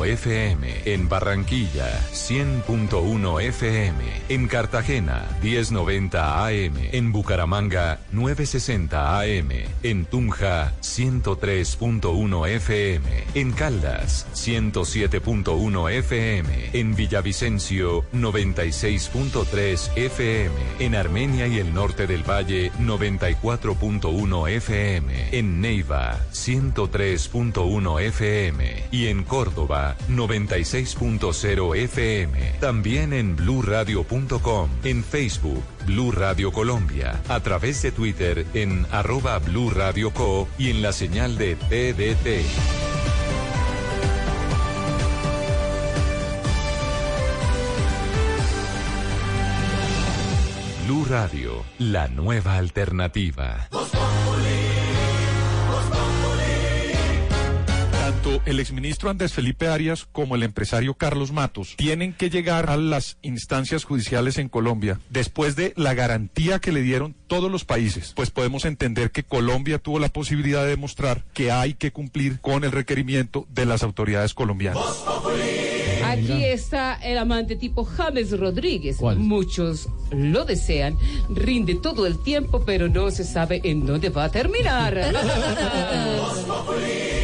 FM 0.00 0.82
en 0.86 1.08
Barranquilla 1.08 2.00
100.1 2.12 3.42
FM 3.42 4.04
en 4.30 4.48
Cartagena 4.48 5.28
1090 5.42 6.46
AM 6.46 6.74
en 6.92 7.12
Bucaramanga 7.12 8.00
960 8.10 9.20
AM 9.20 9.50
en 9.82 10.04
Tunja 10.06 10.72
103.1 10.80 12.48
FM 12.48 13.24
en 13.34 13.52
Caldas 13.52 14.26
107.1 14.34 15.90
FM 15.90 16.70
en 16.72 16.94
Villavicencio 16.96 18.04
96.3 18.12 19.90
FM 19.96 20.54
en 20.78 20.94
Armenia 20.94 21.46
y 21.46 21.58
el 21.58 21.74
norte 21.74 22.06
del 22.06 22.28
Valle 22.28 22.72
94.1 22.80 24.48
FM 24.48 25.38
en 25.38 25.60
Neiva 25.60 26.18
103.1 26.32 28.00
FM 28.00 28.84
y 28.90 29.06
en 29.08 29.24
Córdoba 29.24 29.81
96.0 30.08 31.76
FM. 31.76 32.52
También 32.60 33.12
en 33.12 33.36
bluradio.com, 33.36 34.70
en 34.84 35.04
Facebook, 35.04 35.62
Blue 35.86 36.12
Radio 36.12 36.52
Colombia, 36.52 37.20
a 37.28 37.40
través 37.40 37.82
de 37.82 37.92
Twitter 37.92 38.46
en 38.54 38.86
arroba 38.90 39.38
Blue 39.38 39.70
Radio 39.70 40.12
Co 40.12 40.48
y 40.58 40.70
en 40.70 40.82
la 40.82 40.92
señal 40.92 41.38
de 41.38 41.56
TDT. 41.56 42.92
Blue 50.86 51.06
Radio, 51.08 51.64
la 51.78 52.08
nueva 52.08 52.56
alternativa. 52.56 53.68
Tanto 58.22 58.40
el 58.46 58.60
exministro 58.60 59.10
Andrés 59.10 59.32
Felipe 59.32 59.66
Arias 59.66 60.06
como 60.12 60.36
el 60.36 60.44
empresario 60.44 60.94
Carlos 60.94 61.32
Matos 61.32 61.74
tienen 61.76 62.12
que 62.12 62.30
llegar 62.30 62.70
a 62.70 62.76
las 62.76 63.18
instancias 63.22 63.82
judiciales 63.82 64.38
en 64.38 64.48
Colombia 64.48 65.00
después 65.10 65.56
de 65.56 65.72
la 65.76 65.94
garantía 65.94 66.60
que 66.60 66.70
le 66.70 66.82
dieron 66.82 67.16
todos 67.26 67.50
los 67.50 67.64
países. 67.64 68.12
Pues 68.14 68.30
podemos 68.30 68.64
entender 68.64 69.10
que 69.10 69.24
Colombia 69.24 69.78
tuvo 69.78 69.98
la 69.98 70.08
posibilidad 70.08 70.62
de 70.62 70.68
demostrar 70.68 71.24
que 71.34 71.50
hay 71.50 71.74
que 71.74 71.90
cumplir 71.90 72.38
con 72.40 72.62
el 72.62 72.70
requerimiento 72.70 73.48
de 73.50 73.66
las 73.66 73.82
autoridades 73.82 74.34
colombianas. 74.34 74.84
Aquí 76.24 76.44
está 76.44 76.94
el 77.02 77.18
amante 77.18 77.56
tipo 77.56 77.84
James 77.84 78.38
Rodríguez. 78.38 78.98
Muchos 79.16 79.88
lo 80.10 80.44
desean. 80.44 80.96
Rinde 81.30 81.74
todo 81.76 82.06
el 82.06 82.18
tiempo, 82.22 82.62
pero 82.64 82.88
no 82.88 83.10
se 83.10 83.24
sabe 83.24 83.60
en 83.64 83.86
dónde 83.86 84.10
va 84.10 84.24
a 84.24 84.28
terminar. 84.30 84.98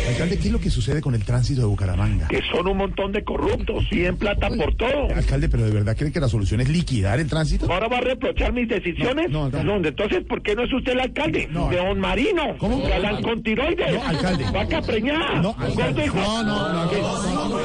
Alcalde, 0.09 0.39
¿qué 0.39 0.47
es 0.49 0.53
lo 0.53 0.59
que 0.61 0.71
sucede 0.71 1.01
con 1.01 1.15
el 1.15 1.25
tránsito 1.25 1.61
de 1.61 1.67
Bucaramanga? 1.67 2.29
Que 2.29 2.41
son 2.51 2.67
un 2.67 2.77
montón 2.79 3.13
de 3.13 3.23
corruptos, 3.25 3.85
piden 3.91 4.17
plata 4.17 4.49
por 4.49 4.75
todo. 4.75 5.15
Alcalde, 5.15 5.49
pero 5.49 5.65
¿de 5.65 5.71
verdad 5.71 5.97
cree 5.97 6.11
que 6.11 6.19
la 6.21 6.29
solución 6.29 6.61
es 6.61 6.69
liquidar 6.69 7.21
el 7.21 7.29
tránsito? 7.29 7.71
¿Ahora 7.73 7.89
va 7.89 7.99
a 7.99 8.01
reprochar 8.01 8.53
mis 8.53 8.69
decisiones? 8.69 9.31
No, 9.31 9.49
no, 9.51 9.63
no. 9.63 9.77
entonces, 9.87 10.25
¿por 10.25 10.43
qué 10.43 10.55
no 10.57 10.65
es 10.65 10.73
usted 10.73 10.93
el 10.93 11.01
alcalde? 11.01 11.47
No. 11.51 11.69
De 11.69 11.77
Don 11.77 12.01
Marino. 12.01 12.57
¿Cómo? 12.59 12.83
Galán 12.83 13.23
con 13.23 13.43
tiroides. 13.43 13.93
No, 13.95 14.03
alcalde. 14.03 14.45
Vaca 14.53 14.83
preñada. 14.83 15.43
No, 15.43 15.55
alcalde. 15.59 16.07
hijo- 16.07 16.17
No, 16.17 16.43
no, 16.43 16.73
no, 16.73 16.85
no. 16.85 17.59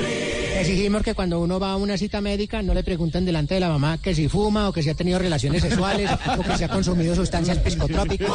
Exigimos 0.63 1.03
que 1.03 1.13
cuando 1.13 1.41
uno 1.41 1.59
va 1.59 1.73
a 1.73 1.75
una 1.75 1.97
cita 1.97 2.21
médica 2.21 2.61
no 2.61 2.73
le 2.73 2.83
pregunten 2.83 3.25
delante 3.25 3.55
de 3.55 3.59
la 3.59 3.67
mamá 3.67 3.97
que 3.97 4.15
si 4.15 4.29
fuma 4.29 4.69
o 4.69 4.71
que 4.71 4.81
si 4.81 4.89
ha 4.89 4.93
tenido 4.93 5.19
relaciones 5.19 5.61
sexuales 5.61 6.09
o 6.39 6.41
que 6.41 6.57
si 6.57 6.63
ha 6.63 6.69
consumido 6.69 7.13
sustancias 7.15 7.59
psicotrópicas. 7.65 8.29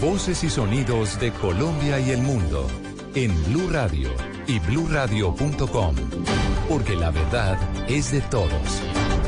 Voces 0.00 0.44
y 0.44 0.48
sonidos 0.48 1.18
de 1.18 1.32
Colombia 1.32 1.98
y 1.98 2.12
el 2.12 2.22
mundo 2.22 2.68
en 3.16 3.34
Blue 3.46 3.68
Radio 3.68 4.10
y 4.46 4.60
bluradio.com. 4.60 5.96
Porque 6.68 6.94
la 6.94 7.10
verdad 7.10 7.58
es 7.88 8.12
de 8.12 8.20
todos. 8.20 8.80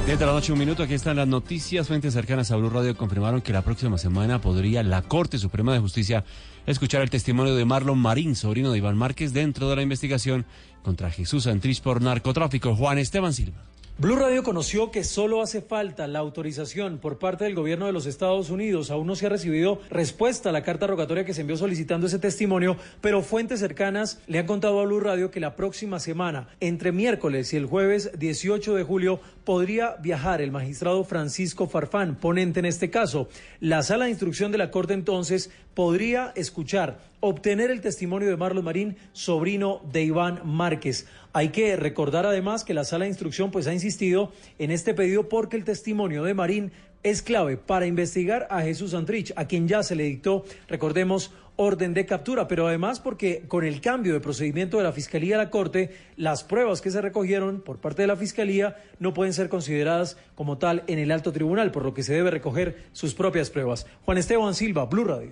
Desde 0.08 0.24
la 0.24 0.32
noche, 0.32 0.52
un 0.52 0.58
minuto, 0.58 0.82
aquí 0.82 0.94
están 0.94 1.16
las 1.16 1.28
noticias. 1.28 1.86
Fuentes 1.86 2.14
cercanas 2.14 2.50
a 2.50 2.56
Blue 2.56 2.70
Radio 2.70 2.96
confirmaron 2.96 3.42
que 3.42 3.52
la 3.52 3.60
próxima 3.60 3.98
semana 3.98 4.40
podría 4.40 4.82
la 4.82 5.02
Corte 5.02 5.36
Suprema 5.36 5.74
de 5.74 5.80
Justicia 5.80 6.24
escuchar 6.70 7.02
el 7.02 7.10
testimonio 7.10 7.54
de 7.54 7.64
Marlon 7.64 7.98
Marín, 7.98 8.36
sobrino 8.36 8.72
de 8.72 8.78
Iván 8.78 8.96
Márquez, 8.96 9.32
dentro 9.32 9.68
de 9.70 9.76
la 9.76 9.82
investigación 9.82 10.44
contra 10.82 11.10
Jesús 11.10 11.44
Santrich 11.44 11.82
por 11.82 12.02
narcotráfico. 12.02 12.74
Juan 12.74 12.98
Esteban 12.98 13.32
Silva. 13.32 13.64
Blue 14.00 14.14
Radio 14.14 14.44
conoció 14.44 14.92
que 14.92 15.02
solo 15.02 15.42
hace 15.42 15.60
falta 15.60 16.06
la 16.06 16.20
autorización 16.20 16.98
por 16.98 17.18
parte 17.18 17.42
del 17.42 17.56
gobierno 17.56 17.86
de 17.86 17.92
los 17.92 18.06
Estados 18.06 18.48
Unidos. 18.48 18.92
Aún 18.92 19.08
no 19.08 19.16
se 19.16 19.26
ha 19.26 19.28
recibido 19.28 19.80
respuesta 19.90 20.50
a 20.50 20.52
la 20.52 20.62
carta 20.62 20.86
rogatoria 20.86 21.24
que 21.24 21.34
se 21.34 21.40
envió 21.40 21.56
solicitando 21.56 22.06
ese 22.06 22.20
testimonio, 22.20 22.76
pero 23.00 23.22
fuentes 23.22 23.58
cercanas 23.58 24.20
le 24.28 24.38
han 24.38 24.46
contado 24.46 24.78
a 24.78 24.84
Blue 24.84 25.00
Radio 25.00 25.32
que 25.32 25.40
la 25.40 25.56
próxima 25.56 25.98
semana, 25.98 26.46
entre 26.60 26.92
miércoles 26.92 27.52
y 27.52 27.56
el 27.56 27.66
jueves 27.66 28.12
18 28.16 28.76
de 28.76 28.84
julio, 28.84 29.20
podría 29.48 29.96
viajar 29.98 30.42
el 30.42 30.52
magistrado 30.52 31.02
Francisco 31.04 31.66
Farfán, 31.66 32.16
ponente 32.16 32.60
en 32.60 32.66
este 32.66 32.90
caso. 32.90 33.30
La 33.60 33.82
sala 33.82 34.04
de 34.04 34.10
instrucción 34.10 34.52
de 34.52 34.58
la 34.58 34.70
Corte 34.70 34.92
entonces 34.92 35.50
podría 35.72 36.34
escuchar, 36.36 36.98
obtener 37.20 37.70
el 37.70 37.80
testimonio 37.80 38.28
de 38.28 38.36
Marlon 38.36 38.66
Marín, 38.66 38.98
sobrino 39.14 39.80
de 39.90 40.02
Iván 40.02 40.42
Márquez. 40.44 41.06
Hay 41.32 41.48
que 41.48 41.76
recordar 41.76 42.26
además 42.26 42.62
que 42.62 42.74
la 42.74 42.84
sala 42.84 43.06
de 43.06 43.08
instrucción 43.08 43.50
pues 43.50 43.66
ha 43.66 43.72
insistido 43.72 44.34
en 44.58 44.70
este 44.70 44.92
pedido 44.92 45.30
porque 45.30 45.56
el 45.56 45.64
testimonio 45.64 46.24
de 46.24 46.34
Marín 46.34 46.70
es 47.02 47.22
clave 47.22 47.56
para 47.56 47.86
investigar 47.86 48.48
a 48.50 48.60
Jesús 48.60 48.90
Santrich, 48.90 49.32
a 49.34 49.46
quien 49.46 49.66
ya 49.66 49.82
se 49.82 49.96
le 49.96 50.04
dictó, 50.04 50.44
recordemos, 50.68 51.30
orden 51.60 51.92
de 51.92 52.06
captura, 52.06 52.46
pero 52.46 52.68
además 52.68 53.00
porque 53.00 53.42
con 53.48 53.64
el 53.64 53.80
cambio 53.80 54.14
de 54.14 54.20
procedimiento 54.20 54.78
de 54.78 54.84
la 54.84 54.92
Fiscalía 54.92 55.34
a 55.34 55.38
la 55.38 55.50
Corte, 55.50 55.90
las 56.16 56.44
pruebas 56.44 56.80
que 56.80 56.92
se 56.92 57.00
recogieron 57.02 57.60
por 57.62 57.78
parte 57.78 58.02
de 58.02 58.08
la 58.08 58.16
Fiscalía 58.16 58.76
no 59.00 59.12
pueden 59.12 59.34
ser 59.34 59.48
consideradas 59.48 60.16
como 60.36 60.58
tal 60.58 60.84
en 60.86 61.00
el 61.00 61.10
alto 61.10 61.32
tribunal, 61.32 61.72
por 61.72 61.84
lo 61.84 61.94
que 61.94 62.04
se 62.04 62.14
debe 62.14 62.30
recoger 62.30 62.84
sus 62.92 63.12
propias 63.12 63.50
pruebas. 63.50 63.86
Juan 64.04 64.18
Esteban 64.18 64.54
Silva, 64.54 64.86
Blue 64.86 65.04
Radio. 65.04 65.30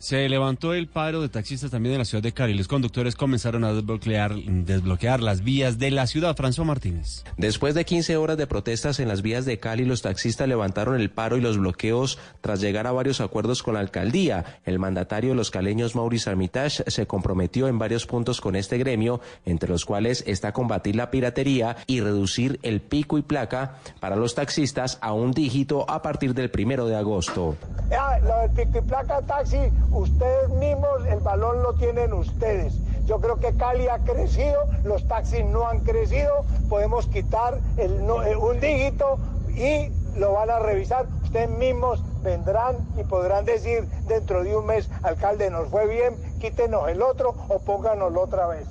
Se 0.00 0.26
levantó 0.30 0.72
el 0.72 0.88
paro 0.88 1.20
de 1.20 1.28
taxistas 1.28 1.70
también 1.70 1.92
en 1.92 1.98
la 1.98 2.06
ciudad 2.06 2.22
de 2.22 2.32
Cali. 2.32 2.54
Los 2.54 2.68
conductores 2.68 3.16
comenzaron 3.16 3.64
a 3.64 3.74
desbloquear, 3.74 4.34
desbloquear 4.34 5.20
las 5.20 5.44
vías 5.44 5.78
de 5.78 5.90
la 5.90 6.06
ciudad. 6.06 6.34
François 6.34 6.64
Martínez. 6.64 7.22
Después 7.36 7.74
de 7.74 7.84
15 7.84 8.16
horas 8.16 8.38
de 8.38 8.46
protestas 8.46 8.98
en 8.98 9.08
las 9.08 9.20
vías 9.20 9.44
de 9.44 9.58
Cali, 9.58 9.84
los 9.84 10.00
taxistas 10.00 10.48
levantaron 10.48 10.98
el 10.98 11.10
paro 11.10 11.36
y 11.36 11.42
los 11.42 11.58
bloqueos 11.58 12.18
tras 12.40 12.62
llegar 12.62 12.86
a 12.86 12.92
varios 12.92 13.20
acuerdos 13.20 13.62
con 13.62 13.74
la 13.74 13.80
alcaldía. 13.80 14.60
El 14.64 14.78
mandatario 14.78 15.30
de 15.30 15.36
los 15.36 15.50
caleños, 15.50 15.94
Maurice 15.94 16.30
Armitage, 16.30 16.82
se 16.86 17.06
comprometió 17.06 17.68
en 17.68 17.78
varios 17.78 18.06
puntos 18.06 18.40
con 18.40 18.56
este 18.56 18.78
gremio, 18.78 19.20
entre 19.44 19.68
los 19.68 19.84
cuales 19.84 20.24
está 20.26 20.52
combatir 20.52 20.96
la 20.96 21.10
piratería 21.10 21.76
y 21.86 22.00
reducir 22.00 22.58
el 22.62 22.80
pico 22.80 23.18
y 23.18 23.22
placa 23.22 23.76
para 24.00 24.16
los 24.16 24.34
taxistas 24.34 24.96
a 25.02 25.12
un 25.12 25.32
dígito 25.32 25.84
a 25.90 26.00
partir 26.00 26.32
del 26.32 26.50
primero 26.50 26.86
de 26.86 26.96
agosto. 26.96 27.54
Ah, 27.92 28.18
lo 28.22 28.38
del 28.38 28.50
pico 28.52 28.78
y 28.78 28.88
placa 28.88 29.20
taxi, 29.20 29.58
ustedes 29.92 30.50
mismos, 30.50 31.04
el 31.08 31.20
valor 31.20 31.56
lo 31.56 31.74
tienen 31.74 32.12
ustedes. 32.12 32.80
Yo 33.06 33.20
creo 33.20 33.38
que 33.40 33.54
Cali 33.54 33.88
ha 33.88 33.98
crecido, 33.98 34.60
los 34.84 35.06
taxis 35.08 35.44
no 35.44 35.66
han 35.68 35.80
crecido, 35.80 36.32
podemos 36.68 37.06
quitar 37.06 37.58
el 37.76 38.06
no- 38.06 38.22
eh, 38.22 38.36
un 38.36 38.60
dígito 38.60 39.18
y 39.56 39.90
lo 40.16 40.32
van 40.34 40.50
a 40.50 40.58
revisar. 40.58 41.06
Ustedes 41.24 41.48
mismos 41.48 42.02
vendrán 42.22 42.76
y 42.98 43.04
podrán 43.04 43.44
decir 43.44 43.84
dentro 44.06 44.44
de 44.44 44.56
un 44.56 44.66
mes, 44.66 44.88
alcalde, 45.02 45.50
nos 45.50 45.68
fue 45.68 45.86
bien, 45.88 46.14
quítenos 46.40 46.88
el 46.88 47.02
otro 47.02 47.34
o 47.48 47.60
pónganoslo 47.60 48.22
otra 48.22 48.46
vez. 48.48 48.66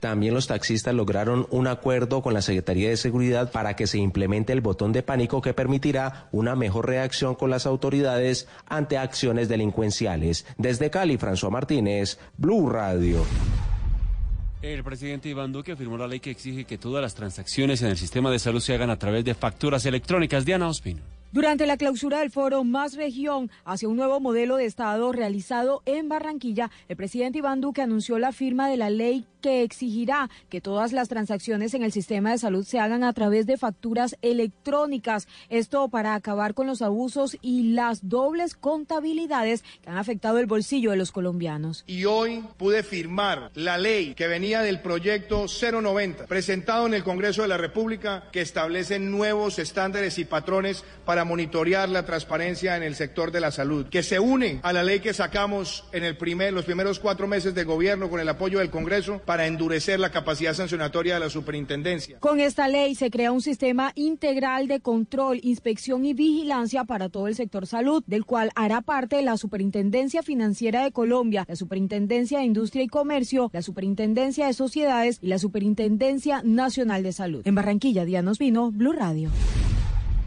También 0.00 0.34
los 0.34 0.46
taxistas 0.46 0.94
lograron 0.94 1.46
un 1.50 1.66
acuerdo 1.66 2.22
con 2.22 2.34
la 2.34 2.42
Secretaría 2.42 2.88
de 2.88 2.96
Seguridad 2.96 3.50
para 3.50 3.76
que 3.76 3.86
se 3.86 3.98
implemente 3.98 4.52
el 4.52 4.60
botón 4.60 4.92
de 4.92 5.02
pánico 5.02 5.40
que 5.40 5.54
permitirá 5.54 6.28
una 6.32 6.54
mejor 6.56 6.86
reacción 6.86 7.34
con 7.34 7.50
las 7.50 7.66
autoridades 7.66 8.48
ante 8.66 8.98
acciones 8.98 9.48
delincuenciales. 9.48 10.46
Desde 10.58 10.90
Cali, 10.90 11.18
François 11.18 11.50
Martínez, 11.50 12.18
Blue 12.36 12.68
Radio. 12.68 13.24
El 14.62 14.82
presidente 14.82 15.28
Iván 15.28 15.52
Duque 15.52 15.76
firmó 15.76 15.96
la 15.96 16.08
ley 16.08 16.18
que 16.18 16.30
exige 16.30 16.64
que 16.64 16.76
todas 16.78 17.00
las 17.00 17.14
transacciones 17.14 17.82
en 17.82 17.88
el 17.88 17.96
sistema 17.96 18.30
de 18.30 18.38
salud 18.38 18.60
se 18.60 18.74
hagan 18.74 18.90
a 18.90 18.98
través 18.98 19.24
de 19.24 19.34
facturas 19.34 19.86
electrónicas. 19.86 20.44
Diana 20.44 20.68
Ospino. 20.68 21.15
Durante 21.36 21.66
la 21.66 21.76
clausura 21.76 22.20
del 22.20 22.30
foro 22.30 22.64
Más 22.64 22.94
Región 22.94 23.50
hacia 23.66 23.90
un 23.90 23.96
nuevo 23.96 24.20
modelo 24.20 24.56
de 24.56 24.64
Estado 24.64 25.12
realizado 25.12 25.82
en 25.84 26.08
Barranquilla, 26.08 26.70
el 26.88 26.96
presidente 26.96 27.40
Iván 27.40 27.60
Duque 27.60 27.82
anunció 27.82 28.18
la 28.18 28.32
firma 28.32 28.70
de 28.70 28.78
la 28.78 28.88
ley 28.88 29.26
que 29.46 29.62
exigirá 29.62 30.28
que 30.48 30.60
todas 30.60 30.92
las 30.92 31.08
transacciones 31.08 31.72
en 31.74 31.84
el 31.84 31.92
sistema 31.92 32.32
de 32.32 32.38
salud 32.38 32.64
se 32.64 32.80
hagan 32.80 33.04
a 33.04 33.12
través 33.12 33.46
de 33.46 33.56
facturas 33.56 34.16
electrónicas. 34.20 35.28
Esto 35.50 35.88
para 35.88 36.16
acabar 36.16 36.52
con 36.52 36.66
los 36.66 36.82
abusos 36.82 37.36
y 37.42 37.74
las 37.74 38.08
dobles 38.08 38.56
contabilidades 38.56 39.62
que 39.82 39.90
han 39.90 39.98
afectado 39.98 40.40
el 40.40 40.46
bolsillo 40.46 40.90
de 40.90 40.96
los 40.96 41.12
colombianos. 41.12 41.84
Y 41.86 42.06
hoy 42.06 42.42
pude 42.56 42.82
firmar 42.82 43.52
la 43.54 43.78
ley 43.78 44.14
que 44.14 44.26
venía 44.26 44.62
del 44.62 44.80
proyecto 44.80 45.46
090, 45.46 46.26
presentado 46.26 46.88
en 46.88 46.94
el 46.94 47.04
Congreso 47.04 47.42
de 47.42 47.48
la 47.48 47.56
República, 47.56 48.24
que 48.32 48.40
establece 48.40 48.98
nuevos 48.98 49.60
estándares 49.60 50.18
y 50.18 50.24
patrones 50.24 50.82
para 51.04 51.24
monitorear 51.24 51.88
la 51.88 52.04
transparencia 52.04 52.76
en 52.76 52.82
el 52.82 52.96
sector 52.96 53.30
de 53.30 53.40
la 53.40 53.52
salud, 53.52 53.86
que 53.90 54.02
se 54.02 54.18
une 54.18 54.58
a 54.64 54.72
la 54.72 54.82
ley 54.82 54.98
que 54.98 55.14
sacamos 55.14 55.84
en 55.92 56.02
el 56.02 56.16
primer, 56.16 56.52
los 56.52 56.64
primeros 56.64 56.98
cuatro 56.98 57.28
meses 57.28 57.54
de 57.54 57.62
gobierno 57.62 58.10
con 58.10 58.18
el 58.18 58.28
apoyo 58.28 58.58
del 58.58 58.70
Congreso 58.70 59.20
para 59.24 59.35
endurecer 59.44 60.00
la 60.00 60.10
capacidad 60.10 60.54
sancionatoria 60.54 61.14
de 61.14 61.20
la 61.20 61.30
superintendencia. 61.30 62.18
Con 62.20 62.40
esta 62.40 62.68
ley 62.68 62.94
se 62.94 63.10
crea 63.10 63.32
un 63.32 63.42
sistema 63.42 63.92
integral 63.96 64.68
de 64.68 64.80
control, 64.80 65.40
inspección 65.42 66.06
y 66.06 66.14
vigilancia 66.14 66.84
para 66.84 67.08
todo 67.08 67.26
el 67.26 67.34
sector 67.34 67.66
salud, 67.66 68.04
del 68.06 68.24
cual 68.24 68.52
hará 68.54 68.80
parte 68.80 69.20
la 69.22 69.36
Superintendencia 69.36 70.22
Financiera 70.22 70.84
de 70.84 70.92
Colombia, 70.92 71.44
la 71.48 71.56
Superintendencia 71.56 72.38
de 72.38 72.44
Industria 72.44 72.84
y 72.84 72.88
Comercio, 72.88 73.50
la 73.52 73.62
Superintendencia 73.62 74.46
de 74.46 74.52
Sociedades 74.52 75.18
y 75.20 75.26
la 75.26 75.38
Superintendencia 75.38 76.42
Nacional 76.44 77.02
de 77.02 77.12
Salud. 77.12 77.42
En 77.44 77.54
Barranquilla, 77.54 78.04
Diana 78.04 78.26
Vino, 78.38 78.70
Blue 78.70 78.92
Radio. 78.92 79.30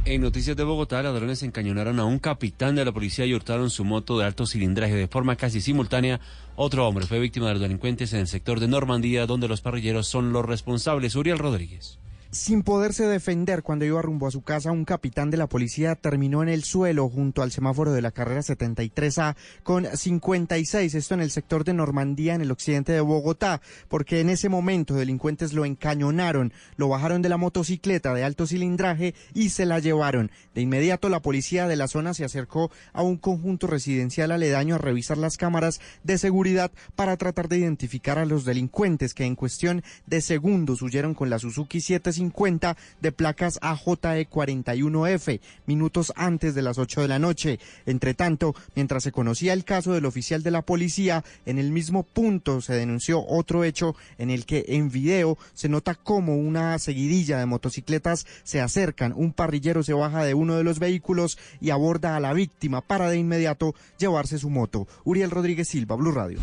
En 0.06 0.22
noticias 0.22 0.56
de 0.56 0.64
Bogotá, 0.64 1.04
ladrones 1.04 1.44
encañonaron 1.44 2.00
a 2.00 2.06
un 2.06 2.20
capitán 2.20 2.74
de 2.74 2.86
la 2.86 2.92
policía 2.92 3.26
y 3.26 3.36
hurtaron 3.36 3.70
su 3.70 3.84
moto 3.84 4.18
de 4.18 4.26
alto 4.26 4.46
cilindraje 4.48 4.96
de 4.96 5.08
forma 5.08 5.36
casi 5.36 5.62
simultánea. 5.62 6.20
Otro 6.56 6.88
hombre 6.88 7.06
fue 7.06 7.20
víctima 7.20 7.48
de 7.48 7.54
los 7.54 7.62
delincuentes 7.62 8.14
en 8.14 8.22
el 8.22 8.28
sector 8.28 8.60
de 8.60 8.68
Normandía, 8.70 9.28
donde 9.28 9.50
los 9.50 9.62
parrilleros 9.62 10.08
son 10.08 10.32
los 10.32 10.46
responsables. 10.46 11.16
Uriel 11.16 11.38
Rodríguez. 11.38 12.00
Sin 12.32 12.62
poderse 12.62 13.08
defender 13.08 13.64
cuando 13.64 13.86
iba 13.86 14.04
rumbo 14.04 14.28
a 14.28 14.32
su 14.32 14.44
casa, 14.44 14.72
un 14.72 14.86
capitán 14.86 15.32
de 15.32 15.38
la 15.38 15.50
policía 15.50 15.96
terminó 15.96 16.44
en 16.44 16.50
el 16.50 16.64
suelo 16.64 17.10
junto 17.10 17.42
al 17.42 17.52
semáforo 17.52 17.92
de 17.92 18.04
la 18.04 18.12
carrera 18.12 18.42
73A 18.42 19.36
con 19.64 19.88
56, 19.88 20.94
esto 20.94 21.16
en 21.16 21.22
el 21.22 21.32
sector 21.32 21.64
de 21.64 21.74
Normandía, 21.74 22.36
en 22.36 22.42
el 22.42 22.52
occidente 22.52 22.92
de 22.92 23.02
Bogotá, 23.02 23.62
porque 23.88 24.20
en 24.20 24.30
ese 24.30 24.48
momento 24.48 24.94
delincuentes 24.94 25.54
lo 25.54 25.66
encañonaron, 25.66 26.54
lo 26.78 26.88
bajaron 26.88 27.24
de 27.24 27.30
la 27.30 27.38
motocicleta 27.38 28.14
de 28.14 28.24
alto 28.24 28.46
cilindraje 28.46 29.16
y 29.34 29.50
se 29.50 29.66
la 29.66 29.80
llevaron. 29.80 30.30
De 30.54 30.62
inmediato 30.62 31.10
la 31.10 31.24
policía 31.24 31.68
de 31.68 31.78
la 31.78 31.88
zona 31.88 32.14
se 32.14 32.26
acercó 32.26 32.70
a 32.94 33.02
un 33.02 33.18
conjunto 33.18 33.66
residencial 33.66 34.32
aledaño 34.32 34.76
a 34.76 34.78
revisar 34.78 35.18
las 35.18 35.38
cámaras 35.38 35.82
de 36.04 36.20
seguridad 36.20 36.72
para 36.96 37.18
tratar 37.18 37.50
de 37.50 37.58
identificar 37.58 38.20
a 38.20 38.26
los 38.26 38.46
delincuentes 38.46 39.16
que 39.16 39.26
en 39.26 39.34
cuestión 39.34 39.82
de 40.06 40.22
segundos 40.22 40.84
huyeron 40.84 41.16
con 41.16 41.32
la 41.32 41.40
Suzuki 41.40 41.82
7 41.82 42.19
50 42.20 42.78
de 43.02 43.12
placas 43.12 43.60
AJE41F, 43.62 45.40
minutos 45.66 46.14
antes 46.16 46.54
de 46.54 46.62
las 46.62 46.78
8 46.78 47.02
de 47.02 47.08
la 47.08 47.20
noche. 47.20 47.60
Entre 47.86 48.14
tanto, 48.14 48.56
mientras 48.76 49.04
se 49.04 49.12
conocía 49.12 49.54
el 49.54 49.66
caso 49.66 49.94
del 49.94 50.06
oficial 50.06 50.44
de 50.44 50.52
la 50.52 50.62
policía, 50.62 51.24
en 51.46 51.58
el 51.58 51.72
mismo 51.72 52.04
punto 52.04 52.62
se 52.62 52.74
denunció 52.74 53.26
otro 53.26 53.64
hecho 53.64 53.96
en 54.18 54.30
el 54.30 54.46
que 54.46 54.66
en 54.68 54.90
video 54.90 55.38
se 55.54 55.70
nota 55.70 55.96
cómo 55.96 56.36
una 56.36 56.78
seguidilla 56.80 57.40
de 57.40 57.46
motocicletas 57.46 58.28
se 58.44 58.62
acercan, 58.62 59.14
un 59.16 59.34
parrillero 59.34 59.84
se 59.84 59.94
baja 59.94 60.24
de 60.24 60.34
uno 60.34 60.56
de 60.56 60.64
los 60.64 60.80
vehículos 60.80 61.38
y 61.62 61.72
aborda 61.72 62.16
a 62.16 62.20
la 62.20 62.34
víctima 62.34 62.82
para 62.82 63.10
de 63.10 63.18
inmediato 63.18 63.76
llevarse 63.98 64.38
su 64.38 64.50
moto. 64.50 64.88
Uriel 65.04 65.32
Rodríguez 65.32 65.68
Silva, 65.68 65.96
Blue 65.96 66.12
Radio. 66.12 66.40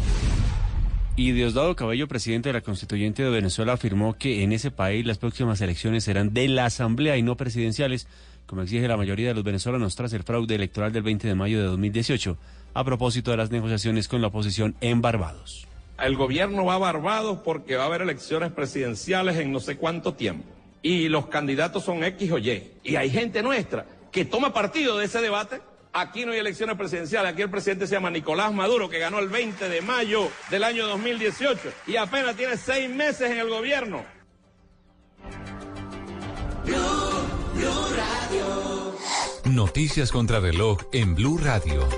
Y 1.19 1.33
Diosdado 1.33 1.75
Cabello, 1.75 2.09
presidente 2.09 2.51
de 2.51 2.53
la 2.53 2.61
Constituyente 2.61 3.23
de 3.23 3.31
Venezuela, 3.31 3.73
afirmó 3.73 4.19
que 4.19 4.43
en 4.43 4.53
ese 4.53 4.71
país 4.71 5.07
las 5.07 5.17
próximas 5.17 5.59
elecciones 5.63 6.05
serán 6.05 6.35
de 6.35 6.47
la 6.47 6.67
Asamblea 6.67 7.17
y 7.17 7.23
no 7.23 7.39
presidenciales, 7.39 8.07
como 8.45 8.61
exige 8.61 8.87
la 8.87 8.99
mayoría 8.99 9.29
de 9.29 9.35
los 9.35 9.43
venezolanos 9.43 9.97
tras 9.97 10.13
el 10.13 10.25
fraude 10.25 10.55
electoral 10.55 10.93
del 10.93 11.03
20 11.05 11.27
de 11.27 11.35
mayo 11.35 11.59
de 11.59 11.69
2018, 11.69 12.37
a 12.75 12.85
propósito 12.85 13.31
de 13.31 13.39
las 13.39 13.51
negociaciones 13.51 14.09
con 14.09 14.21
la 14.21 14.27
oposición 14.27 14.77
en 14.83 15.01
Barbados. 15.01 15.67
El 15.99 16.17
gobierno 16.17 16.67
va 16.67 16.75
a 16.75 16.79
Barbados 16.79 17.39
porque 17.43 17.77
va 17.77 17.85
a 17.85 17.87
haber 17.87 18.03
elecciones 18.03 18.53
presidenciales 18.53 19.39
en 19.39 19.51
no 19.51 19.61
sé 19.61 19.79
cuánto 19.79 20.13
tiempo. 20.13 20.45
Y 20.83 21.09
los 21.09 21.29
candidatos 21.29 21.83
son 21.83 22.05
X 22.05 22.31
o 22.31 22.37
Y. 22.37 22.73
Y 22.85 22.97
hay 22.97 23.09
gente 23.09 23.43
nuestra 23.43 23.87
que 24.13 24.27
toma 24.27 24.53
partido 24.53 24.99
de 24.99 25.07
ese 25.07 25.23
debate 25.23 25.63
Aquí 25.99 26.27
no 26.27 26.33
hay 26.33 26.41
elecciones 26.41 26.77
presidenciales, 26.77 27.33
aquí 27.33 27.41
el 27.41 27.49
presidente 27.49 27.87
se 27.87 27.95
llama 27.95 28.11
Nicolás 28.11 28.53
Maduro, 28.53 28.91
que 28.91 28.99
ganó 28.99 29.19
el 29.19 29.31
20 29.31 29.67
de 29.67 29.81
mayo 29.81 30.29
del 30.51 30.63
año 30.63 30.87
2018 30.89 31.73
y 31.87 31.97
apenas 31.97 32.37
tiene 32.37 32.59
seis 32.59 32.91
meses 32.91 33.31
en 33.31 33.39
el 33.39 33.49
gobierno. 33.49 34.05
Noticias 39.47 40.13
contra 40.13 40.39
reloj 40.39 40.81
en 40.93 41.15
Blue 41.15 41.39
Radio. 41.39 41.89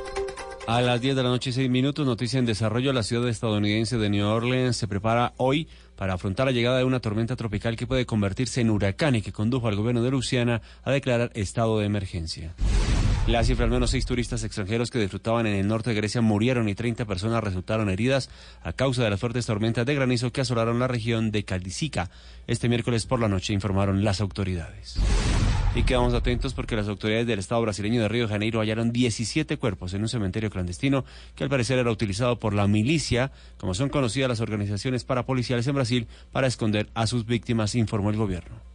A 0.69 0.81
las 0.81 1.01
10 1.01 1.17
de 1.17 1.23
la 1.25 1.31
noche 1.31 1.51
y 1.51 1.55
6 1.55 1.69
minutos, 1.69 2.07
noticia 2.07 2.39
en 2.39 2.47
desarrollo. 2.47 2.93
La 2.93 3.03
ciudad 3.03 3.29
estadounidense 3.29 3.99
de 3.99 4.11
New 4.11 4.29
Orleans 4.29 4.77
se 4.77 4.87
prepara 4.87 5.33
hoy 5.39 5.67
para 5.97 6.13
afrontar 6.13 6.47
la 6.47 6.53
llegada 6.53 6.79
de 6.79 6.85
una 6.85 7.01
tormenta 7.01 7.35
tropical 7.35 7.75
que 7.75 7.89
puede 7.89 8.07
convertirse 8.07 8.61
en 8.61 8.71
huracán 8.71 9.17
y 9.17 9.23
que 9.23 9.33
condujo 9.33 9.67
al 9.67 9.75
gobierno 9.75 10.05
de 10.05 10.13
Luisiana 10.13 10.63
a 10.85 10.93
declarar 10.93 11.33
estado 11.35 11.81
de 11.81 11.87
emergencia. 11.87 12.55
La 13.29 13.45
cifra, 13.45 13.67
al 13.67 13.71
menos 13.71 13.91
seis 13.91 14.07
turistas 14.07 14.43
extranjeros 14.43 14.91
que 14.91 14.99
disfrutaban 14.99 15.47
en 15.47 15.55
el 15.55 15.69
norte 15.69 15.91
de 15.91 15.97
Grecia 15.97 16.23
murieron 16.23 16.67
y 16.71 16.75
30 16.75 17.05
personas 17.05 17.45
resultaron 17.45 17.91
heridas 17.91 18.31
a 18.63 18.73
causa 18.73 19.05
de 19.05 19.11
las 19.11 19.21
fuertes 19.21 19.45
tormentas 19.45 19.85
de 19.85 19.95
granizo 19.95 20.33
que 20.33 20.41
asolaron 20.41 20.79
la 20.79 20.89
región 20.89 21.31
de 21.31 21.45
Caldicica. 21.45 22.11
Este 22.47 22.71
miércoles 22.71 23.05
por 23.05 23.21
la 23.21 23.29
noche 23.29 23.53
informaron 23.53 24.03
las 24.03 24.23
autoridades. 24.23 24.99
Y 25.75 25.83
quedamos 25.83 26.15
atentos 26.15 26.55
porque 26.55 26.75
las 26.75 26.89
autoridades 26.89 27.27
del 27.27 27.39
Estado 27.39 27.61
brasileño 27.61 28.01
de 28.01 28.09
Río 28.09 28.23
de 28.23 28.33
Janeiro 28.33 28.61
hallaron 28.61 28.93
17 28.93 29.59
cuerpos 29.59 29.93
en 29.93 30.01
un 30.01 30.09
cementerio 30.09 30.49
clandestino 30.49 31.05
que 31.35 31.45
al 31.45 31.51
parecer 31.51 31.79
era 31.79 31.91
utilizado 31.91 32.39
por 32.39 32.55
la 32.55 32.67
milicia, 32.67 33.31
como 33.59 33.75
son 33.75 33.91
conocidas 33.91 34.31
las 34.31 34.41
organizaciones 34.41 35.05
parapoliciales 35.05 35.67
en 35.67 35.75
Brasil, 35.75 36.09
para 36.33 36.47
esconder 36.47 36.89
a 36.95 37.07
sus 37.07 37.27
víctimas, 37.27 37.75
informó 37.75 38.09
el 38.09 38.17
gobierno. 38.17 38.68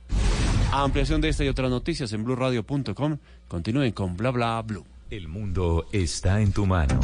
Ampliación 0.82 1.22
de 1.22 1.30
esta 1.30 1.44
y 1.44 1.50
otras 1.50 1.70
noticias 1.70 2.12
en 2.14 2.24
blurradio.com. 2.24 3.18
Continúen 3.48 3.92
con 3.92 4.18
bla 4.18 4.32
bla 4.32 4.60
blue. 4.64 4.84
El 5.12 5.28
mundo 5.28 5.86
está 5.92 6.42
en 6.42 6.52
tu 6.52 6.66
mano. 6.66 7.00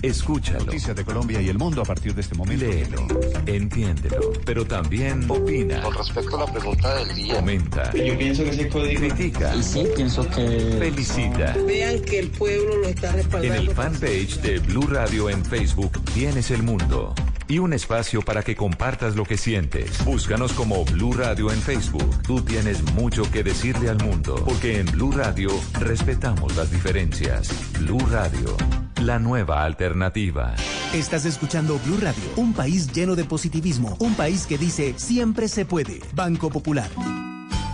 Escúchalo. 0.00 0.60
Noticias 0.60 0.94
de 0.94 1.04
Colombia 1.04 1.42
y 1.42 1.48
el 1.48 1.58
mundo 1.58 1.82
a 1.82 1.84
partir 1.84 2.14
de 2.14 2.20
este 2.20 2.36
momento. 2.36 2.64
Léelo, 2.64 3.08
entiéndelo, 3.46 4.32
pero 4.46 4.64
también 4.64 5.28
opina. 5.28 5.82
Con 5.82 5.94
respecto 5.94 6.36
a 6.36 6.46
la 6.46 6.52
pregunta 6.52 6.94
del 6.94 7.16
día. 7.16 7.34
Comenta. 7.34 7.92
Yo 7.92 8.16
pienso 8.16 8.44
que 8.44 8.50
ese 8.50 8.68
código. 8.68 9.00
Critica. 9.00 9.56
Y 9.56 9.62
sí, 9.64 9.84
pienso 9.96 10.22
que. 10.30 10.76
Felicita. 10.78 11.56
Vean 11.66 12.00
que 12.02 12.20
el 12.20 12.30
pueblo 12.30 12.76
lo 12.76 12.86
está 12.86 13.10
respaldando. 13.10 13.52
En 13.52 13.60
el 13.62 13.74
fanpage 13.74 14.40
de 14.42 14.60
Blue 14.60 14.86
Radio 14.86 15.28
en 15.28 15.44
Facebook 15.44 16.00
tienes 16.14 16.52
el 16.52 16.62
mundo 16.62 17.12
y 17.48 17.58
un 17.58 17.72
espacio 17.72 18.22
para 18.22 18.42
que 18.42 18.54
compartas 18.54 19.16
lo 19.16 19.24
que 19.24 19.36
sientes. 19.36 20.04
Búscanos 20.04 20.52
como 20.52 20.84
Blue 20.84 21.14
Radio 21.14 21.50
en 21.50 21.60
Facebook. 21.60 22.22
Tú 22.22 22.42
tienes 22.42 22.82
mucho 22.92 23.28
que 23.30 23.42
decirle 23.42 23.88
al 23.88 23.98
mundo, 23.98 24.36
porque 24.44 24.78
en 24.78 24.86
Blue 24.86 25.12
Radio 25.12 25.50
respetamos 25.80 26.54
las 26.56 26.70
diferencias. 26.70 27.50
Blue 27.80 28.06
Radio, 28.10 28.56
la 29.02 29.18
nueva 29.18 29.64
alternativa. 29.64 30.54
Estás 30.92 31.24
escuchando 31.24 31.78
Blue 31.84 31.98
Radio, 32.00 32.24
un 32.36 32.52
país 32.52 32.92
lleno 32.92 33.16
de 33.16 33.24
positivismo, 33.24 33.96
un 34.00 34.14
país 34.14 34.46
que 34.46 34.58
dice 34.58 34.94
siempre 34.96 35.48
se 35.48 35.64
puede. 35.64 36.00
Banco 36.14 36.50
Popular. 36.50 36.90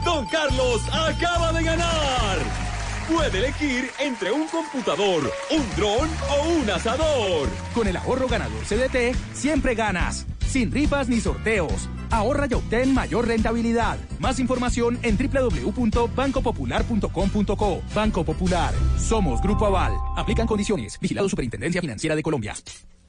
Don 0.04 0.26
Carlos 0.26 0.82
acaba 0.92 1.52
de 1.52 1.64
ganar. 1.64 2.73
Puede 3.08 3.38
elegir 3.38 3.88
entre 3.98 4.30
un 4.32 4.46
computador, 4.48 5.30
un 5.50 5.64
dron 5.76 6.08
o 6.30 6.48
un 6.60 6.70
asador. 6.70 7.48
Con 7.74 7.86
el 7.86 7.98
ahorro 7.98 8.26
ganador 8.28 8.64
CDT, 8.64 9.14
siempre 9.34 9.74
ganas. 9.74 10.24
Sin 10.46 10.72
rifas 10.72 11.06
ni 11.08 11.20
sorteos. 11.20 11.90
Ahorra 12.10 12.46
y 12.48 12.54
obtén 12.54 12.94
mayor 12.94 13.28
rentabilidad. 13.28 13.98
Más 14.20 14.38
información 14.38 14.98
en 15.02 15.18
www.bancopopular.com.co. 15.18 17.82
Banco 17.94 18.24
Popular. 18.24 18.72
Somos 18.98 19.42
Grupo 19.42 19.66
Aval. 19.66 19.92
Aplican 20.16 20.46
condiciones. 20.46 20.98
Vigilado 20.98 21.28
Superintendencia 21.28 21.82
Financiera 21.82 22.16
de 22.16 22.22
Colombia. 22.22 22.54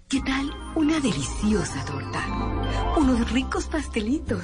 ¿Qué 0.10 0.20
tal 0.22 0.52
una 0.76 1.00
deliciosa 1.00 1.86
torta? 1.86 2.22
Unos 2.98 3.32
ricos 3.32 3.68
pastelitos. 3.68 4.44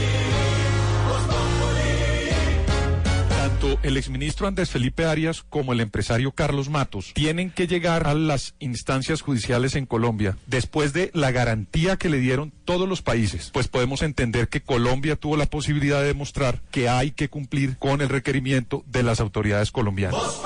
Tanto 3.61 3.79
el 3.83 3.95
exministro 3.95 4.47
Andrés 4.47 4.71
Felipe 4.71 5.05
Arias 5.05 5.43
como 5.47 5.73
el 5.73 5.81
empresario 5.81 6.31
Carlos 6.31 6.69
Matos 6.69 7.11
tienen 7.13 7.51
que 7.51 7.67
llegar 7.67 8.07
a 8.07 8.15
las 8.15 8.55
instancias 8.57 9.21
judiciales 9.21 9.75
en 9.75 9.85
Colombia 9.85 10.35
después 10.47 10.93
de 10.93 11.11
la 11.13 11.29
garantía 11.29 11.95
que 11.97 12.09
le 12.09 12.17
dieron 12.17 12.51
todos 12.65 12.89
los 12.89 13.03
países. 13.03 13.51
Pues 13.53 13.67
podemos 13.67 14.01
entender 14.01 14.47
que 14.47 14.61
Colombia 14.61 15.15
tuvo 15.15 15.37
la 15.37 15.45
posibilidad 15.45 16.01
de 16.01 16.07
demostrar 16.07 16.61
que 16.71 16.89
hay 16.89 17.11
que 17.11 17.29
cumplir 17.29 17.77
con 17.77 18.01
el 18.01 18.09
requerimiento 18.09 18.83
de 18.87 19.03
las 19.03 19.19
autoridades 19.19 19.69
colombianas. 19.69 20.41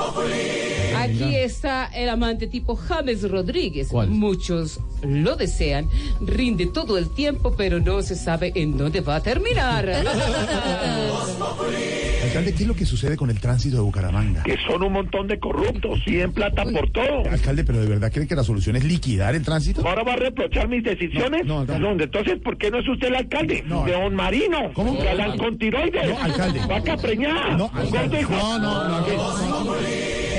Aquí 1.05 1.35
está 1.35 1.85
el 1.87 2.09
amante 2.09 2.47
tipo 2.47 2.75
James 2.75 3.29
Rodríguez. 3.29 3.91
Muchos 3.93 4.79
lo 5.03 5.35
desean. 5.35 5.87
Rinde 6.21 6.67
todo 6.67 6.97
el 6.97 7.09
tiempo, 7.09 7.53
pero 7.55 7.79
no 7.79 8.01
se 8.01 8.15
sabe 8.15 8.51
en 8.55 8.77
dónde 8.77 9.01
va 9.01 9.17
a 9.17 9.23
terminar. 9.23 9.89
Alcalde, 12.25 12.53
¿qué 12.53 12.63
es 12.63 12.67
lo 12.67 12.75
que 12.75 12.85
sucede 12.85 13.15
con 13.15 13.29
el 13.29 13.39
tránsito 13.39 13.77
de 13.77 13.81
Bucaramanga? 13.83 14.43
Que 14.43 14.57
son 14.67 14.81
un 14.83 14.93
montón 14.93 15.27
de 15.27 15.39
corruptos 15.39 15.99
y 16.07 16.19
en 16.19 16.33
plata 16.33 16.63
por 16.63 16.89
todo. 16.89 17.29
Alcalde, 17.29 17.63
¿pero 17.63 17.79
de 17.79 17.87
verdad 17.87 18.11
cree 18.11 18.27
que 18.27 18.35
la 18.35 18.43
solución 18.43 18.75
es 18.75 18.83
liquidar 18.83 19.35
el 19.35 19.43
tránsito? 19.43 19.87
¿Ahora 19.87 20.03
va 20.03 20.13
a 20.13 20.15
reprochar 20.15 20.67
mis 20.67 20.83
decisiones? 20.83 21.45
No, 21.45 21.65
no, 21.65 21.77
no. 21.77 21.91
Entonces, 21.91 22.39
¿por 22.43 22.57
qué 22.57 22.71
no 22.71 22.79
es 22.79 22.87
usted 22.87 23.07
el 23.07 23.15
alcalde? 23.15 23.63
No. 23.67 23.85
De 23.85 23.91
Don 23.91 24.15
Marino. 24.15 24.71
¿Cómo? 24.73 24.97
Galán 24.97 25.37
con 25.37 25.57
tiroides. 25.57 26.09
No, 26.09 26.23
alcalde. 26.23 26.59
Vaca 26.67 26.97
preñada. 26.97 27.57
No, 27.57 27.69
alcalde. 27.73 28.23
no, 28.23 28.59
no, 28.59 28.99
no. 29.01 29.75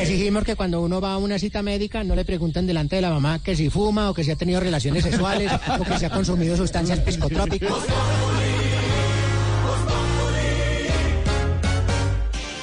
Exigimos 0.00 0.44
que 0.44 0.55
cuando 0.56 0.80
uno 0.80 1.00
va 1.00 1.14
a 1.14 1.18
una 1.18 1.38
cita 1.38 1.62
médica 1.62 2.02
no 2.02 2.14
le 2.14 2.24
pregunten 2.24 2.66
delante 2.66 2.96
de 2.96 3.02
la 3.02 3.10
mamá 3.10 3.38
que 3.42 3.54
si 3.54 3.70
fuma 3.70 4.10
o 4.10 4.14
que 4.14 4.24
si 4.24 4.30
ha 4.30 4.36
tenido 4.36 4.60
relaciones 4.60 5.04
sexuales 5.04 5.52
o 5.78 5.84
que 5.84 5.98
si 5.98 6.04
ha 6.04 6.10
consumido 6.10 6.56
sustancias 6.56 7.00
psicotrópicas. 7.06 7.72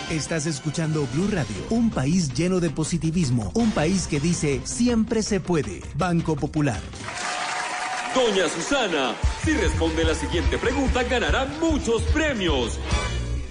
Estás 0.09 0.45
escuchando 0.45 1.07
Blue 1.11 1.27
Radio, 1.31 1.55
un 1.71 1.89
país 1.89 2.33
lleno 2.35 2.59
de 2.59 2.69
positivismo, 2.69 3.51
un 3.55 3.71
país 3.71 4.05
que 4.07 4.19
dice 4.19 4.61
siempre 4.63 5.23
se 5.23 5.39
puede. 5.39 5.81
Banco 5.95 6.35
Popular. 6.35 6.79
Doña 8.13 8.47
Susana, 8.47 9.15
si 9.43 9.53
responde 9.53 10.03
la 10.03 10.13
siguiente 10.13 10.59
pregunta, 10.59 11.01
ganará 11.01 11.45
muchos 11.59 12.03
premios. 12.13 12.77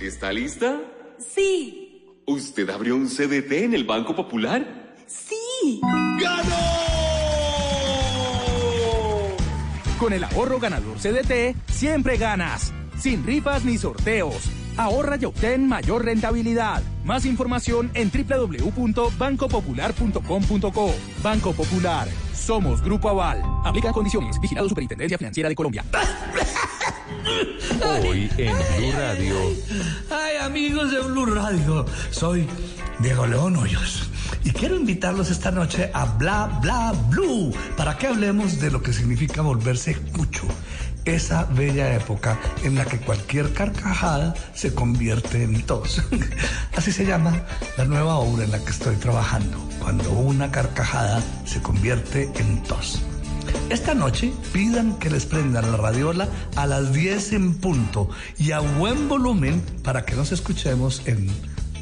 ¿Está 0.01 0.33
lista? 0.33 0.81
Sí, 1.19 1.82
¿Usted 2.27 2.69
abrió 2.71 2.97
un 2.97 3.07
CDT 3.09 3.53
en 3.53 3.75
el 3.75 3.85
Banco 3.85 4.15
Popular? 4.15 4.95
sí. 5.07 5.81
Con 9.99 10.13
el 10.13 10.23
ahorro 10.25 10.59
ganador 10.59 10.99
CDT, 10.99 11.55
siempre 11.71 12.17
ganas. 12.17 12.73
Sin 12.99 13.25
rifas 13.25 13.65
ni 13.65 13.79
sorteos. 13.79 14.51
Ahorra 14.77 15.17
y 15.21 15.25
obtén 15.27 15.69
mayor 15.69 16.05
rentabilidad. 16.05 16.83
Más 17.05 17.25
información 17.25 17.89
en 17.95 18.11
www.bancopopular.com.co. 18.11 20.91
Banco 21.23 21.53
Popular. 21.53 22.09
Somos 22.35 22.83
Grupo 22.83 23.11
Aval. 23.11 23.43
Aplica 23.65 23.93
condiciones. 23.93 24.41
Vigilado 24.41 24.69
Superintendencia 24.69 25.17
Financiera 25.19 25.49
de 25.49 25.55
Colombia. 25.55 25.85
Hoy 28.05 28.31
en 28.37 28.55
Blue 28.77 28.93
Radio. 28.93 29.37
Ay, 30.11 30.37
amigos 30.43 30.91
de 30.91 31.01
Blue 31.01 31.27
Radio, 31.27 31.87
soy 32.11 32.47
Diego 33.01 33.27
León 33.27 33.57
Hoyos 33.57 34.09
y 34.45 34.51
quiero 34.51 34.77
invitarlos 34.77 35.31
esta 35.31 35.51
noche 35.51 35.91
a 35.95 36.05
Bla 36.05 36.59
Bla 36.61 36.93
Blue 37.09 37.53
para 37.77 37.97
que 37.97 38.09
hablemos 38.09 38.61
de 38.61 38.71
lo 38.71 38.83
que 38.83 38.93
significa 38.93 39.43
volverse 39.43 39.95
cucho. 39.95 40.47
Esa 41.05 41.45
bella 41.45 41.95
época 41.95 42.39
en 42.63 42.77
la 42.77 42.85
que 42.85 42.99
cualquier 42.99 43.53
carcajada 43.53 44.35
se 44.55 44.73
convierte 44.73 45.43
en 45.43 45.63
tos. 45.63 46.01
Así 46.77 46.93
se 46.93 47.05
llama 47.05 47.43
la 47.77 47.85
nueva 47.85 48.17
obra 48.17 48.45
en 48.45 48.53
la 48.53 48.65
que 48.65 48.71
estoy 48.71 48.95
trabajando, 48.97 49.59
cuando 49.81 50.11
una 50.11 50.51
carcajada 50.53 51.21
se 51.45 51.61
convierte 51.61 52.31
en 52.37 52.63
tos. 52.63 53.03
Esta 53.71 53.95
noche 53.95 54.33
pidan 54.53 54.99
que 54.99 55.11
les 55.11 55.27
prendan 55.27 55.71
la 55.71 55.77
radiola 55.77 56.29
a 56.57 56.67
las 56.67 56.93
10 56.93 57.33
en 57.33 57.55
punto 57.55 58.09
y 58.39 58.53
a 58.53 58.61
buen 58.61 59.09
volumen 59.09 59.63
para 59.83 60.05
que 60.05 60.15
nos 60.15 60.33
escuchemos 60.33 61.03
en 61.07 61.29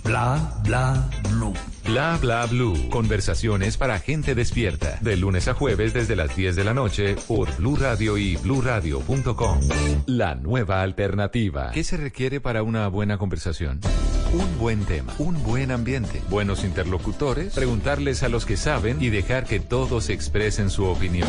Bla 0.04 0.60
Bla 0.64 1.08
Blue. 1.30 1.54
Bla 1.84 2.18
bla 2.20 2.46
blue. 2.46 2.88
Conversaciones 2.88 3.76
para 3.76 3.98
gente 3.98 4.34
despierta. 4.36 4.98
De 5.00 5.16
lunes 5.16 5.48
a 5.48 5.54
jueves 5.54 5.92
desde 5.92 6.14
las 6.14 6.36
10 6.36 6.54
de 6.54 6.62
la 6.62 6.72
noche 6.72 7.16
por 7.26 7.54
Blue 7.56 7.74
Radio 7.74 8.16
y 8.16 8.36
bluradio.com. 8.36 9.60
La 10.06 10.36
nueva 10.36 10.82
alternativa. 10.82 11.72
¿Qué 11.72 11.82
se 11.82 11.96
requiere 11.96 12.40
para 12.40 12.62
una 12.62 12.86
buena 12.88 13.18
conversación? 13.18 13.80
Un 14.32 14.58
buen 14.58 14.84
tema, 14.84 15.12
un 15.18 15.42
buen 15.42 15.72
ambiente, 15.72 16.22
buenos 16.28 16.62
interlocutores, 16.62 17.54
preguntarles 17.54 18.22
a 18.22 18.28
los 18.28 18.46
que 18.46 18.56
saben 18.56 19.02
y 19.02 19.08
dejar 19.08 19.44
que 19.44 19.58
todos 19.58 20.10
expresen 20.10 20.70
su 20.70 20.84
opinión. 20.84 21.28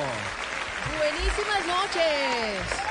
noches. 1.93 2.90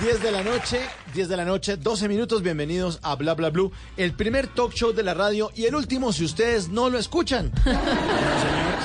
10 0.00 0.22
de 0.22 0.30
la 0.32 0.42
noche, 0.42 0.80
10 1.14 1.28
de 1.28 1.36
la 1.36 1.44
noche, 1.44 1.76
12 1.76 2.08
minutos. 2.08 2.42
Bienvenidos 2.42 2.98
a 3.02 3.16
Bla 3.16 3.34
Bla 3.34 3.50
Blue, 3.50 3.70
el 3.98 4.12
primer 4.14 4.46
talk 4.46 4.72
show 4.72 4.92
de 4.92 5.02
la 5.02 5.12
radio 5.14 5.50
y 5.54 5.64
el 5.66 5.74
último 5.74 6.12
si 6.12 6.24
ustedes 6.24 6.68
no 6.68 6.88
lo 6.88 6.98
escuchan. 6.98 7.52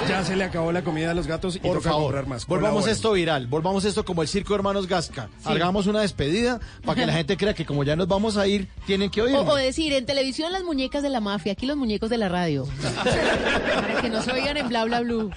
Ya 0.09 0.23
se 0.23 0.35
le 0.35 0.43
acabó 0.43 0.71
la 0.71 0.83
comida 0.83 1.11
a 1.11 1.13
los 1.15 1.25
gatos 1.25 1.55
y 1.55 1.59
Por 1.59 1.77
toca 1.77 1.89
favor, 1.89 2.03
comprar 2.13 2.27
más. 2.27 2.45
volvamos 2.45 2.85
esto 2.85 3.13
viral, 3.13 3.47
volvamos 3.47 3.85
esto 3.85 4.05
como 4.05 4.21
el 4.21 4.27
circo 4.27 4.49
de 4.53 4.57
hermanos 4.57 4.87
Gasca. 4.87 5.29
Hagamos 5.45 5.87
una 5.87 6.01
despedida 6.01 6.59
para 6.85 6.99
que 6.99 7.07
la 7.07 7.13
gente 7.13 7.37
crea 7.37 7.55
que 7.55 7.65
como 7.65 7.83
ya 7.83 7.95
nos 7.95 8.07
vamos 8.07 8.37
a 8.37 8.45
ir, 8.45 8.67
tienen 8.85 9.09
que 9.09 9.21
oír. 9.23 9.35
O, 9.35 9.41
o 9.43 9.55
decir, 9.55 9.93
en 9.93 10.05
televisión 10.05 10.51
las 10.51 10.63
muñecas 10.63 11.01
de 11.01 11.09
la 11.09 11.21
mafia, 11.21 11.53
aquí 11.53 11.65
los 11.65 11.77
muñecos 11.77 12.09
de 12.11 12.17
la 12.19 12.29
radio. 12.29 12.67
Para 13.03 14.01
que 14.01 14.09
no 14.09 14.21
se 14.21 14.31
oigan 14.31 14.57
en 14.57 14.67
bla 14.67 14.83
bla 14.85 14.99
blue. 15.01 15.31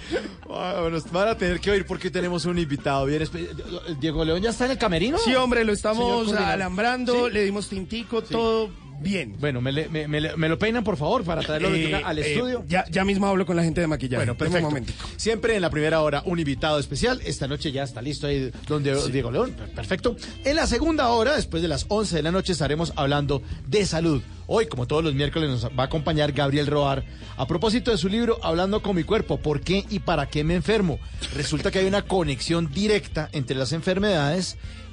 Ah, 0.51 0.79
bueno, 0.83 0.99
van 1.13 1.29
a 1.29 1.39
tener 1.39 1.61
que 1.61 1.71
oír 1.71 1.87
porque 1.87 2.11
tenemos 2.11 2.45
un 2.45 2.59
invitado 2.59 3.07
bien 3.07 3.23
espe- 3.23 3.49
Diego 4.01 4.23
León 4.25 4.43
ya 4.43 4.51
está 4.51 4.67
en 4.67 4.73
el 4.73 4.79
camerino. 4.79 5.17
Sí, 5.19 5.35
hombre, 5.35 5.65
lo 5.69 5.73
estamos 5.75 6.33
alambrando, 6.33 7.27
¿Sí? 7.29 7.33
le 7.35 7.45
dimos 7.45 7.69
tintico, 7.69 8.23
todo 8.23 8.71
bien. 9.01 9.37
Bueno, 9.39 9.61
me, 9.61 9.71
le- 9.71 9.89
me- 9.89 10.09
me 10.09 10.49
lo 10.49 10.59
peinan 10.59 10.83
por 10.83 10.97
favor 10.97 11.23
para 11.23 11.41
traerlo 11.43 11.69
Eh, 11.73 11.95
al 12.05 12.19
eh, 12.19 12.33
estudio. 12.35 12.65
ya, 12.67 12.85
ya 12.91 13.05
mismo 13.05 13.29
hablo 13.29 13.47
con 13.47 13.55
la 13.55 13.63
gente 13.63 13.81
de 13.81 13.87
maquillaje. 13.87 14.17
Bueno, 14.25 14.37
perfecto. 14.37 14.67
Un 14.67 14.73
momentico. 14.73 15.07
Siempre 15.17 15.55
en 15.55 15.63
la 15.63 15.71
primera 15.71 16.01
hora 16.01 16.23
un 16.27 16.41
invitado 16.41 16.81
especial. 16.81 17.21
Esta 17.25 17.47
noche 17.47 17.71
ya 17.71 17.85
está 17.85 18.03
listo 18.03 18.27
ahí 18.27 18.51
donde 18.67 18.97
Diego 19.13 19.31
León. 19.31 19.55
Perfecto. 19.77 20.17
En 20.45 20.57
la 20.57 20.67
segunda 20.67 21.11
hora, 21.11 21.37
después 21.37 21.63
de 21.63 21.69
las 21.69 21.87
11 21.89 22.17
de 22.17 22.23
la 22.25 22.33
noche, 22.33 22.51
estaremos 22.53 22.93
hablando 22.97 23.41
de 23.69 23.87
salud. 23.87 24.21
Hoy, 24.49 24.67
como 24.67 24.87
todos 24.89 25.05
los 25.05 25.15
miércoles, 25.15 25.49
nos 25.49 25.65
va 25.67 25.83
a 25.83 25.87
acompañar 25.87 26.33
Gabriel 26.33 26.67
Roar 26.67 27.05
a 27.37 27.47
propósito 27.47 27.93
de 27.93 27.99
su 27.99 28.09
libro 28.09 28.39
Hablando 28.43 28.83
con 28.83 28.97
mi 28.97 29.05
cuerpo, 29.05 29.37
¿por 29.39 29.61
qué 29.61 29.85
y 29.91 30.01
para 30.01 30.27
qué 30.29 30.43
me 30.43 30.57
enfermo? 30.57 30.99
Resulta 31.37 31.71
que 31.71 31.79
hay 31.81 31.87
una 31.87 32.03
conexión 32.03 32.73
directa 32.73 33.29
entre 33.33 33.57
las 33.57 33.73
enfermedades 33.73 34.57
y 34.57 34.88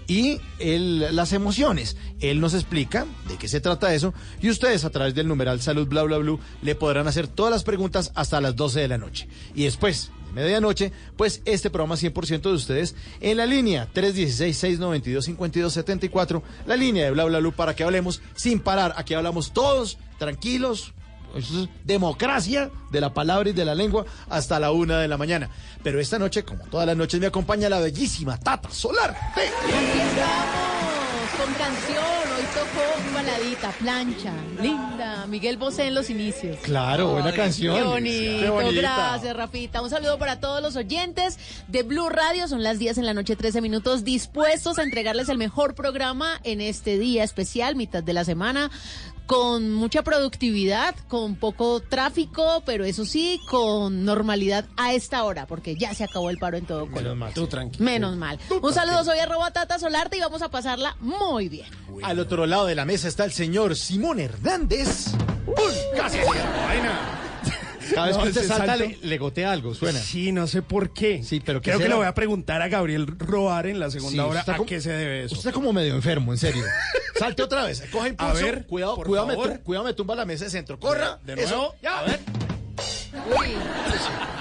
el- 0.60 1.16
las 1.16 1.34
emociones. 1.34 1.98
Él 2.20 2.40
nos 2.40 2.54
explica 2.54 3.06
de 3.28 3.38
qué 3.38 3.48
se 3.48 3.62
trata 3.62 3.94
eso 3.94 4.14
y 4.42 4.50
ustedes 4.50 4.86
a 4.86 4.90
través 4.90 5.16
del 5.16 5.28
numeral 5.28 5.62
salud 5.62 5.88
bla 5.88 6.04
bla 6.04 6.18
bla 6.18 6.38
le 6.62 6.76
podrán 6.76 7.08
hacer 7.08 7.28
todas 7.28 7.52
las 7.52 7.64
preguntas 7.64 8.12
hasta 8.16 8.42
las 8.42 8.56
12 8.56 8.82
de 8.82 8.88
la 8.88 8.98
noche. 8.98 9.28
Y 9.56 9.64
después, 9.64 10.12
de 10.34 10.44
medianoche, 10.44 10.92
pues 11.18 11.42
este 11.46 11.70
programa 11.70 11.96
100% 11.96 12.50
de 12.50 12.56
ustedes 12.56 12.96
en 13.22 13.38
la 13.38 13.46
línea 13.46 13.88
316-692-5274, 13.94 16.42
la 16.66 16.76
línea 16.76 17.06
de 17.06 17.12
bla 17.12 17.26
bla 17.26 17.52
para 17.52 17.76
que 17.76 17.84
hablemos 17.84 18.22
sin 18.36 18.60
parar. 18.60 18.94
Aquí 18.98 19.14
hablamos 19.14 19.54
todos 19.54 19.98
tranquilos. 20.20 20.94
Eso 21.36 21.64
es 21.64 21.70
democracia 21.84 22.72
de 22.92 23.02
la 23.02 23.14
palabra 23.14 23.50
y 23.50 23.54
de 23.54 23.66
la 23.66 23.76
lengua 23.76 24.06
hasta 24.30 24.60
la 24.60 24.72
una 24.72 25.00
de 25.00 25.08
la 25.10 25.18
mañana. 25.18 25.50
Pero 25.84 26.00
esta 26.00 26.18
noche, 26.18 26.44
como 26.44 26.64
todas 26.66 26.88
las 26.88 26.96
noches, 26.96 27.20
me 27.20 27.28
acompaña 27.28 27.68
la 27.68 27.80
bellísima 27.80 28.40
Tata 28.40 28.72
Solar. 28.72 29.16
Aquí 29.34 29.42
estamos. 29.42 30.66
con 31.38 31.54
canción. 31.56 32.06
Hoy 32.38 32.44
tocó 32.54 33.14
baladita, 33.14 33.72
plancha, 33.72 34.34
linda. 34.62 35.26
Miguel 35.28 35.58
Bosé 35.58 35.88
en 35.88 35.96
los 35.96 36.10
inicios. 36.10 36.58
Claro, 36.64 37.12
buena 37.12 37.34
canción. 37.34 37.76
Qué 37.76 37.84
bonito. 37.84 38.40
Qué 38.40 38.50
bonita. 38.50 38.82
Gracias, 38.82 39.36
Rafita. 39.36 39.82
Un 39.82 39.90
saludo 39.90 40.18
para 40.18 40.40
todos 40.40 40.62
los 40.62 40.78
oyentes 40.78 41.38
de 41.68 41.84
Blue 41.84 42.10
Radio. 42.10 42.48
Son 42.48 42.64
las 42.64 42.80
10 42.80 43.00
en 43.00 43.06
la 43.06 43.14
noche, 43.14 43.36
13 43.36 43.62
minutos, 43.62 44.06
dispuestos 44.06 44.80
a 44.80 44.84
entregarles 44.84 45.28
el 45.28 45.38
mejor 45.38 45.76
programa 45.76 46.40
en 46.44 46.62
este 46.62 46.98
día 46.98 47.24
especial, 47.26 47.76
mitad 47.76 48.04
de 48.04 48.14
la 48.14 48.24
semana 48.24 48.72
con 49.26 49.74
mucha 49.74 50.04
productividad, 50.04 50.96
con 51.08 51.36
poco 51.36 51.80
tráfico, 51.80 52.64
pero 52.66 52.86
eso 52.86 53.06
sí, 53.06 53.40
con 53.50 54.06
normalidad 54.06 54.66
a 54.78 54.94
esta 54.94 55.24
hora, 55.24 55.48
porque 55.48 55.76
ya 55.76 55.94
se 55.94 56.04
acabó 56.04 56.30
el 56.30 56.38
paro 56.38 56.58
en 56.58 56.66
todo 56.66 56.90
Colombia. 56.90 57.32
Tú 57.34 57.48
tranquilo. 57.48 57.86
Menos 57.86 58.16
mal. 58.18 58.40
Un 58.62 58.74
saludo, 58.74 59.04
soy 59.04 59.20
arroba 59.20 59.52
Tata 59.52 59.80
Solarte 59.80 60.18
y 60.18 60.22
vamos 60.22 60.42
a 60.42 60.50
pasarla 60.50 60.96
muy 61.00 61.50
bien. 61.50 61.68
Al 62.04 62.20
otro 62.20 62.46
lado 62.46 62.66
de 62.66 62.76
la 62.76 62.86
mesa 62.86 63.08
está 63.08 63.26
el 63.26 63.32
señor 63.32 63.76
Simón 63.76 64.20
Hernández. 64.20 65.08
¡Uy! 65.48 65.74
¡Casi! 65.96 66.18
Vaina. 66.20 67.25
Cada 67.94 68.08
vez 68.08 68.18
No, 68.18 68.24
que 68.24 68.30
usted 68.30 68.42
ese 68.42 68.50
salta 68.54 68.76
le, 68.76 68.98
le 69.02 69.18
gotea 69.18 69.52
algo, 69.52 69.74
suena. 69.76 70.00
Sí, 70.00 70.32
no 70.32 70.48
sé 70.48 70.62
por 70.62 70.92
qué. 70.92 71.24
Sí, 71.24 71.42
pero 71.46 71.62
¿qué 71.62 71.72
Creo 71.72 71.80
que 71.80 71.90
le 71.90 71.96
voy 71.96 72.06
a 72.06 72.14
preguntar 72.14 72.62
a 72.62 72.68
Gabriel 72.68 73.06
Roar 73.20 73.68
en 73.68 73.80
la 73.80 73.90
segunda 73.92 74.24
Sí, 74.24 74.30
hora 74.30 74.42
a 74.42 74.46
como- 74.58 74.66
qué 74.66 74.82
se 74.82 74.92
debe 74.92 75.24
eso. 75.26 75.36
Usted 75.36 75.50
está 75.50 75.52
como 75.52 75.72
medio 75.74 75.94
enfermo, 75.96 76.32
en 76.34 76.38
serio. 76.40 76.64
Salte 77.20 77.44
otra 77.44 77.64
vez. 77.66 77.82
Coge 77.92 78.10
impulso. 78.10 78.32
A 78.32 78.34
ver, 78.34 78.66
cuidado, 78.66 78.96
cuidado, 78.98 79.28
me, 79.28 79.36
cuidado, 79.60 79.86
me 79.86 79.94
tumba 79.94 80.16
la 80.16 80.26
mesa 80.26 80.46
de 80.46 80.50
centro. 80.52 80.80
Corra. 80.80 81.20
De- 81.24 81.36
de 81.36 81.44
Eso. 81.44 81.56
nuevo. 81.56 81.76
Ya. 81.82 82.00
A 82.00 82.04
ver. 82.04 82.20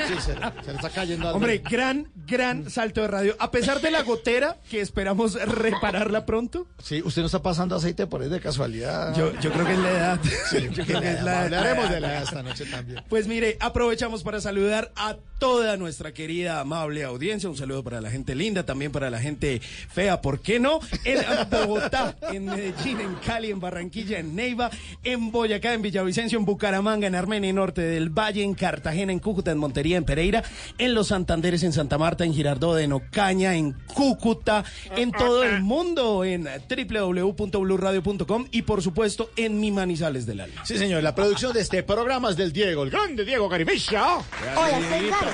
Sí, 0.07 0.15
se, 0.15 0.21
se 0.21 0.35
le 0.35 0.75
está 0.75 0.91
cayendo 0.91 1.27
algo. 1.29 1.37
Hombre, 1.39 1.59
gran, 1.59 2.09
gran 2.27 2.69
salto 2.71 3.03
de 3.03 3.09
radio. 3.09 3.37
A 3.39 3.51
pesar 3.51 3.81
de 3.81 3.91
la 3.91 4.03
gotera, 4.03 4.59
que 4.69 4.81
esperamos 4.81 5.35
repararla 5.35 6.27
pronto. 6.27 6.67
Sí, 6.83 7.01
usted 7.05 7.23
no 7.23 7.27
está 7.27 7.43
pasando 7.43 7.77
aceite 7.77 8.07
por 8.07 8.23
ahí 8.23 8.29
de 8.29 8.41
casualidad. 8.41 9.15
Yo, 9.17 9.33
yo 9.41 9.51
creo 9.53 9.67
que 9.67 9.73
es 9.73 9.79
la 9.79 9.91
edad. 9.91 10.21
Sí, 10.51 10.69
Yo 10.73 10.85
creo 10.85 11.01
que 11.01 11.13
es 11.13 11.23
la 11.23 11.43
Hablaremos 11.43 11.91
de 11.91 12.01
la 12.01 12.13
edad 12.13 12.23
esta 12.25 12.43
noche 12.43 12.67
también. 12.67 13.03
Pues 13.09 13.27
mire, 13.27 13.57
aprovechamos 13.61 14.23
para 14.23 14.41
saludar 14.41 14.93
a 14.97 15.17
toda 15.39 15.77
nuestra 15.77 16.13
querida, 16.13 16.61
amable 16.61 17.05
audiencia. 17.05 17.49
Un 17.49 17.57
saludo 17.57 17.83
para 17.83 18.01
la 18.01 18.11
gente 18.11 18.35
linda, 18.35 18.65
también 18.65 18.93
para 18.93 19.11
la 19.11 19.21
gente 19.21 19.61
fea, 19.61 20.21
¿por 20.21 20.41
qué 20.41 20.59
no? 20.61 20.81
En 21.05 21.21
Bogotá, 21.51 22.17
en 22.33 22.47
Medellín, 22.47 23.01
en 23.01 23.15
Cali, 23.17 23.51
en 23.51 23.61
Barranquilla, 23.61 24.19
en 24.19 24.35
Neiva, 24.35 24.71
en 25.03 25.31
Boyacá, 25.31 25.73
en 25.75 25.83
Villavicencio, 25.83 26.39
en 26.39 26.45
Bucaramanga, 26.45 27.07
en 27.07 27.15
Armenia, 27.15 27.51
en 27.51 27.57
Norte 27.57 27.83
del 27.83 28.11
Valle, 28.11 28.43
en 28.43 28.55
Cartagena, 28.65 29.13
en 29.13 29.19
Cúcuta, 29.19 29.51
en 29.51 29.59
Montería, 29.59 29.99
en 29.99 30.05
Pereira, 30.05 30.43
en 30.79 30.95
Los 30.95 31.09
Santanderes, 31.09 31.63
en 31.65 31.75
Santa 31.75 31.99
Marta, 31.99 32.25
en 32.25 32.33
Girardot, 32.33 32.79
en 32.79 32.95
Ocaña, 32.95 33.57
en 33.57 33.73
Cúcuta, 33.73 34.65
en 34.97 35.13
todo 35.13 35.45
el 35.45 35.61
mundo, 35.61 36.25
en 36.25 36.45
www.bluradio.com 36.45 38.47
y 38.51 38.63
por 38.63 38.81
supuesto 38.81 39.29
en 39.37 39.61
mi 39.61 39.71
Manizales 39.71 40.25
del 40.25 40.41
Alma. 40.41 40.65
Sí, 40.65 40.79
señor, 40.79 41.03
la 41.03 41.15
producción 41.15 41.53
de 41.53 41.61
este 41.61 41.83
programa 41.83 42.31
es 42.31 42.39
del 42.39 42.55
Diego, 42.55 42.85
el 42.85 42.91
grande 42.91 43.27
Diego 43.27 43.51
Garimilla. 43.51 44.21
Hola, 44.57 44.71
soy 44.71 45.11
Gary. 45.11 45.29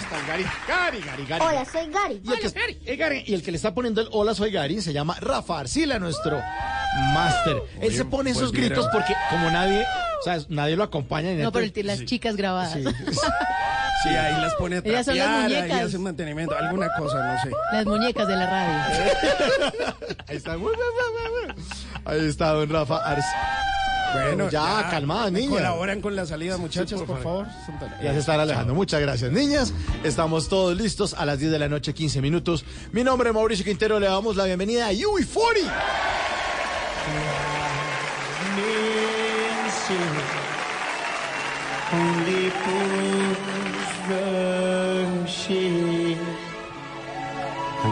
Está 0.00 0.26
Gary, 0.26 0.44
Gary, 0.66 1.00
Gary, 1.00 1.24
Gary. 1.26 1.44
Hola, 1.44 1.64
soy 1.64 1.88
Gary. 1.92 2.20
Y 2.24 2.32
el, 2.32 2.40
que, 2.40 2.50
eh, 2.92 2.96
Gary, 2.96 3.22
y 3.24 3.34
el 3.34 3.44
que 3.44 3.52
le 3.52 3.58
está 3.58 3.72
poniendo 3.72 4.00
el 4.00 4.08
hola 4.10 4.34
soy 4.34 4.50
Gary 4.50 4.80
se 4.80 4.92
llama 4.92 5.16
Rafa 5.20 5.60
Arcila, 5.60 6.00
nuestro 6.00 6.42
máster. 7.14 7.62
Él 7.80 7.94
se 7.94 8.04
pone 8.04 8.30
esos 8.30 8.50
buen 8.50 8.64
gritos 8.64 8.88
porque 8.92 9.14
como 9.30 9.48
nadie, 9.50 9.84
o 10.20 10.22
sea, 10.22 10.38
nadie 10.48 10.76
lo 10.76 10.84
acompaña. 10.84 11.30
ni 11.32 11.42
No, 11.42 11.52
pero 11.52 11.64
el- 11.64 11.86
las 11.86 11.98
sí. 11.98 12.06
chicas 12.06 12.36
grabadas. 12.36 12.72
Sí. 12.74 12.84
Sí, 14.02 14.10
ahí 14.10 14.40
las 14.40 14.54
pone 14.54 14.76
a 14.76 14.78
Ellas 14.84 15.06
son 15.06 15.16
las 15.16 15.26
trapear, 15.26 15.50
ahí 15.52 15.62
muñecas. 15.68 15.88
hacen 15.88 16.02
mantenimiento, 16.02 16.54
alguna 16.56 16.88
cosa, 16.96 17.24
no 17.34 17.42
sé. 17.42 17.50
Las 17.72 17.86
muñecas 17.86 18.28
de 18.28 18.36
la 18.36 18.46
radio. 18.46 19.14
Ahí 20.28 20.36
está. 20.36 20.56
Ahí 22.04 22.26
está 22.28 22.50
don 22.52 22.68
Rafa 22.70 22.96
Arcila. 22.98 23.58
Bueno, 24.12 24.50
ya, 24.50 24.86
calmada, 24.90 25.30
me 25.30 25.40
niña. 25.40 25.50
Colaboran 25.56 26.00
con 26.02 26.14
la 26.14 26.24
salida, 26.26 26.56
muchachos, 26.58 27.00
por 27.00 27.06
por 27.16 27.22
favor. 27.22 27.46
Ya 28.02 28.12
se 28.12 28.18
están 28.20 28.38
alejando. 28.38 28.74
Muchas 28.74 29.00
gracias, 29.00 29.32
niñas. 29.32 29.72
Estamos 30.04 30.48
todos 30.48 30.76
listos 30.76 31.14
a 31.14 31.24
las 31.24 31.38
10 31.40 31.50
de 31.50 31.58
la 31.58 31.68
noche, 31.68 31.92
15 31.94 32.20
minutos. 32.20 32.64
Mi 32.92 33.02
nombre 33.02 33.30
es 33.30 33.34
Mauricio 33.34 33.64
Quintero. 33.64 33.98
Le 33.98 34.06
damos 34.06 34.36
la 34.36 34.44
bienvenida 34.44 34.86
a 34.88 34.92
UI40. 34.92 35.72
Only 37.08 37.55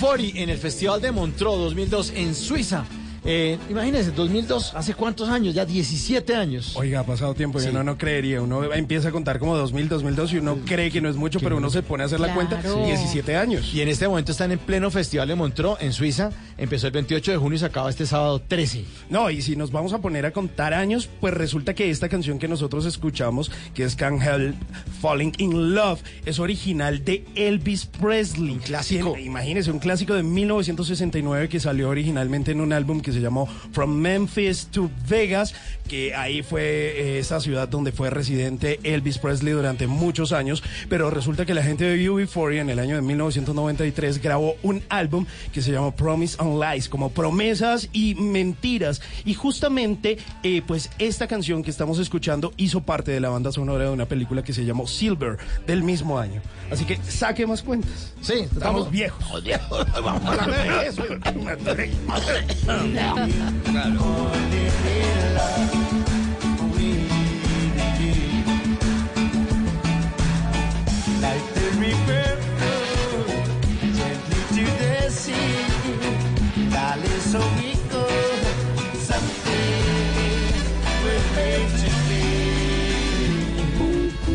40 0.00 0.38
en 0.38 0.50
el 0.50 0.59
Festival 0.59 1.00
de 1.00 1.11
Montreux 1.11 1.59
2002 1.59 2.12
en 2.16 2.35
Suiza. 2.35 2.85
Eh, 3.28 3.58
imagínense, 3.68 4.12
2002, 4.12 4.72
¿hace 4.76 4.94
cuántos 4.94 5.28
años? 5.28 5.52
Ya 5.54 5.64
17 5.66 6.36
años. 6.36 6.76
Oiga, 6.76 7.00
ha 7.00 7.04
pasado 7.04 7.34
tiempo 7.34 7.58
y 7.58 7.62
Sí. 7.62 7.68
uno 7.70 7.82
no 7.82 7.98
creería. 7.98 8.40
Uno 8.40 8.72
empieza 8.72 9.08
a 9.08 9.10
contar 9.12 9.40
como 9.40 9.56
2000, 9.56 9.88
2002 9.88 10.32
y 10.34 10.38
uno 10.38 10.58
cree 10.64 10.92
que 10.92 11.00
no 11.00 11.08
es 11.08 11.16
mucho, 11.16 11.40
pero 11.40 11.56
uno 11.56 11.68
se 11.68 11.82
pone 11.82 12.04
a 12.04 12.06
hacer 12.06 12.20
la 12.20 12.32
cuenta. 12.34 12.60
Claro. 12.60 12.84
17 12.86 13.34
años. 13.36 13.74
Y 13.74 13.80
en 13.80 13.88
este 13.88 14.06
momento 14.06 14.30
están 14.30 14.52
en 14.52 14.60
pleno 14.60 14.92
Festival 14.92 15.26
de 15.26 15.34
Montreux, 15.34 15.76
en 15.80 15.92
Suiza. 15.92 16.30
Empezó 16.56 16.86
el 16.86 16.92
28 16.92 17.32
de 17.32 17.36
junio 17.36 17.56
y 17.56 17.58
se 17.58 17.66
acaba 17.66 17.90
este 17.90 18.06
sábado 18.06 18.38
13. 18.40 18.84
No, 19.10 19.28
y 19.30 19.42
si 19.42 19.56
nos 19.56 19.72
vamos 19.72 19.92
a 19.92 19.98
poner 19.98 20.24
a 20.24 20.30
contar 20.30 20.72
años, 20.72 21.08
pues 21.20 21.34
resulta 21.34 21.74
que 21.74 21.90
esta 21.90 22.08
canción 22.08 22.38
que 22.38 22.46
nosotros 22.46 22.86
escuchamos, 22.86 23.50
que 23.74 23.82
es 23.82 23.96
Can't 23.96 24.22
Help 24.22 24.54
Falling 25.00 25.32
in 25.38 25.74
Love, 25.74 26.00
es 26.24 26.38
original 26.38 27.04
de 27.04 27.24
Elvis 27.34 27.86
Presley. 27.86 28.52
Un 28.52 28.58
clásico. 28.60 29.16
Imagínese, 29.18 29.72
un 29.72 29.80
clásico 29.80 30.14
de 30.14 30.22
1969 30.22 31.48
que 31.48 31.58
salió 31.58 31.88
originalmente 31.88 32.52
en 32.52 32.60
un 32.60 32.72
álbum 32.72 33.00
que 33.00 33.15
se 33.16 33.22
llamó 33.22 33.46
From 33.72 33.94
Memphis 33.96 34.68
to 34.70 34.90
Vegas, 35.09 35.55
que 35.88 36.14
ahí 36.14 36.42
fue 36.42 36.62
eh, 36.62 37.18
esa 37.18 37.40
ciudad 37.40 37.68
donde 37.68 37.92
fue 37.92 38.11
residente 38.11 38.81
Elvis 38.83 39.18
Presley 39.18 39.52
durante 39.52 39.87
muchos 39.87 40.33
años, 40.33 40.62
pero 40.88 41.11
resulta 41.11 41.46
que 41.46 41.55
la 41.55 41.62
gente 41.62 41.85
de 41.85 42.11
UB40 42.11 42.61
en 42.61 42.70
el 42.70 42.79
año 42.79 42.96
de 42.96 43.02
1993 43.02 44.22
grabó 44.22 44.57
un 44.62 44.83
álbum 44.88 45.26
que 45.52 45.62
se 45.62 45.72
llamó 45.72 45.94
Promise 45.94 46.37
and 46.40 46.62
Lies, 46.62 46.88
como 46.88 47.11
promesas 47.11 47.88
y 47.92 48.14
mentiras. 48.14 49.00
Y 49.24 49.35
justamente, 49.35 50.18
eh, 50.42 50.62
pues 50.66 50.90
esta 50.98 51.26
canción 51.26 51.62
que 51.62 51.70
estamos 51.70 51.98
escuchando 51.98 52.52
hizo 52.57 52.83
parte 52.83 53.11
de 53.11 53.20
la 53.20 53.29
banda 53.29 53.52
sonora 53.52 53.85
de 53.85 53.90
una 53.90 54.07
película 54.07 54.42
que 54.42 54.52
se 54.52 54.64
llamó 54.64 54.87
Silver 54.87 55.38
del 55.66 55.83
mismo 55.83 56.18
año. 56.18 56.42
Así 56.70 56.85
que 56.85 56.98
saque 57.09 57.46
más 57.46 57.62
cuentas. 57.62 58.12
Sí, 58.20 58.35
estamos, 58.40 58.90
viejos. 58.90 59.20
Estamos 59.20 59.44
viejos. 59.44 59.87
Vamos 60.02 60.24
a 60.26 60.46
la 60.46 60.46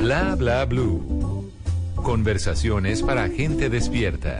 Bla 0.01 0.35
bla 0.35 0.65
blue. 0.65 1.49
Conversaciones 1.95 3.01
para 3.01 3.29
gente 3.29 3.69
despierta. 3.69 4.37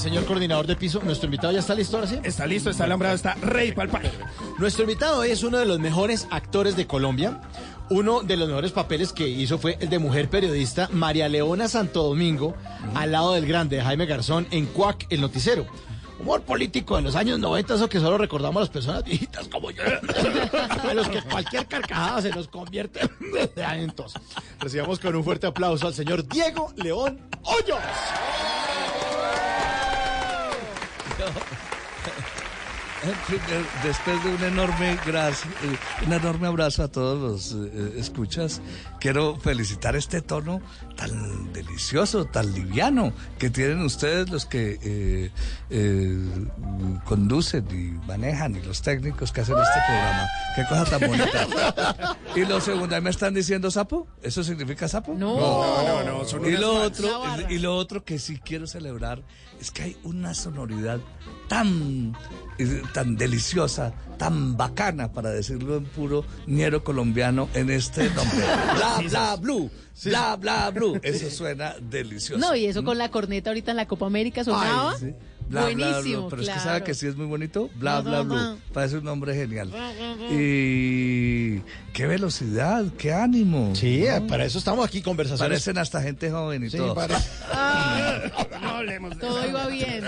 Señor 0.00 0.24
coordinador 0.24 0.66
de 0.66 0.76
piso, 0.76 1.02
nuestro 1.04 1.26
invitado 1.26 1.52
ya 1.52 1.58
está 1.58 1.74
listo 1.74 1.98
ahora 1.98 2.08
sí. 2.08 2.18
Está 2.24 2.46
listo, 2.46 2.70
está 2.70 2.84
alambrado, 2.84 3.14
está 3.14 3.34
rey 3.34 3.72
palpa. 3.72 4.00
Nuestro 4.58 4.84
invitado 4.84 5.22
es 5.24 5.42
uno 5.42 5.58
de 5.58 5.66
los 5.66 5.78
mejores 5.78 6.26
actores 6.30 6.74
de 6.74 6.86
Colombia. 6.86 7.42
Uno 7.90 8.22
de 8.22 8.38
los 8.38 8.48
mejores 8.48 8.72
papeles 8.72 9.12
que 9.12 9.28
hizo 9.28 9.58
fue 9.58 9.76
el 9.78 9.90
de 9.90 9.98
mujer 9.98 10.30
periodista 10.30 10.88
María 10.90 11.28
Leona 11.28 11.68
Santo 11.68 12.02
Domingo, 12.02 12.54
al 12.94 13.12
lado 13.12 13.34
del 13.34 13.46
grande 13.46 13.82
Jaime 13.82 14.06
Garzón 14.06 14.46
en 14.50 14.64
Cuac, 14.64 15.06
el 15.10 15.20
noticiero. 15.20 15.66
Humor 16.18 16.42
político 16.42 16.96
de 16.96 17.02
los 17.02 17.14
años 17.14 17.38
90, 17.38 17.74
eso 17.74 17.88
que 17.90 18.00
solo 18.00 18.16
recordamos 18.16 18.56
a 18.56 18.60
las 18.60 18.70
personas 18.70 19.04
viejitas 19.04 19.48
como 19.48 19.70
yo, 19.70 19.82
a 20.88 20.94
los 20.94 21.08
que 21.10 21.20
cualquier 21.22 21.66
carcajada 21.66 22.22
se 22.22 22.30
nos 22.30 22.48
convierte 22.48 23.00
en. 23.56 23.92
Recibamos 24.60 24.98
con 24.98 25.14
un 25.14 25.24
fuerte 25.24 25.46
aplauso 25.46 25.86
al 25.86 25.94
señor 25.94 26.26
Diego 26.26 26.72
León 26.76 27.20
Hoyos. 27.42 27.78
Primer- 33.00 33.66
Después 33.82 34.22
de 34.24 34.34
un 34.34 34.42
enorme 34.44 34.98
gracias, 35.06 35.48
un 36.06 36.12
enorme 36.12 36.46
abrazo 36.48 36.82
a 36.82 36.88
todos 36.88 37.18
los 37.54 37.66
eh, 37.72 37.94
escuchas, 37.98 38.60
quiero 39.00 39.36
felicitar 39.36 39.96
este 39.96 40.20
tono 40.20 40.60
tan 40.96 41.50
delicioso, 41.52 42.26
tan 42.26 42.52
liviano 42.52 43.12
que 43.38 43.48
tienen 43.48 43.80
ustedes 43.82 44.28
los 44.28 44.44
que 44.44 44.78
eh, 44.82 45.30
eh, 45.70 46.46
conducen 47.06 47.66
y 47.70 48.06
manejan 48.06 48.54
y 48.56 48.60
los 48.62 48.82
técnicos 48.82 49.32
que 49.32 49.40
hacen 49.40 49.56
este 49.56 49.80
programa. 49.86 50.28
Qué 50.56 50.64
cosa 50.66 50.84
tan 50.98 51.08
bonita. 51.08 52.16
Y 52.36 52.44
lo 52.44 52.60
segundo, 52.60 52.94
¿ahí 52.94 53.02
me 53.02 53.10
están 53.10 53.34
diciendo 53.34 53.72
sapo? 53.72 54.06
¿Eso 54.22 54.44
significa 54.44 54.86
sapo? 54.86 55.12
No. 55.14 55.36
No, 55.40 55.82
no, 55.82 56.18
no, 56.18 56.24
son 56.24 56.44
Y 56.46 56.52
lo 56.52 56.74
otro, 56.74 57.22
y 57.48 57.58
lo 57.58 57.74
otro 57.76 58.04
que 58.04 58.20
sí 58.20 58.38
quiero 58.38 58.68
celebrar 58.68 59.22
es 59.60 59.70
que 59.70 59.82
hay 59.82 59.96
una 60.04 60.34
sonoridad 60.34 61.00
tan, 61.48 62.16
eh, 62.58 62.82
tan 62.94 63.16
deliciosa, 63.16 63.92
tan 64.18 64.56
bacana, 64.56 65.12
para 65.12 65.30
decirlo 65.30 65.76
en 65.76 65.84
puro 65.84 66.24
ñero 66.46 66.82
colombiano, 66.82 67.48
en 67.54 67.70
este 67.70 68.08
nombre. 68.10 68.38
Bla, 68.76 69.02
bla, 69.08 69.36
blue. 69.36 69.70
Bla, 70.04 70.36
bla, 70.36 70.70
blue. 70.70 70.98
Eso 71.02 71.30
suena 71.30 71.74
delicioso. 71.80 72.40
No, 72.40 72.56
y 72.56 72.64
eso 72.66 72.84
con 72.84 72.96
la 72.96 73.10
corneta 73.10 73.50
ahorita 73.50 73.72
en 73.72 73.76
la 73.76 73.86
Copa 73.86 74.06
América 74.06 74.44
sonaba. 74.44 74.96
Sí. 74.96 75.14
Bla, 75.50 75.66
bla, 75.66 75.74
bla. 75.74 75.86
Buenísimo, 75.90 76.28
Pero 76.28 76.42
es 76.42 76.48
que 76.48 76.60
sabe 76.60 76.84
que 76.84 76.94
sí 76.94 77.06
es 77.08 77.16
muy 77.16 77.26
bonito. 77.26 77.68
Bla, 77.74 78.00
Bla, 78.00 78.22
bla, 78.22 78.34
bla. 78.34 78.56
Parece 78.72 78.98
un 78.98 79.04
nombre 79.04 79.34
genial. 79.34 79.68
Bla, 79.68 79.92
bla, 79.92 80.14
bla. 80.14 80.26
Y 80.30 81.60
qué 81.92 82.06
velocidad, 82.06 82.84
qué 82.96 83.12
ánimo. 83.12 83.74
Sí, 83.74 84.04
para 84.28 84.44
eso 84.44 84.58
estamos 84.58 84.86
aquí, 84.86 85.02
conversaciones. 85.02 85.50
Parecen 85.50 85.78
hasta 85.78 86.00
gente 86.02 86.30
joven 86.30 86.64
y 86.64 86.70
Sí, 86.70 86.76
todo. 86.76 86.94
parece. 86.94 87.28
No 88.62 88.68
hablemos 88.68 89.10
de 89.10 89.16
Todo 89.16 89.48
iba 89.48 89.66
bien. 89.66 90.04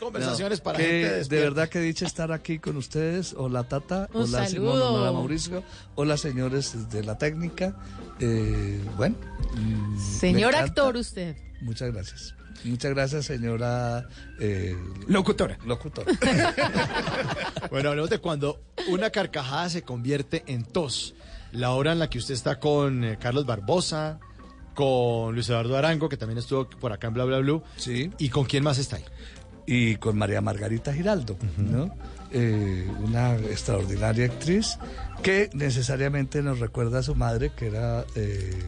Conversaciones 0.00 0.58
No, 0.60 0.64
para 0.64 0.78
que 0.78 0.84
gente 1.18 1.34
De 1.36 1.40
verdad 1.42 1.68
que 1.68 1.80
dicha 1.80 2.06
estar 2.06 2.32
aquí 2.32 2.58
con 2.58 2.76
ustedes. 2.78 3.34
Hola 3.36 3.64
Tata, 3.64 4.08
Un 4.14 4.22
hola 4.22 4.46
Simón, 4.46 4.72
saludo. 4.78 4.94
hola 4.94 5.12
Mauricio, 5.12 5.62
hola 5.94 6.16
señores 6.16 6.88
de 6.90 7.04
la 7.04 7.18
técnica. 7.18 7.76
Eh, 8.20 8.80
bueno. 8.96 9.16
Señor 10.20 10.54
actor 10.54 10.96
usted. 10.96 11.36
Muchas 11.60 11.92
gracias. 11.92 12.34
Muchas 12.64 12.92
gracias, 12.92 13.26
señora 13.26 14.08
eh, 14.40 14.76
locutora. 15.06 15.58
Locutora. 15.64 16.12
Bueno, 17.70 17.90
hablemos 17.90 18.08
de 18.08 18.18
cuando 18.18 18.60
una 18.88 19.10
carcajada 19.10 19.68
se 19.68 19.82
convierte 19.82 20.42
en 20.46 20.64
tos. 20.64 21.14
La 21.52 21.70
obra 21.72 21.92
en 21.92 21.98
la 21.98 22.08
que 22.08 22.18
usted 22.18 22.32
está 22.34 22.58
con 22.58 23.04
eh, 23.04 23.18
Carlos 23.20 23.44
Barbosa, 23.44 24.20
con 24.74 25.34
Luis 25.34 25.48
Eduardo 25.50 25.76
Arango, 25.76 26.08
que 26.08 26.16
también 26.16 26.38
estuvo 26.38 26.68
por 26.68 26.92
acá 26.92 27.08
en 27.08 27.14
Bla 27.14 27.24
Bla 27.24 27.38
Blue. 27.40 27.62
Sí. 27.76 28.10
¿Y 28.18 28.30
con 28.30 28.46
quién 28.46 28.64
más 28.64 28.78
está 28.78 28.96
ahí? 28.96 29.04
y 29.70 29.96
con 29.96 30.16
María 30.16 30.40
Margarita 30.40 30.94
Giraldo, 30.94 31.36
¿no? 31.58 31.94
Eh, 32.32 32.90
una 33.00 33.36
extraordinaria 33.36 34.24
actriz 34.24 34.78
que 35.22 35.50
necesariamente 35.52 36.42
nos 36.42 36.58
recuerda 36.58 37.00
a 37.00 37.02
su 37.02 37.14
madre, 37.14 37.52
que 37.54 37.66
era 37.66 38.06
eh, 38.14 38.62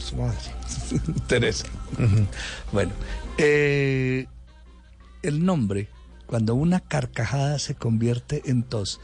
su 0.00 0.16
madre, 0.16 0.38
Teresa. 1.26 1.66
Bueno, 2.72 2.92
eh, 3.38 4.26
el 5.22 5.44
nombre, 5.44 5.88
cuando 6.26 6.54
una 6.54 6.80
carcajada 6.80 7.58
se 7.58 7.74
convierte 7.74 8.42
en 8.46 8.62
tos, 8.62 9.00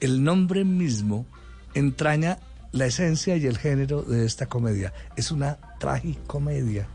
el 0.00 0.22
nombre 0.24 0.64
mismo 0.64 1.26
entraña 1.74 2.38
la 2.72 2.86
esencia 2.86 3.36
y 3.36 3.46
el 3.46 3.58
género 3.58 4.02
de 4.02 4.26
esta 4.26 4.46
comedia. 4.46 4.92
Es 5.16 5.30
una 5.30 5.56
tragicomedia. 5.78 6.86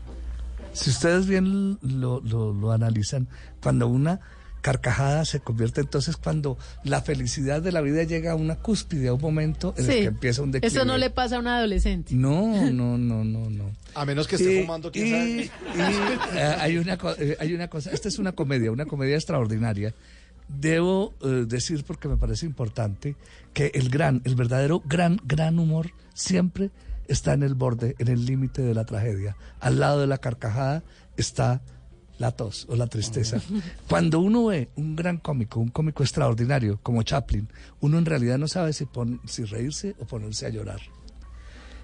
Si 0.72 0.90
ustedes 0.90 1.26
bien 1.26 1.78
lo, 1.82 2.20
lo- 2.20 2.52
lo 2.54 2.72
analizan, 2.72 3.26
cuando 3.62 3.88
una 3.88 4.20
carcajada 4.62 5.24
se 5.26 5.40
convierte 5.40 5.82
entonces 5.82 6.16
cuando 6.16 6.56
la 6.84 7.02
felicidad 7.02 7.60
de 7.60 7.70
la 7.72 7.80
vida 7.82 8.04
llega 8.04 8.32
a 8.32 8.34
una 8.36 8.56
cúspide, 8.56 9.08
a 9.08 9.12
un 9.12 9.20
momento 9.20 9.74
en 9.76 9.84
el 9.84 9.90
que 9.90 10.04
empieza 10.04 10.40
un 10.40 10.52
declive. 10.52 10.74
Eso 10.74 10.86
no 10.86 10.96
le 10.96 11.10
pasa 11.10 11.36
a 11.36 11.40
un 11.40 11.48
adolescente. 11.48 12.14
No, 12.14 12.70
no, 12.70 12.96
no, 12.96 13.24
no, 13.24 13.50
no. 13.50 13.70
A 13.94 14.06
menos 14.06 14.26
que 14.26 14.36
esté 14.36 14.54
Y- 14.58 14.62
fumando, 14.62 14.90
quién 14.90 15.06
y- 15.06 15.10
sabe. 15.10 15.30
y, 15.32 16.38
eh, 16.38 16.56
hay, 16.60 16.78
una, 16.78 16.98
eh, 17.18 17.36
hay 17.38 17.52
una 17.52 17.68
cosa, 17.68 17.90
esta 17.90 18.08
es 18.08 18.18
una 18.18 18.32
comedia, 18.32 18.72
una 18.72 18.86
comedia 18.86 19.16
extraordinaria. 19.16 19.92
Debo 20.48 21.12
eh, 21.22 21.44
decir, 21.46 21.84
porque 21.84 22.08
me 22.08 22.16
parece 22.16 22.46
importante, 22.46 23.16
que 23.52 23.70
el 23.74 23.88
gran, 23.90 24.22
el 24.24 24.34
verdadero 24.34 24.80
gran, 24.84 25.18
gran 25.24 25.58
humor 25.58 25.90
siempre 26.14 26.70
está 27.08 27.32
en 27.34 27.42
el 27.42 27.54
borde, 27.54 27.94
en 27.98 28.08
el 28.08 28.24
límite 28.26 28.62
de 28.62 28.74
la 28.74 28.84
tragedia. 28.84 29.36
Al 29.60 29.78
lado 29.80 30.00
de 30.00 30.06
la 30.06 30.18
carcajada 30.18 30.82
está 31.16 31.60
la 32.22 32.30
tos 32.30 32.66
o 32.70 32.76
la 32.76 32.86
tristeza. 32.86 33.40
Cuando 33.88 34.20
uno 34.20 34.46
ve 34.46 34.68
un 34.76 34.94
gran 34.94 35.18
cómico, 35.18 35.58
un 35.58 35.70
cómico 35.70 36.04
extraordinario 36.04 36.78
como 36.80 37.02
Chaplin, 37.02 37.48
uno 37.80 37.98
en 37.98 38.06
realidad 38.06 38.38
no 38.38 38.46
sabe 38.46 38.72
si, 38.72 38.86
pon- 38.86 39.20
si 39.26 39.44
reírse 39.44 39.96
o 39.98 40.04
ponerse 40.06 40.46
a 40.46 40.50
llorar. 40.50 40.80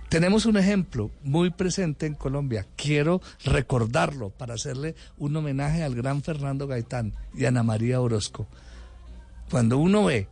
Tenemos 0.08 0.46
un 0.46 0.56
ejemplo 0.56 1.10
muy 1.24 1.50
presente 1.50 2.06
en 2.06 2.14
Colombia. 2.14 2.66
Quiero 2.76 3.20
recordarlo 3.44 4.30
para 4.30 4.54
hacerle 4.54 4.94
un 5.18 5.36
homenaje 5.36 5.82
al 5.82 5.94
gran 5.96 6.22
Fernando 6.22 6.66
Gaitán 6.68 7.12
y 7.34 7.44
Ana 7.44 7.62
María 7.64 8.00
Orozco. 8.00 8.46
Cuando 9.50 9.76
uno 9.76 10.04
ve 10.04 10.28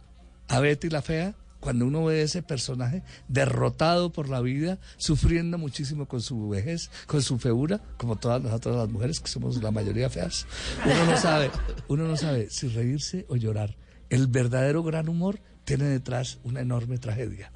a 0.49 0.61
Betty 0.61 0.89
la 0.89 1.03
Fea, 1.03 1.35
cuando 1.67 1.85
uno 1.85 2.05
ve 2.05 2.23
ese 2.23 2.45
personaje 2.45 3.03
derrotado 3.27 4.13
por 4.13 4.29
la 4.29 4.41
vida, 4.41 4.79
sufriendo 4.99 5.59
muchísimo 5.59 6.07
con 6.07 6.21
su 6.21 6.49
vejez, 6.49 6.93
con 7.09 7.23
su 7.23 7.41
feura, 7.41 7.81
como 7.97 8.15
todas 8.15 8.41
nosotras 8.41 8.77
las 8.77 8.89
mujeres 8.89 9.19
que 9.19 9.27
somos 9.27 9.61
la 9.61 9.73
mayoría 9.73 10.09
feas, 10.09 10.47
uno 10.85 11.07
no 11.07 11.17
sabe, 11.17 11.51
uno 11.89 12.07
no 12.07 12.17
sabe 12.17 12.51
si 12.51 12.69
reírse 12.69 13.27
o 13.29 13.35
llorar. 13.35 13.77
El 14.11 14.29
verdadero 14.29 14.85
gran 14.85 15.09
humor 15.09 15.41
tiene 15.65 15.87
detrás 15.87 16.39
una 16.45 16.61
enorme 16.61 16.99
tragedia. 16.99 17.51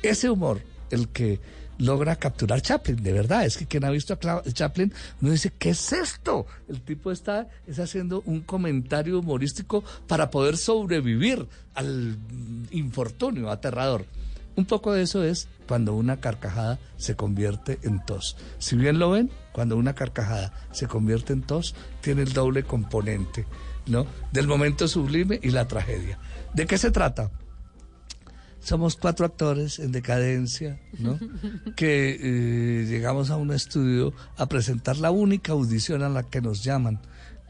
Ese 0.00 0.30
humor, 0.30 0.62
el 0.88 1.08
que 1.08 1.40
logra 1.78 2.16
capturar 2.16 2.62
Chaplin, 2.62 3.02
de 3.02 3.12
verdad, 3.12 3.44
es 3.44 3.56
que 3.56 3.66
quien 3.66 3.84
ha 3.84 3.90
visto 3.90 4.14
a 4.14 4.42
Chaplin 4.42 4.92
no 5.20 5.30
dice, 5.30 5.52
¿qué 5.58 5.70
es 5.70 5.92
esto? 5.92 6.46
El 6.68 6.80
tipo 6.80 7.10
está 7.10 7.48
es 7.66 7.78
haciendo 7.78 8.22
un 8.26 8.40
comentario 8.40 9.18
humorístico 9.18 9.84
para 10.06 10.30
poder 10.30 10.56
sobrevivir 10.56 11.46
al 11.74 12.16
infortunio 12.70 13.50
aterrador. 13.50 14.06
Un 14.56 14.66
poco 14.66 14.92
de 14.92 15.02
eso 15.02 15.24
es 15.24 15.48
cuando 15.66 15.94
una 15.94 16.20
carcajada 16.20 16.78
se 16.96 17.16
convierte 17.16 17.80
en 17.82 18.04
tos. 18.04 18.36
Si 18.58 18.76
bien 18.76 18.98
lo 18.98 19.10
ven, 19.10 19.30
cuando 19.52 19.76
una 19.76 19.94
carcajada 19.94 20.52
se 20.70 20.86
convierte 20.86 21.32
en 21.32 21.42
tos, 21.42 21.74
tiene 22.00 22.22
el 22.22 22.32
doble 22.32 22.62
componente, 22.62 23.46
¿no? 23.86 24.06
Del 24.30 24.46
momento 24.46 24.86
sublime 24.86 25.40
y 25.42 25.50
la 25.50 25.66
tragedia. 25.66 26.18
¿De 26.54 26.66
qué 26.66 26.78
se 26.78 26.92
trata? 26.92 27.30
Somos 28.64 28.96
cuatro 28.96 29.26
actores 29.26 29.78
en 29.78 29.92
decadencia, 29.92 30.80
¿no? 30.98 31.18
que 31.76 32.18
eh, 32.18 32.86
llegamos 32.86 33.30
a 33.30 33.36
un 33.36 33.52
estudio 33.52 34.14
a 34.38 34.46
presentar 34.46 34.96
la 34.96 35.10
única 35.10 35.52
audición 35.52 36.02
a 36.02 36.08
la 36.08 36.22
que 36.22 36.40
nos 36.40 36.64
llaman, 36.64 36.98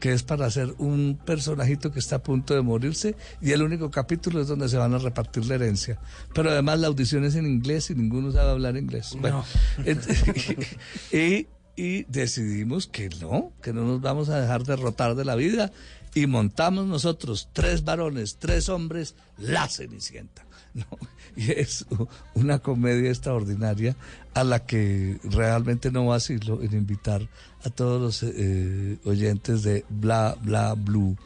que 0.01 0.11
es 0.11 0.23
para 0.23 0.45
hacer 0.45 0.75
un 0.77 1.17
personajito 1.25 1.93
que 1.93 1.99
está 1.99 2.17
a 2.17 2.23
punto 2.23 2.53
de 2.53 2.61
morirse 2.61 3.15
y 3.41 3.51
el 3.51 3.61
único 3.61 3.89
capítulo 3.91 4.41
es 4.41 4.49
donde 4.49 4.67
se 4.67 4.75
van 4.75 4.93
a 4.93 4.97
repartir 4.97 5.45
la 5.45 5.55
herencia. 5.55 5.99
Pero 6.33 6.49
además 6.49 6.79
la 6.81 6.87
audición 6.87 7.23
es 7.23 7.35
en 7.35 7.45
inglés 7.45 7.89
y 7.89 7.95
ninguno 7.95 8.33
sabe 8.33 8.51
hablar 8.51 8.75
inglés. 8.75 9.15
Bueno, 9.17 9.45
y, 11.13 11.47
y 11.77 12.03
decidimos 12.03 12.87
que 12.87 13.07
no, 13.21 13.53
que 13.61 13.71
no 13.71 13.85
nos 13.85 14.01
vamos 14.01 14.27
a 14.27 14.41
dejar 14.41 14.65
derrotar 14.65 15.15
de 15.15 15.23
la 15.23 15.35
vida 15.35 15.71
y 16.13 16.27
montamos 16.27 16.87
nosotros, 16.87 17.49
tres 17.53 17.85
varones, 17.85 18.37
tres 18.37 18.67
hombres, 18.67 19.15
la 19.37 19.67
Cenicienta. 19.69 20.45
¿no? 20.89 20.97
Y 21.35 21.51
es 21.51 21.85
una 22.33 22.59
comedia 22.59 23.09
extraordinaria 23.09 23.95
a 24.33 24.43
la 24.43 24.65
que 24.65 25.19
realmente 25.23 25.89
no 25.89 26.07
vacilo 26.07 26.61
en 26.61 26.73
invitar 26.73 27.27
a 27.63 27.69
todos 27.69 28.01
los 28.01 28.23
eh, 28.23 28.97
oyentes 29.05 29.63
de 29.63 29.85
Bla 29.89 30.37
Bla 30.41 30.73
Blue, 30.75 31.17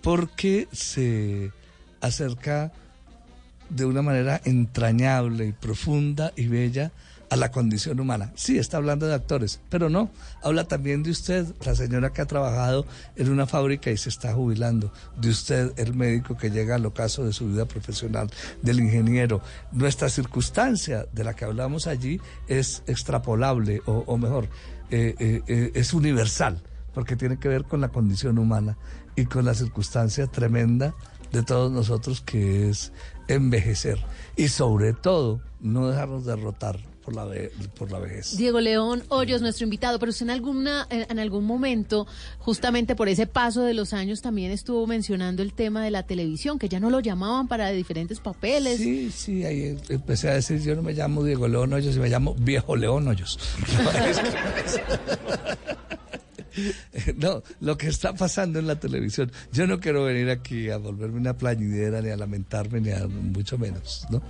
porque 0.00 0.68
se 0.72 1.50
acerca 2.00 2.72
de 3.68 3.84
una 3.84 4.02
manera 4.02 4.40
entrañable 4.44 5.46
y 5.46 5.52
profunda 5.52 6.32
y 6.36 6.46
bella 6.46 6.92
a 7.34 7.36
la 7.36 7.50
condición 7.50 7.98
humana. 7.98 8.30
Sí, 8.36 8.58
está 8.58 8.76
hablando 8.76 9.08
de 9.08 9.14
actores, 9.14 9.58
pero 9.68 9.90
no, 9.90 10.08
habla 10.40 10.68
también 10.68 11.02
de 11.02 11.10
usted, 11.10 11.44
la 11.66 11.74
señora 11.74 12.12
que 12.12 12.22
ha 12.22 12.26
trabajado 12.26 12.86
en 13.16 13.28
una 13.28 13.44
fábrica 13.44 13.90
y 13.90 13.96
se 13.96 14.08
está 14.08 14.32
jubilando, 14.34 14.92
de 15.20 15.30
usted, 15.30 15.72
el 15.76 15.94
médico 15.94 16.36
que 16.36 16.52
llega 16.52 16.76
al 16.76 16.86
ocaso 16.86 17.24
de 17.24 17.32
su 17.32 17.48
vida 17.48 17.66
profesional, 17.66 18.30
del 18.62 18.78
ingeniero. 18.78 19.40
Nuestra 19.72 20.10
circunstancia 20.10 21.08
de 21.12 21.24
la 21.24 21.34
que 21.34 21.44
hablamos 21.44 21.88
allí 21.88 22.20
es 22.46 22.84
extrapolable, 22.86 23.82
o, 23.86 24.16
mejor, 24.16 24.44
eh, 24.92 25.16
eh, 25.18 25.42
eh, 25.48 25.72
es 25.74 25.92
universal, 25.92 26.62
porque 26.94 27.16
tiene 27.16 27.40
que 27.40 27.48
ver 27.48 27.64
con 27.64 27.80
la 27.80 27.88
condición 27.88 28.38
humana 28.38 28.78
y 29.16 29.24
con 29.24 29.44
la 29.44 29.54
circunstancia 29.54 30.28
tremenda 30.28 30.94
de 31.32 31.42
todos 31.42 31.72
nosotros 31.72 32.20
que 32.20 32.70
es 32.70 32.92
envejecer 33.26 33.98
y 34.36 34.46
sobre 34.46 34.92
todo 34.92 35.40
no 35.58 35.88
dejarnos 35.88 36.24
derrotar 36.24 36.93
por 37.04 37.14
la, 37.14 37.24
ve- 37.24 37.52
por 37.78 37.90
la 37.92 37.98
vejez. 37.98 38.36
Diego 38.36 38.60
León 38.60 39.04
Hoyos, 39.08 39.42
nuestro 39.42 39.64
invitado, 39.64 39.98
pero 39.98 40.10
usted 40.10 40.26
en 40.26 40.30
alguna 40.30 40.86
en, 40.90 41.06
en 41.10 41.18
algún 41.18 41.44
momento, 41.44 42.06
justamente 42.38 42.96
por 42.96 43.08
ese 43.08 43.26
paso 43.26 43.62
de 43.62 43.74
los 43.74 43.92
años, 43.92 44.22
también 44.22 44.50
estuvo 44.50 44.86
mencionando 44.86 45.42
el 45.42 45.52
tema 45.52 45.84
de 45.84 45.90
la 45.90 46.04
televisión, 46.04 46.58
que 46.58 46.68
ya 46.68 46.80
no 46.80 46.90
lo 46.90 47.00
llamaban 47.00 47.48
para 47.48 47.70
diferentes 47.70 48.20
papeles. 48.20 48.78
Sí, 48.78 49.10
sí, 49.10 49.44
ahí 49.44 49.76
empecé 49.88 50.30
a 50.30 50.34
decir, 50.34 50.60
yo 50.62 50.74
no 50.74 50.82
me 50.82 50.92
llamo 50.94 51.22
Diego 51.22 51.46
León 51.48 51.72
Hoyos, 51.72 51.96
me 51.98 52.08
llamo 52.08 52.34
Viejo 52.38 52.76
León 52.76 53.06
Hoyos. 53.08 53.38
No, 57.16 57.42
lo 57.60 57.76
que 57.76 57.88
está 57.88 58.14
pasando 58.14 58.58
en 58.58 58.66
la 58.66 58.78
televisión. 58.78 59.30
Yo 59.52 59.66
no 59.66 59.80
quiero 59.80 60.04
venir 60.04 60.30
aquí 60.30 60.70
a 60.70 60.78
volverme 60.78 61.18
una 61.18 61.36
plañidera, 61.36 62.00
ni 62.00 62.10
a 62.10 62.16
lamentarme, 62.16 62.80
ni 62.80 62.90
a 62.90 63.06
mucho 63.06 63.58
menos, 63.58 64.06
¿no? 64.10 64.22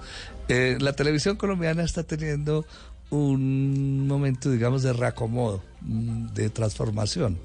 Eh, 0.49 0.77
la 0.81 0.93
televisión 0.93 1.37
colombiana 1.37 1.83
está 1.83 2.03
teniendo 2.03 2.67
un 3.11 4.07
momento, 4.07 4.51
digamos, 4.51 4.83
de 4.83 4.93
reacomodo, 4.93 5.63
mm, 5.83 6.29
de 6.35 6.51
transformación. 6.51 7.39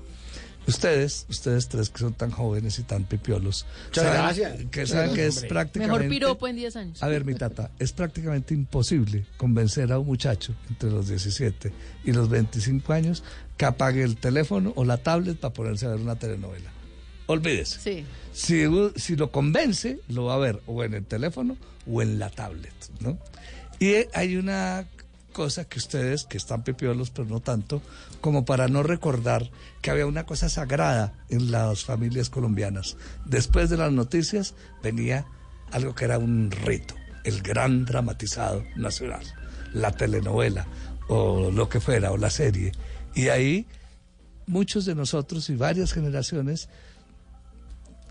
Ustedes, 0.70 1.26
ustedes 1.30 1.68
tres 1.68 1.90
que 1.90 2.00
son 2.00 2.14
tan 2.14 2.32
jóvenes 2.32 2.80
y 2.80 2.84
tan 2.84 3.04
pipiolos, 3.04 3.66
Muchas 3.88 4.04
saben 4.04 4.22
gracias. 4.22 4.70
que 4.72 4.88
saben 4.88 5.14
que 5.14 5.26
es 5.28 5.36
Mejor 5.36 5.50
prácticamente 5.50 6.10
piropo 6.10 6.48
en 6.48 6.56
10 6.56 6.76
años. 6.76 7.04
a 7.04 7.08
ver, 7.08 7.26
mi 7.26 7.36
tata, 7.36 7.72
es 7.80 7.92
prácticamente 7.92 8.54
imposible 8.54 9.26
convencer 9.38 9.92
a 9.92 10.00
un 10.00 10.08
muchacho 10.08 10.54
entre 10.70 10.90
los 10.92 11.08
17 11.08 11.72
y 12.06 12.12
los 12.12 12.30
25 12.30 12.94
años 12.94 13.24
que 13.58 13.66
apague 13.66 14.04
el 14.04 14.16
teléfono 14.18 14.72
o 14.76 14.86
la 14.86 14.98
tablet 14.98 15.38
para 15.38 15.54
ponerse 15.54 15.86
a 15.86 15.90
ver 15.90 16.00
una 16.00 16.16
telenovela. 16.16 16.72
Olvídese. 17.28 17.80
Sí. 17.80 18.06
Si, 18.34 18.64
si 18.96 19.16
lo 19.16 19.32
convence, 19.32 20.00
lo 20.08 20.26
va 20.26 20.36
a 20.36 20.38
ver 20.38 20.62
o 20.66 20.84
en 20.84 20.94
el 20.94 21.06
teléfono 21.06 21.58
o 21.92 22.02
en 22.02 22.18
la 22.20 22.30
tablet, 22.30 22.74
¿no? 23.02 23.18
Y 23.80 23.94
hay 24.14 24.36
una 24.38 24.86
cosa 25.32 25.66
que 25.66 25.78
ustedes, 25.78 26.26
que 26.26 26.38
están 26.38 26.64
pipiolos, 26.64 27.12
pero 27.12 27.28
no 27.28 27.40
tanto, 27.40 27.82
como 28.22 28.46
para 28.46 28.68
no 28.68 28.84
recordar 28.84 29.50
que 29.82 29.92
había 29.92 30.06
una 30.06 30.26
cosa 30.26 30.50
sagrada 30.50 31.14
en 31.30 31.52
las 31.52 31.86
familias 31.86 32.30
colombianas. 32.30 32.98
Después 33.26 33.70
de 33.70 33.78
las 33.78 33.92
noticias 33.92 34.56
venía 34.84 35.26
algo 35.72 35.96
que 35.96 36.06
era 36.06 36.18
un 36.18 36.52
rito, 36.52 36.96
el 37.24 37.42
gran 37.42 37.86
dramatizado 37.86 38.64
nacional, 38.76 39.26
la 39.74 39.92
telenovela 39.92 40.68
o 41.08 41.52
lo 41.52 41.70
que 41.70 41.80
fuera, 41.80 42.12
o 42.12 42.18
la 42.18 42.30
serie. 42.30 42.72
Y 43.16 43.30
ahí 43.30 43.68
muchos 44.46 44.86
de 44.86 44.96
nosotros 44.96 45.50
y 45.50 45.56
varias 45.56 45.94
generaciones 45.94 46.70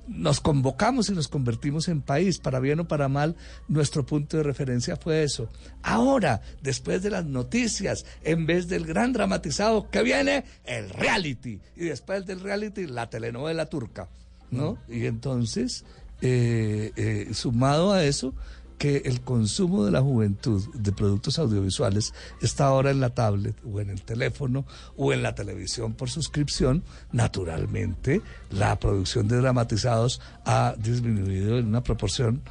nos 0.09 0.41
convocamos 0.41 1.11
y 1.11 1.13
nos 1.13 1.29
convertimos 1.29 1.89
en 1.89 2.01
país, 2.01 2.39
para 2.39 2.61
bien 2.61 2.81
o 2.81 2.89
para 2.89 3.09
mal, 3.09 3.37
nuestro 3.69 4.05
punto 4.05 4.39
de 4.39 4.43
referencia 4.43 4.97
fue 4.97 5.23
eso. 5.23 5.49
Ahora, 5.83 6.41
después 6.63 7.03
de 7.03 7.11
las 7.11 7.25
noticias, 7.25 8.05
en 8.25 8.47
vez 8.47 8.69
del 8.69 8.87
gran 8.87 9.13
dramatizado, 9.13 9.91
que 9.91 10.03
viene 10.03 10.45
el 10.65 10.91
reality, 10.91 11.61
y 11.77 11.85
después 11.85 12.27
del 12.27 12.41
reality, 12.41 12.87
la 12.87 13.11
telenovela 13.11 13.67
turca, 13.67 14.09
¿no? 14.51 14.79
Y 14.89 15.07
entonces, 15.07 15.85
eh, 16.21 16.93
eh, 16.97 17.29
sumado 17.33 17.93
a 17.93 18.05
eso, 18.05 18.35
que 18.79 19.03
el 19.05 19.21
consumo 19.21 19.85
de 19.85 19.91
la 19.91 20.01
juventud 20.01 20.65
de 20.75 20.93
productos 20.93 21.39
audiovisuales 21.39 22.15
está 22.41 22.67
ahora 22.67 22.91
en 22.91 23.01
la 23.01 23.11
tablet 23.11 23.57
o 23.71 23.81
en 23.81 23.91
el 23.91 24.03
teléfono 24.03 24.65
o 24.97 25.13
en 25.13 25.23
la 25.23 25.35
televisión 25.35 25.95
por 25.95 26.09
suscripción, 26.09 26.85
naturalmente 27.13 28.23
la 28.51 28.79
producción 28.79 29.29
de 29.29 29.39
dramatizados 29.39 30.21
ha 30.45 30.75
disminuido 30.79 31.59
en 31.59 31.67
una 31.67 31.83
proporción 31.83 32.43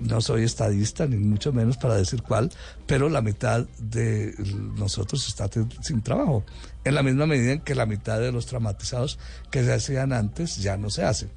no 0.00 0.20
soy 0.20 0.44
estadista 0.44 1.06
ni 1.06 1.16
mucho 1.16 1.52
menos 1.52 1.76
para 1.76 1.96
decir 1.96 2.22
cuál, 2.22 2.50
pero 2.86 3.08
la 3.08 3.20
mitad 3.20 3.66
de 3.78 4.34
nosotros 4.78 5.28
está 5.28 5.48
sin 5.82 6.02
trabajo, 6.02 6.44
en 6.84 6.94
la 6.94 7.02
misma 7.02 7.26
medida 7.26 7.52
en 7.52 7.60
que 7.60 7.74
la 7.74 7.86
mitad 7.86 8.18
de 8.18 8.32
los 8.32 8.46
dramatizados 8.46 9.18
que 9.50 9.62
se 9.62 9.72
hacían 9.72 10.12
antes 10.12 10.56
ya 10.56 10.76
no 10.76 10.90
se 10.90 11.04
hacen. 11.04 11.30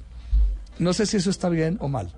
No 0.78 0.92
sé 0.92 1.06
si 1.06 1.16
eso 1.16 1.30
está 1.30 1.48
bien 1.48 1.76
o 1.80 1.88
mal. 1.88 2.12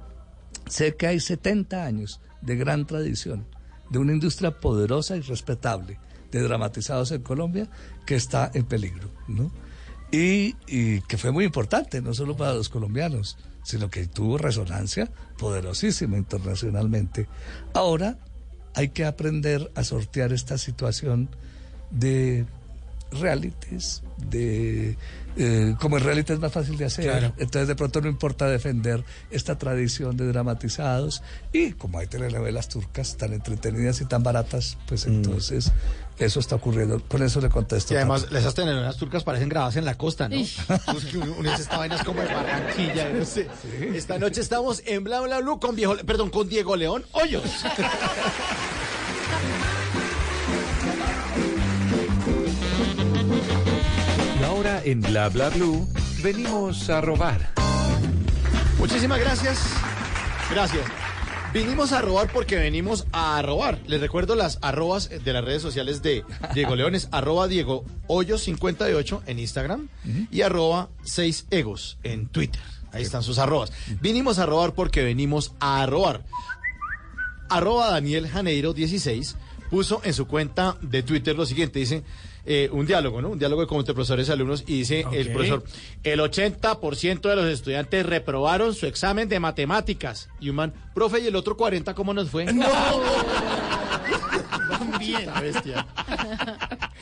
Sé 0.70 0.94
que 0.94 1.08
hay 1.08 1.18
70 1.18 1.84
años 1.84 2.20
de 2.42 2.54
gran 2.54 2.86
tradición, 2.86 3.44
de 3.90 3.98
una 3.98 4.12
industria 4.12 4.52
poderosa 4.52 5.16
y 5.16 5.20
respetable 5.20 5.98
de 6.30 6.40
dramatizados 6.42 7.10
en 7.10 7.22
Colombia 7.22 7.68
que 8.06 8.14
está 8.14 8.52
en 8.54 8.64
peligro, 8.64 9.10
¿no? 9.26 9.50
Y, 10.12 10.54
y 10.68 11.00
que 11.02 11.18
fue 11.18 11.32
muy 11.32 11.44
importante, 11.44 12.00
no 12.00 12.14
solo 12.14 12.36
para 12.36 12.54
los 12.54 12.68
colombianos, 12.68 13.36
sino 13.64 13.90
que 13.90 14.06
tuvo 14.06 14.38
resonancia 14.38 15.10
poderosísima 15.38 16.16
internacionalmente. 16.16 17.26
Ahora 17.74 18.18
hay 18.74 18.90
que 18.90 19.04
aprender 19.04 19.72
a 19.74 19.82
sortear 19.82 20.32
esta 20.32 20.56
situación 20.56 21.28
de 21.90 22.46
realities, 23.10 24.02
de 24.18 24.96
eh, 25.36 25.74
como 25.80 25.96
el 25.96 26.04
reality 26.04 26.32
es 26.32 26.40
más 26.40 26.52
fácil 26.52 26.76
de 26.76 26.86
hacer, 26.86 27.04
Claro. 27.04 27.32
entonces 27.38 27.68
de 27.68 27.76
pronto 27.76 28.00
no 28.00 28.08
importa 28.08 28.46
defender 28.48 29.04
esta 29.30 29.56
tradición 29.58 30.16
de 30.16 30.26
dramatizados 30.26 31.22
y 31.52 31.72
como 31.72 31.98
hay 31.98 32.06
telenovelas 32.06 32.68
turcas 32.68 33.16
tan 33.16 33.32
entretenidas 33.32 34.00
y 34.00 34.04
tan 34.06 34.22
baratas, 34.22 34.76
pues 34.86 35.06
Mm. 35.06 35.10
entonces 35.14 35.72
eso 36.18 36.40
está 36.40 36.56
ocurriendo. 36.56 37.00
Con 37.08 37.22
eso 37.22 37.40
le 37.40 37.48
contesto. 37.48 37.94
Y 37.94 37.96
además, 37.96 38.24
Tato. 38.24 38.36
esas 38.36 38.54
telenovelas 38.54 38.96
turcas 38.98 39.24
parecen 39.24 39.48
grabadas 39.48 39.76
en 39.76 39.86
la 39.86 39.96
costa, 39.96 40.28
¿no? 40.28 40.36
Ish. 40.36 40.58
Es 40.96 41.04
que 41.06 41.16
uno, 41.18 41.54
esta 41.54 41.78
vaina 41.78 41.94
es 41.96 42.02
como 42.04 42.20
de 42.20 42.26
Barranquilla, 42.34 43.08
no 43.10 43.24
sé. 43.24 43.48
Esta 43.94 44.18
noche 44.18 44.40
estamos 44.42 44.82
en 44.84 45.02
Bla 45.04 45.20
Bla 45.20 45.40
Blue 45.40 45.58
con 45.58 45.74
viejo, 45.76 45.96
perdón, 46.04 46.28
con 46.30 46.48
Diego 46.48 46.76
León 46.76 47.04
Hoyos. 47.12 47.44
ahora 54.60 54.82
en 54.84 55.00
Bla 55.00 55.30
Bla 55.30 55.48
Blue 55.48 55.88
venimos 56.22 56.90
a 56.90 57.00
robar. 57.00 57.50
Muchísimas 58.78 59.18
gracias. 59.18 59.58
Gracias. 60.50 60.84
Vinimos 61.54 61.92
a 61.92 62.02
robar 62.02 62.30
porque 62.30 62.56
venimos 62.56 63.06
a 63.10 63.40
robar. 63.40 63.78
Les 63.86 64.02
recuerdo 64.02 64.34
las 64.34 64.58
arrobas 64.60 65.08
de 65.08 65.32
las 65.32 65.42
redes 65.42 65.62
sociales 65.62 66.02
de 66.02 66.26
Diego 66.54 66.76
Leones, 66.76 67.08
arroba 67.10 67.48
Diego 67.48 67.86
Hoyos 68.06 68.42
58 68.42 69.22
en 69.26 69.38
Instagram 69.38 69.88
y 70.30 70.42
arroba 70.42 70.90
6 71.04 71.46
egos 71.50 71.96
en 72.02 72.26
Twitter. 72.26 72.60
Ahí 72.92 73.02
están 73.02 73.22
sus 73.22 73.38
arrobas. 73.38 73.72
Vinimos 74.02 74.38
a 74.38 74.44
robar 74.44 74.74
porque 74.74 75.02
venimos 75.02 75.54
a 75.58 75.86
robar. 75.86 76.22
Arroba 77.48 77.90
Daniel 77.90 78.28
Janeiro 78.28 78.74
16 78.74 79.36
puso 79.70 80.02
en 80.04 80.12
su 80.12 80.26
cuenta 80.26 80.76
de 80.82 81.02
Twitter 81.02 81.34
lo 81.34 81.46
siguiente, 81.46 81.78
dice 81.78 82.04
eh, 82.52 82.68
un 82.72 82.84
diálogo, 82.84 83.22
¿no? 83.22 83.28
Un 83.28 83.38
diálogo 83.38 83.64
como 83.68 83.78
entre 83.78 83.94
profesores 83.94 84.28
y 84.28 84.32
alumnos 84.32 84.64
y 84.66 84.78
dice 84.78 85.04
el 85.12 85.30
profesor, 85.30 85.62
el 86.02 86.18
80% 86.18 87.20
de 87.20 87.36
los 87.36 87.46
estudiantes 87.46 88.04
reprobaron 88.04 88.74
su 88.74 88.86
examen 88.86 89.28
de 89.28 89.38
matemáticas. 89.38 90.28
Y 90.40 90.48
un 90.48 90.56
man, 90.56 90.74
profe, 90.92 91.20
¿y 91.20 91.28
el 91.28 91.36
otro 91.36 91.56
40 91.56 91.94
cómo 91.94 92.12
nos 92.12 92.28
fue? 92.28 92.46
¡No! 92.52 92.66
Bien. 94.98 95.30
bestia. 95.40 95.86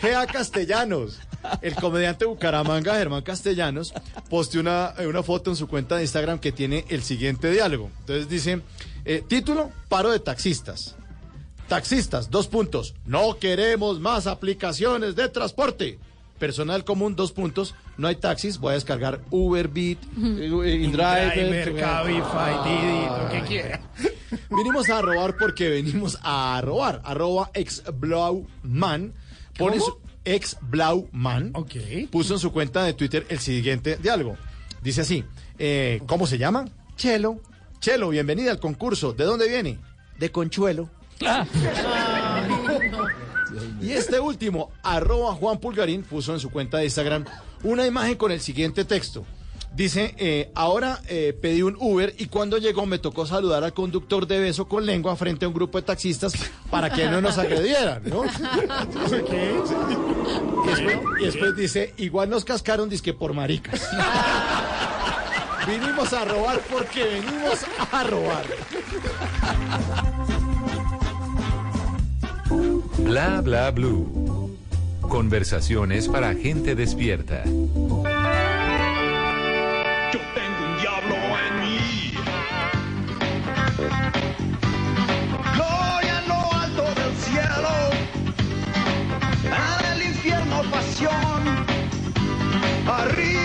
Gea 0.03 0.27
Castellanos, 0.27 1.19
el 1.63 1.75
comediante 1.77 2.27
Bucaramanga, 2.27 2.97
Germán 2.97 3.23
Castellanos, 3.23 3.95
posteó 4.29 4.61
una, 4.61 4.93
eh, 4.99 5.07
una 5.07 5.23
foto 5.23 5.49
en 5.49 5.57
su 5.57 5.67
cuenta 5.67 5.97
de 5.97 6.03
Instagram 6.03 6.41
que 6.41 6.53
tiene 6.53 6.85
el 6.91 7.03
siguiente 7.03 7.51
diálogo. 7.51 7.91
Entonces 8.01 8.29
dice, 8.29 8.61
eh, 9.07 9.25
título, 9.27 9.73
paro 9.89 10.11
de 10.11 10.21
taxistas. 10.21 10.95
Taxistas, 11.69 12.31
dos 12.31 12.49
puntos. 12.49 12.95
No 13.05 13.39
queremos 13.39 14.01
más 14.01 14.27
aplicaciones 14.27 15.15
de 15.17 15.29
transporte. 15.29 15.99
Personal 16.39 16.85
común, 16.85 17.15
dos 17.15 17.33
puntos. 17.33 17.75
No 17.99 18.09
hay 18.09 18.17
taxis, 18.17 18.59
voy 18.59 18.71
a 18.71 18.75
descargar 18.75 19.21
Uber, 19.31 19.69
Beat, 19.69 19.99
eh, 20.17 20.81
InDriver. 20.83 21.35
Driver, 21.35 21.77
Cabify, 21.77 22.65
Didi, 22.65 23.07
lo 23.07 23.29
que 23.31 23.43
quiera. 23.47 23.81
Vinimos 24.51 24.89
a 24.89 25.03
robar 25.03 25.37
porque 25.37 25.69
venimos 25.69 26.19
a 26.23 26.61
robar. 26.65 27.03
Arroba 27.05 27.51
exblauman. 27.55 29.13
Pone 29.59 29.79
¿Cómo? 29.79 29.85
su 29.85 29.99
exblauman. 30.25 31.53
Puso 32.11 32.35
en 32.35 32.41
su 32.41 32.53
cuenta 32.53 32.85
de 32.85 32.95
Twitter 32.95 33.27
el 33.29 33.41
siguiente 33.41 33.97
diálogo. 33.97 34.37
Dice 34.83 35.03
así, 35.03 35.25
eh, 35.59 36.01
¿cómo 36.07 36.27
se 36.27 36.39
llama? 36.39 36.67
Chelo. 36.97 37.41
Chelo, 37.81 38.09
bienvenida 38.09 38.53
al 38.53 38.61
concurso. 38.61 39.13
¿De 39.13 39.25
dónde 39.25 39.49
viene? 39.49 39.79
De 40.19 40.31
Conchuelo. 40.31 40.89
Y 43.81 43.93
este 43.93 44.21
último, 44.21 44.71
arroba 44.83 45.35
Juan 45.35 45.59
Pulgarín, 45.59 46.03
puso 46.03 46.33
en 46.35 46.41
su 46.41 46.51
cuenta 46.51 46.79
de 46.79 46.85
Instagram 46.85 47.25
una 47.63 47.87
imagen 47.87 48.17
con 48.17 48.31
el 48.33 48.41
siguiente 48.41 48.85
texto. 48.85 49.25
Dice, 49.75 50.15
eh, 50.19 50.51
ahora 50.55 51.01
eh, 51.09 51.37
pedí 51.41 51.63
un 51.63 51.77
Uber 51.79 52.15
y 52.19 52.27
cuando 52.27 52.59
llegó 52.59 52.87
me 52.87 52.99
tocó 52.99 53.27
saludar 53.27 53.63
al 53.65 53.75
conductor 53.75 54.27
de 54.27 54.41
beso 54.41 54.67
con 54.67 54.87
lengua 54.87 55.15
frente 55.15 55.45
a 55.45 55.49
un 55.49 55.55
grupo 55.55 55.79
de 55.79 55.83
taxistas 55.83 56.33
para 56.71 56.91
que 56.91 57.07
no 57.09 57.21
nos 57.21 57.39
agredieran, 57.39 58.03
¿no? 58.05 58.25
Y 58.25 58.31
después, 60.69 60.99
y 61.21 61.25
después 61.25 61.57
dice, 61.57 61.95
igual 61.99 62.31
nos 62.31 62.45
cascaron 62.45 62.89
disque 62.89 63.13
por 63.13 63.35
maricas. 63.35 63.89
Vinimos 65.69 66.13
a 66.15 66.25
robar 66.25 66.61
porque 66.71 67.05
venimos 67.05 67.61
a 67.93 68.05
robar. 68.05 68.45
Bla 72.51 73.43
Bla 73.43 73.71
Blue. 73.71 74.57
Conversaciones 75.03 76.09
para 76.09 76.35
gente 76.35 76.75
despierta. 76.75 77.45
Yo 77.45 77.51
tengo 80.35 80.65
un 80.65 80.79
diablo 80.81 81.15
en 81.15 81.61
mí. 81.61 82.13
Gloria 85.55 86.23
en 86.23 86.29
lo 86.29 86.41
alto 86.55 86.85
del 87.01 87.15
cielo. 87.17 87.75
El 89.95 90.03
infierno 90.03 90.63
pasión. 90.71 91.43
Arriba 92.87 93.38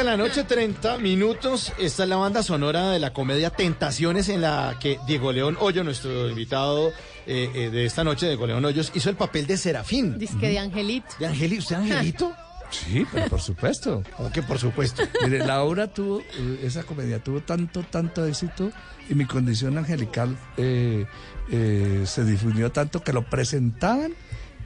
de 0.00 0.04
la 0.04 0.16
noche, 0.16 0.44
30 0.44 0.96
minutos. 0.96 1.74
Esta 1.78 2.04
es 2.04 2.08
la 2.08 2.16
banda 2.16 2.42
sonora 2.42 2.90
de 2.90 2.98
la 2.98 3.12
comedia 3.12 3.50
Tentaciones, 3.50 4.30
en 4.30 4.40
la 4.40 4.78
que 4.80 4.98
Diego 5.06 5.30
León 5.30 5.58
Hoyo, 5.60 5.84
nuestro 5.84 6.30
invitado 6.30 6.88
eh, 7.26 7.50
eh, 7.54 7.70
de 7.70 7.84
esta 7.84 8.02
noche, 8.02 8.26
Diego 8.26 8.46
León 8.46 8.64
Hoyos, 8.64 8.92
hizo 8.94 9.10
el 9.10 9.16
papel 9.16 9.46
de 9.46 9.58
Serafín. 9.58 10.18
Disque 10.18 10.48
de 10.48 10.58
Angelito. 10.58 11.14
¿De 11.18 11.26
Angelito? 11.26 11.62
¿Usted 11.62 11.76
Angelito? 11.76 12.32
Sí, 12.70 13.04
pero 13.12 13.26
por 13.26 13.40
supuesto. 13.40 14.04
¿Cómo 14.16 14.30
que 14.30 14.42
por 14.42 14.58
supuesto? 14.58 15.02
Mire, 15.24 15.44
la 15.44 15.64
obra 15.64 15.88
tuvo, 15.88 16.20
eh, 16.20 16.60
esa 16.62 16.84
comedia 16.84 17.18
tuvo 17.18 17.40
tanto, 17.40 17.82
tanto 17.82 18.24
éxito 18.24 18.70
y 19.08 19.14
mi 19.16 19.26
condición 19.26 19.76
angelical 19.76 20.38
eh, 20.56 21.04
eh, 21.50 22.02
se 22.06 22.24
difundió 22.24 22.70
tanto 22.70 23.02
que 23.02 23.12
lo 23.12 23.28
presentaban 23.28 24.14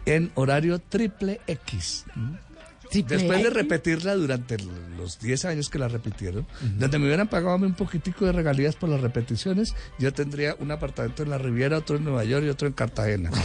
en 0.05 0.31
horario 0.35 0.81
triple 0.81 1.41
X. 1.47 2.05
Después 3.03 3.43
de 3.43 3.51
repetirla 3.51 4.15
durante 4.15 4.57
los 4.97 5.19
10 5.19 5.45
años 5.47 5.71
que 5.71 5.79
la 5.79 5.89
repitieron, 5.89 6.47
donde 6.79 6.99
me 6.99 7.07
hubieran 7.07 7.29
pagado 7.29 7.55
a 7.55 7.59
mí 7.59 7.67
un 7.67 7.75
poquitico 7.75 8.27
de 8.27 8.33
regalías 8.33 8.77
por 8.77 8.89
las 8.89 9.01
repeticiones, 9.01 9.75
yo 9.99 10.13
tendría 10.13 10.57
un 10.61 10.71
apartamento 10.71 11.23
en 11.23 11.31
la 11.31 11.39
Riviera, 11.39 11.79
otro 11.79 11.97
en 11.97 12.05
Nueva 12.05 12.25
York 12.25 12.45
y 12.47 12.49
otro 12.49 12.69
en 12.69 12.75
Cartagena. 12.75 13.31
¿no? 13.31 13.37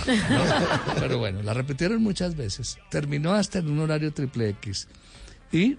Pero 0.99 1.17
bueno, 1.17 1.41
la 1.41 1.53
repitieron 1.53 2.01
muchas 2.01 2.35
veces. 2.35 2.77
Terminó 2.89 3.33
hasta 3.33 3.59
en 3.59 3.69
un 3.69 3.79
horario 3.79 4.13
triple 4.13 4.49
X. 4.49 4.87
Y 5.51 5.77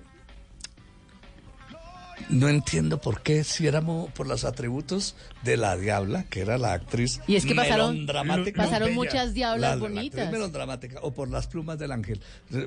no 2.29 2.49
entiendo 2.49 3.01
por 3.01 3.23
qué, 3.23 3.45
si 3.45 3.67
éramos 3.67 4.11
por 4.13 4.27
los 4.27 4.45
atributos 4.45 5.15
de 5.43 5.57
la 5.57 5.77
diabla, 5.77 6.25
que 6.25 6.41
era 6.41 6.59
la 6.59 6.73
actriz 6.75 7.21
Y 7.27 7.37
es 7.37 7.47
que 7.47 7.55
pasaron, 7.55 7.93
melondramática. 7.95 8.63
pasaron 8.65 8.95
muchas 8.95 9.35
diablas 9.35 9.61
La- 9.71 9.77
la 9.77 9.81
bonitas. 9.81 10.21
actriz 10.21 10.33
melondramática, 10.33 10.99
o 11.03 11.13
por 11.13 11.29
las 11.31 11.47
plumas 11.47 11.79
del 11.79 11.93
ángel, 11.93 12.21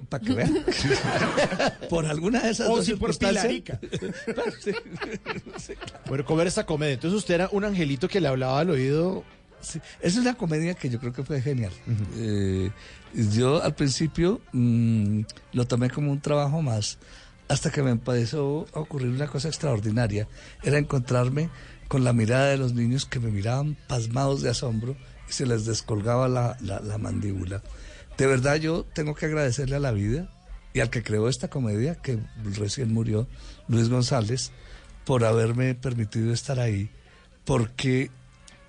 para 0.09 0.23
que 0.23 0.33
vean. 0.33 0.65
por 1.89 2.05
alguna 2.05 2.41
de 2.41 2.51
esas 2.51 2.69
O 2.69 2.77
dos 2.77 2.85
si 2.85 2.93
por 2.95 3.13
circunstancias. 3.13 3.79
Bueno, 6.07 6.25
¿cómo 6.25 6.41
era 6.41 6.47
esta 6.49 6.65
comedia? 6.65 6.93
Entonces 6.93 7.17
usted 7.17 7.35
era 7.35 7.49
un 7.51 7.63
angelito 7.63 8.07
que 8.07 8.21
le 8.21 8.27
hablaba 8.27 8.59
al 8.59 8.69
oído. 8.69 9.23
Sí, 9.61 9.79
es 10.01 10.17
una 10.17 10.33
comedia 10.35 10.73
que 10.73 10.89
yo 10.89 10.99
creo 10.99 11.13
que 11.13 11.23
fue 11.23 11.41
genial. 11.41 11.71
Eh, 12.17 12.69
yo 13.31 13.63
al 13.63 13.73
principio 13.75 14.41
mm, 14.51 15.21
lo 15.53 15.65
tomé 15.65 15.89
como 15.89 16.11
un 16.11 16.19
trabajo 16.19 16.61
más, 16.61 16.97
hasta 17.53 17.71
que 17.71 17.83
me 17.83 17.91
empezó 17.91 18.65
a 18.73 18.79
ocurrir 18.79 19.09
una 19.09 19.27
cosa 19.27 19.47
extraordinaria. 19.47 20.27
Era 20.63 20.79
encontrarme 20.79 21.49
con 21.87 22.03
la 22.03 22.11
mirada 22.13 22.47
de 22.47 22.57
los 22.57 22.73
niños 22.73 23.05
que 23.05 23.19
me 23.19 23.29
miraban 23.29 23.77
pasmados 23.87 24.41
de 24.41 24.49
asombro 24.49 24.97
y 25.29 25.33
se 25.33 25.45
les 25.45 25.65
descolgaba 25.65 26.27
la, 26.27 26.57
la- 26.61 26.79
la 26.79 26.97
mandíbula. 26.97 27.61
De 28.17 28.25
verdad 28.25 28.55
yo 28.55 28.85
tengo 28.95 29.13
que 29.13 29.27
agradecerle 29.27 29.75
a 29.75 29.79
la 29.79 29.91
vida 29.91 30.29
y 30.73 30.79
al 30.79 30.89
que 30.89 31.03
creó 31.03 31.29
esta 31.29 31.47
comedia, 31.49 31.93
que 31.95 32.19
recién 32.55 32.91
murió, 32.91 33.27
Luis 33.67 33.89
González, 33.89 34.51
por 35.05 35.23
haberme 35.23 35.75
permitido 35.75 36.33
estar 36.33 36.59
ahí, 36.59 36.89
porque 37.45 38.09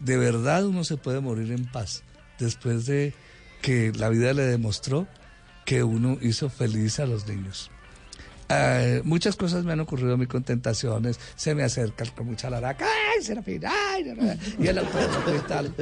de 0.00 0.18
verdad 0.18 0.66
uno 0.66 0.84
se 0.84 0.98
puede 0.98 1.20
morir 1.20 1.52
en 1.52 1.64
paz 1.70 2.02
después 2.38 2.84
de 2.84 3.14
que 3.62 3.92
la 3.96 4.10
vida 4.10 4.34
le 4.34 4.42
demostró 4.42 5.06
que 5.64 5.82
uno 5.82 6.18
hizo 6.20 6.50
feliz 6.50 7.00
a 7.00 7.06
los 7.06 7.26
niños. 7.26 7.70
Eh, 8.48 9.00
muchas 9.04 9.36
cosas 9.36 9.64
me 9.64 9.72
han 9.72 9.80
ocurrido 9.80 10.14
a 10.14 10.16
mí 10.16 10.26
con. 10.26 10.44
Se 11.36 11.54
me 11.54 11.62
acerca 11.62 12.04
con 12.14 12.26
mucha 12.26 12.50
laraca. 12.50 12.86
¡Ay, 12.86 13.22
Serafín! 13.22 13.62
Y 14.58 14.66
el 14.66 14.78
autógrafo 14.78 15.34
y 15.34 15.48
tal. 15.48 15.74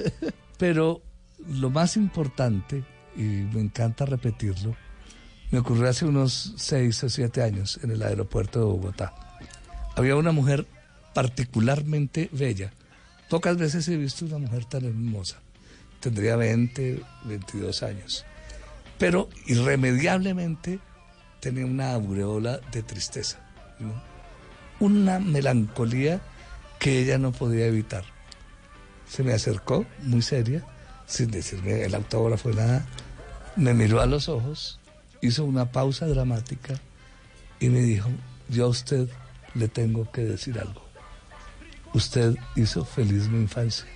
Pero 0.58 1.02
lo 1.48 1.70
más 1.70 1.96
importante, 1.96 2.84
y 3.16 3.22
me 3.22 3.60
encanta 3.60 4.06
repetirlo, 4.06 4.76
me 5.50 5.58
ocurrió 5.58 5.88
hace 5.88 6.06
unos 6.06 6.54
seis 6.56 7.02
o 7.04 7.08
siete 7.08 7.42
años 7.42 7.78
en 7.82 7.90
el 7.90 8.02
aeropuerto 8.02 8.60
de 8.60 8.64
Bogotá. 8.64 9.12
Había 9.96 10.16
una 10.16 10.32
mujer 10.32 10.66
particularmente 11.12 12.30
bella. 12.32 12.72
Pocas 13.28 13.56
veces 13.58 13.86
he 13.88 13.96
visto 13.96 14.24
una 14.24 14.38
mujer 14.38 14.64
tan 14.64 14.84
hermosa. 14.84 15.40
Tendría 16.00 16.36
20, 16.36 17.02
22 17.24 17.82
años. 17.82 18.24
Pero 18.98 19.28
irremediablemente 19.46 20.78
tenía 21.42 21.66
una 21.66 21.92
aureola 21.92 22.60
de 22.70 22.84
tristeza. 22.84 23.38
Una 24.78 25.18
melancolía 25.18 26.20
que 26.78 27.00
ella 27.00 27.18
no 27.18 27.32
podía 27.32 27.66
evitar. 27.66 28.04
Se 29.08 29.24
me 29.24 29.32
acercó, 29.32 29.84
muy 30.02 30.22
seria, 30.22 30.64
sin 31.06 31.32
decirme 31.32 31.82
el 31.82 31.96
autógrafo 31.96 32.50
nada, 32.50 32.86
me 33.56 33.74
miró 33.74 34.00
a 34.00 34.06
los 34.06 34.28
ojos, 34.28 34.78
hizo 35.20 35.44
una 35.44 35.72
pausa 35.72 36.06
dramática 36.06 36.74
y 37.58 37.70
me 37.70 37.80
dijo, 37.80 38.08
yo 38.48 38.66
a 38.66 38.68
usted 38.68 39.08
le 39.54 39.66
tengo 39.66 40.10
que 40.12 40.22
decir 40.22 40.60
algo. 40.60 40.84
Usted 41.92 42.36
hizo 42.54 42.84
feliz 42.84 43.26
mi 43.28 43.40
infancia. 43.40 43.86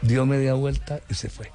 Dio 0.00 0.24
media 0.26 0.54
vuelta 0.54 1.00
y 1.10 1.14
se 1.14 1.28
fue. 1.28 1.50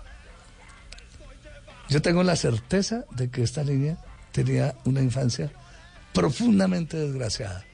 Yo 1.88 2.02
tengo 2.02 2.24
la 2.24 2.36
certeza 2.36 3.06
de 3.12 3.30
que 3.30 3.42
esta 3.42 3.64
niña 3.64 3.98
tenía 4.44 4.76
una 4.86 5.02
infancia 5.02 5.52
profundamente 6.14 6.96
desgraciada, 6.96 7.66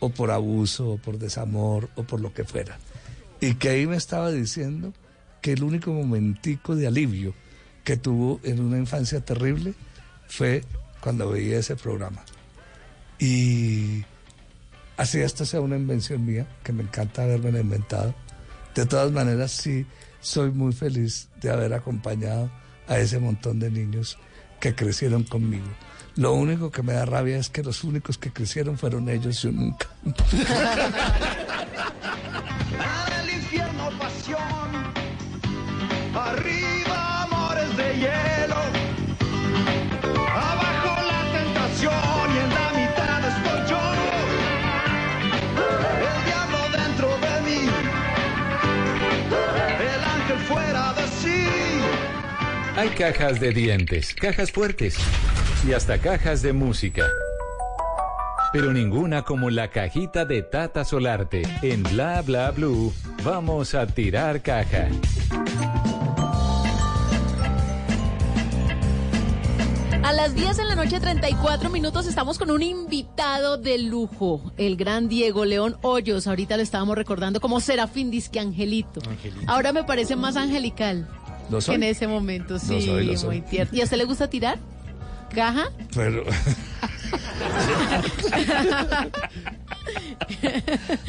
o 0.00 0.10
por 0.10 0.32
abuso, 0.32 0.90
o 0.90 0.98
por 0.98 1.16
desamor, 1.16 1.90
o 1.94 2.02
por 2.02 2.20
lo 2.20 2.34
que 2.34 2.42
fuera. 2.42 2.76
Y 3.40 3.54
que 3.54 3.68
ahí 3.68 3.86
me 3.86 3.96
estaba 3.96 4.32
diciendo 4.32 4.92
que 5.40 5.52
el 5.52 5.62
único 5.62 5.92
momentico 5.92 6.74
de 6.74 6.88
alivio 6.88 7.34
que 7.84 7.96
tuvo 7.96 8.40
en 8.42 8.60
una 8.60 8.78
infancia 8.78 9.20
terrible 9.20 9.74
fue 10.26 10.64
cuando 11.00 11.30
veía 11.30 11.60
ese 11.60 11.76
programa. 11.76 12.24
Y 13.20 14.02
así 14.96 15.20
esto 15.20 15.44
sea 15.44 15.60
una 15.60 15.76
invención 15.76 16.26
mía, 16.26 16.48
que 16.64 16.72
me 16.72 16.82
encanta 16.82 17.22
haberme 17.22 17.60
inventado. 17.60 18.12
De 18.74 18.86
todas 18.86 19.12
maneras, 19.12 19.52
sí, 19.52 19.86
soy 20.20 20.50
muy 20.50 20.72
feliz 20.72 21.28
de 21.40 21.50
haber 21.50 21.74
acompañado 21.74 22.50
a 22.88 22.98
ese 22.98 23.20
montón 23.20 23.60
de 23.60 23.70
niños 23.70 24.18
que 24.58 24.74
crecieron 24.74 25.22
conmigo. 25.22 25.68
Lo 26.18 26.32
único 26.32 26.72
que 26.72 26.82
me 26.82 26.94
da 26.94 27.04
rabia 27.04 27.38
es 27.38 27.48
que 27.48 27.62
los 27.62 27.84
únicos 27.84 28.18
que 28.18 28.32
crecieron 28.32 28.76
fueron 28.76 29.08
ellos, 29.08 29.40
yo 29.40 29.52
nunca. 29.52 29.86
el 33.22 33.30
infierno 33.30 33.88
pasión, 34.00 34.92
arriba 36.12 37.22
amores 37.22 37.76
de 37.76 37.94
hielo, 37.94 38.56
abajo 40.28 41.02
la 41.06 41.22
tentación 41.38 42.34
y 42.34 42.38
en 42.38 42.50
la 42.52 42.68
mitad 42.74 43.20
estoy 43.28 43.60
yo, 43.70 43.80
el 46.02 46.18
diablo 46.24 46.58
dentro 46.82 47.08
de 47.20 47.34
mí, 47.46 47.60
el 49.94 50.02
ángel 50.02 50.38
fuera 50.48 50.94
de 50.94 51.06
sí. 51.22 51.46
Hay 52.74 52.88
cajas 52.88 53.38
de 53.38 53.52
dientes, 53.52 54.14
cajas 54.14 54.50
fuertes 54.50 54.98
y 55.66 55.72
hasta 55.72 55.98
cajas 55.98 56.42
de 56.42 56.52
música. 56.52 57.04
Pero 58.52 58.72
ninguna 58.72 59.22
como 59.22 59.50
la 59.50 59.68
cajita 59.68 60.24
de 60.24 60.42
Tata 60.42 60.84
Solarte. 60.84 61.42
En 61.62 61.82
Bla 61.82 62.22
Bla 62.22 62.50
Blue, 62.50 62.92
vamos 63.24 63.74
a 63.74 63.86
tirar 63.86 64.40
caja. 64.40 64.88
A 70.02 70.12
las 70.14 70.34
10 70.34 70.60
en 70.60 70.68
la 70.68 70.74
noche, 70.74 70.98
34 71.00 71.68
minutos, 71.68 72.06
estamos 72.06 72.38
con 72.38 72.50
un 72.50 72.62
invitado 72.62 73.58
de 73.58 73.76
lujo, 73.76 74.40
el 74.56 74.76
gran 74.76 75.08
Diego 75.08 75.44
León 75.44 75.76
Hoyos. 75.82 76.26
Ahorita 76.26 76.56
lo 76.56 76.62
estábamos 76.62 76.96
recordando 76.96 77.40
como 77.40 77.60
Serafín 77.60 78.10
Disque 78.10 78.40
Angelito. 78.40 79.02
Ahora 79.46 79.74
me 79.74 79.84
parece 79.84 80.16
más 80.16 80.36
angelical. 80.36 81.06
Lo 81.50 81.60
soy. 81.60 81.74
En 81.74 81.82
ese 81.82 82.06
momento, 82.06 82.58
sí, 82.58 82.80
soy, 82.80 83.04
lo 83.04 83.18
soy. 83.18 83.40
muy 83.40 83.50
tierno. 83.50 83.76
¿Y 83.76 83.82
a 83.82 83.84
usted 83.84 83.98
le 83.98 84.04
gusta 84.04 84.30
tirar? 84.30 84.58
¿Caja? 85.34 85.70
Pero. 85.94 86.24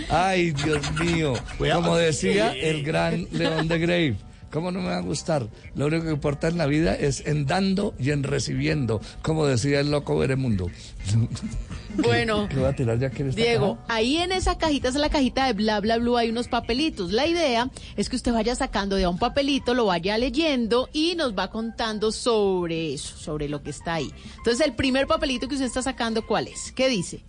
Ay, 0.09 0.51
Dios 0.51 0.91
mío. 0.93 1.33
Como 1.57 1.95
decía 1.97 2.51
el 2.53 2.83
gran 2.83 3.27
León 3.31 3.67
de 3.67 3.79
Grave. 3.79 4.15
¿Cómo 4.51 4.71
no 4.71 4.79
me 4.81 4.87
va 4.89 4.97
a 4.97 5.01
gustar? 5.01 5.47
Lo 5.75 5.85
único 5.87 6.05
que 6.05 6.11
importa 6.11 6.47
en 6.47 6.57
la 6.57 6.65
vida 6.65 6.95
es 6.95 7.25
en 7.27 7.45
dando 7.45 7.93
y 7.99 8.11
en 8.11 8.23
recibiendo, 8.23 8.99
como 9.21 9.45
decía 9.45 9.79
el 9.79 9.91
loco 9.91 10.17
Veremundo. 10.17 10.69
Bueno, 11.97 12.47
¿Qué 12.47 12.55
voy 12.55 12.65
a 12.67 12.75
tirar 12.75 12.99
ya 12.99 13.09
que 13.09 13.23
en 13.23 13.29
esta 13.29 13.41
Diego, 13.41 13.75
caja? 13.77 13.95
ahí 13.95 14.17
en 14.17 14.31
esa 14.31 14.57
cajita, 14.57 14.87
es 14.89 14.95
la 14.95 15.09
cajita 15.09 15.47
de 15.47 15.53
bla 15.53 15.79
bla 15.81 15.97
blue, 15.97 16.15
hay 16.17 16.29
unos 16.29 16.47
papelitos. 16.47 17.11
La 17.11 17.25
idea 17.25 17.69
es 17.97 18.09
que 18.09 18.15
usted 18.15 18.31
vaya 18.31 18.55
sacando 18.55 18.95
de 18.95 19.03
a 19.05 19.09
un 19.09 19.17
papelito, 19.17 19.73
lo 19.73 19.85
vaya 19.87 20.17
leyendo 20.17 20.87
y 20.93 21.15
nos 21.15 21.37
va 21.37 21.49
contando 21.49 22.11
sobre 22.11 22.93
eso, 22.93 23.17
sobre 23.17 23.49
lo 23.49 23.63
que 23.63 23.71
está 23.71 23.95
ahí. 23.95 24.13
Entonces, 24.37 24.65
el 24.65 24.73
primer 24.75 25.07
papelito 25.07 25.47
que 25.47 25.55
usted 25.55 25.65
está 25.65 25.81
sacando, 25.81 26.25
¿cuál 26.25 26.47
es? 26.47 26.71
¿Qué 26.71 26.87
dice? 26.89 27.21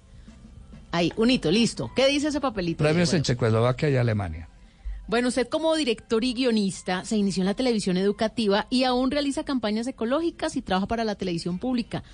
Ahí, 0.93 1.11
un 1.17 1.31
hito, 1.31 1.51
listo. 1.51 1.91
¿Qué 1.97 2.07
dice 2.07 2.29
ese 2.29 2.41
papelito? 2.41 2.85
Premios 2.85 3.13
en 3.15 3.23
Checoslovaquia 3.23 3.89
y 3.89 3.97
Alemania. 3.97 4.49
Bueno, 5.11 5.27
usted 5.27 5.49
como 5.49 5.75
director 5.75 6.23
y 6.23 6.35
guionista 6.35 7.05
se 7.05 7.17
inició 7.17 7.43
en 7.43 7.47
la 7.47 7.55
televisión 7.55 7.97
educativa 7.97 8.69
y 8.71 8.85
aún 8.85 9.11
realiza 9.11 9.43
campañas 9.43 9.89
ecológicas 9.89 10.55
y 10.55 10.63
trabaja 10.63 10.87
para 10.87 11.03
la 11.03 11.17
televisión 11.17 11.59
pública. 11.59 12.05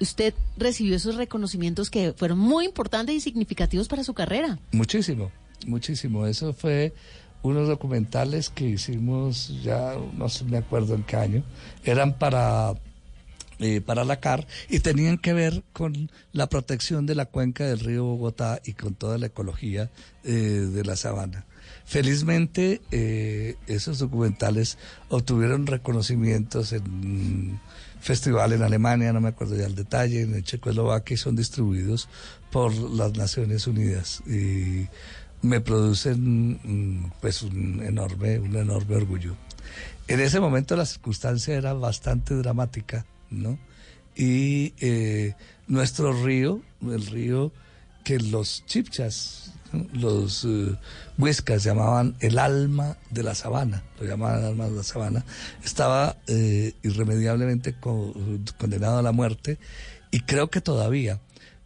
Usted 0.00 0.34
recibió 0.56 0.96
esos 0.96 1.14
reconocimientos 1.14 1.90
que 1.90 2.12
fueron 2.12 2.40
muy 2.40 2.64
importantes 2.64 3.14
y 3.14 3.20
significativos 3.20 3.86
para 3.86 4.02
su 4.02 4.14
carrera. 4.14 4.58
Muchísimo, 4.72 5.30
muchísimo. 5.64 6.26
Eso 6.26 6.52
fue 6.52 6.92
unos 7.44 7.68
documentales 7.68 8.50
que 8.50 8.70
hicimos 8.70 9.62
ya, 9.62 9.94
no 10.16 10.28
sé, 10.28 10.42
me 10.42 10.58
acuerdo 10.58 10.96
en 10.96 11.04
qué 11.04 11.18
año. 11.18 11.44
Eran 11.84 12.18
para, 12.18 12.74
eh, 13.60 13.80
para 13.80 14.02
la 14.02 14.18
CAR 14.18 14.48
y 14.68 14.80
tenían 14.80 15.18
que 15.18 15.34
ver 15.34 15.62
con 15.72 16.10
la 16.32 16.48
protección 16.48 17.06
de 17.06 17.14
la 17.14 17.26
cuenca 17.26 17.64
del 17.64 17.78
río 17.78 18.02
Bogotá 18.06 18.60
y 18.64 18.72
con 18.72 18.96
toda 18.96 19.18
la 19.18 19.26
ecología 19.26 19.88
eh, 20.24 20.32
de 20.32 20.84
la 20.84 20.96
sabana. 20.96 21.46
Felizmente, 21.90 22.80
eh, 22.92 23.56
esos 23.66 23.98
documentales 23.98 24.78
obtuvieron 25.08 25.66
reconocimientos 25.66 26.72
en 26.72 27.58
festival 28.00 28.52
en 28.52 28.62
Alemania, 28.62 29.12
no 29.12 29.20
me 29.20 29.30
acuerdo 29.30 29.56
ya 29.56 29.66
el 29.66 29.74
detalle, 29.74 30.20
en 30.20 30.40
Checoslovaquia 30.40 31.14
y 31.14 31.16
son 31.16 31.34
distribuidos 31.34 32.08
por 32.52 32.72
las 32.72 33.16
Naciones 33.16 33.66
Unidas 33.66 34.22
y 34.24 34.86
me 35.42 35.60
producen 35.60 36.60
mm, 36.62 37.12
pues 37.20 37.42
un 37.42 37.82
enorme, 37.82 38.38
un 38.38 38.54
enorme 38.54 38.94
orgullo. 38.94 39.34
En 40.06 40.20
ese 40.20 40.38
momento 40.38 40.76
la 40.76 40.86
circunstancia 40.86 41.56
era 41.56 41.72
bastante 41.72 42.36
dramática, 42.36 43.04
¿no? 43.30 43.58
Y 44.14 44.74
eh, 44.78 45.34
nuestro 45.66 46.12
río, 46.12 46.62
el 46.82 47.04
río 47.06 47.52
los 48.18 48.64
chipchas, 48.66 49.52
los 49.92 50.44
eh, 50.44 50.76
huescas 51.18 51.62
llamaban 51.62 52.16
el 52.20 52.38
alma 52.38 52.96
de 53.10 53.22
la 53.22 53.34
sabana, 53.34 53.84
lo 54.00 54.06
llamaban 54.06 54.40
el 54.40 54.46
alma 54.46 54.64
de 54.68 54.76
la 54.76 54.82
sabana, 54.82 55.24
estaba 55.64 56.16
eh, 56.26 56.72
irremediablemente 56.82 57.74
co- 57.74 58.12
condenado 58.58 58.98
a 58.98 59.02
la 59.02 59.12
muerte 59.12 59.58
y 60.10 60.20
creo 60.20 60.50
que 60.50 60.60
todavía. 60.60 61.20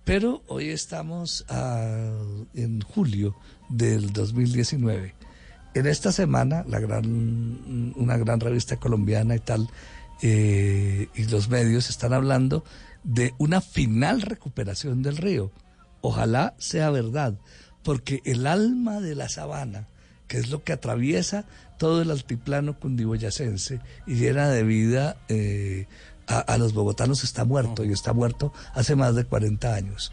Pero 0.05 0.43
hoy 0.49 0.69
estamos 0.69 1.47
a- 1.49 2.11
en 2.55 2.83
julio 2.83 3.35
del 3.71 4.13
2019. 4.13 5.15
En 5.73 5.87
esta 5.87 6.13
semana, 6.13 6.63
la 6.69 6.79
gran, 6.79 7.93
una 7.97 8.17
gran 8.19 8.39
revista 8.41 8.77
colombiana 8.77 9.35
y 9.35 9.41
tal, 9.41 9.71
eh, 10.23 11.09
y 11.15 11.25
los 11.25 11.49
medios 11.49 11.89
están 11.91 12.13
hablando 12.13 12.65
de 13.03 13.35
una 13.39 13.61
final 13.61 14.21
recuperación 14.23 15.03
del 15.03 15.17
río. 15.17 15.51
Ojalá 16.07 16.53
sea 16.59 16.91
verdad, 16.91 17.33
porque 17.83 18.21
el 18.27 18.47
alma 18.47 19.01
de 19.01 19.15
la 19.15 19.31
sabana, 19.31 19.89
que 20.29 20.37
es 20.37 20.51
lo 20.51 20.63
que 20.63 20.75
atraviesa 20.75 21.47
todo 21.79 22.03
el 22.03 22.11
altiplano 22.11 22.79
cundiboyacense 22.79 23.81
y 24.07 24.17
llena 24.17 24.51
de 24.51 24.65
vida 24.65 25.17
eh, 25.29 25.87
a, 26.27 26.41
a 26.41 26.59
los 26.59 26.75
bogotanos, 26.75 27.25
está 27.25 27.47
muerto 27.47 27.87
y 27.87 27.93
está 27.93 28.13
muerto 28.13 28.53
hace 28.75 28.97
más 28.97 29.15
de 29.15 29.25
40 29.25 29.75
años. 29.75 30.13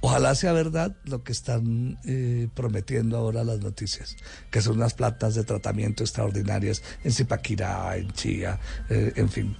Ojalá 0.00 0.36
sea 0.36 0.52
verdad 0.52 0.94
lo 1.06 1.24
que 1.24 1.32
están 1.32 1.98
eh, 2.04 2.46
prometiendo 2.54 3.16
ahora 3.16 3.42
las 3.42 3.58
noticias, 3.58 4.14
que 4.48 4.62
son 4.62 4.76
unas 4.76 4.94
plantas 4.94 5.34
de 5.34 5.42
tratamiento 5.42 6.04
extraordinarias 6.04 6.84
en 7.02 7.10
Zipaquirá, 7.10 7.96
en 7.96 8.12
Chía, 8.12 8.60
eh, 8.88 9.12
en 9.16 9.28
fin. 9.28 9.56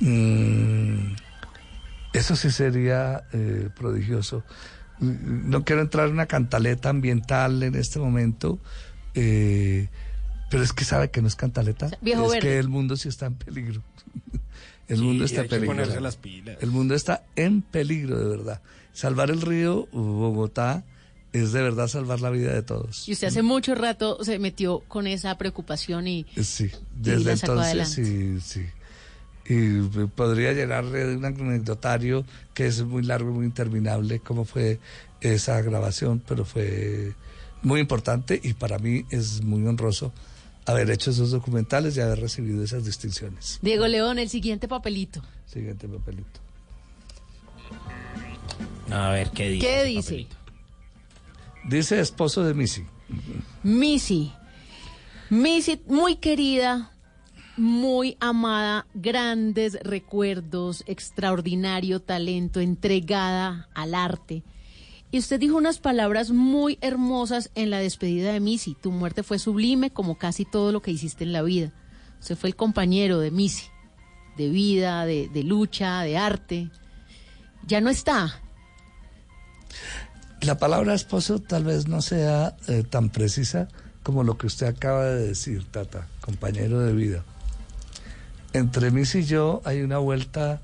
Mm, 0.00 1.16
eso 2.14 2.34
sí 2.34 2.50
sería 2.50 3.24
prodigioso. 3.76 4.42
No 5.00 5.64
quiero 5.64 5.82
entrar 5.82 6.06
en 6.08 6.14
una 6.14 6.26
cantaleta 6.26 6.88
ambiental 6.90 7.62
en 7.62 7.74
este 7.74 7.98
momento, 7.98 8.58
eh, 9.14 9.88
Pero 10.50 10.62
es 10.62 10.72
que 10.72 10.84
sabe 10.84 11.10
que 11.10 11.20
no 11.22 11.28
es 11.28 11.36
cantaleta. 11.36 11.90
viejo 12.00 12.24
es 12.26 12.32
verde. 12.32 12.48
que 12.48 12.58
el 12.58 12.68
mundo 12.68 12.96
sí 12.96 13.08
está 13.08 13.26
en 13.26 13.34
peligro. 13.34 13.82
El 14.88 14.96
Sí, 14.98 15.02
mundo 15.02 15.24
está 15.26 15.42
hay 15.42 15.44
en 15.44 15.50
que 15.50 15.56
peligro. 15.56 15.74
ponerse 15.76 16.00
las 16.00 16.16
pilas. 16.16 16.56
El 16.62 16.70
mundo 16.70 16.94
está 16.94 17.22
en 17.36 17.60
peligro, 17.62 18.18
de 18.18 18.36
verdad. 18.36 18.62
Salvar 18.94 19.30
el 19.30 19.42
río 19.42 19.86
Bogotá 19.92 20.84
es 21.34 21.52
de 21.52 21.60
verdad 21.62 21.86
salvar 21.88 22.20
la 22.22 22.30
vida 22.30 22.54
de 22.54 22.62
todos. 22.62 23.06
Y 23.06 23.12
usted 23.12 23.28
hace 23.28 23.42
mucho 23.42 23.74
rato 23.74 24.24
se 24.24 24.38
metió 24.38 24.80
con 24.88 25.06
esa 25.06 25.36
preocupación 25.36 26.08
y 26.08 26.24
Sí, 26.42 26.64
Y 26.64 26.70
desde 27.02 27.24
la 27.32 27.36
sacó 27.36 27.52
entonces 27.62 27.88
sí, 27.90 28.40
sí. 28.40 28.62
Y 29.48 29.80
podría 30.14 30.52
llenarle 30.52 31.06
de 31.06 31.16
un 31.16 31.24
anecdotario 31.24 32.24
que 32.52 32.66
es 32.66 32.82
muy 32.82 33.02
largo 33.02 33.30
y 33.30 33.34
muy 33.34 33.46
interminable, 33.46 34.20
cómo 34.20 34.44
fue 34.44 34.78
esa 35.20 35.60
grabación, 35.62 36.22
pero 36.26 36.44
fue 36.44 37.14
muy 37.62 37.80
importante 37.80 38.38
y 38.42 38.52
para 38.52 38.78
mí 38.78 39.04
es 39.10 39.42
muy 39.42 39.66
honroso 39.66 40.12
haber 40.66 40.90
hecho 40.90 41.10
esos 41.10 41.30
documentales 41.30 41.96
y 41.96 42.00
haber 42.00 42.20
recibido 42.20 42.62
esas 42.62 42.84
distinciones. 42.84 43.58
Diego 43.62 43.88
León, 43.88 44.18
el 44.18 44.28
siguiente 44.28 44.68
papelito. 44.68 45.22
Siguiente 45.46 45.88
papelito. 45.88 46.40
A 48.90 49.10
ver, 49.10 49.30
¿qué 49.30 49.48
dice? 49.48 49.66
¿Qué 49.66 49.84
dice? 49.84 50.02
papelito? 50.02 50.36
Dice 51.68 52.00
esposo 52.00 52.44
de 52.44 52.54
Missy. 52.54 52.84
Missy. 53.62 54.32
Missy, 55.30 55.80
muy 55.86 56.16
querida, 56.16 56.92
muy 57.58 58.16
amada, 58.20 58.86
grandes 58.94 59.78
recuerdos, 59.82 60.84
extraordinario 60.86 62.00
talento, 62.00 62.60
entregada 62.60 63.68
al 63.74 63.94
arte. 63.94 64.42
Y 65.10 65.18
usted 65.18 65.40
dijo 65.40 65.56
unas 65.56 65.78
palabras 65.78 66.30
muy 66.30 66.78
hermosas 66.80 67.50
en 67.54 67.70
la 67.70 67.78
despedida 67.78 68.32
de 68.32 68.40
Missy. 68.40 68.74
Tu 68.74 68.90
muerte 68.90 69.22
fue 69.22 69.38
sublime 69.38 69.90
como 69.90 70.18
casi 70.18 70.44
todo 70.44 70.70
lo 70.70 70.82
que 70.82 70.90
hiciste 70.90 71.24
en 71.24 71.32
la 71.32 71.42
vida. 71.42 71.72
Usted 72.20 72.36
fue 72.36 72.50
el 72.50 72.56
compañero 72.56 73.18
de 73.18 73.30
Missy, 73.30 73.66
de 74.36 74.48
vida, 74.48 75.06
de, 75.06 75.42
lucha, 75.44 76.02
de 76.02 76.18
arte. 76.18 76.70
Ya 77.66 77.80
no 77.80 77.88
está. 77.88 78.40
La 80.42 80.58
palabra 80.58 80.94
esposo 80.94 81.40
tal 81.40 81.64
vez 81.64 81.88
no 81.88 82.02
sea 82.02 82.56
eh, 82.68 82.84
tan 82.88 83.08
precisa 83.08 83.68
como 84.02 84.24
lo 84.24 84.38
que 84.38 84.46
usted 84.46 84.66
acaba 84.66 85.06
de 85.06 85.28
decir, 85.28 85.64
Tata, 85.64 86.06
compañero 86.20 86.80
de 86.80 86.92
vida. 86.92 87.24
Entre 88.52 88.90
Miss 88.90 89.14
y 89.14 89.24
yo 89.24 89.60
hay 89.64 89.82
una 89.82 89.98
vuelta 89.98 90.60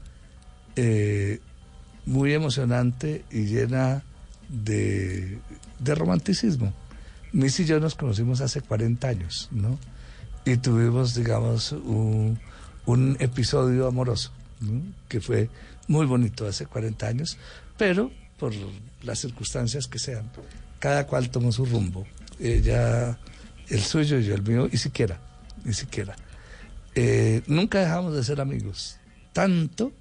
eh, 0.76 1.40
muy 2.06 2.32
emocionante 2.32 3.24
y 3.30 3.44
llena 3.44 4.02
de, 4.48 5.38
romanticismo. 5.84 6.72
Miss 7.32 7.60
y 7.60 7.64
yo 7.64 7.80
nos 7.80 7.94
conocimos 7.94 8.40
hace 8.40 8.60
40 8.60 9.08
años, 9.08 9.48
¿no? 9.50 9.78
Y 10.44 10.56
tuvimos, 10.58 11.14
digamos, 11.14 11.72
un, 11.72 12.38
un 12.86 13.16
episodio 13.20 13.86
amoroso, 13.86 14.30
¿no? 14.60 14.82
que 15.08 15.20
fue 15.20 15.48
muy 15.88 16.06
bonito 16.06 16.46
hace 16.46 16.66
40 16.66 17.06
años, 17.06 17.38
pero 17.76 18.10
por 18.38 18.52
las 19.02 19.18
circunstancias 19.18 19.86
que 19.86 19.98
sean, 19.98 20.30
cada 20.78 21.06
cual 21.06 21.30
tomó 21.30 21.50
su 21.50 21.64
rumbo. 21.64 22.06
Ella, 22.38 23.18
el 23.68 23.80
suyo 23.80 24.18
y 24.18 24.24
yo 24.24 24.34
el 24.34 24.42
mío, 24.42 24.68
y 24.70 24.76
siquiera, 24.76 25.18
ni 25.64 25.72
siquiera. 25.72 26.16
Eh, 26.94 27.42
nunca 27.46 27.80
dejamos 27.80 28.14
de 28.14 28.22
ser 28.22 28.40
amigos, 28.40 28.98
tanto 29.32 29.92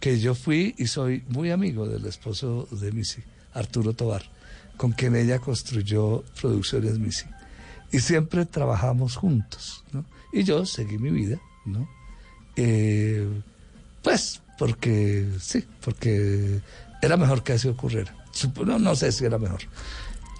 que 0.00 0.18
yo 0.18 0.34
fui 0.34 0.74
y 0.76 0.86
soy 0.86 1.22
muy 1.28 1.50
amigo 1.50 1.88
del 1.88 2.04
esposo 2.06 2.68
de 2.70 2.92
Missy, 2.92 3.22
Arturo 3.54 3.92
Tobar, 3.92 4.22
con 4.76 4.92
quien 4.92 5.16
ella 5.16 5.38
construyó 5.38 6.24
Producciones 6.40 6.98
Missy. 6.98 7.26
Y 7.92 8.00
siempre 8.00 8.44
trabajamos 8.44 9.16
juntos, 9.16 9.84
¿no? 9.92 10.04
Y 10.32 10.42
yo 10.42 10.66
seguí 10.66 10.98
mi 10.98 11.10
vida, 11.10 11.40
¿no? 11.64 11.88
Eh, 12.56 13.26
pues 14.02 14.42
porque, 14.58 15.28
sí, 15.40 15.64
porque 15.80 16.60
era 17.02 17.16
mejor 17.16 17.42
que 17.42 17.52
así 17.52 17.68
ocurriera. 17.68 18.14
No, 18.64 18.78
no 18.78 18.96
sé 18.96 19.12
si 19.12 19.24
era 19.24 19.38
mejor. 19.38 19.60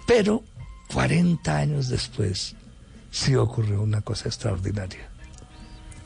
Pero 0.05 0.43
40 0.93 1.57
años 1.57 1.89
después, 1.89 2.55
sí 3.11 3.35
ocurrió 3.35 3.81
una 3.81 4.01
cosa 4.01 4.27
extraordinaria. 4.27 5.09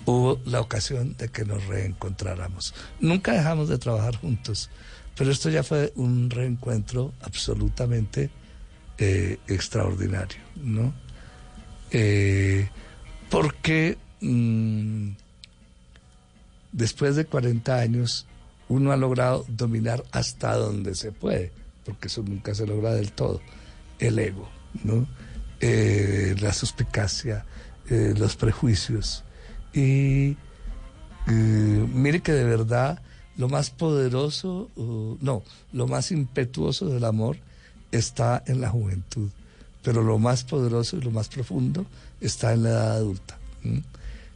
Hubo 0.05 0.39
la 0.45 0.61
ocasión 0.61 1.15
de 1.17 1.29
que 1.29 1.45
nos 1.45 1.65
reencontráramos. 1.67 2.73
Nunca 2.99 3.33
dejamos 3.33 3.69
de 3.69 3.77
trabajar 3.77 4.15
juntos, 4.15 4.69
pero 5.15 5.31
esto 5.31 5.49
ya 5.49 5.63
fue 5.63 5.93
un 5.95 6.29
reencuentro 6.29 7.13
absolutamente 7.21 8.31
eh, 9.03 9.39
extraordinario, 9.47 10.39
¿no? 10.55 10.93
Eh, 11.89 12.69
porque 13.29 13.97
mm, 14.21 15.09
después 16.71 17.15
de 17.15 17.25
40 17.25 17.77
años 17.77 18.27
uno 18.69 18.91
ha 18.91 18.97
logrado 18.97 19.43
dominar 19.47 20.03
hasta 20.11 20.55
donde 20.55 20.93
se 20.93 21.11
puede, 21.11 21.51
porque 21.83 22.09
eso 22.09 22.21
nunca 22.21 22.53
se 22.53 22.67
logra 22.67 22.93
del 22.93 23.11
todo, 23.11 23.41
el 23.97 24.19
ego, 24.19 24.49
¿no? 24.83 25.07
Eh, 25.59 26.35
la 26.39 26.53
suspicacia, 26.53 27.45
los 27.89 28.35
prejuicios. 28.35 29.23
Y 29.73 30.37
eh, 31.27 31.87
mire 31.93 32.21
que 32.21 32.33
de 32.33 32.43
verdad 32.43 33.01
lo 33.37 33.49
más 33.49 33.69
poderoso, 33.69 34.69
uh, 34.75 35.17
no, 35.21 35.43
lo 35.71 35.87
más 35.87 36.11
impetuoso 36.11 36.87
del 36.87 37.05
amor 37.05 37.37
está 37.91 38.43
en 38.45 38.61
la 38.61 38.69
juventud, 38.69 39.29
pero 39.83 40.03
lo 40.03 40.19
más 40.19 40.43
poderoso 40.43 40.97
y 40.97 41.01
lo 41.01 41.11
más 41.11 41.29
profundo 41.29 41.85
está 42.19 42.53
en 42.53 42.63
la 42.63 42.69
edad 42.69 42.91
adulta. 42.97 43.37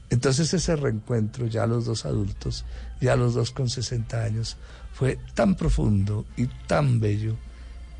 Entonces 0.09 0.53
ese 0.53 0.75
reencuentro, 0.75 1.47
ya 1.47 1.67
los 1.67 1.85
dos 1.85 2.05
adultos, 2.05 2.65
ya 3.01 3.15
los 3.15 3.33
dos 3.33 3.51
con 3.51 3.69
60 3.69 4.23
años, 4.23 4.57
fue 4.93 5.19
tan 5.33 5.55
profundo 5.55 6.25
y 6.37 6.47
tan 6.67 6.99
bello, 6.99 7.35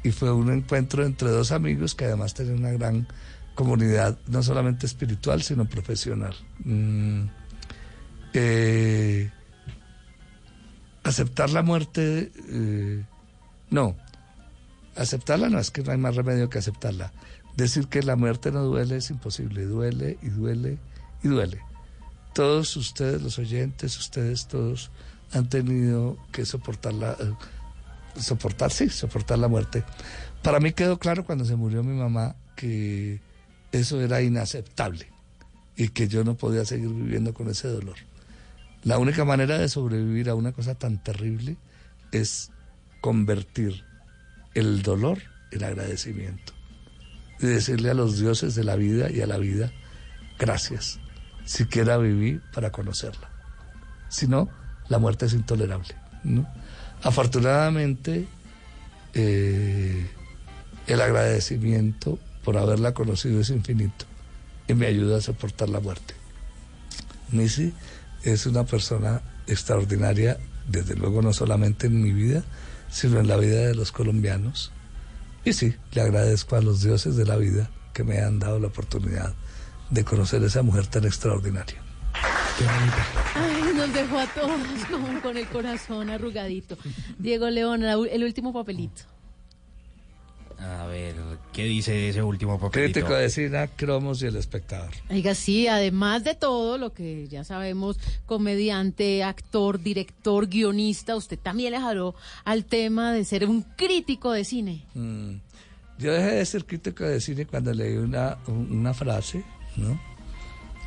y 0.04 0.12
fue 0.12 0.32
un 0.32 0.52
encuentro 0.52 1.06
entre 1.06 1.30
dos 1.30 1.52
amigos 1.52 1.96
que 1.96 2.06
además 2.06 2.34
tenían 2.34 2.60
una 2.60 2.72
gran 2.72 3.08
comunidad, 3.56 4.20
no 4.28 4.44
solamente 4.44 4.86
espiritual, 4.86 5.42
sino 5.42 5.66
profesional. 5.66 6.36
Mm, 6.64 7.24
eh, 8.34 9.32
aceptar 11.04 11.50
la 11.50 11.64
muerte, 11.64 12.32
eh, 12.50 13.04
no, 13.70 13.96
aceptarla 14.96 15.50
no, 15.50 15.60
es 15.60 15.72
que 15.72 15.82
no 15.84 15.92
hay 15.92 15.98
más 15.98 16.16
remedio 16.16 16.50
que 16.50 16.60
aceptarla. 16.60 17.12
Decir 17.56 17.88
que 17.88 18.04
la 18.04 18.16
muerte 18.16 18.52
no 18.52 18.64
duele 18.64 18.98
es 18.98 19.10
imposible, 19.10 19.66
duele 19.66 20.18
y 20.22 20.28
duele 20.28 20.78
y 21.24 21.30
duele. 21.30 21.62
Todos 22.34 22.76
ustedes, 22.76 23.22
los 23.22 23.40
oyentes, 23.40 23.98
ustedes 23.98 24.48
todos 24.48 24.92
han 25.32 25.48
tenido 25.48 26.18
que 26.32 26.46
soportar 26.46 26.94
la, 26.94 27.16
soportar, 28.20 28.72
sí, 28.72 28.90
soportar 28.90 29.40
la 29.40 29.48
muerte. 29.48 29.84
Para 30.44 30.60
mí 30.60 30.74
quedó 30.74 31.00
claro 31.00 31.26
cuando 31.26 31.46
se 31.46 31.56
murió 31.56 31.84
mi 31.84 31.96
mamá 31.96 32.36
que 32.56 33.22
eso 33.80 34.02
era 34.02 34.22
inaceptable 34.22 35.08
y 35.76 35.90
que 35.90 36.08
yo 36.08 36.24
no 36.24 36.36
podía 36.36 36.66
seguir 36.66 36.90
viviendo 36.90 37.34
con 37.34 37.50
ese 37.50 37.68
dolor. 37.68 37.96
La 38.84 39.00
única 39.00 39.26
manera 39.26 39.58
de 39.58 39.68
sobrevivir 39.68 40.30
a 40.30 40.36
una 40.36 40.52
cosa 40.52 40.76
tan 40.76 41.02
terrible 41.02 41.58
es 42.12 42.52
convertir 43.02 43.84
el 44.54 44.82
dolor 44.82 45.20
en 45.52 45.64
agradecimiento 45.64 46.54
y 47.40 47.48
decirle 47.48 47.90
a 47.90 47.94
los 47.94 48.20
dioses 48.20 48.56
de 48.56 48.64
la 48.64 48.76
vida 48.76 49.10
y 49.12 49.22
a 49.22 49.28
la 49.28 49.38
vida, 49.38 49.72
gracias, 50.40 51.00
siquiera 51.44 51.98
viví 51.98 52.40
para 52.54 52.72
conocerla. 52.72 53.30
Si 54.08 54.28
no, 54.28 54.50
la 54.88 55.00
muerte 55.00 55.26
es 55.26 55.34
intolerable. 55.34 55.96
Afortunadamente, 57.04 58.28
eh, 59.14 60.10
el 60.88 61.02
agradecimiento 61.02 62.20
por 62.46 62.58
haberla 62.58 62.94
conocido 62.94 63.42
es 63.42 63.50
infinito 63.50 64.06
y 64.68 64.76
me 64.76 64.86
ayuda 64.86 65.18
a 65.18 65.22
soportar 65.22 65.68
la 65.68 65.80
muerte. 65.80 66.14
Missy 67.32 67.74
es 68.24 68.46
una 68.46 68.64
persona 68.64 69.22
extraordinaria, 69.48 70.38
desde 70.68 70.96
luego 70.96 71.22
no 71.22 71.34
solamente 71.34 71.88
en 71.88 72.02
mi 72.02 72.12
vida, 72.14 72.44
sino 72.90 73.20
en 73.20 73.28
la 73.28 73.38
vida 73.38 73.68
de 73.68 73.76
los 73.76 73.92
colombianos. 73.92 74.72
Y 75.44 75.54
sí, 75.54 75.76
le 75.92 76.02
agradezco 76.02 76.56
a 76.56 76.62
los 76.62 76.82
dioses 76.82 77.16
de 77.16 77.26
la 77.26 77.36
vida 77.36 77.70
que 77.94 78.04
me 78.04 78.20
han 78.20 78.40
dado 78.40 78.60
la 78.60 78.68
oportunidad 78.68 79.34
de 79.90 80.04
conocer 80.04 80.44
a 80.44 80.48
esa 80.48 80.62
mujer 80.62 80.88
tan 80.88 81.06
extraordinaria. 81.06 81.82
Ay, 83.36 83.74
nos 83.76 83.94
dejó 83.94 84.20
a 84.20 84.28
todos 84.28 84.86
como 84.90 85.22
con 85.22 85.36
el 85.36 85.48
corazón 85.48 86.10
arrugadito. 86.10 86.78
Diego 87.18 87.50
León, 87.50 87.84
el 87.84 88.24
último 88.24 88.54
papelito. 88.54 89.15
A 90.60 90.86
ver, 90.88 91.16
¿qué 91.52 91.66
dice 91.66 92.10
ese 92.10 92.24
último 92.24 92.60
papelito? 92.60 92.94
Crítico 93.02 93.14
de 93.14 93.30
cine, 93.30 93.70
cromos 93.76 94.22
y 94.22 94.28
el 94.28 94.36
espectador. 94.38 94.92
Oiga, 95.10 95.36
sí, 95.36 95.68
además 95.68 96.24
de 96.24 96.34
todo 96.36 96.78
lo 96.78 96.94
que 96.94 97.28
ya 97.28 97.44
sabemos, 97.44 98.00
comediante, 98.26 99.24
actor, 99.24 99.82
director, 99.82 100.48
guionista, 100.48 101.16
usted 101.16 101.38
también 101.38 101.72
le 101.74 101.80
jaló 101.80 102.16
al 102.46 102.64
tema 102.66 103.12
de 103.12 103.26
ser 103.26 103.46
un 103.50 103.64
crítico 103.64 104.32
de 104.32 104.46
cine. 104.46 104.86
Mm. 104.94 105.34
Yo 105.98 106.14
dejé 106.14 106.32
de 106.36 106.46
ser 106.46 106.66
crítico 106.66 107.04
de 107.04 107.20
cine 107.22 107.46
cuando 107.46 107.74
leí 107.74 107.96
una, 107.98 108.38
un- 108.48 108.72
una 108.72 108.94
frase, 108.94 109.44
¿no? 109.78 110.00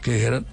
que 0.03 0.13
dijeron, 0.15 0.47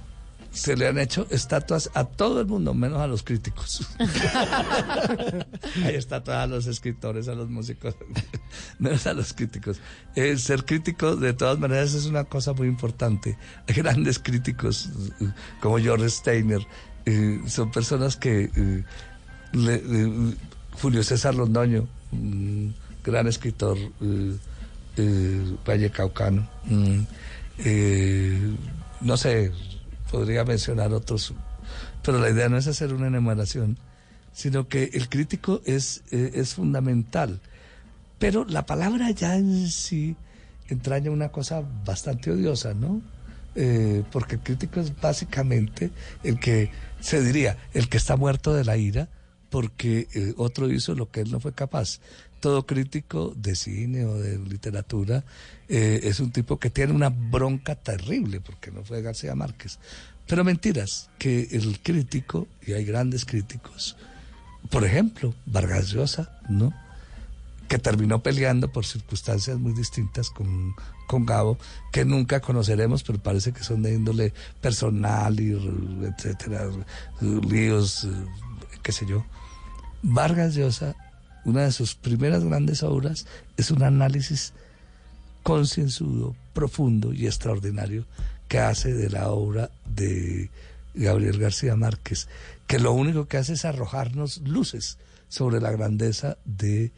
se 0.56 0.76
le 0.76 0.88
han 0.88 0.97
hecho 0.97 1.28
estatuas 1.30 1.89
a 1.93 2.06
todo 2.06 2.39
el 2.41 2.47
mundo, 2.47 2.74
menos 2.74 2.99
a 2.99 3.08
los 3.08 3.22
críticos. 3.24 3.88
Hay 5.84 5.95
estatuas 5.95 6.38
a 6.38 6.47
los 6.47 6.66
escritores, 6.68 7.28
a 7.28 7.36
los 7.36 7.49
músicos, 7.49 7.95
menos 8.80 9.06
a 9.08 9.14
los 9.14 9.34
críticos. 9.34 9.78
Eh, 10.16 10.38
ser 10.38 10.66
crítico, 10.66 11.16
de 11.16 11.34
todas 11.34 11.60
maneras, 11.60 11.93
es 11.93 12.06
una 12.06 12.24
cosa 12.24 12.53
muy 12.53 12.68
importante. 12.68 13.38
Hay 13.68 13.76
grandes 13.76 14.18
críticos, 14.20 14.89
eh, 15.22 15.30
como 15.62 15.78
George 15.78 16.10
Steiner, 16.10 16.62
eh, 17.06 17.41
son 17.47 17.72
personas 17.72 18.16
que... 18.16 18.49
eh, 18.56 18.84
le- 19.53 20.36
Julio 20.82 21.03
César 21.03 21.36
Londoño, 21.36 21.88
un 22.12 22.76
gran 23.03 23.28
escritor 23.28 23.78
vallecaucano. 25.66 26.47
mm, 26.66 26.99
no 29.01 29.18
sé, 29.18 29.51
podría 30.16 30.45
mencionar 30.45 30.93
otros, 30.93 31.34
pero 32.01 32.20
la 32.20 32.30
idea 32.30 32.47
no 32.47 32.57
es 32.57 32.68
hacer 32.68 32.93
una 32.93 33.07
enumeración, 33.07 33.78
sino 34.32 34.70
que 34.70 34.91
el 34.93 35.09
crítico 35.09 35.61
es, 35.66 36.03
eh, 36.09 36.32
es 36.36 36.53
fundamental. 36.53 37.41
Pero 38.18 38.45
la 38.45 38.66
palabra 38.66 39.11
ya 39.11 39.36
en 39.36 39.68
sí 39.68 40.16
entraña 40.70 41.11
una 41.11 41.34
cosa 41.34 41.63
bastante 41.84 42.32
odiosa, 42.32 42.74
¿no? 42.74 43.01
Eh, 43.55 44.03
porque 44.09 44.36
el 44.36 44.41
crítico 44.41 44.80
es 44.80 44.95
básicamente 44.95 45.91
el 46.24 46.39
que, 46.39 46.72
se 47.01 47.22
diría, 47.22 47.57
el 47.74 47.89
que 47.89 47.97
está 47.97 48.16
muerto 48.16 48.53
de 48.53 48.63
la 48.63 48.78
ira 48.78 49.09
porque 49.49 50.07
eh, 50.13 50.34
otro 50.38 50.72
hizo 50.72 50.95
lo 50.95 51.11
que 51.11 51.22
él 51.22 51.32
no 51.32 51.41
fue 51.41 51.51
capaz. 51.51 51.99
Todo 52.46 52.68
crítico 52.68 53.34
de 53.36 53.56
cine 53.56 54.06
o 54.06 54.20
de 54.20 54.38
literatura 54.38 55.24
eh, 55.68 56.02
es 56.04 56.20
un 56.20 56.32
tipo 56.32 56.60
que 56.60 56.70
tiene 56.70 56.93
una 56.93 57.10
bronca 57.10 57.74
terrible 57.74 58.39
porque 58.39 58.70
no 58.70 58.84
fue 58.84 59.02
García 59.02 59.34
Márquez. 59.34 59.80
Pero 60.28 60.43
mentiras, 60.43 61.10
que 61.18 61.48
el 61.54 61.80
crítico, 61.82 62.48
y 62.62 62.74
hay 62.74 62.86
grandes 62.86 63.26
críticos, 63.26 63.98
por 64.70 64.86
ejemplo, 64.86 65.34
Vargas 65.48 65.89
Llosa, 65.89 66.39
¿no? 66.48 66.72
que 67.68 67.80
terminó 67.80 68.22
peleando 68.22 68.72
por 68.72 68.86
circunstancias 68.86 69.58
muy 69.58 69.74
distintas 69.74 70.30
con, 70.30 70.76
con 71.08 71.26
Gabo, 71.26 71.58
que 71.91 72.06
nunca 72.06 72.41
conoceremos, 72.41 73.02
pero 73.02 73.18
parece 73.18 73.54
que 73.54 73.64
son 73.64 73.82
de 73.82 73.96
índole 73.96 74.34
personal 74.62 75.39
y 75.39 75.52
etcétera, 76.16 76.68
líos, 77.22 78.04
eh, 78.04 78.10
qué 78.84 78.91
sé 78.91 79.08
yo. 79.08 79.26
Vargas 80.04 80.54
Llosa, 80.54 80.96
una 81.46 81.64
de 81.64 81.72
sus 81.72 81.96
primeras 81.96 82.43
grandes 82.43 82.84
obras, 82.84 83.26
es 83.56 83.72
un 83.72 83.84
análisis 83.84 84.54
concienzudo, 85.43 86.36
profundo 86.54 87.14
y 87.14 87.28
extraordinario 87.28 88.06
que 88.48 88.60
hace 88.60 88.93
de 88.93 89.10
la 89.10 89.30
obra 89.30 89.70
de 89.86 90.50
Gabriel 90.96 91.39
García 91.39 91.76
Márquez, 91.76 92.28
que 92.68 92.80
lo 92.80 92.93
único 92.93 93.28
que 93.28 93.38
hace 93.38 93.54
es 93.54 93.66
arrojarnos 93.66 94.39
luces 94.39 94.98
sobre 95.28 95.62
la 95.62 95.72
grandeza 95.72 96.38
de, 96.46 96.91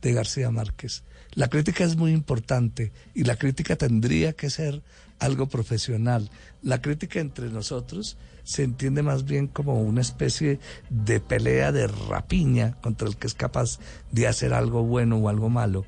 de 0.00 0.12
García 0.12 0.50
Márquez. 0.50 1.02
La 1.32 1.48
crítica 1.48 1.84
es 1.84 1.96
muy 1.96 2.12
importante 2.12 2.92
y 3.14 3.24
la 3.24 3.36
crítica 3.36 3.76
tendría 3.76 4.32
que 4.32 4.50
ser 4.50 4.82
algo 5.18 5.48
profesional. 5.48 6.30
La 6.62 6.80
crítica 6.80 7.20
entre 7.20 7.48
nosotros 7.48 8.16
se 8.48 8.62
entiende 8.62 9.02
más 9.02 9.26
bien 9.26 9.46
como 9.46 9.82
una 9.82 10.00
especie 10.00 10.58
de 10.88 11.20
pelea 11.20 11.70
de 11.70 11.86
rapiña 11.86 12.80
contra 12.80 13.06
el 13.06 13.18
que 13.18 13.26
es 13.26 13.34
capaz 13.34 13.78
de 14.10 14.26
hacer 14.26 14.54
algo 14.54 14.84
bueno 14.84 15.18
o 15.18 15.28
algo 15.28 15.50
malo. 15.50 15.84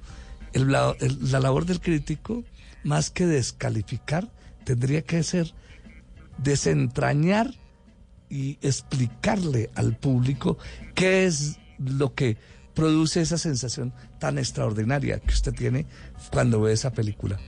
La 0.53 0.95
labor 1.41 1.65
del 1.65 1.81
crítico, 1.81 2.45
más 2.85 3.09
que 3.11 3.25
descalificar, 3.25 4.31
tendría 4.65 5.01
que 5.01 5.23
ser 5.23 5.55
desentrañar 6.37 7.55
y 8.29 8.59
explicarle 8.61 9.71
al 9.75 9.97
público 9.97 10.59
qué 10.95 11.25
es 11.25 11.59
lo 11.79 12.15
que 12.15 12.37
produce 12.75 13.23
esa 13.23 13.39
sensación 13.39 13.95
tan 14.19 14.37
extraordinaria 14.37 15.19
que 15.19 15.33
usted 15.33 15.55
tiene 15.55 15.87
cuando 16.31 16.61
ve 16.61 16.75
esa 16.75 16.93
película. 16.93 17.39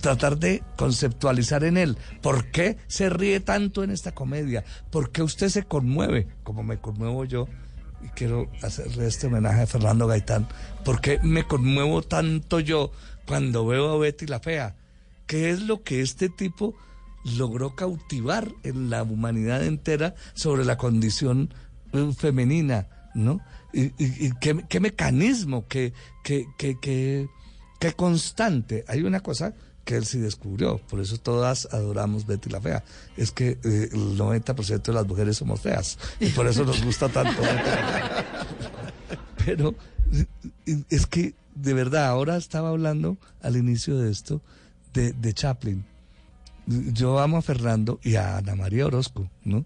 Tratar 0.00 0.38
de 0.38 0.62
conceptualizar 0.76 1.64
en 1.64 1.76
él 1.76 1.96
por 2.22 2.50
qué 2.52 2.76
se 2.86 3.10
ríe 3.10 3.40
tanto 3.40 3.82
en 3.82 3.90
esta 3.90 4.12
comedia, 4.12 4.64
por 4.90 5.10
qué 5.10 5.22
usted 5.22 5.48
se 5.48 5.64
conmueve, 5.64 6.28
como 6.44 6.62
me 6.62 6.78
conmuevo 6.78 7.24
yo, 7.24 7.48
y 8.02 8.08
quiero 8.10 8.48
hacerle 8.62 9.06
este 9.08 9.26
homenaje 9.26 9.62
a 9.62 9.66
Fernando 9.66 10.06
Gaitán, 10.06 10.46
por 10.84 11.00
qué 11.00 11.18
me 11.22 11.44
conmuevo 11.44 12.02
tanto 12.02 12.60
yo 12.60 12.92
cuando 13.26 13.66
veo 13.66 13.90
a 13.90 13.98
Betty 13.98 14.26
la 14.26 14.40
Fea. 14.40 14.76
¿Qué 15.26 15.50
es 15.50 15.60
lo 15.62 15.82
que 15.82 16.00
este 16.02 16.28
tipo 16.28 16.74
logró 17.36 17.74
cautivar 17.76 18.48
en 18.62 18.90
la 18.90 19.02
humanidad 19.02 19.64
entera 19.64 20.14
sobre 20.34 20.64
la 20.64 20.76
condición 20.78 21.52
eh, 21.92 22.12
femenina, 22.16 22.88
¿no? 23.14 23.40
Y, 23.72 23.90
qué, 24.40 24.80
mecanismo, 24.80 25.66
qué, 25.68 25.92
qué, 26.24 26.46
qué- 26.58 27.28
qué 27.78 27.92
constante. 27.92 28.84
Hay 28.88 29.02
una 29.02 29.20
cosa 29.20 29.54
que 29.90 29.96
él 29.96 30.06
sí 30.06 30.20
descubrió, 30.20 30.78
por 30.78 31.00
eso 31.00 31.18
todas 31.18 31.66
adoramos 31.72 32.24
Betty 32.24 32.48
la 32.48 32.60
Fea, 32.60 32.84
es 33.16 33.32
que 33.32 33.58
eh, 33.64 33.88
el 33.90 34.16
90% 34.16 34.82
de 34.82 34.92
las 34.92 35.04
mujeres 35.04 35.36
somos 35.38 35.60
feas, 35.62 35.98
y 36.20 36.28
por 36.28 36.46
eso 36.46 36.64
nos 36.64 36.80
gusta 36.84 37.08
tanto. 37.08 37.42
Pero 39.44 39.74
eh, 40.12 40.84
es 40.90 41.06
que, 41.08 41.34
de 41.56 41.74
verdad, 41.74 42.06
ahora 42.06 42.36
estaba 42.36 42.68
hablando 42.68 43.18
al 43.42 43.56
inicio 43.56 43.98
de 43.98 44.12
esto 44.12 44.40
de, 44.92 45.12
de 45.12 45.34
Chaplin. 45.34 45.84
Yo 46.66 47.18
amo 47.18 47.38
a 47.38 47.42
Fernando 47.42 47.98
y 48.04 48.14
a 48.14 48.36
Ana 48.36 48.54
María 48.54 48.86
Orozco, 48.86 49.28
¿no? 49.42 49.64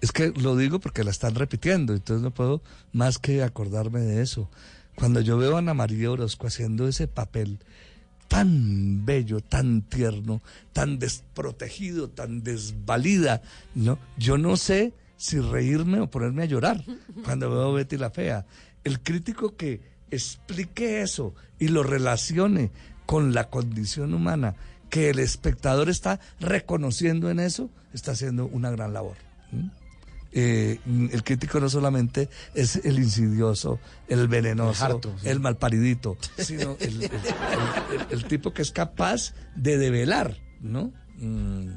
Es 0.00 0.10
que 0.10 0.28
lo 0.28 0.56
digo 0.56 0.80
porque 0.80 1.04
la 1.04 1.10
están 1.10 1.34
repitiendo, 1.34 1.92
entonces 1.92 2.22
no 2.22 2.30
puedo 2.30 2.62
más 2.94 3.18
que 3.18 3.42
acordarme 3.42 4.00
de 4.00 4.22
eso. 4.22 4.48
Cuando 4.94 5.20
yo 5.20 5.36
veo 5.36 5.56
a 5.56 5.58
Ana 5.58 5.74
María 5.74 6.10
Orozco 6.10 6.46
haciendo 6.46 6.88
ese 6.88 7.08
papel 7.08 7.58
tan 8.30 9.04
bello, 9.04 9.40
tan 9.40 9.82
tierno, 9.82 10.40
tan 10.72 11.00
desprotegido, 11.00 12.10
tan 12.10 12.44
desvalida, 12.44 13.42
¿no? 13.74 13.98
Yo 14.16 14.38
no 14.38 14.56
sé 14.56 14.94
si 15.16 15.40
reírme 15.40 15.98
o 15.98 16.08
ponerme 16.08 16.44
a 16.44 16.46
llorar 16.46 16.84
cuando 17.24 17.50
veo 17.50 17.72
Betty 17.72 17.96
la 17.96 18.10
Fea. 18.10 18.46
El 18.84 19.00
crítico 19.00 19.56
que 19.56 19.80
explique 20.12 21.02
eso 21.02 21.34
y 21.58 21.68
lo 21.68 21.82
relacione 21.82 22.70
con 23.04 23.34
la 23.34 23.50
condición 23.50 24.14
humana, 24.14 24.54
que 24.90 25.10
el 25.10 25.18
espectador 25.18 25.88
está 25.88 26.20
reconociendo 26.38 27.30
en 27.30 27.40
eso, 27.40 27.68
está 27.92 28.12
haciendo 28.12 28.46
una 28.46 28.70
gran 28.70 28.92
labor. 28.92 29.16
Eh, 30.32 30.78
el 30.86 31.24
crítico 31.24 31.58
no 31.58 31.68
solamente 31.68 32.28
es 32.54 32.76
el 32.84 32.98
insidioso, 32.98 33.80
el 34.08 34.28
venenoso, 34.28 34.86
El 34.86 34.92
harto, 34.92 35.14
sí. 35.20 35.38
malparidito, 35.38 36.16
sino 36.38 36.76
el 38.10 38.24
tipo 38.24 38.52
que 38.52 38.62
es 38.62 38.70
capaz 38.70 39.34
de 39.56 39.76
develar, 39.76 40.36
¿no? 40.60 40.92
Mm, 41.16 41.72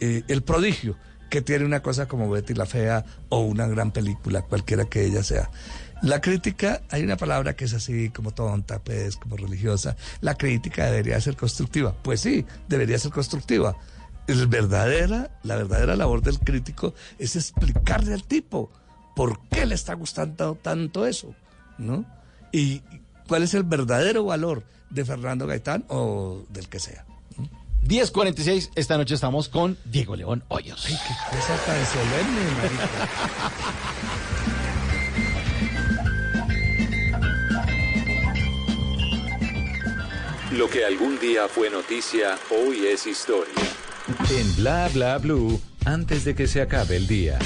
eh, 0.00 0.22
el 0.28 0.42
prodigio 0.42 0.96
que 1.28 1.42
tiene 1.42 1.64
una 1.64 1.80
cosa 1.80 2.08
como 2.08 2.28
Betty 2.30 2.54
la 2.54 2.66
Fea 2.66 3.04
o 3.28 3.40
una 3.40 3.66
gran 3.66 3.92
película, 3.92 4.42
cualquiera 4.42 4.86
que 4.86 5.04
ella 5.04 5.22
sea. 5.22 5.50
La 6.02 6.20
crítica, 6.22 6.80
hay 6.88 7.02
una 7.02 7.18
palabra 7.18 7.54
que 7.54 7.66
es 7.66 7.74
así 7.74 8.08
como 8.08 8.32
tonta, 8.32 8.78
pues, 8.82 9.16
como 9.16 9.36
religiosa. 9.36 9.96
La 10.22 10.34
crítica 10.34 10.86
debería 10.86 11.20
ser 11.20 11.36
constructiva. 11.36 11.94
Pues 12.02 12.22
sí, 12.22 12.46
debería 12.68 12.98
ser 12.98 13.12
constructiva. 13.12 13.76
El 14.30 14.46
verdadera, 14.46 15.28
la 15.42 15.56
verdadera 15.56 15.96
labor 15.96 16.22
del 16.22 16.38
crítico 16.38 16.94
es 17.18 17.34
explicarle 17.34 18.14
al 18.14 18.22
tipo 18.22 18.70
por 19.16 19.40
qué 19.48 19.66
le 19.66 19.74
está 19.74 19.94
gustando 19.94 20.54
tanto 20.54 21.04
eso, 21.04 21.34
¿no? 21.78 22.04
Y 22.52 22.80
cuál 23.26 23.42
es 23.42 23.54
el 23.54 23.64
verdadero 23.64 24.22
valor 24.24 24.62
de 24.88 25.04
Fernando 25.04 25.48
Gaitán 25.48 25.84
o 25.88 26.44
del 26.48 26.68
que 26.68 26.78
sea. 26.78 27.04
10.46, 27.84 28.70
esta 28.76 28.96
noche 28.96 29.16
estamos 29.16 29.48
con 29.48 29.76
Diego 29.84 30.14
León 30.14 30.44
Hoyos. 30.46 30.84
Ay, 30.86 30.96
qué 31.08 31.14
cosa 31.36 31.56
tan 31.66 31.84
solemne, 31.86 32.42
marica. 32.62 32.88
Lo 40.52 40.70
que 40.70 40.84
algún 40.84 41.18
día 41.18 41.48
fue 41.48 41.68
noticia, 41.68 42.38
hoy 42.50 42.86
es 42.86 43.08
historia. 43.08 43.54
En 44.30 44.56
Bla 44.56 44.88
Bla 44.92 45.18
Blue, 45.18 45.60
antes 45.84 46.24
de 46.24 46.34
que 46.34 46.46
se 46.46 46.60
acabe 46.60 46.96
el 46.96 47.06
día. 47.06 47.38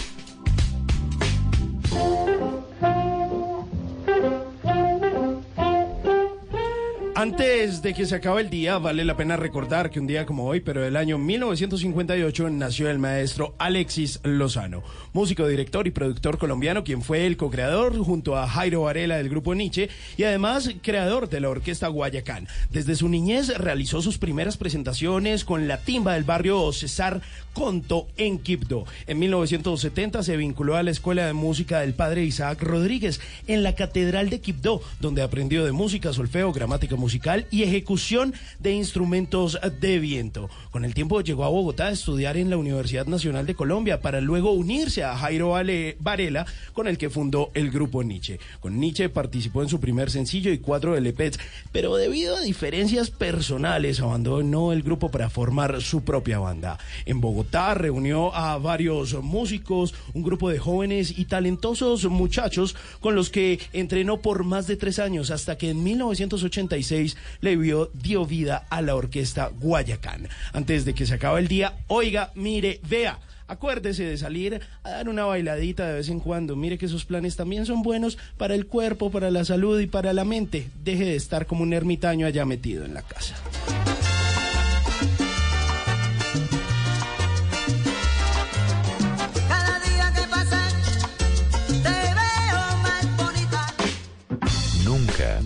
Antes 7.16 7.80
de 7.80 7.94
que 7.94 8.06
se 8.06 8.16
acabe 8.16 8.42
el 8.42 8.50
día, 8.50 8.78
vale 8.78 9.04
la 9.04 9.16
pena 9.16 9.36
recordar 9.36 9.90
que 9.90 10.00
un 10.00 10.06
día 10.06 10.26
como 10.26 10.46
hoy, 10.46 10.60
pero 10.60 10.82
del 10.82 10.96
año 10.96 11.16
1958, 11.16 12.50
nació 12.50 12.90
el 12.90 12.98
maestro 12.98 13.54
Alexis 13.58 14.20
Lozano, 14.24 14.82
músico, 15.12 15.46
director 15.46 15.86
y 15.86 15.90
productor 15.90 16.38
colombiano, 16.38 16.84
quien 16.84 17.02
fue 17.02 17.26
el 17.26 17.36
co-creador 17.36 17.96
junto 17.98 18.36
a 18.36 18.48
Jairo 18.48 18.82
Varela 18.82 19.16
del 19.16 19.28
grupo 19.28 19.54
Nietzsche 19.54 19.88
y 20.16 20.24
además 20.24 20.70
creador 20.82 21.28
de 21.28 21.40
la 21.40 21.50
orquesta 21.50 21.88
Guayacán. 21.88 22.46
Desde 22.70 22.96
su 22.96 23.08
niñez 23.08 23.56
realizó 23.56 24.02
sus 24.02 24.18
primeras 24.18 24.56
presentaciones 24.56 25.44
con 25.44 25.68
la 25.68 25.78
timba 25.78 26.14
del 26.14 26.24
barrio 26.24 26.72
César 26.72 27.22
Conto 27.52 28.08
en 28.16 28.38
Quibdó. 28.38 28.84
En 29.06 29.20
1970 29.20 30.22
se 30.24 30.36
vinculó 30.36 30.76
a 30.76 30.82
la 30.82 30.90
Escuela 30.90 31.26
de 31.26 31.32
Música 31.32 31.80
del 31.80 31.94
padre 31.94 32.24
Isaac 32.24 32.60
Rodríguez 32.60 33.20
en 33.46 33.62
la 33.62 33.74
Catedral 33.74 34.28
de 34.28 34.40
Quibdó, 34.40 34.82
donde 35.00 35.22
aprendió 35.22 35.64
de 35.64 35.72
música, 35.72 36.12
solfeo, 36.12 36.52
gramática 36.52 36.96
musical 36.96 37.13
y 37.50 37.62
ejecución 37.62 38.34
de 38.58 38.72
instrumentos 38.72 39.58
de 39.80 39.98
viento. 39.98 40.50
Con 40.70 40.84
el 40.84 40.94
tiempo 40.94 41.20
llegó 41.20 41.44
a 41.44 41.48
Bogotá 41.48 41.86
a 41.86 41.92
estudiar 41.92 42.36
en 42.36 42.50
la 42.50 42.56
Universidad 42.56 43.06
Nacional 43.06 43.46
de 43.46 43.54
Colombia 43.54 44.00
para 44.00 44.20
luego 44.20 44.52
unirse 44.52 45.04
a 45.04 45.16
Jairo 45.16 45.54
Varela, 46.00 46.46
con 46.72 46.88
el 46.88 46.98
que 46.98 47.10
fundó 47.10 47.50
el 47.54 47.70
grupo 47.70 48.02
Nietzsche. 48.02 48.40
Con 48.60 48.80
Nietzsche 48.80 49.08
participó 49.08 49.62
en 49.62 49.68
su 49.68 49.78
primer 49.80 50.10
sencillo 50.10 50.52
y 50.52 50.58
cuatro 50.58 50.96
LPs, 50.96 51.38
pero 51.70 51.96
debido 51.96 52.36
a 52.36 52.40
diferencias 52.40 53.10
personales 53.10 54.00
abandonó 54.00 54.72
el 54.72 54.82
grupo 54.82 55.10
para 55.10 55.30
formar 55.30 55.80
su 55.82 56.02
propia 56.02 56.40
banda. 56.40 56.78
En 57.06 57.20
Bogotá 57.20 57.74
reunió 57.74 58.34
a 58.34 58.58
varios 58.58 59.14
músicos, 59.22 59.94
un 60.14 60.22
grupo 60.22 60.50
de 60.50 60.58
jóvenes 60.58 61.16
y 61.16 61.26
talentosos 61.26 62.04
muchachos 62.06 62.74
con 63.00 63.14
los 63.14 63.30
que 63.30 63.60
entrenó 63.72 64.20
por 64.20 64.44
más 64.44 64.66
de 64.66 64.76
tres 64.76 64.98
años 64.98 65.30
hasta 65.30 65.56
que 65.56 65.70
en 65.70 65.82
1986 65.82 66.93
le 67.40 67.56
vio, 67.56 67.90
dio 67.94 68.26
vida 68.26 68.66
a 68.70 68.82
la 68.82 68.94
orquesta 68.94 69.48
Guayacán. 69.48 70.28
Antes 70.52 70.84
de 70.84 70.94
que 70.94 71.06
se 71.06 71.14
acabe 71.14 71.40
el 71.40 71.48
día, 71.48 71.74
oiga, 71.88 72.30
mire, 72.34 72.80
vea. 72.88 73.18
Acuérdese 73.46 74.04
de 74.04 74.16
salir 74.16 74.60
a 74.84 74.90
dar 74.90 75.08
una 75.08 75.26
bailadita 75.26 75.86
de 75.86 75.94
vez 75.94 76.08
en 76.08 76.20
cuando. 76.20 76.56
Mire 76.56 76.78
que 76.78 76.86
esos 76.86 77.04
planes 77.04 77.36
también 77.36 77.66
son 77.66 77.82
buenos 77.82 78.16
para 78.38 78.54
el 78.54 78.66
cuerpo, 78.66 79.10
para 79.10 79.30
la 79.30 79.44
salud 79.44 79.78
y 79.80 79.86
para 79.86 80.14
la 80.14 80.24
mente. 80.24 80.68
Deje 80.82 81.04
de 81.04 81.16
estar 81.16 81.46
como 81.46 81.62
un 81.62 81.74
ermitaño 81.74 82.26
allá 82.26 82.46
metido 82.46 82.84
en 82.84 82.94
la 82.94 83.02
casa. 83.02 83.34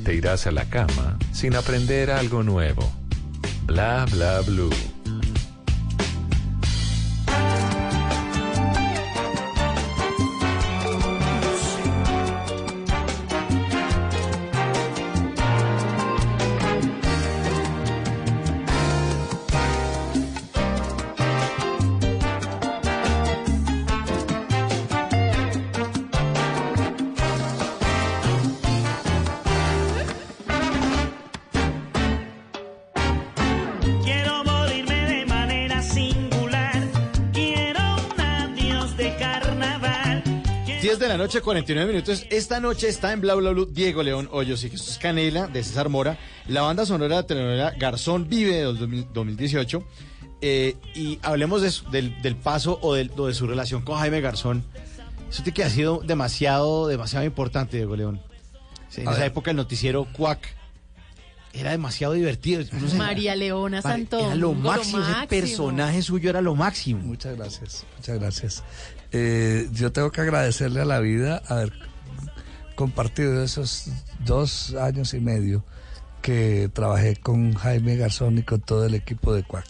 Te 0.08 0.14
irás 0.14 0.46
a 0.46 0.52
la 0.52 0.64
cama 0.64 1.18
sin 1.32 1.54
aprender 1.54 2.10
algo 2.10 2.42
nuevo. 2.42 2.90
Bla 3.66 4.06
bla 4.10 4.40
blue. 4.40 4.97
Noche, 41.28 41.42
49 41.42 41.92
minutos. 41.92 42.24
Esta 42.30 42.58
noche 42.58 42.88
está 42.88 43.12
en 43.12 43.20
Bla 43.20 43.34
Bla 43.34 43.50
Blue 43.50 43.66
Diego 43.66 44.02
León 44.02 44.30
Hoyos 44.32 44.64
y 44.64 44.70
Jesús 44.70 44.96
Canela 44.96 45.46
de 45.46 45.62
César 45.62 45.90
Mora. 45.90 46.16
La 46.46 46.62
banda 46.62 46.86
sonora 46.86 47.16
de 47.16 47.20
la 47.20 47.26
telenovela 47.26 47.70
Garzón 47.78 48.30
Vive 48.30 48.54
de 48.56 48.62
2000 48.62 49.08
2018. 49.12 49.84
Eh, 50.40 50.76
y 50.94 51.18
hablemos 51.20 51.60
de, 51.60 51.68
eso, 51.68 51.84
del, 51.90 52.22
del 52.22 52.34
paso 52.34 52.78
o, 52.80 52.94
de 52.94 53.34
su 53.34 53.46
relación 53.46 53.82
con 53.82 53.98
Jaime 53.98 54.22
Garzón. 54.22 54.64
Eso 55.30 55.44
que 55.44 55.62
ha 55.62 55.68
sido 55.68 56.00
demasiado, 56.02 56.86
demasiado 56.86 57.26
importante, 57.26 57.76
Diego 57.76 57.94
León. 57.94 58.22
Sí, 58.88 59.02
en 59.02 59.08
A 59.08 59.10
esa 59.10 59.20
ver. 59.20 59.30
época 59.30 59.50
el 59.50 59.58
noticiero 59.58 60.06
Cuac 60.10 60.56
era 61.52 61.72
demasiado 61.72 62.14
divertido. 62.14 62.64
María 62.96 63.36
Leona 63.36 63.82
Santón. 63.82 64.24
Era 64.24 64.34
lo 64.34 64.54
máximo, 64.54 65.02
ese 65.02 65.26
personaje 65.26 66.00
suyo 66.00 66.30
era 66.30 66.40
lo 66.40 66.54
máximo. 66.54 67.02
Muchas 67.02 67.36
gracias, 67.36 67.84
muchas 67.98 68.18
gracias. 68.18 68.64
Eh, 69.12 69.68
yo 69.72 69.92
tengo 69.92 70.10
que 70.10 70.20
agradecerle 70.20 70.80
a 70.80 70.84
la 70.84 71.00
vida 71.00 71.42
haber 71.48 71.72
compartido 72.74 73.42
esos 73.42 73.88
dos 74.24 74.74
años 74.74 75.14
y 75.14 75.20
medio 75.20 75.64
que 76.22 76.70
trabajé 76.72 77.16
con 77.16 77.54
Jaime 77.54 77.96
Garzón 77.96 78.38
y 78.38 78.42
con 78.42 78.60
todo 78.60 78.84
el 78.84 78.94
equipo 78.94 79.34
de 79.34 79.42
Cuac. 79.42 79.66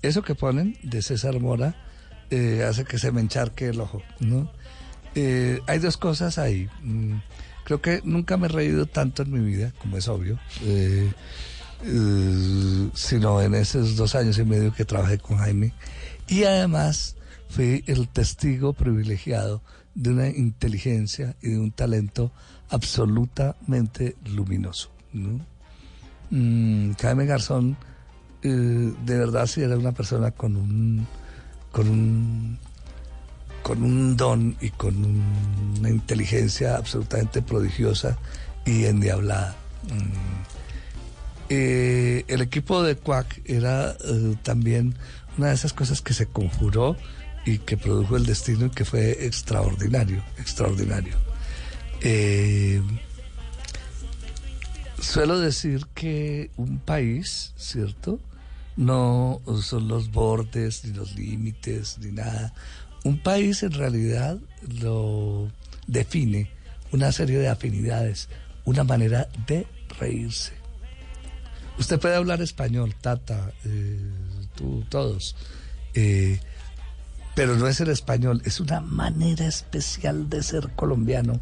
Eso 0.00 0.22
que 0.22 0.34
ponen 0.34 0.76
de 0.82 1.02
César 1.02 1.40
Mora 1.40 1.74
eh, 2.30 2.64
hace 2.68 2.84
que 2.84 2.98
se 2.98 3.10
me 3.10 3.20
encharque 3.20 3.68
el 3.68 3.80
ojo. 3.80 4.02
Eh, 5.14 5.60
hay 5.66 5.78
dos 5.78 5.96
cosas 5.96 6.38
ahí. 6.38 6.68
Mm, 6.82 7.16
creo 7.64 7.82
que 7.82 8.00
nunca 8.04 8.36
me 8.36 8.46
he 8.46 8.50
reído 8.50 8.86
tanto 8.86 9.22
en 9.22 9.32
mi 9.32 9.40
vida, 9.40 9.72
como 9.78 9.96
es 9.96 10.08
obvio, 10.08 10.38
eh, 10.62 11.12
sino 12.94 13.42
en 13.42 13.54
esos 13.54 13.96
dos 13.96 14.14
años 14.14 14.38
y 14.38 14.44
medio 14.44 14.72
que 14.72 14.84
trabajé 14.84 15.18
con 15.18 15.38
Jaime. 15.38 15.72
Y 16.28 16.44
además 16.44 17.16
fui 17.48 17.82
el 17.86 18.08
testigo 18.08 18.72
privilegiado 18.72 19.62
de 19.94 20.10
una 20.10 20.28
inteligencia 20.28 21.34
y 21.42 21.50
de 21.50 21.58
un 21.58 21.72
talento 21.72 22.30
absolutamente 22.70 24.16
luminoso. 24.26 24.90
¿no? 25.12 25.40
Mm, 26.30 26.92
Jaime 27.00 27.26
Garzón, 27.26 27.76
eh, 28.42 28.48
de 29.04 29.18
verdad, 29.18 29.46
sí 29.46 29.62
era 29.62 29.76
una 29.76 29.92
persona 29.92 30.30
con 30.30 30.56
un, 30.56 31.06
con 31.72 31.88
un, 31.88 32.58
con 33.62 33.82
un 33.82 34.16
don 34.16 34.56
y 34.60 34.70
con 34.70 34.94
un- 35.04 35.74
una 35.78 35.88
inteligencia 35.90 36.76
absolutamente 36.76 37.42
prodigiosa 37.42 38.18
y 38.66 38.84
endiablada. 38.84 39.56
Mm. 39.84 41.48
Eh, 41.50 42.24
el 42.28 42.42
equipo 42.42 42.82
de 42.82 42.96
Quack 42.96 43.40
era 43.46 43.92
eh, 44.04 44.36
también 44.42 44.94
una 45.38 45.48
de 45.48 45.54
esas 45.54 45.72
cosas 45.72 46.02
que 46.02 46.12
se 46.12 46.26
conjuró 46.26 46.96
y 47.44 47.58
que 47.58 47.76
produjo 47.76 48.16
el 48.16 48.26
destino 48.26 48.66
y 48.66 48.70
que 48.70 48.84
fue 48.84 49.26
extraordinario, 49.26 50.22
extraordinario. 50.38 51.16
Eh, 52.00 52.80
suelo 55.00 55.38
decir 55.38 55.86
que 55.94 56.50
un 56.56 56.78
país, 56.78 57.52
¿cierto? 57.56 58.20
No 58.76 59.40
son 59.62 59.88
los 59.88 60.10
bordes, 60.12 60.84
ni 60.84 60.92
los 60.92 61.14
límites, 61.16 61.98
ni 61.98 62.12
nada. 62.12 62.54
Un 63.04 63.18
país 63.22 63.62
en 63.62 63.72
realidad 63.72 64.38
lo 64.80 65.50
define 65.86 66.50
una 66.92 67.12
serie 67.12 67.38
de 67.38 67.48
afinidades, 67.48 68.28
una 68.64 68.84
manera 68.84 69.28
de 69.46 69.66
reírse. 69.98 70.52
Usted 71.78 72.00
puede 72.00 72.16
hablar 72.16 72.42
español, 72.42 72.94
Tata, 73.00 73.52
eh, 73.64 73.98
tú, 74.56 74.84
todos, 74.88 75.36
eh, 75.94 76.40
pero 77.38 77.54
no 77.54 77.68
es 77.68 77.80
el 77.80 77.88
español, 77.88 78.42
es 78.44 78.58
una 78.58 78.80
manera 78.80 79.46
especial 79.46 80.28
de 80.28 80.42
ser 80.42 80.70
colombiano, 80.74 81.38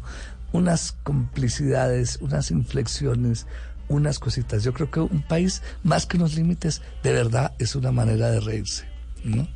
unas 0.51 0.91
complicidades, 0.91 2.19
unas 2.21 2.51
inflexiones, 2.51 3.47
unas 3.89 4.19
cositas. 4.19 4.63
Yo 4.63 4.73
creo 4.73 4.91
que 4.91 4.99
un 4.99 5.23
país, 5.23 5.63
más 5.81 6.05
que 6.05 6.17
unos 6.17 6.35
límites, 6.35 6.83
de 7.01 7.13
verdad 7.13 7.53
es 7.57 7.75
una 7.75 7.91
manera 7.91 8.29
de 8.29 8.41
reírse. 8.41 8.85
¿no? 9.23 9.47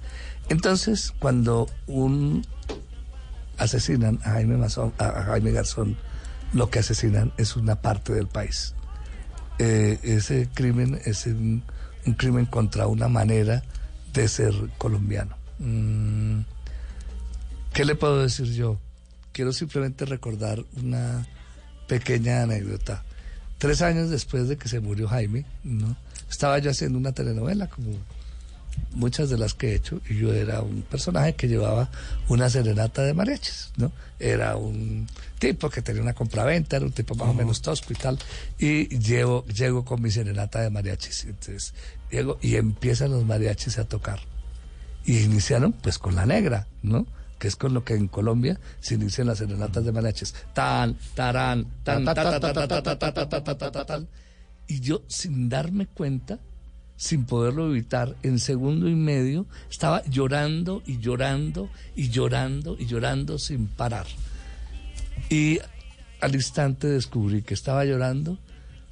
Entonces, 0.49 1.13
cuando 1.19 1.69
un 1.85 2.43
asesinan 3.59 4.17
a 4.23 4.31
Jaime, 4.31 4.65
a 4.97 5.23
Jaime 5.23 5.51
Garzón, 5.51 5.95
lo 6.53 6.71
que 6.71 6.79
asesinan 6.79 7.33
es 7.37 7.55
una 7.55 7.75
parte 7.75 8.13
del 8.13 8.25
país. 8.25 8.73
Eh, 9.59 9.99
ese 10.01 10.49
crimen 10.51 10.99
es 11.05 11.27
un 11.27 11.63
crimen 12.17 12.47
contra 12.47 12.87
una 12.87 13.09
manera 13.09 13.61
de 14.11 14.27
ser 14.27 14.55
colombiano. 14.79 15.39
Mm, 15.61 16.41
¿Qué 17.73 17.85
le 17.85 17.95
puedo 17.95 18.21
decir 18.21 18.47
yo? 18.47 18.77
Quiero 19.31 19.53
simplemente 19.53 20.05
recordar 20.05 20.63
una 20.75 21.25
pequeña 21.87 22.43
anécdota. 22.43 23.03
Tres 23.57 23.81
años 23.81 24.09
después 24.09 24.49
de 24.49 24.57
que 24.57 24.67
se 24.67 24.79
murió 24.79 25.07
Jaime, 25.07 25.45
¿no? 25.63 25.95
estaba 26.31 26.57
yo 26.59 26.71
haciendo 26.71 26.97
una 26.97 27.11
telenovela 27.11 27.67
como 27.67 27.91
muchas 28.93 29.29
de 29.29 29.37
las 29.37 29.53
que 29.53 29.71
he 29.71 29.75
hecho, 29.75 30.01
y 30.09 30.17
yo 30.17 30.33
era 30.33 30.61
un 30.61 30.81
personaje 30.81 31.35
que 31.35 31.47
llevaba 31.47 31.91
una 32.29 32.49
serenata 32.49 33.03
de 33.03 33.13
mariachis, 33.13 33.71
¿no? 33.75 33.91
Era 34.17 34.55
un 34.55 35.07
tipo 35.39 35.69
que 35.69 35.81
tenía 35.81 36.01
una 36.01 36.13
compraventa, 36.13 36.77
era 36.77 36.85
un 36.85 36.93
tipo 36.93 37.15
más 37.15 37.27
o 37.27 37.33
menos 37.33 37.61
tosco 37.61 37.91
y 37.91 37.97
tal, 37.97 38.17
y 38.57 38.87
llevo, 38.97 39.45
llego 39.47 39.83
con 39.83 40.01
mi 40.01 40.09
serenata 40.09 40.61
de 40.61 40.69
mariachis, 40.69 41.25
entonces 41.25 41.73
llego 42.09 42.37
y 42.41 42.55
empiezan 42.55 43.11
los 43.11 43.25
mariachis 43.25 43.77
a 43.77 43.83
tocar 43.85 44.19
y 45.05 45.19
iniciaron 45.19 45.73
pues 45.73 45.97
con 45.97 46.15
la 46.15 46.25
negra, 46.25 46.67
¿no? 46.81 47.05
que 47.41 47.47
es 47.47 47.55
con 47.55 47.73
lo 47.73 47.83
que 47.83 47.95
en 47.95 48.07
Colombia 48.07 48.59
se 48.81 48.93
inician 48.93 49.25
las 49.25 49.39
serenatas 49.39 49.83
de 49.83 49.91
mariachis. 49.91 50.35
Tan, 50.53 50.95
tarán, 51.15 51.65
tan, 51.83 52.05
tan, 52.05 54.07
Y 54.67 54.79
yo, 54.79 55.01
sin 55.07 55.49
darme 55.49 55.87
cuenta, 55.87 56.37
sin 56.97 57.25
poderlo 57.25 57.71
evitar, 57.71 58.15
en 58.21 58.37
segundo 58.37 58.87
y 58.87 58.93
medio, 58.93 59.47
estaba 59.71 60.03
llorando 60.05 60.83
y 60.85 60.99
llorando 60.99 61.67
y 61.95 62.09
llorando 62.09 62.77
y 62.77 62.85
llorando 62.85 63.39
sin 63.39 63.65
parar. 63.65 64.05
Y 65.31 65.57
al 66.21 66.35
instante 66.35 66.85
descubrí 66.85 67.41
que 67.41 67.55
estaba 67.55 67.85
llorando 67.85 68.37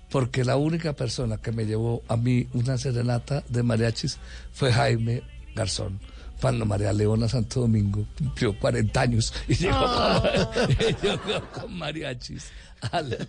porque 0.10 0.44
la 0.44 0.58
única 0.58 0.94
persona 0.94 1.38
que 1.38 1.52
me 1.52 1.68
llevó 1.68 2.02
a 2.08 2.18
mí 2.18 2.48
una 2.54 2.80
serenata 2.80 3.44
de 3.48 3.62
mariachis 3.62 4.18
fue 4.54 4.74
Jaime 4.74 5.22
Garzón. 5.60 6.00
Cuando 6.42 6.66
María 6.66 6.94
Leona 6.94 7.28
Santo 7.28 7.60
Domingo 7.62 8.06
cumplió 8.18 8.58
40 8.58 9.02
años 9.02 9.34
y 9.48 9.56
llegó, 9.56 9.76
y 10.80 10.96
llegó 11.06 11.42
con 11.54 11.78
mariachis 11.78 12.46
al, 12.92 13.28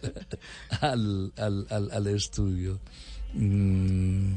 al, 0.80 1.32
al, 1.36 1.66
al- 1.70 1.90
al 1.90 2.06
estudio. 2.06 2.78
Mm, 3.34 4.34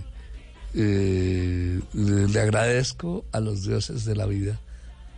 eh, 0.76 1.80
le 1.94 2.28
le 2.28 2.40
agradezco 2.40 3.26
a 3.32 3.40
los 3.40 3.62
dioses 3.64 4.06
de 4.06 4.16
la 4.16 4.26
vida 4.26 4.60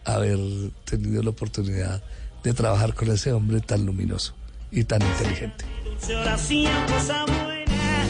haber 0.03 0.37
tenido 0.83 1.23
la 1.23 1.29
oportunidad 1.29 2.03
de 2.43 2.53
trabajar 2.53 2.93
con 2.93 3.09
ese 3.09 3.31
hombre 3.31 3.61
tan 3.61 3.85
luminoso 3.85 4.33
y 4.69 4.83
tan 4.83 5.01
inteligente. 5.01 5.63
Dulce 5.85 6.13
oración, 6.15 6.73
cosa 6.89 7.25
buena. 7.25 8.05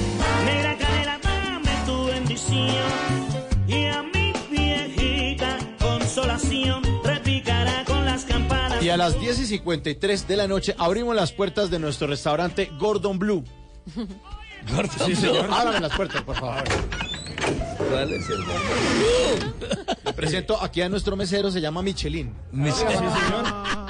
Negra 0.46 0.78
cadera, 0.80 1.20
dame 1.22 1.72
tu 1.86 2.06
bendición. 2.08 2.76
Y 8.86 8.90
a 8.92 8.98
las 8.98 9.20
10 9.20 9.40
y 9.40 9.46
53 9.48 10.28
de 10.28 10.38
la 10.38 10.48
noche 10.48 10.76
abrimos 10.78 11.16
las 11.16 11.32
puertas 11.32 11.72
de 11.72 11.80
nuestro 11.80 12.06
restaurante 12.06 12.70
Gordon 12.78 13.18
Blue. 13.18 13.44
Gordon 14.72 15.08
Sí, 15.08 15.16
señor. 15.16 15.50
Ábrame 15.52 15.80
las 15.80 15.96
puertas, 15.96 16.22
por 16.22 16.36
favor. 16.36 16.64
¿Cuál 17.90 18.14
es 18.14 18.30
el 18.30 18.40
Le 20.06 20.14
presento 20.14 20.62
aquí 20.62 20.82
a 20.82 20.90
nuestro 20.90 21.16
mesero, 21.16 21.52
se 21.52 21.62
llama 21.62 21.82
Michelin. 21.82 22.34
Sí, 22.54 22.72
señor. 22.72 23.46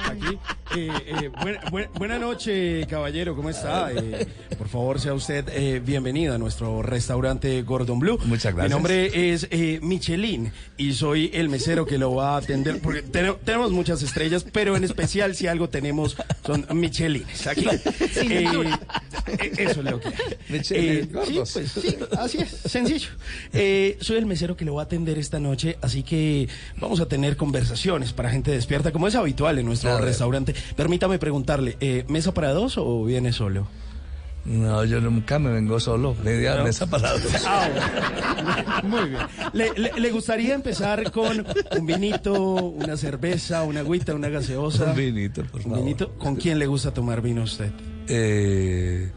Aquí. 0.06 0.38
Eh, 0.76 0.88
eh, 1.06 1.30
buena, 1.40 1.60
buena- 1.70 1.88
buena 1.94 2.18
noche, 2.18 2.86
caballero. 2.88 3.34
¿Cómo 3.36 3.48
está? 3.50 3.92
Eh, 3.92 4.26
por 4.58 4.68
favor, 4.68 5.00
sea 5.00 5.14
usted 5.14 5.44
eh, 5.50 5.80
bienvenido 5.84 6.34
a 6.34 6.38
nuestro 6.38 6.82
restaurante 6.82 7.62
Gordon 7.62 7.98
Blue. 7.98 8.18
Muchas 8.24 8.54
gracias. 8.54 8.64
Mi 8.64 8.70
nombre 8.70 9.32
es 9.32 9.46
eh, 9.50 9.78
Michelin 9.82 10.52
y 10.76 10.92
soy 10.92 11.30
el 11.34 11.48
mesero 11.48 11.86
que 11.86 11.98
lo 11.98 12.14
va 12.14 12.34
a 12.34 12.38
atender. 12.38 12.80
Porque 12.80 13.02
ten- 13.02 13.36
tenemos 13.44 13.70
muchas 13.70 14.02
estrellas, 14.02 14.44
pero 14.52 14.76
en 14.76 14.84
especial 14.84 15.34
si 15.34 15.46
algo 15.46 15.68
tenemos 15.68 16.16
son 16.44 16.66
Michelines. 16.72 17.46
Aquí. 17.46 17.66
Eh, 17.66 18.44
eh, 19.28 19.52
eso 19.58 19.80
es 19.80 19.90
lo 19.90 20.00
que 20.00 20.08
hay. 20.08 20.14
Michelin, 20.48 20.90
Eh, 20.92 21.08
sí, 21.26 21.34
pues 21.34 21.50
sí, 21.72 21.96
así 22.18 22.38
es, 22.38 22.50
sencillo. 22.70 23.08
Eh, 23.52 23.85
soy 24.00 24.16
el 24.18 24.26
mesero 24.26 24.56
que 24.56 24.64
lo 24.64 24.74
va 24.74 24.82
a 24.82 24.84
atender 24.84 25.18
esta 25.18 25.38
noche, 25.40 25.78
así 25.82 26.02
que 26.02 26.48
vamos 26.78 27.00
a 27.00 27.06
tener 27.06 27.36
conversaciones 27.36 28.12
para 28.12 28.30
gente 28.30 28.50
despierta, 28.50 28.92
como 28.92 29.08
es 29.08 29.14
habitual 29.14 29.58
en 29.58 29.66
nuestro 29.66 29.94
A 29.96 30.00
restaurante. 30.00 30.54
Permítame 30.76 31.18
preguntarle, 31.18 31.76
eh, 31.80 32.04
¿mesa 32.08 32.32
para 32.34 32.52
dos 32.52 32.76
o 32.78 33.04
viene 33.04 33.32
solo? 33.32 33.66
No, 34.44 34.84
yo 34.84 35.00
nunca 35.00 35.40
me 35.40 35.50
vengo 35.50 35.80
solo, 35.80 36.14
media 36.22 36.54
No. 36.54 36.64
mesa 36.64 36.86
para 36.86 37.12
dos. 37.18 37.22
Ah, 37.46 38.78
bueno. 38.82 38.96
Muy 38.96 39.08
bien. 39.10 39.22
¿Le, 39.52 39.72
le- 39.76 39.92
le 40.00 40.10
gustaría 40.12 40.54
empezar 40.54 41.10
con 41.10 41.44
un 41.76 41.86
vinito, 41.86 42.32
una 42.54 42.96
cerveza, 42.96 43.64
una 43.64 43.80
agüita, 43.80 44.14
una 44.14 44.28
gaseosa? 44.28 44.90
Un 44.90 44.96
vinito, 44.96 45.42
por 45.46 45.56
¿Un 45.56 45.62
favor. 45.62 45.78
vinito? 45.80 46.14
¿Con 46.16 46.36
quién 46.36 46.58
le 46.60 46.66
gusta 46.66 46.92
tomar 46.94 47.20
vino 47.22 47.40
a 47.40 47.44
usted? 47.44 47.70
Eh, 48.08 49.10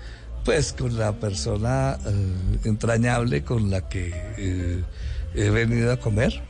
pues 0.44 0.74
con 0.74 0.98
la 0.98 1.14
persona 1.14 1.98
eh, 2.06 2.60
entrañable 2.66 3.44
con 3.44 3.70
la 3.70 3.88
que 3.88 4.12
eh, 4.38 4.84
he 5.36 5.50
venido 5.50 5.92
a 5.92 5.98
comer. 5.98 6.42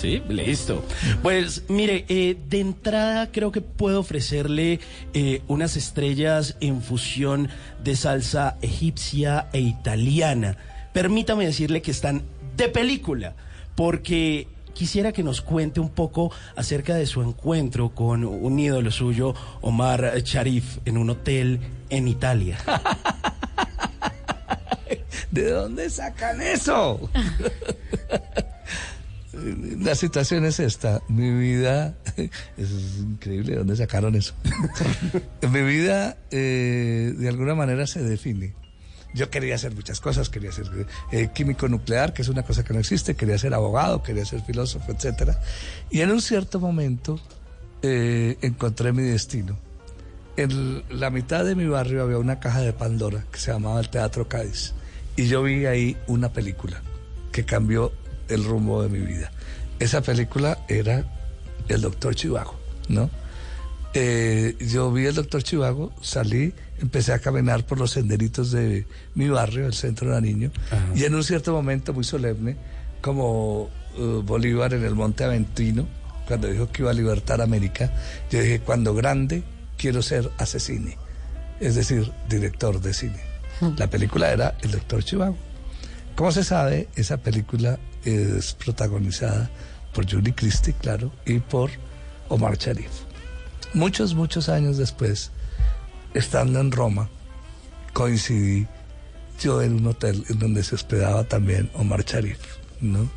Sí, 0.00 0.22
listo. 0.30 0.82
Pues 1.22 1.64
mire, 1.68 2.06
eh, 2.08 2.34
de 2.48 2.60
entrada 2.60 3.30
creo 3.30 3.52
que 3.52 3.60
puedo 3.60 4.00
ofrecerle 4.00 4.80
eh, 5.12 5.42
unas 5.46 5.76
estrellas 5.76 6.56
en 6.60 6.80
fusión 6.80 7.50
de 7.84 7.96
salsa 7.96 8.56
egipcia 8.62 9.48
e 9.52 9.60
italiana. 9.60 10.56
Permítame 10.94 11.44
decirle 11.44 11.82
que 11.82 11.90
están 11.90 12.22
de 12.56 12.70
película, 12.70 13.34
porque 13.74 14.48
quisiera 14.72 15.12
que 15.12 15.22
nos 15.22 15.42
cuente 15.42 15.80
un 15.80 15.90
poco 15.90 16.32
acerca 16.56 16.94
de 16.94 17.04
su 17.04 17.20
encuentro 17.20 17.90
con 17.90 18.24
un 18.24 18.58
ídolo 18.58 18.90
suyo, 18.90 19.34
Omar 19.60 20.18
Sharif, 20.24 20.78
en 20.86 20.96
un 20.96 21.10
hotel 21.10 21.60
en 21.90 22.08
Italia. 22.08 22.58
¿De 25.30 25.50
dónde 25.50 25.90
sacan 25.90 26.40
eso? 26.40 27.08
La 29.32 29.94
situación 29.94 30.44
es 30.44 30.58
esta. 30.60 31.02
Mi 31.08 31.30
vida, 31.30 31.94
es 32.56 32.98
increíble 32.98 33.52
de 33.52 33.58
dónde 33.58 33.76
sacaron 33.76 34.14
eso. 34.16 34.34
Mi 35.50 35.62
vida, 35.62 36.16
eh, 36.30 37.14
de 37.16 37.28
alguna 37.28 37.54
manera, 37.54 37.86
se 37.86 38.02
define. 38.02 38.54
Yo 39.14 39.30
quería 39.30 39.54
hacer 39.56 39.74
muchas 39.74 40.00
cosas, 40.00 40.28
quería 40.28 40.52
ser 40.52 40.66
eh, 41.10 41.30
químico 41.34 41.68
nuclear, 41.68 42.12
que 42.12 42.22
es 42.22 42.28
una 42.28 42.42
cosa 42.44 42.64
que 42.64 42.72
no 42.74 42.80
existe, 42.80 43.14
quería 43.16 43.38
ser 43.38 43.54
abogado, 43.54 44.02
quería 44.02 44.24
ser 44.24 44.40
filósofo, 44.42 44.92
etcétera. 44.92 45.40
Y 45.90 46.00
en 46.00 46.10
un 46.10 46.22
cierto 46.22 46.60
momento 46.60 47.18
eh, 47.82 48.36
encontré 48.42 48.92
mi 48.92 49.02
destino. 49.02 49.58
En 50.36 50.82
la 50.88 51.10
mitad 51.10 51.44
de 51.44 51.54
mi 51.54 51.66
barrio 51.66 52.02
había 52.02 52.18
una 52.18 52.40
caja 52.40 52.60
de 52.60 52.72
Pandora 52.72 53.24
que 53.30 53.38
se 53.38 53.52
llamaba 53.52 53.80
el 53.80 53.90
Teatro 53.90 54.28
Cádiz. 54.28 54.74
Y 55.16 55.26
yo 55.26 55.42
vi 55.42 55.66
ahí 55.66 55.96
una 56.06 56.32
película 56.32 56.80
que 57.32 57.44
cambió 57.44 57.92
el 58.28 58.44
rumbo 58.44 58.82
de 58.82 58.88
mi 58.88 59.00
vida. 59.00 59.30
Esa 59.78 60.02
película 60.02 60.58
era 60.68 61.04
El 61.68 61.80
Doctor 61.80 62.14
Chivago, 62.14 62.58
¿no? 62.88 63.10
Eh, 63.92 64.56
yo 64.60 64.92
vi 64.92 65.06
El 65.06 65.14
Doctor 65.16 65.42
Chivago, 65.42 65.92
salí, 66.00 66.54
empecé 66.80 67.12
a 67.12 67.18
caminar 67.18 67.66
por 67.66 67.78
los 67.78 67.90
senderitos 67.90 68.52
de 68.52 68.86
mi 69.14 69.28
barrio, 69.28 69.66
el 69.66 69.74
centro 69.74 70.08
de 70.08 70.14
Nariño, 70.14 70.52
y 70.94 71.04
en 71.04 71.14
un 71.14 71.24
cierto 71.24 71.52
momento 71.52 71.92
muy 71.92 72.04
solemne, 72.04 72.56
como 73.00 73.68
eh, 73.96 74.20
Bolívar 74.24 74.74
en 74.74 74.84
el 74.84 74.94
Monte 74.94 75.24
Aventino, 75.24 75.86
cuando 76.28 76.46
dijo 76.48 76.70
que 76.70 76.82
iba 76.82 76.92
a 76.92 76.94
libertar 76.94 77.40
América, 77.40 77.92
yo 78.30 78.40
dije, 78.40 78.60
cuando 78.60 78.94
grande 78.94 79.42
quiero 79.80 80.02
ser 80.02 80.30
asesine, 80.36 80.98
es 81.58 81.74
decir, 81.74 82.12
director 82.28 82.82
de 82.82 82.92
cine. 82.92 83.20
La 83.78 83.88
película 83.88 84.30
era 84.30 84.54
El 84.60 84.72
Doctor 84.72 85.02
Chivago. 85.02 85.36
Como 86.16 86.30
se 86.32 86.44
sabe, 86.44 86.88
esa 86.96 87.16
película 87.16 87.78
es 88.04 88.52
protagonizada 88.52 89.50
por 89.94 90.10
Julie 90.10 90.34
Christie, 90.34 90.74
claro, 90.74 91.10
y 91.24 91.38
por 91.38 91.70
Omar 92.28 92.58
Sharif. 92.58 92.90
Muchos, 93.72 94.14
muchos 94.14 94.50
años 94.50 94.76
después, 94.76 95.30
estando 96.12 96.60
en 96.60 96.72
Roma, 96.72 97.08
coincidí 97.94 98.66
yo 99.40 99.62
en 99.62 99.76
un 99.76 99.86
hotel 99.86 100.24
en 100.28 100.38
donde 100.38 100.62
se 100.62 100.74
hospedaba 100.74 101.24
también 101.24 101.70
Omar 101.72 102.04
Sharif, 102.04 102.38
¿no? 102.82 103.10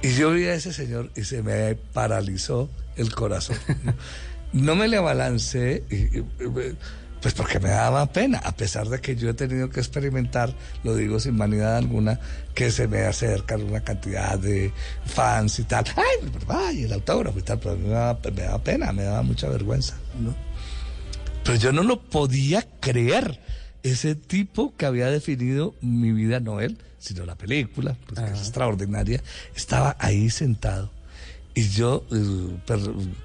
Y 0.00 0.14
yo 0.14 0.30
vi 0.30 0.44
a 0.46 0.54
ese 0.54 0.72
señor 0.72 1.10
y 1.14 1.24
se 1.24 1.42
me 1.42 1.74
paralizó 1.74 2.70
el 2.96 3.14
corazón. 3.14 3.58
No, 4.52 4.74
me 4.74 4.88
le 4.88 4.96
abalancé, 4.96 5.84
pues 7.20 7.34
porque 7.34 7.60
me 7.60 7.68
daba 7.68 8.06
pena, 8.06 8.38
a 8.38 8.52
pesar 8.52 8.88
de 8.88 9.00
que 9.00 9.14
yo 9.14 9.30
he 9.30 9.34
tenido 9.34 9.68
que 9.68 9.80
experimentar, 9.80 10.54
lo 10.84 10.96
digo 10.96 11.20
sin 11.20 11.36
vanidad 11.36 11.76
alguna, 11.76 12.18
que 12.54 12.70
se 12.70 12.88
me 12.88 13.00
acercan 13.02 13.62
una 13.62 13.80
cantidad 13.80 14.38
de 14.38 14.72
fans 15.04 15.58
y 15.58 15.64
tal. 15.64 15.84
Ay, 16.48 16.84
el 16.84 16.92
autógrafo 16.92 17.38
y 17.38 17.42
tal, 17.42 17.58
pero 17.58 17.76
me 17.76 17.88
daba, 17.88 18.18
me 18.24 18.42
daba 18.42 18.58
pena, 18.64 18.92
me 18.92 19.02
daba 19.02 19.22
mucha 19.22 19.48
vergüenza, 19.48 19.96
¿no? 20.18 20.34
Pero 21.44 21.56
yo 21.56 21.72
no 21.72 21.82
lo 21.82 22.00
podía 22.00 22.66
creer. 22.80 23.40
Ese 23.82 24.14
tipo 24.14 24.74
que 24.76 24.84
había 24.84 25.06
definido 25.06 25.74
mi 25.80 26.12
vida, 26.12 26.38
no 26.38 26.60
él, 26.60 26.76
sino 26.98 27.24
la 27.24 27.34
película, 27.34 27.96
pues, 28.06 28.20
que 28.20 28.34
es 28.34 28.40
extraordinaria, 28.40 29.22
estaba 29.56 29.96
ahí 29.98 30.28
sentado. 30.28 30.90
Y 31.60 31.68
yo 31.68 32.06
eh, 32.10 32.74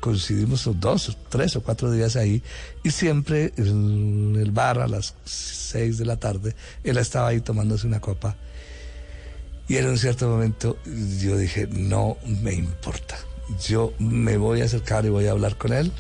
coincidimos 0.02 0.70
dos, 0.78 1.18
tres 1.30 1.56
o 1.56 1.64
cuatro 1.64 1.90
días 1.90 2.18
ahí, 2.18 2.44
y 2.84 2.92
siempre 2.92 3.54
en 3.56 4.36
el 4.38 4.52
bar 4.52 4.80
a 4.80 4.90
las 4.90 5.14
seis 5.24 5.98
de 5.98 6.06
la 6.06 6.18
tarde, 6.18 6.54
él 6.84 6.98
estaba 6.98 7.30
ahí 7.30 7.40
tomándose 7.40 7.88
una 7.88 8.02
copa. 8.02 8.36
Y 9.70 9.78
en 9.78 9.88
un 9.88 9.98
cierto 9.98 10.28
momento 10.28 10.78
yo 10.86 11.38
dije, 11.38 11.66
no 11.72 12.18
me 12.26 12.52
importa. 12.52 13.18
Yo 13.66 13.94
me 14.00 14.36
voy 14.36 14.60
a 14.60 14.66
acercar 14.66 15.06
y 15.06 15.10
voy 15.10 15.28
a 15.28 15.32
hablar 15.32 15.56
con 15.56 15.72
él. 15.72 15.94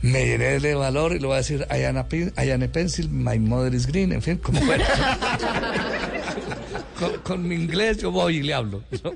Me 0.00 0.24
llené 0.24 0.58
de 0.58 0.74
valor 0.74 1.12
y 1.12 1.18
le 1.18 1.26
voy 1.26 1.34
a 1.34 1.38
decir, 1.38 1.66
I 1.70 1.84
am 1.84 1.98
a, 1.98 2.06
I 2.42 2.50
am 2.50 2.66
pencil, 2.70 3.10
my 3.10 3.38
mother 3.38 3.74
is 3.74 3.86
green, 3.86 4.10
en 4.12 4.22
fin, 4.22 4.38
como 4.38 4.58
fuera. 4.64 4.86
Con, 7.10 7.20
con 7.22 7.48
mi 7.48 7.54
inglés 7.54 7.98
yo 7.98 8.10
voy 8.10 8.38
y 8.38 8.42
le 8.42 8.54
hablo. 8.54 8.82
¿no? 9.04 9.12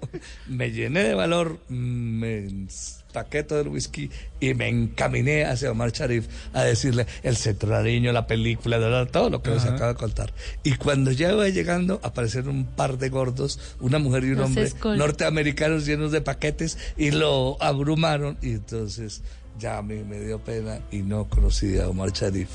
Me 0.48 0.70
llené 0.72 1.04
de 1.04 1.14
valor, 1.14 1.58
me 1.68 2.66
saqué 2.68 3.42
todo 3.42 3.60
el 3.60 3.68
whisky 3.68 4.10
y 4.40 4.52
me 4.54 4.68
encaminé 4.68 5.44
hacia 5.46 5.70
Omar 5.70 5.90
Sharif 5.92 6.26
a 6.52 6.62
decirle 6.64 7.06
el 7.22 7.36
centro 7.36 7.70
nariño, 7.70 8.12
la 8.12 8.26
película, 8.26 9.06
todo 9.10 9.30
lo 9.30 9.42
que 9.42 9.50
Ajá. 9.52 9.74
acabo 9.74 9.88
de 9.92 9.98
contar. 9.98 10.34
Y 10.64 10.72
cuando 10.74 11.10
ya 11.12 11.32
iba 11.32 11.48
llegando, 11.48 11.98
aparecieron 12.02 12.50
un 12.54 12.66
par 12.66 12.98
de 12.98 13.08
gordos, 13.08 13.58
una 13.80 13.98
mujer 13.98 14.24
y 14.24 14.30
un 14.32 14.36
Los 14.38 14.46
hombre, 14.48 14.68
escol- 14.68 14.96
norteamericanos 14.98 15.86
llenos 15.86 16.12
de 16.12 16.20
paquetes, 16.20 16.76
y 16.98 17.10
lo 17.10 17.56
abrumaron. 17.62 18.36
Y 18.42 18.50
entonces 18.50 19.22
ya 19.58 19.78
a 19.78 19.82
mí 19.82 20.02
me 20.06 20.20
dio 20.20 20.38
pena 20.38 20.80
y 20.90 20.98
no 20.98 21.24
conocí 21.26 21.78
a 21.78 21.88
Omar 21.88 22.12
Sharif. 22.12 22.48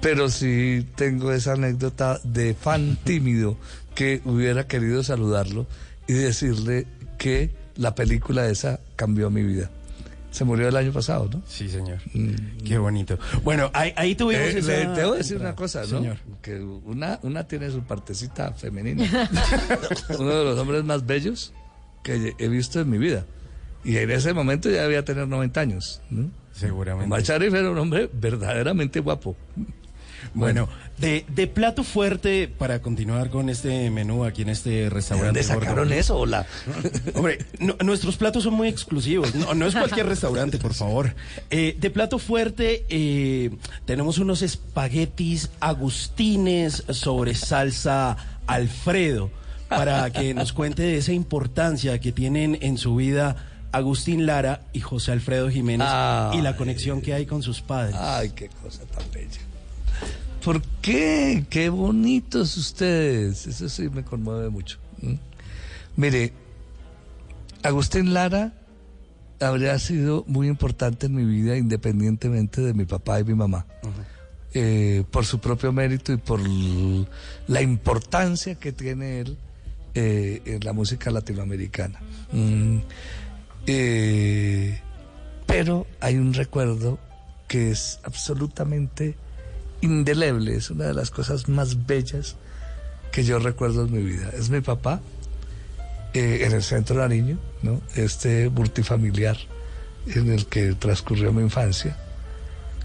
Pero 0.00 0.28
sí 0.28 0.86
tengo 0.96 1.32
esa 1.32 1.54
anécdota 1.54 2.20
de 2.24 2.54
fan 2.54 2.96
tímido 3.04 3.56
que 3.94 4.20
hubiera 4.24 4.66
querido 4.66 5.02
saludarlo 5.02 5.66
y 6.06 6.12
decirle 6.14 6.86
que 7.18 7.50
la 7.76 7.94
película 7.94 8.46
esa 8.48 8.80
cambió 8.96 9.30
mi 9.30 9.42
vida. 9.42 9.70
Se 10.30 10.44
murió 10.44 10.66
el 10.68 10.76
año 10.76 10.92
pasado, 10.92 11.28
¿no? 11.32 11.42
Sí, 11.46 11.68
señor. 11.68 11.98
Qué 12.66 12.76
bonito. 12.78 13.18
Bueno, 13.44 13.70
ahí, 13.72 13.92
ahí 13.96 14.16
tuvimos 14.16 14.42
Eh, 14.48 14.58
esa- 14.58 14.72
le 14.72 14.86
debo 14.88 15.12
decir 15.14 15.36
una 15.38 15.54
cosa, 15.54 15.82
¿no? 15.82 15.86
Señor. 15.86 16.16
Que 16.42 16.58
una, 16.58 17.20
una 17.22 17.44
tiene 17.46 17.70
su 17.70 17.82
partecita 17.84 18.52
femenina. 18.52 19.04
Uno 20.18 20.30
de 20.30 20.44
los 20.44 20.58
hombres 20.58 20.82
más 20.82 21.06
bellos 21.06 21.52
que 22.02 22.34
he 22.36 22.48
visto 22.48 22.80
en 22.80 22.90
mi 22.90 22.98
vida. 22.98 23.24
Y 23.84 23.96
en 23.98 24.10
ese 24.10 24.32
momento 24.34 24.68
ya 24.70 24.82
debía 24.82 25.04
tener 25.04 25.28
90 25.28 25.60
años. 25.60 26.00
¿no? 26.10 26.28
Seguramente. 26.52 27.06
Omar 27.06 27.22
Sharif 27.22 27.54
era 27.54 27.70
un 27.70 27.78
hombre 27.78 28.10
verdaderamente 28.12 28.98
guapo. 28.98 29.36
Bueno, 30.34 30.68
de, 30.98 31.24
de 31.28 31.46
plato 31.46 31.84
fuerte 31.84 32.48
para 32.48 32.80
continuar 32.80 33.30
con 33.30 33.48
este 33.48 33.90
menú 33.90 34.24
aquí 34.24 34.42
en 34.42 34.48
este 34.48 34.88
restaurante. 34.90 35.26
dónde 35.26 35.42
sacaron 35.42 35.92
eso, 35.92 36.16
hola? 36.18 36.46
Hombre, 37.14 37.38
no- 37.58 37.76
nuestros 37.84 38.16
platos 38.16 38.44
son 38.44 38.54
muy 38.54 38.68
exclusivos. 38.68 39.34
No, 39.34 39.54
no 39.54 39.66
es 39.66 39.74
cualquier 39.74 40.06
restaurante, 40.06 40.58
por 40.58 40.74
favor. 40.74 41.14
Eh, 41.50 41.76
de 41.78 41.90
plato 41.90 42.18
fuerte 42.18 42.84
eh, 42.88 43.50
tenemos 43.86 44.18
unos 44.18 44.42
espaguetis 44.42 45.50
agustines 45.60 46.84
sobre 46.90 47.34
salsa 47.34 48.16
Alfredo 48.46 49.30
para 49.68 50.10
que 50.10 50.34
nos 50.34 50.52
cuente 50.52 50.82
de 50.82 50.98
esa 50.98 51.12
importancia 51.12 51.98
que 52.00 52.12
tienen 52.12 52.58
en 52.60 52.78
su 52.78 52.96
vida 52.96 53.36
Agustín 53.72 54.24
Lara 54.26 54.60
y 54.72 54.80
José 54.80 55.10
Alfredo 55.10 55.50
Jiménez 55.50 55.88
y 56.34 56.40
la 56.42 56.54
conexión 56.56 57.00
que 57.00 57.12
hay 57.14 57.26
con 57.26 57.42
sus 57.42 57.60
padres. 57.60 57.96
Ay, 57.98 58.30
qué 58.36 58.48
cosa 58.62 58.82
tan 58.84 59.02
bella. 59.12 59.40
¿Por 60.44 60.60
qué? 60.82 61.46
Qué 61.48 61.70
bonitos 61.70 62.58
ustedes. 62.58 63.46
Eso 63.46 63.68
sí 63.70 63.88
me 63.88 64.04
conmueve 64.04 64.50
mucho. 64.50 64.78
Mire, 65.96 66.32
Agustín 67.62 68.12
Lara 68.12 68.52
habría 69.40 69.78
sido 69.78 70.24
muy 70.26 70.48
importante 70.48 71.06
en 71.06 71.14
mi 71.14 71.24
vida 71.24 71.56
independientemente 71.56 72.60
de 72.60 72.74
mi 72.74 72.84
papá 72.84 73.20
y 73.20 73.24
mi 73.24 73.34
mamá. 73.34 73.66
Eh, 74.52 75.04
por 75.10 75.24
su 75.24 75.40
propio 75.40 75.72
mérito 75.72 76.12
y 76.12 76.18
por 76.18 76.40
la 77.46 77.62
importancia 77.62 78.54
que 78.56 78.70
tiene 78.70 79.20
él 79.20 79.38
eh, 79.94 80.42
en 80.44 80.60
la 80.62 80.74
música 80.74 81.10
latinoamericana. 81.10 82.00
Mm, 82.32 82.78
eh, 83.66 84.78
pero 85.46 85.86
hay 86.00 86.16
un 86.16 86.34
recuerdo 86.34 86.98
que 87.48 87.70
es 87.70 87.98
absolutamente 88.04 89.16
indeleble, 89.84 90.56
es 90.56 90.70
una 90.70 90.86
de 90.86 90.94
las 90.94 91.10
cosas 91.10 91.48
más 91.48 91.86
bellas 91.86 92.36
que 93.12 93.22
yo 93.22 93.38
recuerdo 93.38 93.84
en 93.84 93.92
mi 93.92 94.02
vida. 94.02 94.30
Es 94.36 94.50
mi 94.50 94.60
papá 94.60 95.00
eh, 96.14 96.40
en 96.44 96.52
el 96.52 96.62
centro 96.62 96.96
Nariño, 96.96 97.38
¿no? 97.62 97.80
este 97.94 98.48
multifamiliar 98.48 99.36
en 100.06 100.32
el 100.32 100.46
que 100.46 100.74
transcurrió 100.74 101.32
mi 101.32 101.42
infancia, 101.42 101.96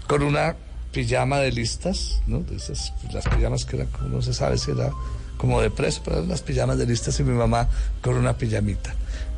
con 0.06 0.22
una 0.22 0.56
pijama 0.92 1.38
de 1.38 1.52
listas, 1.52 2.22
¿no? 2.26 2.40
De 2.40 2.56
esas, 2.56 2.92
las 3.12 3.28
pijamas 3.28 3.64
que 3.64 3.84
como 3.86 4.08
no 4.08 4.22
se 4.22 4.34
sabe 4.34 4.58
si 4.58 4.70
era 4.70 4.90
como 5.36 5.60
de 5.60 5.70
preso, 5.70 6.02
pero 6.04 6.24
las 6.24 6.42
pijamas 6.42 6.78
de 6.78 6.86
listas 6.86 7.18
y 7.20 7.24
mi 7.24 7.32
mamá 7.32 7.68
con 8.02 8.16
una 8.16 8.36
pijamita. 8.36 8.94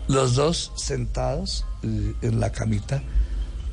Los 0.08 0.34
dos 0.34 0.72
sentados 0.76 1.64
eh, 1.82 2.14
en 2.22 2.40
la 2.40 2.50
camita, 2.50 3.02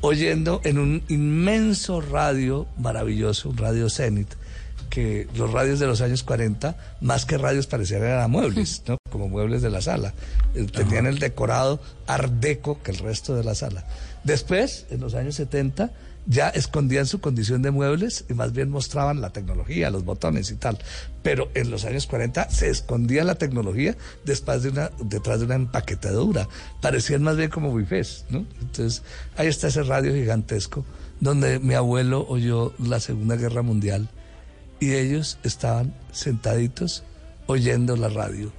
oyendo 0.00 0.60
en 0.64 0.78
un 0.78 1.02
inmenso 1.08 2.00
radio 2.00 2.66
maravilloso, 2.78 3.50
un 3.50 3.56
radio 3.56 3.88
Zenit, 3.90 4.28
que 4.88 5.28
los 5.36 5.52
radios 5.52 5.78
de 5.78 5.86
los 5.86 6.00
años 6.00 6.22
40, 6.24 6.76
más 7.00 7.24
que 7.24 7.38
radios 7.38 7.66
parecían 7.66 8.02
eran 8.02 8.30
muebles, 8.30 8.82
¿no? 8.88 8.98
Como 9.10 9.28
muebles 9.28 9.62
de 9.62 9.70
la 9.70 9.80
sala. 9.80 10.14
Eh, 10.54 10.66
Tenían 10.66 11.06
el 11.06 11.18
decorado 11.18 11.80
art 12.06 12.32
deco 12.32 12.82
que 12.82 12.90
el 12.90 12.98
resto 12.98 13.34
de 13.34 13.44
la 13.44 13.54
sala. 13.54 13.84
Después, 14.24 14.86
en 14.90 15.00
los 15.00 15.14
años 15.14 15.36
70, 15.36 15.90
ya 16.30 16.48
escondían 16.48 17.06
su 17.06 17.20
condición 17.20 17.60
de 17.60 17.72
muebles 17.72 18.24
y 18.30 18.34
más 18.34 18.52
bien 18.52 18.70
mostraban 18.70 19.20
la 19.20 19.30
tecnología, 19.30 19.90
los 19.90 20.04
botones 20.04 20.52
y 20.52 20.54
tal. 20.54 20.78
Pero 21.24 21.50
en 21.54 21.72
los 21.72 21.84
años 21.84 22.06
40 22.06 22.50
se 22.50 22.70
escondía 22.70 23.24
la 23.24 23.34
tecnología 23.34 23.96
después 24.24 24.62
de 24.62 24.68
una, 24.68 24.92
detrás 25.02 25.40
de 25.40 25.46
una 25.46 25.56
empaquetadura. 25.56 26.46
Parecían 26.80 27.24
más 27.24 27.36
bien 27.36 27.50
como 27.50 27.72
bufés, 27.72 28.26
¿no? 28.30 28.46
Entonces, 28.60 29.02
ahí 29.36 29.48
está 29.48 29.66
ese 29.66 29.82
radio 29.82 30.14
gigantesco 30.14 30.84
donde 31.18 31.58
mi 31.58 31.74
abuelo 31.74 32.24
oyó 32.28 32.74
la 32.78 33.00
Segunda 33.00 33.34
Guerra 33.34 33.62
Mundial 33.62 34.08
y 34.78 34.94
ellos 34.94 35.36
estaban 35.42 35.92
sentaditos 36.12 37.02
oyendo 37.48 37.96
la 37.96 38.08
radio. 38.08 38.52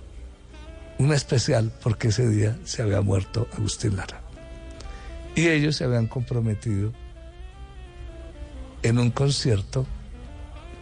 Una 1.00 1.16
especial 1.16 1.72
porque 1.82 2.10
ese 2.10 2.28
día 2.28 2.60
se 2.66 2.82
había 2.82 3.00
muerto 3.00 3.48
Agustín 3.54 3.96
Lara. 3.96 4.20
Y 5.36 5.48
ellos 5.48 5.78
se 5.78 5.86
habían 5.86 6.08
comprometido 6.08 6.92
en 8.84 9.00
un 9.00 9.12
concierto, 9.12 9.86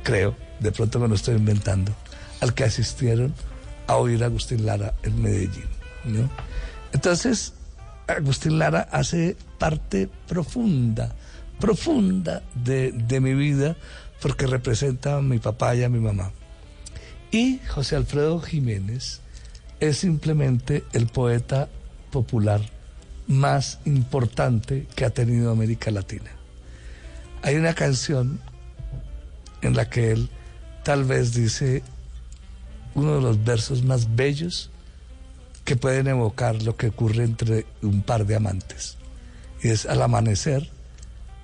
creo, 0.04 0.36
de 0.60 0.72
pronto 0.72 1.00
me 1.00 1.08
lo 1.08 1.16
estoy 1.16 1.36
inventando, 1.36 1.94
al 2.42 2.54
que 2.54 2.64
asistieron 2.64 3.34
a 3.88 3.96
oír 3.96 4.24
Agustín 4.24 4.66
Lara 4.66 4.94
en 5.04 5.22
Medellín. 5.22 5.66
¿no? 6.06 6.30
Entonces, 6.94 7.54
Agustín 8.08 8.60
Lara 8.60 8.88
hace 8.92 9.36
parte 9.58 10.10
profunda, 10.28 11.16
profunda 11.60 12.44
de, 12.56 12.92
de 12.92 13.20
mi 13.20 13.34
vida, 13.34 13.76
porque 14.22 14.48
representa 14.48 15.18
a 15.18 15.22
mi 15.22 15.40
papá 15.40 15.76
y 15.76 15.84
a 15.84 15.90
mi 15.90 16.00
mamá. 16.00 16.32
Y 17.32 17.60
José 17.68 17.96
Alfredo 17.96 18.42
Jiménez 18.42 19.22
es 19.80 19.98
simplemente 19.98 20.84
el 20.94 21.08
poeta 21.08 21.70
popular 22.12 22.62
más 23.28 23.80
importante 23.86 24.88
que 24.96 25.06
ha 25.06 25.12
tenido 25.12 25.52
América 25.52 25.92
Latina. 25.92 26.39
Hay 27.42 27.56
una 27.56 27.74
canción 27.74 28.40
en 29.62 29.76
la 29.76 29.90
que 29.90 30.12
él 30.12 30.30
tal 30.84 31.04
vez 31.04 31.34
dice 31.34 31.84
uno 32.96 33.16
de 33.16 33.22
los 33.22 33.44
versos 33.44 33.84
más 33.84 34.16
bellos 34.16 34.70
que 35.64 35.76
pueden 35.76 36.08
evocar 36.08 36.62
lo 36.64 36.76
que 36.76 36.88
ocurre 36.88 37.24
entre 37.24 37.66
un 37.82 38.02
par 38.02 38.26
de 38.26 38.36
amantes. 38.36 38.98
Y 39.62 39.70
es 39.70 39.86
al 39.86 40.02
amanecer, 40.02 40.70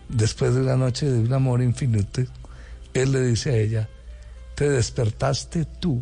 después 0.10 0.54
de 0.56 0.62
una 0.62 0.76
noche 0.76 1.06
de 1.06 1.20
un 1.20 1.34
amor 1.34 1.62
infinito, 1.62 2.24
él 2.94 3.12
le 3.12 3.22
dice 3.22 3.52
a 3.52 3.58
ella, 3.58 3.90
te 4.56 4.70
despertaste 4.70 5.66
tú 5.66 6.02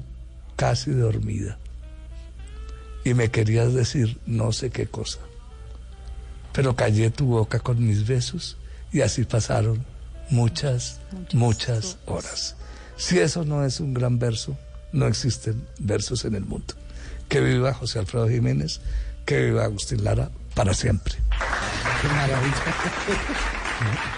casi 0.56 0.92
dormida 0.92 1.58
y 3.04 3.14
me 3.14 3.30
querías 3.30 3.74
decir 3.74 4.20
no 4.26 4.52
sé 4.52 4.70
qué 4.70 4.88
cosa, 4.88 5.20
pero 6.54 6.76
callé 6.76 7.10
tu 7.10 7.26
boca 7.26 7.60
con 7.60 7.86
mis 7.86 8.08
besos 8.08 8.58
y 8.94 9.02
así 9.02 9.26
pasaron 9.26 9.84
muchas, 10.30 11.00
muchas, 11.34 11.98
horas. 12.06 12.56
Si 12.96 13.20
eso 13.20 13.44
no 13.44 13.66
es 13.66 13.80
un 13.80 13.94
gran 13.94 14.20
verso, 14.20 14.56
no 14.92 15.08
existen 15.08 15.68
versos 15.80 16.24
en 16.26 16.36
el 16.36 16.46
mundo. 16.46 16.76
Que 17.28 17.42
viva 17.42 17.74
José 17.74 18.00
Alfredo 18.00 18.30
Jiménez, 18.30 18.80
que 19.26 19.46
viva 19.46 19.64
Agustín 19.64 20.04
Lara 20.04 20.30
para 20.54 20.74
siempre. 20.74 21.16
Qué 22.02 22.08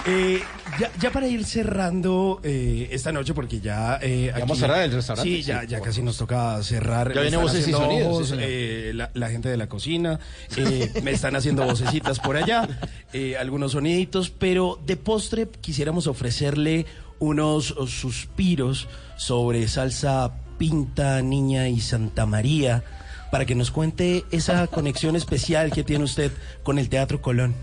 Eh, 0.07 0.43
ya, 0.79 0.91
ya 0.99 1.11
para 1.11 1.27
ir 1.27 1.45
cerrando 1.45 2.39
eh, 2.43 2.87
esta 2.91 3.11
noche, 3.11 3.33
porque 3.33 3.59
ya... 3.59 3.99
eh, 4.01 4.31
¿Ya 4.33 4.39
vamos 4.39 4.57
a 4.57 4.61
cerrar 4.61 4.81
el 4.83 4.91
restaurante? 4.91 5.29
Sí, 5.29 5.41
ya, 5.43 5.61
Sí, 5.61 5.67
ya 5.67 5.81
casi 5.81 6.01
nos 6.01 6.17
toca 6.17 6.61
cerrar. 6.63 7.09
Ya 7.09 7.15
Me 7.15 7.21
viene 7.21 7.37
están 7.37 7.41
voces 7.43 7.59
y 7.59 7.61
haciendo 7.63 7.79
sonidos, 7.85 8.07
sí, 8.07 8.13
ojos, 8.13 8.27
señor. 8.29 8.43
eh, 8.47 8.91
la, 8.95 9.11
la 9.13 9.29
gente 9.29 9.49
de 9.49 9.57
la 9.57 9.67
cocina, 9.67 10.19
eh, 10.57 10.91
me 11.03 11.11
están 11.11 11.35
haciendo 11.35 11.65
vocecitas 11.65 12.19
por 12.19 12.37
allá, 12.37 12.67
eh, 13.13 13.37
algunos 13.37 13.73
soniditos, 13.73 14.29
pero 14.29 14.79
de 14.85 14.97
postre 14.97 15.47
quisiéramos 15.61 16.07
ofrecerle 16.07 16.85
unos 17.19 17.67
suspiros 17.87 18.87
sobre 19.17 19.67
salsa 19.67 20.33
pinta, 20.57 21.21
niña 21.21 21.67
y 21.69 21.79
Santa 21.79 22.25
María, 22.25 22.83
para 23.31 23.45
que 23.45 23.55
nos 23.55 23.71
cuente 23.71 24.23
esa 24.31 24.67
conexión 24.67 25.15
especial 25.15 25.71
que 25.71 25.83
tiene 25.83 26.03
usted 26.03 26.31
con 26.63 26.77
el 26.79 26.89
Teatro 26.89 27.21
Colón. 27.21 27.55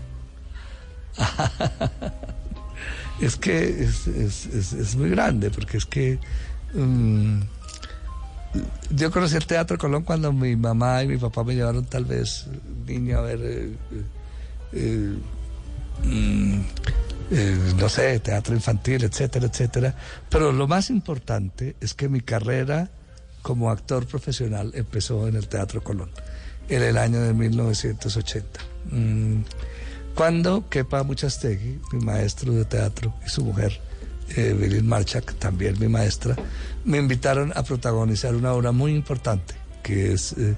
Es 3.21 3.35
que 3.35 3.83
es, 3.83 4.07
es- 4.07 4.73
es- 4.73 4.95
muy 4.95 5.09
grande, 5.09 5.49
porque 5.51 5.77
es 5.77 5.85
que 5.85 6.19
mm, 6.73 7.39
yo 8.91 9.11
conocí 9.11 9.35
el 9.35 9.45
Teatro 9.45 9.77
Colón 9.77 10.03
cuando 10.03 10.31
mi 10.33 10.55
mamá 10.55 11.03
y 11.03 11.07
mi 11.07 11.17
papá 11.17 11.43
me 11.43 11.55
llevaron 11.55 11.85
tal 11.85 12.05
vez 12.05 12.47
niño 12.87 13.17
a 13.17 13.21
ver, 13.21 13.39
eh, 13.43 13.75
eh, 14.73 15.17
mm, 16.03 16.59
eh, 17.31 17.73
no 17.77 17.89
sé, 17.89 18.19
teatro 18.19 18.53
infantil, 18.55 19.03
etcétera, 19.03 19.47
etcétera. 19.47 19.95
Pero 20.29 20.51
lo 20.51 20.67
más 20.67 20.89
importante 20.89 21.75
es 21.81 21.93
que 21.93 22.09
mi 22.09 22.21
carrera 22.21 22.89
como 23.41 23.69
actor 23.71 24.05
profesional 24.05 24.71
empezó 24.75 25.27
en 25.27 25.35
el 25.35 25.47
Teatro 25.47 25.83
Colón, 25.83 26.09
en 26.69 26.81
el 26.83 26.97
año 26.97 27.21
de 27.21 27.33
1980. 27.33 28.59
Mm, 28.91 29.41
cuando 30.15 30.67
Kepa 30.69 31.03
Muchastegui, 31.03 31.79
mi 31.91 31.99
maestro 31.99 32.53
de 32.53 32.65
teatro, 32.65 33.13
y 33.25 33.29
su 33.29 33.43
mujer, 33.43 33.79
eh, 34.35 34.81
Marchak, 34.83 35.33
también 35.35 35.79
mi 35.79 35.87
maestra, 35.87 36.35
me 36.85 36.97
invitaron 36.97 37.51
a 37.55 37.63
protagonizar 37.63 38.35
una 38.35 38.53
obra 38.53 38.71
muy 38.71 38.93
importante, 38.93 39.55
que 39.81 40.13
es 40.13 40.33
eh, 40.33 40.55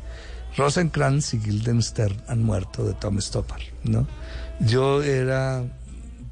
Rosencrantz 0.58 1.34
y 1.34 1.40
Guildenstern 1.40 2.16
han 2.28 2.44
muerto, 2.44 2.86
de 2.86 2.94
Tom 2.94 3.20
Stoppard, 3.20 3.64
¿no? 3.84 4.08
Yo 4.60 5.04
era 5.04 5.64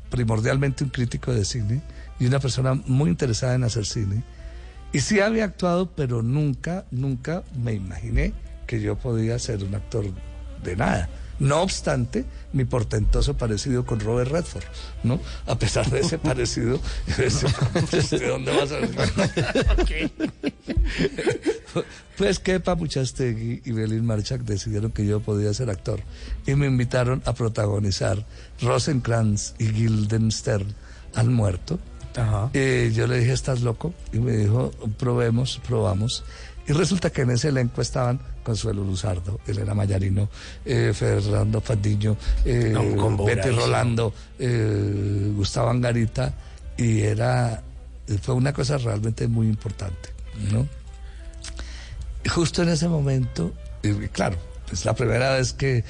primordialmente 0.10 0.84
un 0.84 0.90
crítico 0.90 1.34
de 1.34 1.44
cine 1.44 1.82
y 2.20 2.26
una 2.26 2.40
persona 2.40 2.74
muy 2.74 3.10
interesada 3.10 3.56
en 3.56 3.64
hacer 3.64 3.86
cine. 3.86 4.24
Y 4.94 5.00
sí 5.00 5.20
había 5.20 5.46
actuado, 5.46 5.90
pero 5.96 6.22
nunca, 6.22 6.86
nunca 6.92 7.44
me 7.58 7.74
imaginé 7.74 8.34
que 8.68 8.80
yo 8.80 8.96
podía 8.96 9.40
ser 9.40 9.64
un 9.64 9.76
actor 9.76 10.06
de 10.64 10.76
nada. 10.76 11.10
No 11.40 11.62
obstante, 11.62 12.26
mi 12.54 12.66
portentoso 12.66 13.36
parecido 13.36 13.86
con 13.86 14.00
Robert 14.00 14.32
Redford, 14.32 14.64
¿no? 15.04 15.20
A 15.48 15.58
pesar 15.58 15.90
de 15.90 16.02
ese 16.02 16.18
parecido, 16.18 16.80
¿de 17.18 18.28
dónde 18.28 18.56
vas 18.56 18.72
a 18.72 18.80
Pues 22.18 22.40
Kepa 22.40 22.76
Muchastegui 22.76 23.62
y 23.66 23.72
Belín 23.72 24.06
Marchak 24.06 24.42
decidieron 24.42 24.92
que 24.92 25.06
yo 25.06 25.20
podía 25.20 25.52
ser 25.54 25.72
actor 25.72 26.00
y 26.46 26.54
me 26.54 26.68
invitaron 26.68 27.24
a 27.26 27.34
protagonizar 27.34 28.24
Rosencrantz 28.62 29.56
y 29.58 29.70
Guildenstern 29.70 30.76
han 31.16 31.34
muerto. 31.34 31.80
Eh, 32.54 32.92
yo 32.94 33.08
le 33.08 33.20
dije, 33.20 33.34
¿estás 33.34 33.62
loco? 33.62 33.94
Y 34.12 34.20
me 34.20 34.34
dijo, 34.34 34.70
probemos, 35.00 35.60
probamos. 35.68 36.24
Y 36.68 36.74
resulta 36.74 37.10
que 37.10 37.24
en 37.24 37.32
ese 37.32 37.50
elenco 37.50 37.82
estaban 37.82 38.20
Consuelo 38.44 38.84
Luzardo, 38.84 39.40
Elena 39.48 39.74
Mayarino, 39.74 40.30
eh, 40.66 40.92
Fernando 40.94 41.62
Fandiño, 41.62 42.18
eh, 42.46 42.70
No, 42.72 43.18
Betty. 43.26 43.50
Rolando, 43.50 44.14
eh, 44.38 45.32
Gustavo 45.36 45.70
Angarita, 45.70 46.34
y 46.78 47.02
era, 47.02 47.64
fue 48.22 48.36
una 48.36 48.54
cosa 48.54 48.78
realmente 48.78 49.28
muy 49.28 49.48
importante, 49.48 50.10
¿no? 50.52 50.68
Justo 52.30 52.64
en 52.64 52.70
ese 52.70 52.88
momento, 52.88 53.54
y 53.82 53.94
claro, 54.10 54.38
es 54.72 54.86
la 54.86 54.96
primera 54.96 55.34
vez 55.34 55.54
que 55.54 55.84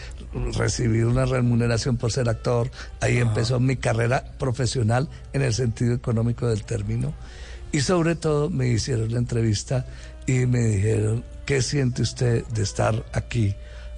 recibí 0.54 1.02
una 1.02 1.26
remuneración 1.26 1.98
por 1.98 2.12
ser 2.12 2.28
actor, 2.28 2.72
ahí 3.02 3.18
empezó 3.18 3.60
mi 3.60 3.78
carrera 3.78 4.24
profesional 4.38 5.10
en 5.32 5.44
el 5.44 5.54
sentido 5.54 5.94
económico 5.94 6.48
del 6.48 6.64
término. 6.64 7.14
Y 7.72 7.82
sobre 7.82 8.16
todo 8.16 8.50
me 8.50 8.68
hicieron 8.68 9.12
la 9.12 9.20
entrevista 9.20 9.86
y 10.28 10.46
me 10.46 10.60
dijeron, 10.60 11.24
¿qué 11.46 11.62
siente 11.62 12.02
usted 12.02 12.46
de 12.48 12.64
estar 12.64 13.06
aquí 13.14 13.56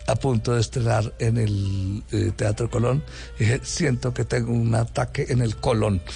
a 0.07 0.15
punto 0.15 0.53
de 0.53 0.61
estrenar 0.61 1.13
en 1.19 1.37
el 1.37 2.03
eh, 2.11 2.31
Teatro 2.35 2.69
Colón? 2.69 3.03
Y 3.39 3.45
dije, 3.45 3.61
siento 3.63 4.13
que 4.13 4.25
tengo 4.25 4.51
un 4.51 4.75
ataque 4.75 5.25
en 5.29 5.41
el 5.41 5.55
colon. 5.55 6.01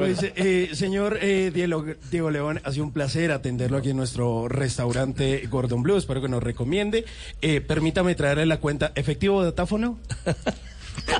Pues, 0.00 0.18
eh, 0.22 0.70
señor 0.72 1.18
eh, 1.20 1.50
Diego, 1.52 1.84
Diego 2.10 2.30
León, 2.30 2.58
ha 2.64 2.72
sido 2.72 2.84
un 2.84 2.92
placer 2.92 3.32
atenderlo 3.32 3.76
aquí 3.76 3.90
en 3.90 3.98
nuestro 3.98 4.48
restaurante 4.48 5.46
Gordon 5.50 5.82
Blue. 5.82 5.98
Espero 5.98 6.22
que 6.22 6.28
nos 6.28 6.42
recomiende. 6.42 7.04
Eh, 7.42 7.60
permítame 7.60 8.14
traerle 8.14 8.46
la 8.46 8.60
cuenta. 8.60 8.92
¿Efectivo 8.94 9.44
datáfono? 9.44 9.98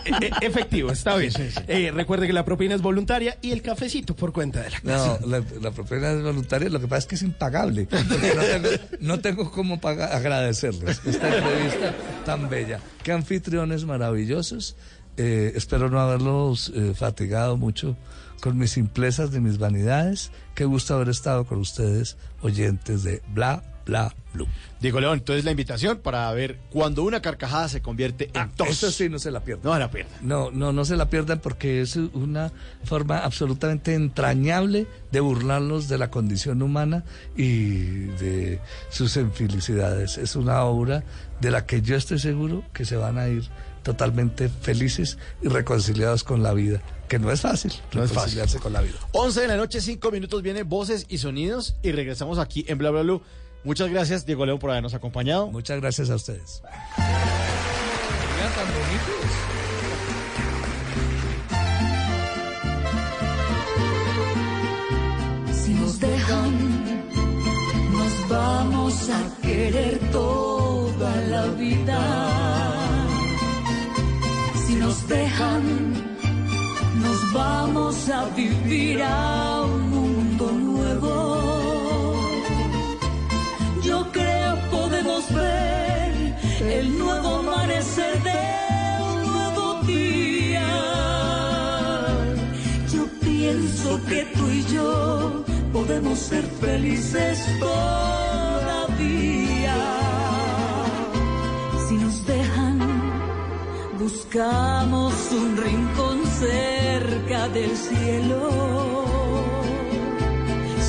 Eh, 0.05 0.12
eh, 0.23 0.31
efectivo, 0.43 0.93
está 0.93 1.16
bien. 1.16 1.33
Eh, 1.68 1.91
recuerde 1.93 2.27
que 2.27 2.33
la 2.33 2.45
propina 2.45 2.75
es 2.75 2.83
voluntaria 2.83 3.39
y 3.43 3.51
el 3.53 3.62
cafecito 3.62 4.14
por 4.14 4.33
cuenta 4.33 4.62
de 4.62 4.71
la 4.71 4.79
No, 4.83 4.91
casa. 5.16 5.27
la, 5.27 5.43
la 5.61 5.71
propina 5.73 6.11
es 6.12 6.23
voluntaria, 6.23 6.68
lo 6.68 6.81
que 6.81 6.87
pasa 6.89 6.99
es 7.01 7.07
que 7.07 7.14
es 7.16 7.23
impagable. 7.23 7.87
Porque 7.91 8.35
no 8.35 8.43
tengo, 8.43 8.68
no 9.01 9.21
tengo 9.21 9.51
cómo 9.53 9.81
pagar, 9.81 10.12
agradecerles 10.14 11.01
esta 11.05 11.37
entrevista 11.37 11.95
tan 12.25 12.49
bella. 12.49 12.81
Qué 13.03 13.12
anfitriones 13.12 13.85
maravillosos. 13.85 14.77
Eh, 15.16 15.53
espero 15.55 15.91
no 15.91 16.01
haberlos 16.01 16.73
eh, 16.75 16.93
fatigado 16.95 17.57
mucho 17.57 17.97
con 18.41 18.57
mis 18.57 18.71
simplezas 18.71 19.33
de 19.33 19.41
mis 19.41 19.59
vanidades. 19.59 20.31
Qué 20.55 20.64
gusto 20.64 20.95
haber 20.95 21.09
estado 21.11 21.45
con 21.45 21.59
ustedes, 21.59 22.16
oyentes 22.43 23.03
de 23.03 23.23
Bla 23.35 23.62
Bla 23.91 24.14
Blue. 24.32 24.47
Diego 24.80 25.01
León, 25.01 25.18
entonces 25.18 25.45
la 25.45 25.51
invitación 25.51 25.99
para 25.99 26.30
ver 26.32 26.57
cuando 26.70 27.03
una 27.03 27.20
carcajada 27.20 27.68
se 27.68 27.82
convierte 27.82 28.30
en 28.32 28.51
tos. 28.53 28.68
Eso 28.68 28.91
sí, 28.93 29.09
no 29.09 29.18
se 29.18 29.32
la 29.32 29.41
pierdan. 29.41 29.64
No 29.72 29.76
la 29.78 29.91
pierdan. 29.91 30.14
No, 30.22 30.53
no, 30.53 30.72
no 30.72 30.84
se 30.84 30.97
la 30.97 31.11
pierdan 31.11 31.41
porque 31.41 31.80
es 31.80 31.97
una 31.97 32.53
forma 32.84 33.18
absolutamente 33.18 33.95
entrañable 33.95 34.86
de 35.11 35.18
burlarlos 35.20 35.88
de 35.88 35.99
la 35.99 36.09
condición 36.11 36.62
humana 36.62 37.05
y 37.36 37.80
de 38.20 38.61
sus 38.91 39.16
infelicidades. 39.16 40.16
Es 40.18 40.36
una 40.36 40.62
obra 40.62 41.03
de 41.41 41.51
la 41.51 41.66
que 41.66 41.82
yo 41.82 41.97
estoy 41.97 42.20
seguro 42.20 42.62
que 42.72 42.84
se 42.84 42.95
van 42.97 43.18
a 43.18 43.26
ir 43.28 43.43
totalmente 43.82 44.49
felices 44.49 45.18
y 45.43 45.49
reconciliados 45.49 46.22
con 46.22 46.43
la 46.45 46.53
vida, 46.53 46.80
que 47.09 47.18
no 47.18 47.32
es 47.32 47.41
fácil 47.41 47.72
No 47.95 48.03
es 48.05 48.11
fácil. 48.12 48.14
reconciliarse 48.38 48.59
con 48.61 48.72
la 48.72 48.82
vida. 48.82 48.95
11 49.12 49.41
de 49.41 49.49
la 49.49 49.57
noche, 49.57 49.80
5 49.80 50.11
minutos, 50.12 50.43
viene 50.43 50.62
Voces 50.62 51.07
y 51.09 51.18
Sonidos 51.18 51.74
y 51.82 51.91
regresamos 51.93 52.38
aquí 52.38 52.64
en 52.68 52.78
Bla 52.78 52.91
Bla 52.91 53.03
Blue. 53.03 53.22
Muchas 53.63 53.91
gracias, 53.91 54.25
Diego 54.25 54.47
León, 54.47 54.59
por 54.59 54.71
habernos 54.71 54.95
acompañado. 54.95 55.49
Muchas 55.49 55.81
gracias 55.81 56.11
a 56.11 56.15
ustedes. 56.15 56.63
Si 65.53 65.75
nos 65.75 66.01
dejan, 66.01 67.05
nos 67.93 68.29
vamos 68.29 69.11
a 69.11 69.43
querer 69.43 69.99
toda 70.11 71.17
la 71.27 71.47
vida. 71.47 72.01
Si 74.67 74.75
nos 74.77 75.07
dejan, 75.07 75.93
nos 77.03 77.33
vamos 77.35 78.09
a 78.09 78.25
vivir 78.37 79.03
a 79.03 79.63
un 79.63 79.91
mundo 79.91 80.53
nuevo. 80.53 81.39
El 86.68 86.99
nuevo 86.99 87.37
amanecer 87.37 88.22
de 88.22 88.41
un 89.03 89.33
nuevo 89.33 89.81
día. 89.83 90.68
Yo 92.93 93.07
pienso 93.20 94.01
que 94.09 94.24
tú 94.37 94.51
y 94.51 94.64
yo 94.74 95.45
podemos 95.72 96.18
ser 96.18 96.45
felices 96.61 97.45
todavía. 97.59 98.91
Si 101.89 101.95
nos 101.95 102.26
dejan, 102.26 102.78
buscamos 103.99 105.14
un 105.33 105.57
rincón 105.57 106.26
cerca 106.26 107.49
del 107.49 107.76
cielo. 107.76 108.51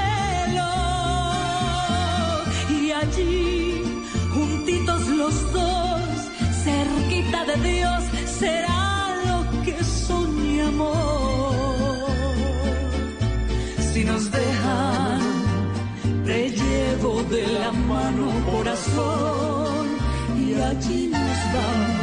Y 2.69 2.91
allí, 2.91 3.83
juntitos 4.33 5.07
los 5.07 5.53
dos, 5.53 6.01
cerquita 6.63 7.45
de 7.45 7.55
Dios, 7.69 8.03
será 8.39 9.15
lo 9.27 9.39
que 9.63 9.83
soñamos. 9.83 10.95
Si 13.93 14.03
nos 14.03 14.31
dejan, 14.31 15.21
te 16.25 16.49
llevo 16.49 17.21
de 17.23 17.45
la 17.59 17.71
mano 17.71 18.27
corazón 18.51 19.85
y 20.39 20.55
allí 20.55 21.07
nos 21.07 21.37
vamos. 21.53 22.02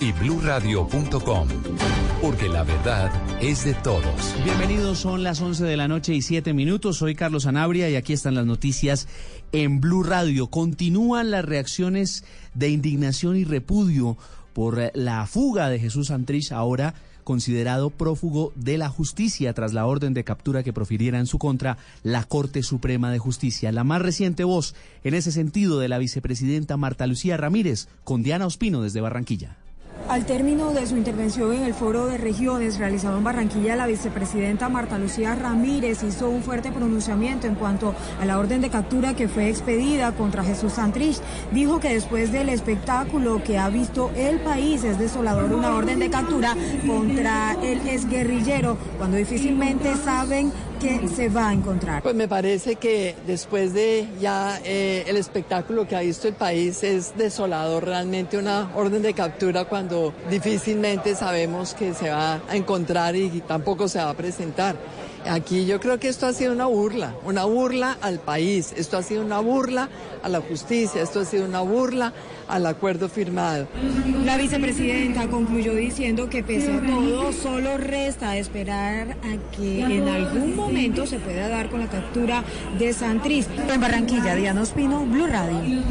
y 0.00 0.12
bluradio.com, 0.12 1.48
porque 2.20 2.48
la 2.48 2.62
verdad 2.62 3.10
es 3.40 3.64
de 3.64 3.74
todos. 3.74 4.34
Bienvenidos, 4.44 4.98
son 4.98 5.22
las 5.22 5.40
11 5.40 5.64
de 5.64 5.76
la 5.76 5.88
noche 5.88 6.14
y 6.14 6.22
7 6.22 6.54
minutos. 6.54 6.98
Soy 6.98 7.14
Carlos 7.14 7.46
Anabria 7.46 7.90
y 7.90 7.96
aquí 7.96 8.12
están 8.12 8.34
las 8.34 8.46
noticias 8.46 9.08
en 9.52 9.80
Blue 9.80 10.02
Radio. 10.02 10.48
Continúan 10.48 11.30
las 11.30 11.44
reacciones 11.44 12.24
de 12.54 12.68
indignación 12.68 13.36
y 13.36 13.44
repudio 13.44 14.16
por 14.52 14.90
la 14.94 15.26
fuga 15.26 15.68
de 15.68 15.78
Jesús 15.78 16.08
Santrich 16.08 16.52
ahora 16.52 16.94
considerado 17.24 17.90
prófugo 17.90 18.54
de 18.54 18.78
la 18.78 18.88
justicia 18.88 19.52
tras 19.52 19.74
la 19.74 19.84
orden 19.84 20.14
de 20.14 20.24
captura 20.24 20.62
que 20.62 20.72
profiriera 20.72 21.18
en 21.18 21.26
su 21.26 21.38
contra 21.38 21.76
la 22.02 22.24
Corte 22.24 22.62
Suprema 22.62 23.12
de 23.12 23.18
Justicia. 23.18 23.70
La 23.70 23.84
más 23.84 24.00
reciente 24.00 24.44
voz 24.44 24.74
en 25.04 25.12
ese 25.12 25.30
sentido 25.30 25.78
de 25.78 25.88
la 25.88 25.98
vicepresidenta 25.98 26.78
Marta 26.78 27.06
Lucía 27.06 27.36
Ramírez 27.36 27.88
con 28.02 28.22
Diana 28.22 28.46
Ospino 28.46 28.80
desde 28.80 29.02
Barranquilla. 29.02 29.58
Al 30.06 30.24
término 30.24 30.72
de 30.72 30.86
su 30.86 30.96
intervención 30.96 31.52
en 31.52 31.64
el 31.64 31.74
foro 31.74 32.06
de 32.06 32.16
regiones 32.16 32.78
realizado 32.78 33.18
en 33.18 33.24
Barranquilla, 33.24 33.76
la 33.76 33.86
vicepresidenta 33.86 34.70
Marta 34.70 34.98
Lucía 34.98 35.34
Ramírez 35.34 36.02
hizo 36.02 36.30
un 36.30 36.42
fuerte 36.42 36.72
pronunciamiento 36.72 37.46
en 37.46 37.56
cuanto 37.56 37.94
a 38.18 38.24
la 38.24 38.38
orden 38.38 38.62
de 38.62 38.70
captura 38.70 39.14
que 39.14 39.28
fue 39.28 39.50
expedida 39.50 40.12
contra 40.12 40.44
Jesús 40.44 40.74
Santrich. 40.74 41.18
Dijo 41.52 41.78
que 41.78 41.92
después 41.92 42.32
del 42.32 42.48
espectáculo 42.48 43.42
que 43.44 43.58
ha 43.58 43.68
visto 43.68 44.10
el 44.16 44.40
país 44.40 44.82
es 44.84 44.98
desolador 44.98 45.52
una 45.52 45.74
orden 45.74 45.98
de 45.98 46.08
captura 46.08 46.56
contra 46.86 47.56
el 47.62 47.86
exguerrillero 47.86 48.78
cuando 48.96 49.18
difícilmente 49.18 49.94
saben 49.96 50.52
que 50.78 51.08
se 51.08 51.28
va 51.28 51.48
a 51.48 51.52
encontrar. 51.52 52.02
Pues 52.02 52.14
me 52.14 52.28
parece 52.28 52.76
que 52.76 53.16
después 53.26 53.74
de 53.74 54.08
ya 54.20 54.60
eh, 54.64 55.04
el 55.08 55.16
espectáculo 55.16 55.88
que 55.88 55.96
ha 55.96 56.00
visto 56.00 56.28
el 56.28 56.34
país 56.34 56.84
es 56.84 57.16
desolador 57.16 57.84
realmente 57.84 58.38
una 58.38 58.70
orden 58.76 59.02
de 59.02 59.12
captura 59.12 59.64
cuando 59.64 59.87
difícilmente 60.30 61.14
sabemos 61.14 61.74
que 61.74 61.94
se 61.94 62.10
va 62.10 62.40
a 62.48 62.56
encontrar 62.56 63.16
y 63.16 63.28
tampoco 63.46 63.88
se 63.88 63.98
va 63.98 64.10
a 64.10 64.14
presentar. 64.14 64.76
Aquí 65.28 65.66
yo 65.66 65.80
creo 65.80 65.98
que 65.98 66.08
esto 66.08 66.26
ha 66.26 66.32
sido 66.32 66.52
una 66.52 66.66
burla, 66.66 67.14
una 67.24 67.44
burla 67.44 67.98
al 68.00 68.18
país, 68.18 68.72
esto 68.76 68.96
ha 68.96 69.02
sido 69.02 69.22
una 69.22 69.40
burla 69.40 69.88
a 70.22 70.28
la 70.28 70.40
justicia, 70.40 71.02
esto 71.02 71.20
ha 71.20 71.24
sido 71.24 71.44
una 71.44 71.60
burla 71.60 72.12
al 72.48 72.64
acuerdo 72.66 73.08
firmado. 73.08 73.68
La 74.24 74.36
vicepresidenta 74.38 75.28
concluyó 75.28 75.74
diciendo 75.74 76.30
que 76.30 76.42
pese 76.42 76.72
a 76.72 76.80
todo, 76.80 77.32
solo 77.32 77.76
resta 77.76 78.36
esperar 78.36 79.16
a 79.22 79.56
que 79.56 79.80
en 79.80 80.08
algún 80.08 80.56
momento 80.56 81.06
se 81.06 81.18
pueda 81.18 81.48
dar 81.48 81.68
con 81.68 81.80
la 81.80 81.88
captura 81.88 82.44
de 82.78 82.92
Santriz. 82.92 83.48
En 83.68 83.80
Barranquilla, 83.80 84.34
Diana 84.34 84.62
Ospino, 84.62 85.04
Blue 85.04 85.26
Radio. 85.26 85.82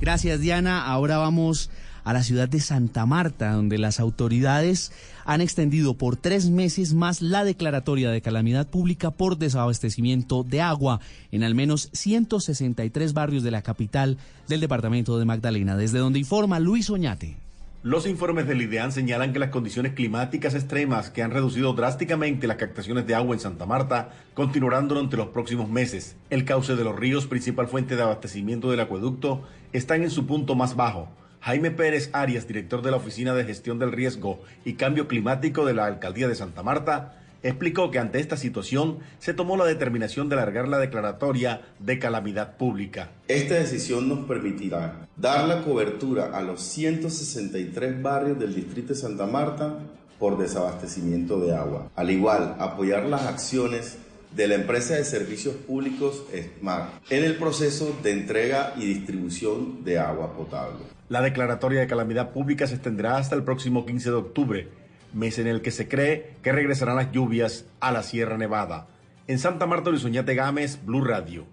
Gracias, 0.00 0.40
Diana. 0.40 0.86
Ahora 0.86 1.18
vamos 1.18 1.68
a 2.04 2.12
la 2.12 2.22
ciudad 2.22 2.48
de 2.48 2.60
Santa 2.60 3.06
Marta, 3.06 3.52
donde 3.52 3.78
las 3.78 4.00
autoridades 4.00 4.92
han 5.24 5.40
extendido 5.40 5.94
por 5.94 6.16
tres 6.16 6.50
meses 6.50 6.94
más 6.94 7.22
la 7.22 7.44
declaratoria 7.44 8.10
de 8.10 8.22
calamidad 8.22 8.68
pública 8.68 9.10
por 9.10 9.38
desabastecimiento 9.38 10.42
de 10.42 10.60
agua 10.60 11.00
en 11.30 11.44
al 11.44 11.54
menos 11.54 11.88
163 11.92 13.12
barrios 13.12 13.42
de 13.42 13.50
la 13.50 13.62
capital 13.62 14.18
del 14.48 14.60
departamento 14.60 15.18
de 15.18 15.24
Magdalena, 15.24 15.76
desde 15.76 15.98
donde 15.98 16.18
informa 16.18 16.58
Luis 16.60 16.90
Oñate. 16.90 17.36
Los 17.82 18.06
informes 18.06 18.46
del 18.46 18.60
IDEAN 18.60 18.92
señalan 18.92 19.32
que 19.32 19.38
las 19.38 19.48
condiciones 19.48 19.94
climáticas 19.94 20.54
extremas 20.54 21.08
que 21.08 21.22
han 21.22 21.30
reducido 21.30 21.72
drásticamente 21.72 22.46
las 22.46 22.58
captaciones 22.58 23.06
de 23.06 23.14
agua 23.14 23.34
en 23.34 23.40
Santa 23.40 23.64
Marta 23.64 24.10
continuarán 24.34 24.86
durante 24.86 25.16
los 25.16 25.28
próximos 25.28 25.70
meses. 25.70 26.14
El 26.28 26.44
cauce 26.44 26.76
de 26.76 26.84
los 26.84 26.94
ríos, 26.94 27.26
principal 27.26 27.68
fuente 27.68 27.96
de 27.96 28.02
abastecimiento 28.02 28.70
del 28.70 28.80
acueducto, 28.80 29.44
están 29.72 30.02
en 30.02 30.10
su 30.10 30.26
punto 30.26 30.54
más 30.54 30.76
bajo. 30.76 31.08
Jaime 31.40 31.70
Pérez 31.70 32.10
Arias, 32.12 32.46
director 32.46 32.82
de 32.82 32.90
la 32.90 32.98
Oficina 32.98 33.34
de 33.34 33.44
Gestión 33.44 33.78
del 33.78 33.92
Riesgo 33.92 34.40
y 34.64 34.74
Cambio 34.74 35.08
Climático 35.08 35.64
de 35.64 35.72
la 35.72 35.86
Alcaldía 35.86 36.28
de 36.28 36.34
Santa 36.34 36.62
Marta, 36.62 37.16
explicó 37.42 37.90
que 37.90 37.98
ante 37.98 38.20
esta 38.20 38.36
situación 38.36 38.98
se 39.18 39.32
tomó 39.32 39.56
la 39.56 39.64
determinación 39.64 40.28
de 40.28 40.34
alargar 40.34 40.68
la 40.68 40.78
declaratoria 40.78 41.62
de 41.78 41.98
calamidad 41.98 42.58
pública. 42.58 43.08
Esta 43.28 43.54
decisión 43.54 44.06
nos 44.06 44.26
permitirá 44.26 45.08
dar 45.16 45.48
la 45.48 45.62
cobertura 45.62 46.36
a 46.36 46.42
los 46.42 46.60
163 46.60 48.02
barrios 48.02 48.38
del 48.38 48.54
distrito 48.54 48.88
de 48.88 49.00
Santa 49.00 49.26
Marta 49.26 49.78
por 50.18 50.36
desabastecimiento 50.36 51.40
de 51.40 51.56
agua. 51.56 51.90
Al 51.96 52.10
igual, 52.10 52.56
apoyar 52.58 53.06
las 53.06 53.22
acciones 53.22 53.96
de 54.36 54.46
la 54.46 54.56
empresa 54.56 54.94
de 54.94 55.04
servicios 55.04 55.54
públicos 55.54 56.22
SMART 56.32 56.90
en 57.10 57.24
el 57.24 57.36
proceso 57.36 57.96
de 58.02 58.12
entrega 58.12 58.74
y 58.76 58.84
distribución 58.84 59.82
de 59.82 59.98
agua 59.98 60.36
potable. 60.36 60.99
La 61.10 61.22
declaratoria 61.22 61.80
de 61.80 61.88
calamidad 61.88 62.30
pública 62.30 62.68
se 62.68 62.74
extenderá 62.74 63.16
hasta 63.16 63.34
el 63.34 63.42
próximo 63.42 63.84
15 63.84 64.10
de 64.10 64.14
octubre, 64.14 64.68
mes 65.12 65.40
en 65.40 65.48
el 65.48 65.60
que 65.60 65.72
se 65.72 65.88
cree 65.88 66.36
que 66.40 66.52
regresarán 66.52 66.94
las 66.94 67.10
lluvias 67.10 67.64
a 67.80 67.90
la 67.90 68.04
Sierra 68.04 68.38
Nevada. 68.38 68.86
En 69.26 69.40
Santa 69.40 69.66
Marta, 69.66 69.90
Luis 69.90 70.04
Oñate 70.04 70.36
Gámez, 70.36 70.78
Blue 70.86 71.02
Radio. 71.02 71.46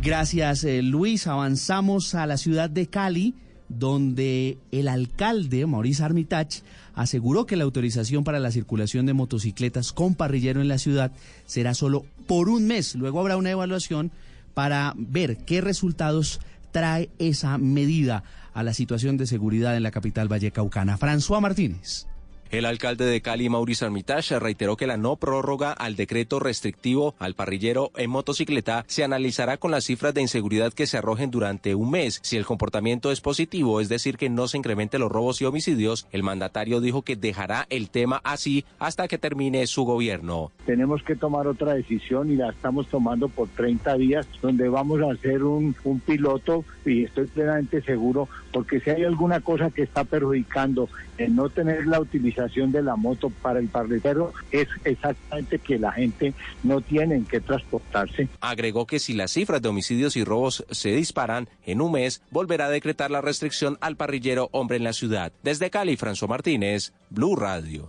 Gracias, 0.00 0.64
eh, 0.64 0.80
Luis. 0.80 1.26
Avanzamos 1.26 2.14
a 2.14 2.26
la 2.26 2.38
ciudad 2.38 2.70
de 2.70 2.86
Cali, 2.86 3.34
donde 3.68 4.56
el 4.70 4.88
alcalde, 4.88 5.66
Maurice 5.66 6.02
Armitage, 6.02 6.62
aseguró 6.94 7.44
que 7.44 7.56
la 7.56 7.64
autorización 7.64 8.24
para 8.24 8.40
la 8.40 8.50
circulación 8.50 9.04
de 9.04 9.12
motocicletas 9.12 9.92
con 9.92 10.14
parrillero 10.14 10.62
en 10.62 10.68
la 10.68 10.78
ciudad 10.78 11.12
será 11.44 11.74
solo 11.74 12.06
por 12.26 12.48
un 12.48 12.66
mes. 12.66 12.94
Luego 12.94 13.20
habrá 13.20 13.36
una 13.36 13.50
evaluación 13.50 14.10
para 14.54 14.94
ver 14.96 15.36
qué 15.44 15.60
resultados 15.60 16.40
trae 16.72 17.10
esa 17.18 17.58
medida 17.58 18.24
a 18.52 18.62
la 18.62 18.74
situación 18.74 19.16
de 19.16 19.26
seguridad 19.26 19.76
en 19.76 19.84
la 19.84 19.90
capital 19.90 20.28
vallecaucana. 20.28 20.98
François 20.98 21.40
Martínez. 21.40 22.06
El 22.52 22.66
alcalde 22.66 23.06
de 23.06 23.22
Cali, 23.22 23.48
Mauricio 23.48 23.86
Armitage, 23.86 24.38
reiteró 24.38 24.76
que 24.76 24.86
la 24.86 24.98
no 24.98 25.16
prórroga 25.16 25.72
al 25.72 25.96
decreto 25.96 26.38
restrictivo 26.38 27.14
al 27.18 27.32
parrillero 27.32 27.92
en 27.96 28.10
motocicleta 28.10 28.84
se 28.88 29.04
analizará 29.04 29.56
con 29.56 29.70
las 29.70 29.84
cifras 29.84 30.12
de 30.12 30.20
inseguridad 30.20 30.74
que 30.74 30.86
se 30.86 30.98
arrojen 30.98 31.30
durante 31.30 31.74
un 31.74 31.90
mes. 31.90 32.20
Si 32.22 32.36
el 32.36 32.44
comportamiento 32.44 33.10
es 33.10 33.22
positivo, 33.22 33.80
es 33.80 33.88
decir, 33.88 34.18
que 34.18 34.28
no 34.28 34.48
se 34.48 34.58
incrementen 34.58 35.00
los 35.00 35.10
robos 35.10 35.40
y 35.40 35.46
homicidios, 35.46 36.06
el 36.12 36.22
mandatario 36.22 36.82
dijo 36.82 37.00
que 37.00 37.16
dejará 37.16 37.66
el 37.70 37.88
tema 37.88 38.20
así 38.22 38.66
hasta 38.78 39.08
que 39.08 39.16
termine 39.16 39.66
su 39.66 39.84
gobierno. 39.84 40.52
Tenemos 40.66 41.02
que 41.02 41.16
tomar 41.16 41.46
otra 41.46 41.72
decisión 41.72 42.30
y 42.30 42.36
la 42.36 42.50
estamos 42.50 42.86
tomando 42.88 43.30
por 43.30 43.48
30 43.48 43.94
días, 43.94 44.28
donde 44.42 44.68
vamos 44.68 45.00
a 45.00 45.10
hacer 45.10 45.42
un, 45.42 45.74
un 45.84 46.00
piloto 46.00 46.66
y 46.84 47.04
estoy 47.04 47.28
plenamente 47.28 47.80
seguro, 47.80 48.28
porque 48.52 48.78
si 48.80 48.90
hay 48.90 49.04
alguna 49.04 49.40
cosa 49.40 49.70
que 49.70 49.84
está 49.84 50.04
perjudicando 50.04 50.90
en 51.16 51.34
no 51.34 51.48
tener 51.48 51.86
la 51.86 51.98
utilización 51.98 52.41
de 52.48 52.82
la 52.82 52.96
moto 52.96 53.30
para 53.42 53.58
el 53.58 53.68
parrillero 53.68 54.32
es 54.50 54.68
exactamente 54.84 55.58
que 55.58 55.78
la 55.78 55.92
gente 55.92 56.34
no 56.62 56.80
tiene 56.80 57.24
que 57.24 57.40
transportarse. 57.40 58.28
Agregó 58.40 58.86
que 58.86 58.98
si 58.98 59.14
las 59.14 59.32
cifras 59.32 59.62
de 59.62 59.68
homicidios 59.68 60.16
y 60.16 60.24
robos 60.24 60.64
se 60.70 60.90
disparan 60.90 61.48
en 61.64 61.80
un 61.80 61.92
mes, 61.92 62.22
volverá 62.30 62.66
a 62.66 62.70
decretar 62.70 63.10
la 63.10 63.20
restricción 63.20 63.78
al 63.80 63.96
parrillero 63.96 64.48
hombre 64.52 64.76
en 64.76 64.84
la 64.84 64.92
ciudad. 64.92 65.32
Desde 65.42 65.70
Cali, 65.70 65.96
François 65.96 66.28
Martínez, 66.28 66.92
Blue 67.10 67.36
Radio. 67.36 67.88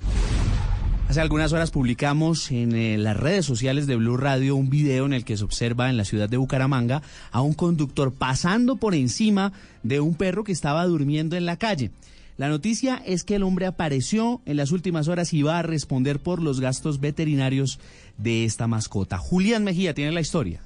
Hace 1.10 1.22
algunas 1.22 1.54
horas 1.54 1.70
publicamos 1.70 2.50
en 2.50 2.76
eh, 2.76 2.98
las 2.98 3.18
redes 3.18 3.46
sociales 3.46 3.86
de 3.86 3.98
Blue 3.98 4.18
Radio 4.18 4.56
un 4.56 4.70
video 4.70 5.06
en 5.06 5.14
el 5.14 5.26
que 5.26 5.38
se 5.38 5.44
observa 5.44 5.90
en 5.90 5.98
la 5.98 6.06
ciudad 6.06 6.28
de 6.28 6.38
Bucaramanga 6.38 7.04
a 7.32 7.42
un 7.42 7.54
conductor 7.54 8.12
pasando 8.12 8.78
por 8.78 8.96
encima 8.96 9.54
de 9.84 10.00
un 10.00 10.16
perro 10.16 10.44
que 10.44 10.52
estaba 10.52 10.86
durmiendo 10.86 11.36
en 11.36 11.46
la 11.46 11.58
calle. 11.58 11.92
La 12.38 12.50
noticia 12.50 13.02
es 13.06 13.24
que 13.24 13.36
el 13.36 13.44
hombre 13.44 13.68
apareció 13.68 14.42
en 14.46 14.58
las 14.58 14.72
últimas 14.72 15.08
horas 15.08 15.34
y 15.34 15.44
va 15.44 15.60
a 15.60 15.64
responder 15.64 16.20
por 16.20 16.42
los 16.42 16.60
gastos 16.60 17.00
veterinarios 17.00 17.80
de 18.18 18.46
esta 18.46 18.68
mascota. 18.68 19.18
Julián 19.18 19.64
Mejía 19.64 19.94
tiene 19.94 20.12
la 20.12 20.22
historia. 20.22 20.62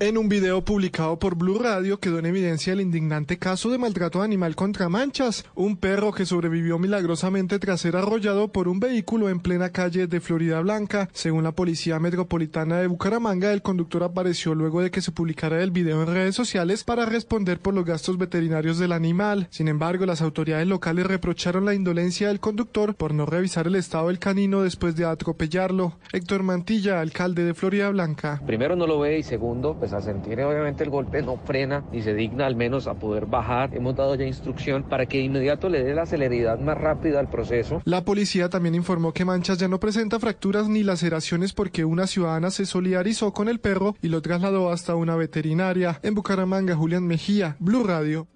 En 0.00 0.16
un 0.16 0.28
video 0.28 0.64
publicado 0.64 1.18
por 1.18 1.34
Blue 1.34 1.58
Radio 1.58 1.98
quedó 1.98 2.20
en 2.20 2.26
evidencia 2.26 2.72
el 2.72 2.80
indignante 2.80 3.36
caso 3.36 3.68
de 3.68 3.78
maltrato 3.78 4.22
animal 4.22 4.54
contra 4.54 4.88
manchas, 4.88 5.44
un 5.56 5.76
perro 5.76 6.12
que 6.12 6.24
sobrevivió 6.24 6.78
milagrosamente 6.78 7.58
tras 7.58 7.80
ser 7.80 7.96
arrollado 7.96 8.46
por 8.46 8.68
un 8.68 8.78
vehículo 8.78 9.28
en 9.28 9.40
plena 9.40 9.70
calle 9.70 10.06
de 10.06 10.20
Florida 10.20 10.60
Blanca. 10.60 11.08
Según 11.12 11.42
la 11.42 11.50
Policía 11.50 11.98
Metropolitana 11.98 12.78
de 12.78 12.86
Bucaramanga, 12.86 13.52
el 13.52 13.60
conductor 13.60 14.04
apareció 14.04 14.54
luego 14.54 14.82
de 14.82 14.92
que 14.92 15.00
se 15.00 15.10
publicara 15.10 15.60
el 15.64 15.72
video 15.72 16.00
en 16.00 16.14
redes 16.14 16.36
sociales 16.36 16.84
para 16.84 17.04
responder 17.04 17.58
por 17.58 17.74
los 17.74 17.84
gastos 17.84 18.18
veterinarios 18.18 18.78
del 18.78 18.92
animal. 18.92 19.48
Sin 19.50 19.66
embargo, 19.66 20.06
las 20.06 20.22
autoridades 20.22 20.68
locales 20.68 21.08
reprocharon 21.08 21.64
la 21.64 21.74
indolencia 21.74 22.28
del 22.28 22.38
conductor 22.38 22.94
por 22.94 23.14
no 23.14 23.26
revisar 23.26 23.66
el 23.66 23.74
estado 23.74 24.06
del 24.06 24.20
canino 24.20 24.62
después 24.62 24.94
de 24.94 25.06
atropellarlo. 25.06 25.98
Héctor 26.12 26.44
Mantilla, 26.44 27.00
alcalde 27.00 27.42
de 27.42 27.54
Florida 27.54 27.90
Blanca. 27.90 28.40
Primero 28.46 28.76
no 28.76 28.86
lo 28.86 29.00
ve 29.00 29.18
y 29.18 29.24
segundo, 29.24 29.74
pues 29.76 29.87
a 29.92 30.00
sentir 30.00 30.40
obviamente 30.40 30.84
el 30.84 30.90
golpe 30.90 31.22
no 31.22 31.36
frena 31.36 31.84
ni 31.92 32.02
se 32.02 32.14
digna 32.14 32.46
al 32.46 32.56
menos 32.56 32.86
a 32.86 32.94
poder 32.94 33.26
bajar. 33.26 33.74
Hemos 33.74 33.96
dado 33.96 34.14
ya 34.14 34.24
instrucción 34.24 34.82
para 34.82 35.06
que 35.06 35.18
de 35.18 35.24
inmediato 35.24 35.68
le 35.68 35.82
dé 35.82 35.94
la 35.94 36.06
celeridad 36.06 36.58
más 36.58 36.78
rápida 36.78 37.20
al 37.20 37.28
proceso. 37.28 37.82
La 37.84 38.04
policía 38.04 38.48
también 38.48 38.74
informó 38.74 39.12
que 39.12 39.24
Manchas 39.24 39.58
ya 39.58 39.68
no 39.68 39.80
presenta 39.80 40.18
fracturas 40.18 40.68
ni 40.68 40.82
laceraciones 40.82 41.52
porque 41.52 41.84
una 41.84 42.06
ciudadana 42.06 42.50
se 42.50 42.66
solidarizó 42.66 43.32
con 43.32 43.48
el 43.48 43.60
perro 43.60 43.96
y 44.02 44.08
lo 44.08 44.22
trasladó 44.22 44.70
hasta 44.70 44.94
una 44.94 45.16
veterinaria. 45.16 46.00
En 46.02 46.14
Bucaramanga, 46.14 46.74
Julián 46.76 47.06
Mejía, 47.06 47.56
Blue 47.58 47.84
Radio. 47.84 48.28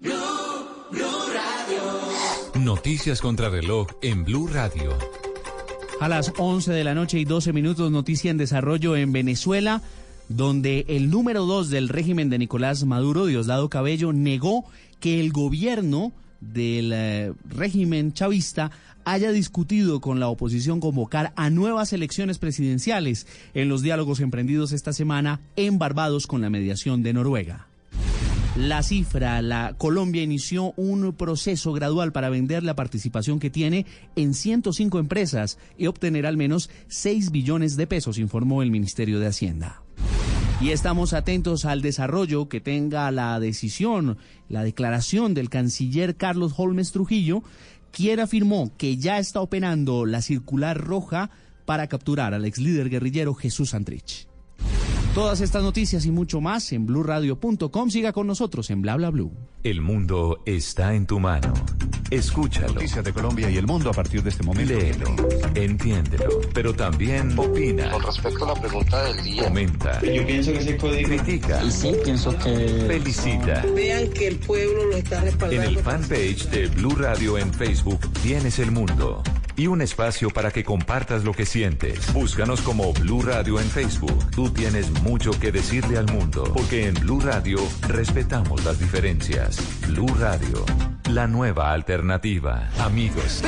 Noticias 2.55 3.19
contra 3.19 3.49
reloj 3.49 3.87
en 4.01 4.23
Blue 4.23 4.47
Radio. 4.47 4.91
A 5.99 6.07
las 6.07 6.33
11 6.37 6.71
de 6.71 6.83
la 6.83 6.93
noche 6.93 7.17
y 7.17 7.25
12 7.25 7.53
minutos, 7.53 7.89
noticia 7.91 8.29
en 8.29 8.37
desarrollo 8.37 8.95
en 8.95 9.11
Venezuela, 9.11 9.81
donde 10.29 10.85
el 10.87 11.09
número 11.09 11.45
2 11.45 11.69
del 11.69 11.89
régimen 11.89 12.29
de 12.29 12.39
Nicolás 12.39 12.83
Maduro, 12.85 13.25
Diosdado 13.25 13.69
Cabello, 13.69 14.13
negó 14.13 14.65
que 14.99 15.19
el 15.19 15.31
gobierno 15.31 16.11
del 16.39 16.91
eh, 16.93 17.33
régimen 17.49 18.13
chavista 18.13 18.71
haya 19.05 19.31
discutido 19.31 19.99
con 19.99 20.19
la 20.19 20.29
oposición 20.29 20.79
convocar 20.79 21.33
a 21.35 21.49
nuevas 21.49 21.93
elecciones 21.93 22.37
presidenciales 22.37 23.27
en 23.53 23.69
los 23.69 23.81
diálogos 23.81 24.19
emprendidos 24.19 24.71
esta 24.71 24.93
semana 24.93 25.41
en 25.55 25.77
Barbados 25.77 26.27
con 26.27 26.41
la 26.41 26.49
mediación 26.49 27.03
de 27.03 27.13
Noruega. 27.13 27.67
La 28.55 28.83
cifra, 28.83 29.41
la 29.41 29.73
Colombia 29.79 30.21
inició 30.21 30.73
un 30.77 31.13
proceso 31.13 31.73
gradual 31.73 32.11
para 32.11 32.29
vender 32.29 32.61
la 32.61 32.75
participación 32.75 33.39
que 33.39 33.49
tiene 33.49 33.87
en 34.15 34.35
105 34.35 34.99
empresas 34.99 35.57
y 35.75 35.87
obtener 35.87 36.27
al 36.27 36.37
menos 36.37 36.69
6 36.87 37.31
billones 37.31 37.77
de 37.77 37.87
pesos, 37.87 38.19
informó 38.19 38.61
el 38.61 38.69
Ministerio 38.69 39.19
de 39.19 39.25
Hacienda. 39.25 39.81
Y 40.61 40.69
estamos 40.69 41.13
atentos 41.13 41.65
al 41.65 41.81
desarrollo 41.81 42.47
que 42.47 42.61
tenga 42.61 43.09
la 43.09 43.39
decisión, 43.39 44.19
la 44.49 44.63
declaración 44.63 45.33
del 45.33 45.49
canciller 45.49 46.15
Carlos 46.15 46.53
Holmes 46.55 46.91
Trujillo, 46.91 47.41
quien 47.91 48.19
afirmó 48.19 48.71
que 48.77 48.97
ya 48.97 49.17
está 49.17 49.41
operando 49.41 50.05
la 50.05 50.21
circular 50.21 50.77
roja 50.77 51.31
para 51.65 51.87
capturar 51.87 52.35
al 52.35 52.45
ex 52.45 52.59
líder 52.59 52.91
guerrillero 52.91 53.33
Jesús 53.33 53.73
Antrich. 53.73 54.27
Todas 55.13 55.41
estas 55.41 55.61
noticias 55.61 56.07
y 56.07 56.11
mucho 56.11 56.41
más 56.41 56.71
en 56.71 56.87
blurradio.com. 56.87 57.89
Siga 57.91 58.13
con 58.13 58.25
nosotros 58.25 58.71
en 58.71 58.81
Bla 58.81 58.95
Bla 58.95 59.11
Blue. 59.11 59.31
El 59.63 59.79
mundo 59.79 60.43
está 60.45 60.93
en 60.93 61.07
tu 61.07 61.21
mano. 61.21 61.53
Escúchalo. 62.09 62.73
Noticias 62.73 63.05
de 63.05 63.13
Colombia 63.13 63.49
y 63.49 63.55
el 63.55 63.65
mundo 63.65 63.91
a 63.91 63.93
partir 63.93 64.21
de 64.21 64.29
este 64.29 64.43
momento. 64.43 64.73
Léelo, 64.73 65.15
entiéndelo, 65.55 66.41
pero 66.53 66.73
también 66.73 67.39
opina. 67.39 67.89
Con 67.91 68.03
respecto 68.03 68.43
a 68.43 68.53
la 68.53 68.61
pregunta 68.61 69.03
del 69.05 69.23
día. 69.23 69.43
Comenta. 69.45 70.01
Yo 70.01 70.27
pienso 70.27 70.51
que 70.51 70.57
ese 70.57 70.75
código... 70.75 71.07
Critica. 71.07 71.63
Y 71.63 71.71
sí, 71.71 71.93
pienso 72.03 72.37
que... 72.39 72.83
Felicita. 72.87 73.63
Vean 73.73 74.09
que 74.09 74.27
el 74.27 74.35
pueblo 74.35 74.85
lo 74.87 74.97
está 74.97 75.21
respaldando. 75.21 75.63
En 75.63 75.77
el 75.77 75.77
fanpage 75.77 76.49
de 76.49 76.67
Blue 76.67 76.95
Radio 76.97 77.37
en 77.37 77.53
Facebook 77.53 78.01
tienes 78.21 78.59
el 78.59 78.69
mundo 78.69 79.23
y 79.55 79.67
un 79.67 79.81
espacio 79.81 80.29
para 80.29 80.51
que 80.51 80.63
compartas 80.63 81.23
lo 81.23 81.33
que 81.33 81.45
sientes. 81.45 82.11
Búscanos 82.13 82.61
como 82.61 82.93
Blue 82.93 83.21
Radio 83.21 83.59
en 83.59 83.69
Facebook. 83.69 84.31
Tú 84.31 84.49
tienes 84.49 84.89
mucho 85.03 85.31
que 85.39 85.51
decirle 85.51 85.97
al 85.97 86.11
mundo, 86.11 86.43
porque 86.53 86.87
en 86.87 86.95
Blue 86.95 87.19
Radio 87.19 87.59
respetamos 87.87 88.63
las 88.65 88.79
diferencias. 88.79 89.52
Blue 89.87 90.07
Radio, 90.19 90.65
la 91.09 91.27
nueva 91.27 91.71
alternativa. 91.71 92.69
Amigos, 92.79 93.41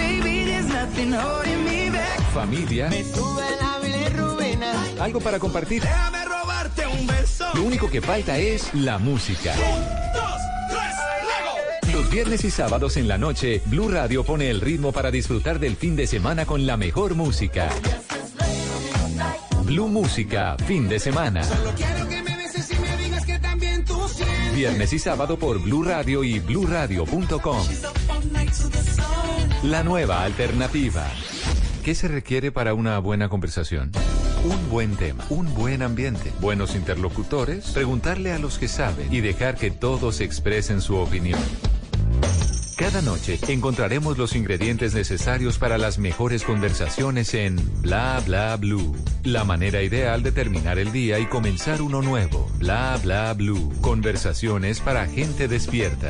familia, 2.34 2.90
algo 5.00 5.20
para 5.20 5.40
compartir. 5.40 5.82
Déjame 5.82 6.26
robarte 6.26 6.88
un 6.88 7.08
beso. 7.08 7.46
Lo 7.54 7.64
único 7.64 7.90
que 7.90 8.02
falta 8.02 8.38
es 8.38 8.74
la 8.74 8.98
música. 8.98 9.54
Dos, 9.56 10.42
tres, 10.70 10.96
luego. 11.24 12.00
Los 12.02 12.12
viernes 12.12 12.44
y 12.44 12.52
sábados 12.52 12.98
en 12.98 13.08
la 13.08 13.18
noche, 13.18 13.62
Blue 13.66 13.90
Radio 13.90 14.24
pone 14.24 14.50
el 14.50 14.62
ritmo 14.62 14.92
para 14.92 15.12
disfrutar 15.12 15.60
del 15.60 15.76
fin 15.76 15.96
de 15.96 16.08
semana 16.08 16.46
con 16.46 16.66
la 16.66 16.78
mejor 16.78 17.16
música. 17.16 17.70
Blue 19.66 19.88
Música, 19.88 20.56
fin 20.68 20.88
de 20.88 21.00
semana. 21.00 21.44
Solo 21.44 21.74
quiero 21.76 22.08
que 22.08 22.25
Viernes 24.56 24.94
y 24.94 25.00
sábado 25.00 25.38
por 25.38 25.62
Blue 25.62 25.84
Radio 25.84 26.24
y 26.24 26.40
bluradio.com. 26.40 27.58
La 29.64 29.84
nueva 29.84 30.24
alternativa. 30.24 31.06
¿Qué 31.84 31.94
se 31.94 32.08
requiere 32.08 32.54
para 32.54 32.74
una 32.74 32.98
buena 33.00 33.28
conversación? 33.28 33.92
Un 34.46 34.70
buen 34.70 34.96
tema, 34.96 35.26
un 35.30 35.54
buen 35.54 35.82
ambiente, 35.82 36.32
buenos 36.40 36.74
interlocutores, 36.74 37.72
preguntarle 37.72 38.32
a 38.32 38.40
los 38.40 38.58
que 38.58 38.70
saben 38.70 39.14
y 39.14 39.20
dejar 39.20 39.56
que 39.56 39.72
todos 39.72 40.22
expresen 40.22 40.80
su 40.80 40.96
opinión. 40.96 41.40
Cada 42.76 43.02
noche 43.02 43.40
encontraremos 43.48 44.18
los 44.18 44.36
ingredientes 44.36 44.94
necesarios 44.94 45.58
para 45.58 45.78
las 45.78 45.98
mejores 45.98 46.44
conversaciones 46.44 47.34
en 47.34 47.56
Bla 47.82 48.22
Bla 48.26 48.58
Blue. 48.58 48.94
La 49.24 49.46
manera 49.46 49.82
ideal 49.82 50.24
de 50.24 50.34
terminar 50.34 50.78
el 50.78 50.92
día 50.92 51.20
y 51.20 51.26
comenzar 51.26 51.82
uno 51.82 52.02
nuevo. 52.02 52.50
Bla 52.58 53.00
Bla 53.02 53.34
Blue. 53.34 53.72
Conversaciones 53.80 54.82
para 54.82 55.08
gente 55.08 55.48
despierta. 55.48 56.10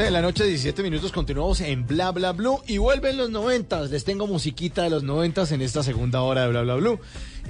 11 0.00 0.06
de 0.06 0.10
la 0.12 0.22
noche, 0.22 0.44
17 0.44 0.82
minutos, 0.82 1.12
continuamos 1.12 1.60
en 1.60 1.86
Bla 1.86 2.10
Bla 2.10 2.32
Blue 2.32 2.62
y 2.66 2.78
vuelven 2.78 3.18
los 3.18 3.28
90. 3.28 3.82
Les 3.82 4.02
tengo 4.02 4.26
musiquita 4.26 4.82
de 4.82 4.88
los 4.88 5.02
90 5.02 5.44
en 5.50 5.60
esta 5.60 5.82
segunda 5.82 6.22
hora 6.22 6.40
de 6.40 6.48
Bla 6.48 6.62
Bla 6.62 6.76
Blue, 6.76 7.00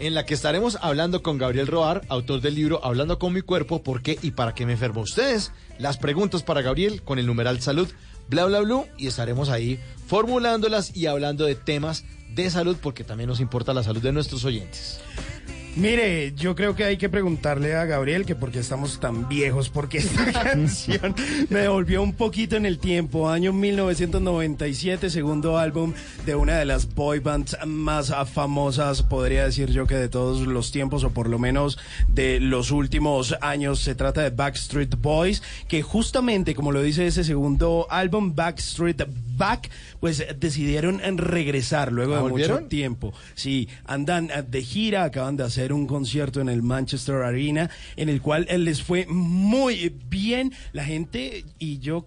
en 0.00 0.14
la 0.14 0.26
que 0.26 0.34
estaremos 0.34 0.76
hablando 0.82 1.22
con 1.22 1.38
Gabriel 1.38 1.68
Roar, 1.68 2.02
autor 2.08 2.40
del 2.40 2.56
libro 2.56 2.84
Hablando 2.84 3.20
con 3.20 3.32
mi 3.32 3.42
cuerpo, 3.42 3.84
por 3.84 4.02
qué 4.02 4.18
y 4.20 4.32
para 4.32 4.52
qué 4.52 4.66
me 4.66 4.72
enfermo. 4.72 5.02
Ustedes, 5.02 5.52
las 5.78 5.96
preguntas 5.96 6.42
para 6.42 6.60
Gabriel 6.60 7.02
con 7.02 7.20
el 7.20 7.26
numeral 7.26 7.60
salud, 7.60 7.88
Bla 8.28 8.46
Bla 8.46 8.58
Blue, 8.62 8.84
y 8.98 9.06
estaremos 9.06 9.48
ahí 9.48 9.78
formulándolas 10.08 10.96
y 10.96 11.06
hablando 11.06 11.44
de 11.44 11.54
temas 11.54 12.04
de 12.34 12.50
salud, 12.50 12.76
porque 12.82 13.04
también 13.04 13.28
nos 13.28 13.38
importa 13.38 13.72
la 13.74 13.84
salud 13.84 14.02
de 14.02 14.10
nuestros 14.10 14.44
oyentes. 14.44 14.98
Mire, 15.76 16.32
yo 16.34 16.56
creo 16.56 16.74
que 16.74 16.84
hay 16.84 16.96
que 16.96 17.08
preguntarle 17.08 17.76
a 17.76 17.84
Gabriel 17.84 18.26
que 18.26 18.34
por 18.34 18.50
qué 18.50 18.58
estamos 18.58 18.98
tan 18.98 19.28
viejos, 19.28 19.68
porque 19.68 19.98
esta 19.98 20.32
canción 20.42 21.14
me 21.48 21.60
devolvió 21.60 22.02
un 22.02 22.12
poquito 22.12 22.56
en 22.56 22.66
el 22.66 22.78
tiempo. 22.78 23.30
Año 23.30 23.52
1997, 23.52 25.10
segundo 25.10 25.58
álbum 25.58 25.94
de 26.26 26.34
una 26.34 26.58
de 26.58 26.64
las 26.64 26.92
boy 26.92 27.20
bands 27.20 27.56
más 27.66 28.12
famosas, 28.32 29.04
podría 29.04 29.44
decir 29.44 29.70
yo 29.70 29.86
que 29.86 29.94
de 29.94 30.08
todos 30.08 30.46
los 30.46 30.72
tiempos, 30.72 31.04
o 31.04 31.10
por 31.10 31.28
lo 31.28 31.38
menos 31.38 31.78
de 32.08 32.40
los 32.40 32.72
últimos 32.72 33.36
años. 33.40 33.80
Se 33.80 33.94
trata 33.94 34.22
de 34.22 34.30
Backstreet 34.30 35.00
Boys, 35.00 35.40
que 35.68 35.82
justamente, 35.82 36.54
como 36.56 36.72
lo 36.72 36.82
dice 36.82 37.06
ese 37.06 37.22
segundo 37.22 37.86
álbum, 37.90 38.34
Backstreet 38.34 39.06
Back, 39.40 39.70
pues 40.00 40.22
decidieron 40.38 41.00
en 41.02 41.16
regresar 41.18 41.90
luego 41.92 42.14
¿Ah, 42.14 42.22
de 42.22 42.28
mucho 42.28 42.58
tiempo. 42.64 43.12
Sí, 43.34 43.68
andan 43.86 44.30
eh, 44.30 44.44
de 44.46 44.62
gira, 44.62 45.04
acaban 45.04 45.36
de 45.38 45.44
hacer 45.44 45.72
un 45.72 45.86
concierto 45.86 46.40
en 46.42 46.48
el 46.50 46.62
Manchester 46.62 47.16
Arena, 47.16 47.70
en 47.96 48.10
el 48.10 48.20
cual 48.20 48.46
eh, 48.50 48.58
les 48.58 48.82
fue 48.82 49.06
muy 49.06 49.94
bien. 50.08 50.52
La 50.72 50.84
gente 50.84 51.44
y 51.58 51.78
yo 51.78 52.06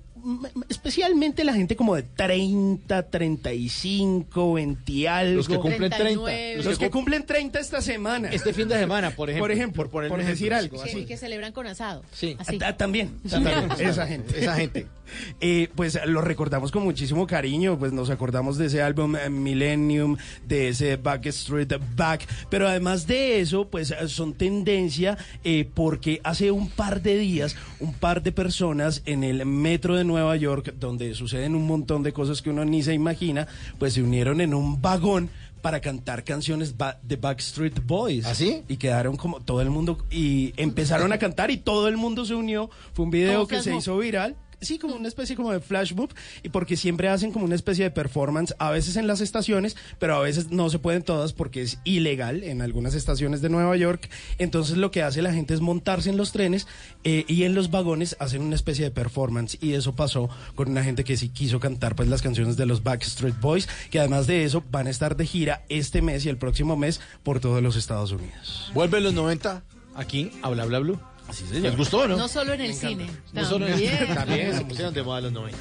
especialmente 0.70 1.44
la 1.44 1.54
gente 1.54 1.76
como 1.76 1.96
de 1.96 2.04
30, 2.04 3.10
35, 3.10 4.54
20 4.54 5.10
algo. 5.10 5.36
Los 5.38 5.48
que 5.48 5.56
cumplen 5.60 5.90
30. 5.92 5.98
39. 5.98 6.64
Los 6.64 6.80
que 6.80 6.90
cumplen 6.90 7.26
30 7.26 7.60
esta 7.60 7.82
semana. 7.82 8.30
Este 8.30 8.54
fin 8.54 8.68
de 8.68 8.78
semana, 8.80 9.12
por 9.12 9.30
ejemplo. 9.30 9.44
Por 9.44 9.52
ejemplo, 9.52 9.90
por 9.90 10.08
por 10.08 10.24
decir 10.24 10.54
algo 10.54 10.78
Sí, 10.82 10.90
así. 10.90 11.06
que 11.06 11.18
celebran 11.18 11.52
con 11.52 11.68
asado. 11.68 12.04
Sí. 12.14 12.36
Así. 12.40 12.58
Ah, 12.64 12.78
También, 12.78 13.20
También. 13.30 13.70
esa 13.80 14.08
gente. 14.08 14.40
Esa 14.40 14.56
gente. 14.56 14.88
Eh, 15.42 15.70
pues 15.76 16.00
lo 16.06 16.22
recordamos 16.22 16.72
con 16.72 16.84
muchísimo 16.84 17.28
cariño, 17.28 17.78
pues 17.78 17.94
nos 17.94 18.10
acordamos 18.10 18.58
de 18.58 18.68
ese 18.68 18.82
álbum 18.82 19.16
eh, 19.16 19.30
Millennium, 19.30 20.18
de 20.48 20.70
ese 20.70 20.98
Backstreet 20.98 21.74
Back, 21.96 22.28
pero 22.50 22.68
además 22.68 23.08
de 23.08 23.40
eso, 23.40 23.68
pues 23.70 23.94
son 24.08 24.34
tendencia 24.34 25.18
eh, 25.44 25.70
porque 25.74 26.22
hace 26.24 26.52
un 26.52 26.70
par 26.70 27.02
de 27.02 27.18
días 27.18 27.56
un 27.80 27.94
par 27.94 28.24
de 28.24 28.32
personas 28.32 29.02
en 29.06 29.24
el 29.24 29.46
metro 29.46 29.96
de 29.96 30.04
Nueva 30.04 30.36
York, 30.36 30.74
donde 30.80 31.14
suceden 31.14 31.56
un 31.56 31.68
montón 31.68 32.04
de 32.04 32.14
cosas 32.14 32.42
que 32.42 32.50
uno 32.50 32.66
ni 32.66 32.84
se 32.84 32.94
imagina, 32.94 33.48
pues 33.80 33.94
se 33.94 34.02
unieron 34.02 34.42
en 34.42 34.54
un 34.54 34.82
vagón 34.82 35.30
para 35.64 35.80
cantar 35.80 36.26
canciones 36.26 36.76
de 37.04 37.16
Backstreet 37.16 37.86
Boys. 37.86 38.26
¿Así? 38.26 38.64
Y 38.68 38.78
quedaron 38.78 39.16
como 39.16 39.40
todo 39.40 39.62
el 39.62 39.70
mundo 39.70 39.98
y 40.12 40.54
empezaron 40.58 41.14
a 41.14 41.18
cantar 41.18 41.52
y 41.52 41.58
todo 41.58 41.88
el 41.88 41.96
mundo 41.96 42.26
se 42.26 42.36
unió. 42.36 42.70
Fue 42.94 43.06
un 43.06 43.12
video 43.12 43.48
que 43.48 43.62
se 43.62 43.76
hizo 43.76 43.98
viral. 43.98 44.36
Sí, 44.64 44.80
como 44.80 44.96
una 44.96 45.08
especie 45.08 45.36
como 45.36 45.52
de 45.52 45.60
flash 45.60 45.94
mob 45.94 46.10
y 46.42 46.50
porque 46.50 46.78
siempre 46.78 47.10
hacen 47.10 47.32
como 47.32 47.46
una 47.46 47.56
especie 47.56 47.84
de 47.84 47.92
performance, 47.92 48.54
a 48.60 48.72
veces 48.72 48.96
en 48.96 49.08
las 49.08 49.22
estaciones, 49.22 49.76
pero 50.00 50.16
a 50.16 50.20
veces 50.20 50.52
no 50.52 50.70
se 50.70 50.80
pueden 50.80 51.04
todas 51.04 51.34
porque 51.34 51.62
es 51.62 51.80
ilegal 51.84 52.44
en 52.44 52.62
algunas 52.62 52.96
estaciones 52.96 53.42
de 53.42 53.50
Nueva 53.50 53.76
York. 53.78 54.10
Entonces 54.38 54.78
lo 54.78 54.92
que 54.92 55.04
hace 55.04 55.22
la 55.22 55.34
gente 55.34 55.54
es 55.54 55.62
montarse 55.62 56.10
en 56.10 56.18
los 56.18 56.32
trenes 56.32 56.68
eh, 57.04 57.26
y 57.28 57.44
en 57.44 57.56
los 57.56 57.72
vagones 57.72 58.16
hacen 58.20 58.42
una 58.42 58.56
especie 58.56 58.86
de 58.86 58.92
performance 58.92 59.58
y 59.62 59.74
eso 59.74 59.96
pasó 59.96 60.30
con 60.56 60.70
una 60.70 60.84
gente 60.84 61.04
que 61.04 61.18
sí 61.18 61.30
quiso 61.30 61.60
cantar 61.60 61.96
pues 61.96 62.08
las 62.08 62.22
canciones 62.22 62.58
de 62.58 62.66
los 62.66 62.84
Backstreet 62.84 63.40
Boys, 63.40 63.68
que 63.90 64.00
además 64.00 64.28
de 64.28 64.44
eso 64.44 64.64
van 64.72 64.88
a 64.88 64.90
estar 64.90 65.16
de 65.16 65.26
gira 65.26 65.64
este 65.70 66.02
mes 66.02 66.26
y 66.26 66.30
el 66.30 66.38
próximo 66.38 66.76
mes 66.76 67.02
por 67.24 67.40
todos 67.40 67.62
los 67.62 67.76
Estados 67.76 68.12
Unidos. 68.12 68.72
Vuelven 68.74 69.04
los 69.04 69.14
90 69.14 69.64
aquí 69.96 70.32
a 70.42 70.50
Bla 70.50 70.66
Bla 70.66 70.80
Blue. 70.80 71.13
¿Les 71.52 71.78
gustó 71.78 72.08
no? 72.08 72.18
No 72.18 72.28
solo 72.28 72.54
en 72.54 72.62
el 72.62 72.74
cine. 72.74 73.10
No 73.32 73.46
solo 73.46 73.68
en 73.68 73.74
también. 73.74 74.16
También 74.16 74.58
se 74.58 74.66
pusieron 74.66 74.94
de 74.94 75.04
moda 75.04 75.22
los 75.22 75.32
90. 75.32 75.58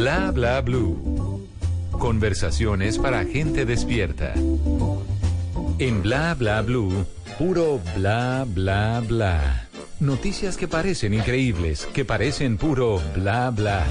Bla 0.00 0.30
bla 0.30 0.62
blue. 0.62 1.46
Conversaciones 1.90 2.98
para 2.98 3.22
gente 3.26 3.66
despierta. 3.66 4.32
En 5.78 6.00
Bla 6.00 6.34
bla 6.34 6.62
blue, 6.62 7.04
puro 7.38 7.82
bla 7.94 8.46
bla 8.48 9.02
bla. 9.06 9.68
Noticias 10.00 10.56
que 10.56 10.66
parecen 10.68 11.12
increíbles, 11.12 11.84
que 11.92 12.06
parecen 12.06 12.56
puro 12.56 13.02
bla 13.14 13.50
bla. 13.50 13.84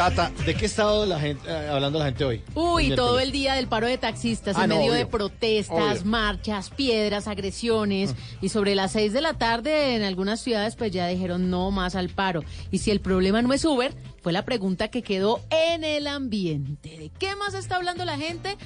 Tata, 0.00 0.32
¿de 0.46 0.54
qué 0.54 0.64
estado 0.64 1.04
la 1.04 1.20
gente, 1.20 1.46
eh, 1.46 1.68
hablando 1.68 1.98
la 1.98 2.06
gente 2.06 2.24
hoy? 2.24 2.42
Uy, 2.54 2.94
todo 2.96 3.20
el 3.20 3.32
día 3.32 3.52
del 3.52 3.68
paro 3.68 3.86
de 3.86 3.98
taxistas 3.98 4.56
Ah, 4.56 4.64
en 4.64 4.70
no, 4.70 4.76
medio 4.78 4.92
de 4.94 5.00
obvio. 5.02 5.10
protestas, 5.10 5.76
Obvio. 6.00 6.04
marchas, 6.06 6.70
piedras, 6.70 7.28
agresiones. 7.28 8.14
Y 8.40 8.48
sobre 8.48 8.74
las 8.74 8.92
seis 8.92 9.12
de 9.12 9.20
la 9.20 9.34
tarde 9.34 9.96
en 9.96 10.02
algunas 10.02 10.40
ciudades 10.40 10.74
pues 10.74 10.90
ya 10.90 11.06
dijeron 11.06 11.50
no 11.50 11.70
más 11.70 11.96
al 11.96 12.08
paro. 12.08 12.42
Y 12.70 12.78
si 12.78 12.90
el 12.90 13.00
problema 13.00 13.42
no 13.42 13.52
es 13.52 13.62
Uber, 13.62 13.92
fue 14.22 14.32
la 14.32 14.46
pregunta 14.46 14.88
que 14.88 15.02
quedó 15.02 15.38
en 15.50 15.84
el 15.84 16.06
ambiente. 16.06 16.96
¿De 16.98 17.10
qué 17.18 17.36
más 17.36 17.52
está 17.52 17.76
hablando 17.76 18.06
la 18.06 18.16
gente? 18.16 18.56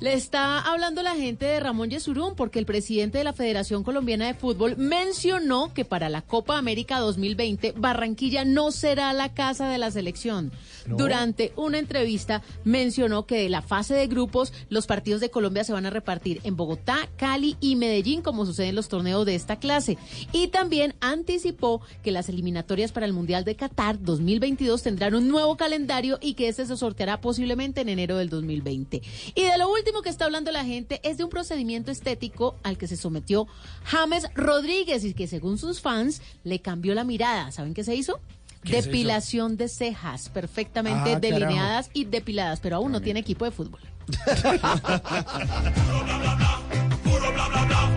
Le 0.00 0.12
está 0.14 0.58
hablando 0.58 1.02
la 1.02 1.14
gente 1.14 1.46
de 1.46 1.60
Ramón 1.60 1.88
Yesurún 1.88 2.34
porque 2.34 2.58
el 2.58 2.66
presidente 2.66 3.18
de 3.18 3.24
la 3.24 3.32
Federación 3.32 3.84
Colombiana 3.84 4.26
de 4.26 4.34
Fútbol 4.34 4.76
mencionó 4.76 5.72
que 5.72 5.84
para 5.84 6.08
la 6.08 6.20
Copa 6.20 6.58
América 6.58 6.98
2020 6.98 7.74
Barranquilla 7.76 8.44
no 8.44 8.72
será 8.72 9.12
la 9.12 9.32
casa 9.34 9.68
de 9.68 9.78
la 9.78 9.90
selección. 9.92 10.50
Durante 10.86 11.52
una 11.56 11.78
entrevista 11.78 12.42
mencionó 12.64 13.24
que 13.24 13.36
de 13.36 13.48
la 13.48 13.62
fase 13.62 13.94
de 13.94 14.06
grupos 14.08 14.52
los 14.68 14.86
partidos 14.86 15.20
de 15.20 15.30
Colombia 15.30 15.64
se 15.64 15.72
van 15.72 15.86
a 15.86 15.90
repartir 15.90 16.40
en 16.42 16.56
Bogotá, 16.56 17.08
Cali 17.16 17.56
y 17.60 17.76
Medellín 17.76 18.20
como 18.20 18.46
sucede 18.46 18.68
en 18.68 18.74
los 18.74 18.88
torneos 18.88 19.24
de 19.24 19.36
esta 19.36 19.56
clase. 19.56 19.96
Y 20.32 20.48
también 20.48 20.94
anticipó 21.00 21.80
que 22.02 22.10
las 22.10 22.28
eliminatorias 22.28 22.92
para 22.92 23.06
el 23.06 23.12
Mundial 23.12 23.44
de 23.44 23.54
Qatar 23.54 24.02
2022 24.02 24.82
tendrán 24.82 25.14
un 25.14 25.28
nuevo 25.28 25.56
calendario 25.56 26.18
y 26.20 26.34
que 26.34 26.48
este 26.48 26.66
se 26.66 26.76
sorteará 26.76 27.20
posiblemente 27.20 27.80
en 27.80 27.88
enero 27.88 28.16
del 28.16 28.28
2020. 28.28 29.00
Y 29.34 29.42
de 29.42 29.58
lo 29.58 29.70
último 29.70 29.83
que 30.02 30.08
está 30.10 30.24
hablando 30.24 30.50
la 30.52 30.64
gente 30.64 31.00
es 31.02 31.18
de 31.18 31.24
un 31.24 31.30
procedimiento 31.30 31.90
estético 31.90 32.56
al 32.62 32.76
que 32.78 32.86
se 32.86 32.96
sometió 32.96 33.46
James 33.84 34.26
Rodríguez 34.34 35.04
y 35.04 35.14
que 35.14 35.26
según 35.26 35.58
sus 35.58 35.80
fans 35.80 36.22
le 36.42 36.60
cambió 36.60 36.94
la 36.94 37.04
mirada. 37.04 37.50
¿Saben 37.52 37.74
qué 37.74 37.84
se 37.84 37.94
hizo? 37.94 38.20
¿Qué 38.62 38.72
se 38.72 38.78
hizo? 38.78 38.86
Depilación 38.88 39.56
de 39.56 39.68
cejas, 39.68 40.28
perfectamente 40.28 41.12
Ah, 41.12 41.20
carajo. 41.20 41.20
delineadas 41.20 41.90
y 41.92 42.04
depiladas, 42.04 42.60
pero 42.60 42.76
aún 42.76 42.92
no 42.92 43.00
tiene 43.00 43.20
equipo 43.20 43.44
de 43.44 43.50
fútbol. 43.50 43.80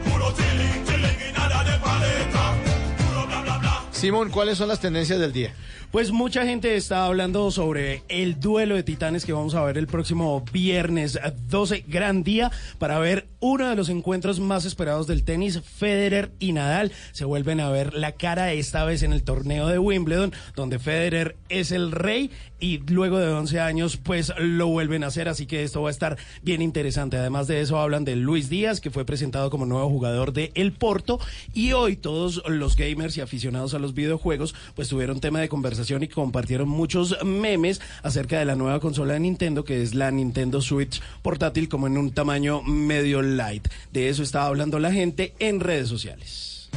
Simón, 3.97 4.29
¿cuáles 4.29 4.59
son 4.59 4.67
las 4.67 4.79
tendencias 4.79 5.19
del 5.19 5.33
día? 5.33 5.55
Pues 5.91 6.11
mucha 6.11 6.45
gente 6.45 6.75
está 6.75 7.05
hablando 7.05 7.49
sobre 7.49 8.03
el 8.09 8.39
duelo 8.39 8.75
de 8.75 8.83
titanes 8.83 9.25
que 9.25 9.33
vamos 9.33 9.55
a 9.55 9.63
ver 9.63 9.75
el 9.79 9.87
próximo 9.87 10.45
viernes 10.53 11.17
12, 11.49 11.83
gran 11.87 12.21
día 12.21 12.51
para 12.77 12.99
ver 12.99 13.25
uno 13.39 13.69
de 13.69 13.75
los 13.75 13.89
encuentros 13.89 14.39
más 14.39 14.65
esperados 14.65 15.07
del 15.07 15.23
tenis. 15.23 15.61
Federer 15.61 16.31
y 16.39 16.53
Nadal 16.53 16.91
se 17.11 17.25
vuelven 17.25 17.59
a 17.59 17.69
ver 17.69 17.93
la 17.93 18.13
cara 18.13 18.53
esta 18.53 18.83
vez 18.85 19.03
en 19.03 19.13
el 19.13 19.23
torneo 19.23 19.67
de 19.67 19.79
Wimbledon, 19.79 20.33
donde 20.55 20.79
Federer 20.79 21.35
es 21.49 21.71
el 21.71 21.91
rey 21.91 22.31
y 22.59 22.79
luego 22.91 23.19
de 23.19 23.31
11 23.31 23.59
años 23.59 23.97
pues 23.97 24.33
lo 24.39 24.67
vuelven 24.67 25.03
a 25.03 25.07
hacer, 25.07 25.29
así 25.29 25.45
que 25.45 25.63
esto 25.63 25.81
va 25.81 25.89
a 25.89 25.91
estar 25.91 26.17
bien 26.41 26.61
interesante. 26.61 27.17
Además 27.17 27.47
de 27.47 27.61
eso 27.61 27.79
hablan 27.79 28.05
de 28.05 28.15
Luis 28.15 28.49
Díaz, 28.49 28.81
que 28.81 28.89
fue 28.89 29.05
presentado 29.05 29.49
como 29.49 29.65
nuevo 29.65 29.89
jugador 29.89 30.33
de 30.33 30.51
El 30.55 30.73
Porto 30.73 31.19
y 31.53 31.73
hoy 31.73 31.95
todos 31.95 32.41
los 32.47 32.75
gamers 32.75 33.17
y 33.17 33.21
aficionados 33.21 33.73
a 33.73 33.79
los 33.79 33.93
videojuegos 33.93 34.55
pues 34.75 34.87
tuvieron 34.87 35.19
tema 35.19 35.39
de 35.39 35.49
conversación 35.49 36.03
y 36.03 36.07
compartieron 36.07 36.67
muchos 36.67 37.23
memes 37.23 37.81
acerca 38.03 38.39
de 38.39 38.45
la 38.45 38.55
nueva 38.55 38.79
consola 38.79 39.13
de 39.13 39.19
Nintendo 39.19 39.63
que 39.63 39.81
es 39.81 39.93
la 39.93 40.11
Nintendo 40.11 40.61
Switch 40.61 41.01
portátil 41.21 41.69
como 41.69 41.87
en 41.87 41.97
un 41.97 42.11
tamaño 42.11 42.61
medio 42.63 43.21
light. 43.35 43.67
De 43.91 44.09
eso 44.09 44.23
estaba 44.23 44.45
hablando 44.45 44.79
la 44.79 44.91
gente 44.91 45.33
en 45.39 45.59
redes 45.59 45.89
sociales. 45.89 46.69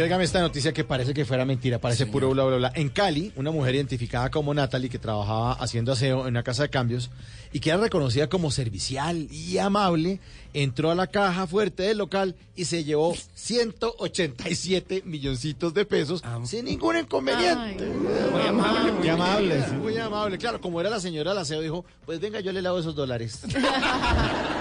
Y 0.00 0.02
óigame 0.02 0.24
esta 0.24 0.40
noticia 0.40 0.72
que 0.72 0.82
parece 0.82 1.12
que 1.12 1.26
fuera 1.26 1.44
mentira, 1.44 1.78
parece 1.78 2.06
puro 2.06 2.30
bla 2.30 2.44
bla 2.44 2.56
bla. 2.56 2.72
En 2.74 2.88
Cali, 2.88 3.34
una 3.36 3.50
mujer 3.50 3.74
identificada 3.74 4.30
como 4.30 4.54
Natalie 4.54 4.88
que 4.88 4.98
trabajaba 4.98 5.52
haciendo 5.52 5.92
aseo 5.92 6.22
en 6.22 6.28
una 6.28 6.42
casa 6.42 6.62
de 6.62 6.70
cambios 6.70 7.10
y 7.52 7.60
que 7.60 7.68
era 7.68 7.78
reconocida 7.78 8.26
como 8.30 8.50
servicial 8.50 9.28
y 9.30 9.58
amable, 9.58 10.18
entró 10.54 10.90
a 10.90 10.94
la 10.94 11.06
caja 11.06 11.46
fuerte 11.46 11.82
del 11.82 11.98
local 11.98 12.34
y 12.56 12.64
se 12.64 12.82
llevó 12.82 13.14
187 13.34 15.02
milloncitos 15.04 15.74
de 15.74 15.84
pesos 15.84 16.22
sin 16.44 16.64
ningún 16.64 16.96
inconveniente. 16.96 17.84
Muy 17.84 18.40
amable, 18.48 18.92
muy 18.92 19.00
Muy 19.00 19.08
amable, 19.10 19.66
muy 19.82 19.98
amable. 19.98 20.38
Claro, 20.38 20.62
como 20.62 20.80
era 20.80 20.88
la 20.88 21.00
señora 21.00 21.32
del 21.32 21.40
aseo, 21.40 21.60
dijo, 21.60 21.84
pues 22.06 22.20
venga, 22.20 22.40
yo 22.40 22.52
le 22.52 22.62
lavo 22.62 22.78
esos 22.78 22.94
dólares. 22.94 23.40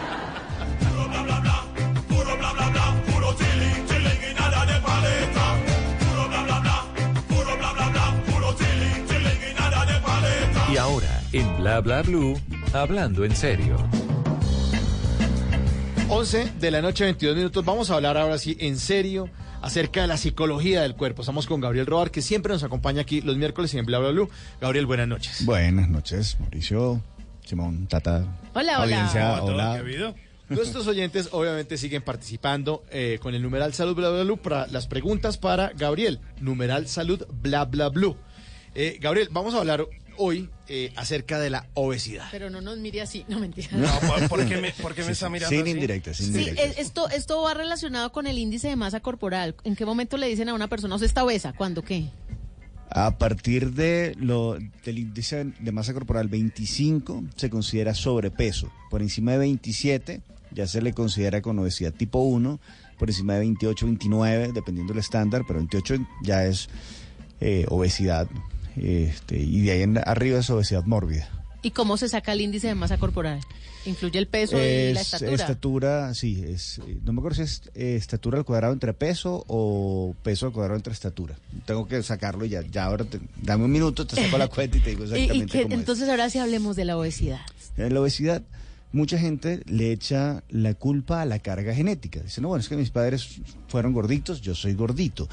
Y 10.71 10.77
ahora, 10.77 11.23
en 11.31 11.57
Bla 11.57 11.79
Bla 11.81 12.03
Blue, 12.03 12.39
hablando 12.73 13.25
en 13.25 13.35
serio. 13.35 13.75
11 16.09 16.53
de 16.59 16.71
la 16.71 16.79
noche, 16.79 17.05
22 17.05 17.35
minutos. 17.35 17.65
Vamos 17.65 17.89
a 17.89 17.95
hablar 17.95 18.17
ahora 18.17 18.37
sí, 18.37 18.55
en 18.59 18.77
serio, 18.77 19.31
acerca 19.63 20.01
de 20.01 20.07
la 20.07 20.17
psicología 20.17 20.83
del 20.83 20.95
cuerpo. 20.95 21.23
Estamos 21.23 21.47
con 21.47 21.59
Gabriel 21.59 21.87
Robar, 21.87 22.11
que 22.11 22.21
siempre 22.21 22.53
nos 22.53 22.61
acompaña 22.61 23.01
aquí 23.01 23.21
los 23.21 23.35
miércoles 23.35 23.73
en 23.73 23.83
Bla 23.83 23.97
Bla 23.97 24.11
Blue. 24.11 24.29
Gabriel, 24.61 24.85
buenas 24.85 25.07
noches. 25.07 25.43
Buenas 25.43 25.89
noches, 25.89 26.39
Mauricio, 26.39 27.01
Simón, 27.43 27.87
Tata. 27.87 28.27
Hola, 28.53 28.81
hola. 28.81 28.83
Audiencia, 28.83 29.43
hola. 29.43 29.83
Nuestros 30.49 30.85
oyentes 30.85 31.29
obviamente 31.31 31.77
siguen 31.77 32.03
participando 32.03 32.83
eh, 32.91 33.17
con 33.19 33.33
el 33.33 33.41
numeral 33.41 33.73
salud 33.73 33.95
bla 33.95 34.09
bla 34.09 34.23
blue 34.23 34.37
para 34.37 34.67
las 34.67 34.85
preguntas 34.85 35.39
para 35.39 35.69
Gabriel. 35.69 36.19
Numeral 36.39 36.87
salud 36.87 37.25
bla 37.41 37.65
bla 37.65 37.89
blue. 37.89 38.17
Eh, 38.75 38.99
Gabriel, 39.01 39.29
vamos 39.31 39.55
a 39.55 39.59
hablar 39.59 39.87
hoy 40.21 40.49
eh, 40.67 40.91
acerca 40.97 41.39
de 41.39 41.49
la 41.49 41.67
obesidad. 41.73 42.27
Pero 42.29 42.49
no 42.49 42.59
nos 42.61 42.77
mire 42.77 43.01
así, 43.01 43.25
no 43.29 43.39
mentira. 43.39 43.69
No, 43.71 43.87
¿por, 44.01 44.27
por 44.27 44.45
qué 44.47 44.57
me, 44.61 44.71
por 44.73 44.93
qué 44.93 45.03
me 45.03 45.13
está 45.13 45.29
mirando 45.29 45.49
Sin 45.49 45.61
así? 45.61 45.71
indirectas, 45.71 46.17
sin 46.17 46.33
Sí, 46.33 46.39
indirectas. 46.39 46.65
eh, 46.65 46.73
esto, 46.77 47.09
esto 47.09 47.41
va 47.41 47.53
relacionado 47.53 48.11
con 48.11 48.27
el 48.27 48.37
índice 48.37 48.67
de 48.67 48.75
masa 48.75 48.99
corporal. 48.99 49.55
¿En 49.63 49.75
qué 49.75 49.85
momento 49.85 50.17
le 50.17 50.27
dicen 50.27 50.49
a 50.49 50.53
una 50.53 50.67
persona, 50.67 50.95
usted 50.95 51.07
está 51.07 51.23
obesa? 51.23 51.53
¿Cuándo 51.53 51.81
qué? 51.81 52.09
A 52.91 53.17
partir 53.17 53.73
de 53.73 54.15
lo, 54.19 54.57
del 54.83 54.99
índice 54.99 55.45
de 55.59 55.71
masa 55.71 55.93
corporal 55.93 56.27
25 56.27 57.23
se 57.35 57.49
considera 57.49 57.93
sobrepeso. 57.93 58.71
Por 58.89 59.01
encima 59.01 59.31
de 59.33 59.37
27 59.39 60.21
ya 60.51 60.67
se 60.67 60.81
le 60.81 60.93
considera 60.93 61.41
con 61.41 61.57
obesidad 61.59 61.93
tipo 61.93 62.19
1. 62.19 62.59
Por 62.97 63.09
encima 63.09 63.35
de 63.35 63.39
28, 63.41 63.85
29, 63.85 64.51
dependiendo 64.53 64.91
del 64.93 64.99
estándar, 64.99 65.43
pero 65.47 65.59
28 65.59 65.95
ya 66.23 66.43
es 66.45 66.67
eh, 67.39 67.65
obesidad. 67.69 68.27
Este, 68.81 69.37
y 69.37 69.61
de 69.61 69.71
ahí 69.71 69.81
en 69.81 69.97
arriba 69.97 70.39
es 70.39 70.49
obesidad 70.49 70.85
mórbida. 70.85 71.27
¿Y 71.61 71.71
cómo 71.71 71.97
se 71.97 72.07
saca 72.07 72.31
el 72.31 72.41
índice 72.41 72.67
de 72.67 72.75
masa 72.75 72.97
corporal? 72.97 73.41
¿Influye 73.85 74.17
el 74.19 74.27
peso 74.27 74.55
y 74.57 74.93
la 74.93 75.01
Es 75.01 75.13
estatura? 75.13 75.33
estatura, 75.35 76.13
sí, 76.13 76.43
es, 76.47 76.79
eh, 76.87 76.97
no 77.03 77.11
me 77.13 77.19
acuerdo 77.19 77.35
si 77.37 77.41
es 77.43 77.61
eh, 77.75 77.95
estatura 77.95 78.37
al 78.37 78.45
cuadrado 78.45 78.71
entre 78.73 78.93
peso 78.93 79.43
o 79.47 80.15
peso 80.23 80.45
al 80.47 80.51
cuadrado 80.53 80.77
entre 80.77 80.93
estatura. 80.93 81.35
Tengo 81.65 81.87
que 81.87 82.01
sacarlo 82.03 82.45
y 82.45 82.49
ya, 82.49 82.61
ya 82.61 82.85
ahora 82.85 83.03
te- 83.05 83.19
dame 83.41 83.65
un 83.65 83.71
minuto, 83.71 84.05
te 84.07 84.15
saco 84.15 84.37
la 84.37 84.47
cuenta 84.49 84.77
y 84.77 84.79
te 84.81 84.89
digo 84.91 85.03
Y- 85.03 85.07
y 85.07 85.11
exactamente 85.13 85.51
que- 85.57 85.63
cómo 85.63 85.73
es. 85.75 85.79
entonces 85.79 86.09
ahora 86.09 86.29
sí 86.29 86.39
hablemos 86.39 86.75
de 86.77 86.85
la 86.85 86.97
obesidad. 86.97 87.39
En 87.77 87.93
la 87.93 88.01
obesidad, 88.01 88.41
mucha 88.91 89.17
gente 89.17 89.61
le 89.65 89.91
echa 89.91 90.43
la 90.49 90.73
culpa 90.73 91.21
a 91.21 91.25
la 91.25 91.39
carga 91.39 91.73
genética. 91.73 92.21
Dice, 92.21 92.41
no, 92.41 92.49
bueno, 92.49 92.61
es 92.61 92.69
que 92.69 92.75
mis 92.77 92.89
padres 92.89 93.39
fueron 93.67 93.93
gorditos, 93.93 94.41
yo 94.41 94.55
soy 94.55 94.73
gordito. 94.73 95.27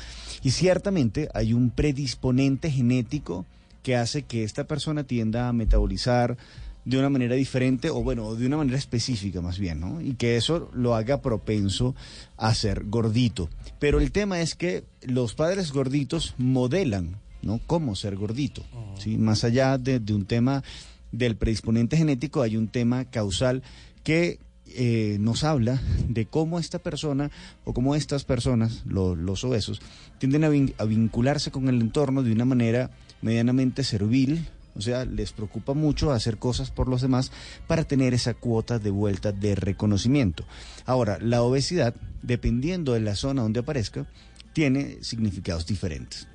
Y 0.47 0.53
ciertamente 0.53 1.29
hay 1.35 1.53
un 1.53 1.71
predisponente 1.71 2.71
genético 2.71 3.47
que 3.83 3.97
hace 3.97 4.23
que 4.23 4.45
esta 4.45 4.63
persona 4.63 5.03
tienda 5.03 5.49
a 5.49 5.53
metabolizar 5.53 6.37
de 6.85 7.01
una 7.01 7.11
manera 7.11 7.35
diferente 7.35 7.91
o 7.91 8.01
bueno, 8.05 8.33
de 8.37 8.47
una 8.47 8.59
manera 8.59 8.79
específica 8.79 9.41
más 9.41 9.59
bien, 9.59 9.81
¿no? 9.81 10.01
Y 10.01 10.15
que 10.15 10.37
eso 10.37 10.71
lo 10.73 10.95
haga 10.95 11.21
propenso 11.21 11.97
a 12.37 12.55
ser 12.55 12.85
gordito. 12.85 13.51
Pero 13.81 13.99
el 13.99 14.13
tema 14.13 14.41
es 14.41 14.55
que 14.55 14.85
los 15.03 15.35
padres 15.35 15.73
gorditos 15.73 16.37
modelan, 16.39 17.17
¿no? 17.43 17.59
Cómo 17.67 17.97
ser 17.97 18.15
gordito, 18.15 18.63
¿sí? 19.01 19.19
Más 19.19 19.43
allá 19.43 19.79
de, 19.79 19.99
de 19.99 20.15
un 20.15 20.27
tema 20.27 20.63
del 21.11 21.35
predisponente 21.35 21.97
genético, 21.97 22.43
hay 22.43 22.57
un 22.57 22.69
tema 22.69 23.05
causal 23.07 23.65
que 24.05 24.39
eh, 24.77 25.17
nos 25.21 25.43
habla 25.45 25.81
de 26.09 26.27
cómo 26.27 26.59
esta 26.59 26.79
persona 26.79 27.31
o 27.65 27.73
cómo 27.75 27.95
estas 27.95 28.25
personas, 28.25 28.83
lo- 28.87 29.17
los 29.17 29.43
obesos, 29.45 29.81
tienden 30.19 30.45
a, 30.45 30.49
a 30.83 30.85
vincularse 30.85 31.51
con 31.51 31.69
el 31.69 31.81
entorno 31.81 32.23
de 32.23 32.33
una 32.33 32.45
manera 32.45 32.91
medianamente 33.23 33.83
servil, 33.85 34.47
o 34.75 34.81
sea, 34.83 35.05
les 35.07 35.33
preocupa 35.33 35.73
mucho 35.73 36.13
hacer 36.13 36.37
cosas 36.37 36.71
por 36.71 36.87
los 36.89 37.01
demás 37.01 37.33
para 37.67 37.85
tener 37.85 38.13
esa 38.13 38.35
cuota 38.35 38.79
de 38.79 38.91
vuelta 38.91 39.33
de 39.33 39.55
reconocimiento. 39.55 40.45
Ahora, 40.85 41.19
la 41.21 41.43
obesidad, 41.43 41.95
dependiendo 42.23 42.93
de 42.93 43.01
la 43.01 43.17
zona 43.17 43.43
donde 43.43 43.61
aparezca, 43.61 44.07
tiene 44.53 44.99
significados 45.03 45.67
diferentes. 45.67 46.29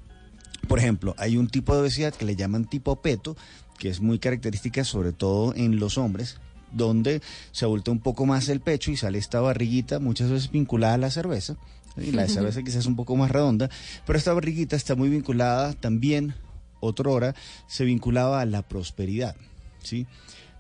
Por 0.68 0.80
ejemplo, 0.80 1.14
hay 1.18 1.38
un 1.38 1.48
tipo 1.50 1.74
de 1.76 1.82
obesidad 1.82 2.14
que 2.14 2.26
le 2.26 2.36
llaman 2.36 2.66
tipo 2.66 3.02
peto, 3.02 3.36
que 3.78 3.90
es 3.90 4.00
muy 4.02 4.20
característica 4.20 4.84
sobre 4.84 5.12
todo 5.12 5.54
en 5.56 5.80
los 5.80 5.98
hombres, 5.98 6.38
donde 6.72 7.22
se 7.52 7.66
abulta 7.66 7.92
un 7.92 8.00
poco 8.00 8.26
más 8.26 8.50
el 8.50 8.60
pecho 8.60 8.92
y 8.92 8.98
sale 8.98 9.18
esta 9.18 9.42
barriguita, 9.42 10.00
muchas 10.00 10.30
veces 10.30 10.52
vinculada 10.52 10.96
a 10.96 10.98
la 10.98 11.12
cerveza. 11.12 11.58
Y 11.98 12.12
la 12.12 12.28
cerveza 12.30 12.64
quizás 12.64 12.82
es 12.82 12.86
un 12.86 12.96
poco 12.96 13.16
más 13.16 13.32
redonda, 13.32 13.70
pero 14.06 14.18
esta 14.18 14.34
barriguita 14.34 14.76
está 14.76 14.96
muy 14.96 15.10
vinculada 15.10 15.74
también, 15.74 16.36
otra 16.80 17.10
hora, 17.10 17.36
se 17.68 17.86
vinculaba 17.86 18.42
a 18.42 18.46
la 18.46 18.62
prosperidad, 18.64 19.36
¿sí? 19.84 20.08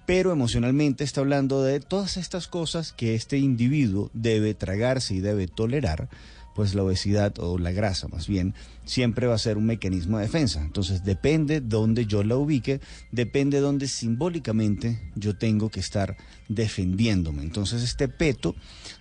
Pero 0.05 0.31
emocionalmente 0.31 1.03
está 1.03 1.21
hablando 1.21 1.63
de 1.63 1.79
todas 1.79 2.17
estas 2.17 2.47
cosas 2.47 2.91
que 2.91 3.15
este 3.15 3.37
individuo 3.37 4.09
debe 4.13 4.53
tragarse 4.53 5.13
y 5.13 5.19
debe 5.19 5.47
tolerar, 5.47 6.09
pues 6.55 6.75
la 6.75 6.83
obesidad 6.83 7.33
o 7.39 7.57
la 7.57 7.71
grasa 7.71 8.07
más 8.07 8.27
bien 8.27 8.53
siempre 8.85 9.27
va 9.27 9.35
a 9.35 9.39
ser 9.39 9.57
un 9.57 9.65
mecanismo 9.65 10.17
de 10.17 10.25
defensa. 10.25 10.61
Entonces 10.61 11.03
depende 11.03 11.61
dónde 11.61 12.05
yo 12.05 12.23
la 12.23 12.35
ubique, 12.35 12.81
depende 13.11 13.59
dónde 13.59 13.87
simbólicamente 13.87 14.99
yo 15.15 15.35
tengo 15.35 15.69
que 15.69 15.79
estar 15.79 16.17
defendiéndome. 16.49 17.43
Entonces 17.43 17.83
este 17.83 18.07
peto 18.07 18.55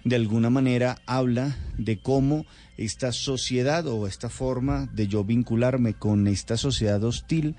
de 0.05 0.17
alguna 0.17 0.51
manera 0.51 0.99
habla 1.07 1.57
de 1.79 1.99
cómo 2.01 2.47
esta 2.77 3.13
sociedad 3.13 3.87
o 3.87 4.07
esta 4.07 4.29
forma 4.29 4.89
de 4.93 5.07
yo 5.07 5.25
vincularme 5.25 5.95
con 5.95 6.27
esta 6.29 6.57
sociedad 6.57 7.03
hostil 7.05 7.57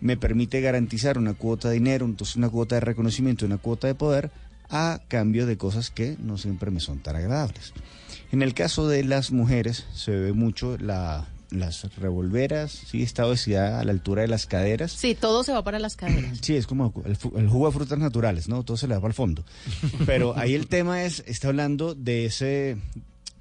me 0.00 0.16
permite 0.16 0.60
garantizar 0.60 1.18
una 1.18 1.34
cuota 1.34 1.68
de 1.68 1.74
dinero, 1.74 2.06
entonces 2.06 2.36
una 2.36 2.48
cuota 2.48 2.76
de 2.76 2.80
reconocimiento, 2.80 3.44
una 3.44 3.58
cuota 3.58 3.86
de 3.86 3.94
poder 3.94 4.30
a 4.70 5.00
cambio 5.08 5.46
de 5.46 5.56
cosas 5.56 5.90
que 5.90 6.16
no 6.20 6.38
siempre 6.38 6.70
me 6.70 6.80
son 6.80 7.00
tan 7.00 7.16
agradables. 7.16 7.72
En 8.32 8.42
el 8.42 8.54
caso 8.54 8.88
de 8.88 9.04
las 9.04 9.32
mujeres 9.32 9.86
se 9.92 10.12
ve 10.12 10.32
mucho 10.32 10.78
la, 10.78 11.26
las 11.50 11.94
revolveras, 11.96 12.70
¿sí? 12.70 13.02
esta 13.02 13.26
obesidad 13.26 13.80
a 13.80 13.84
la 13.84 13.92
altura 13.92 14.22
de 14.22 14.28
las 14.28 14.46
caderas. 14.46 14.92
Sí, 14.92 15.14
todo 15.14 15.42
se 15.42 15.52
va 15.52 15.64
para 15.64 15.78
las 15.78 15.96
caderas. 15.96 16.38
Sí, 16.40 16.56
es 16.56 16.66
como 16.66 16.92
el, 17.04 17.18
el 17.36 17.48
jugo 17.48 17.66
de 17.66 17.72
frutas 17.72 17.98
naturales, 17.98 18.48
¿no? 18.48 18.62
Todo 18.62 18.76
se 18.76 18.86
le 18.86 18.94
da 18.94 19.00
para 19.00 19.10
el 19.10 19.14
fondo. 19.14 19.44
Pero 20.06 20.36
ahí 20.36 20.54
el 20.54 20.68
tema 20.68 21.04
es, 21.04 21.24
está 21.26 21.48
hablando 21.48 21.94
de 21.94 22.26
ese, 22.26 22.76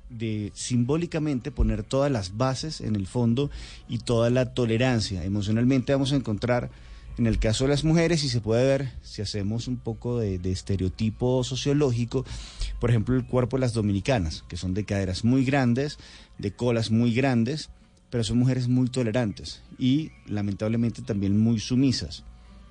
de 0.09 0.51
simbólicamente 0.55 1.51
poner 1.51 1.83
todas 1.83 2.11
las 2.11 2.37
bases 2.37 2.81
en 2.81 2.95
el 2.95 3.07
fondo 3.07 3.49
y 3.87 3.99
toda 3.99 4.29
la 4.29 4.53
tolerancia. 4.53 5.23
Emocionalmente 5.23 5.93
vamos 5.93 6.11
a 6.11 6.15
encontrar, 6.15 6.71
en 7.19 7.27
el 7.27 7.37
caso 7.37 7.65
de 7.65 7.71
las 7.71 7.83
mujeres, 7.83 8.23
y 8.23 8.29
se 8.29 8.39
puede 8.39 8.65
ver, 8.65 8.93
si 9.03 9.21
hacemos 9.21 9.67
un 9.67 9.75
poco 9.75 10.19
de, 10.19 10.39
de 10.39 10.53
estereotipo 10.53 11.43
sociológico, 11.43 12.23
por 12.79 12.91
ejemplo, 12.91 13.13
el 13.13 13.25
cuerpo 13.25 13.57
de 13.57 13.61
las 13.61 13.73
dominicanas, 13.73 14.45
que 14.47 14.55
son 14.55 14.73
de 14.73 14.85
caderas 14.85 15.25
muy 15.25 15.43
grandes, 15.43 15.97
de 16.37 16.53
colas 16.53 16.91
muy 16.91 17.13
grandes, 17.13 17.71
pero 18.09 18.23
son 18.23 18.37
mujeres 18.37 18.69
muy 18.69 18.87
tolerantes 18.87 19.61
y 19.77 20.11
lamentablemente 20.27 21.01
también 21.01 21.37
muy 21.37 21.59
sumisas. 21.59 22.23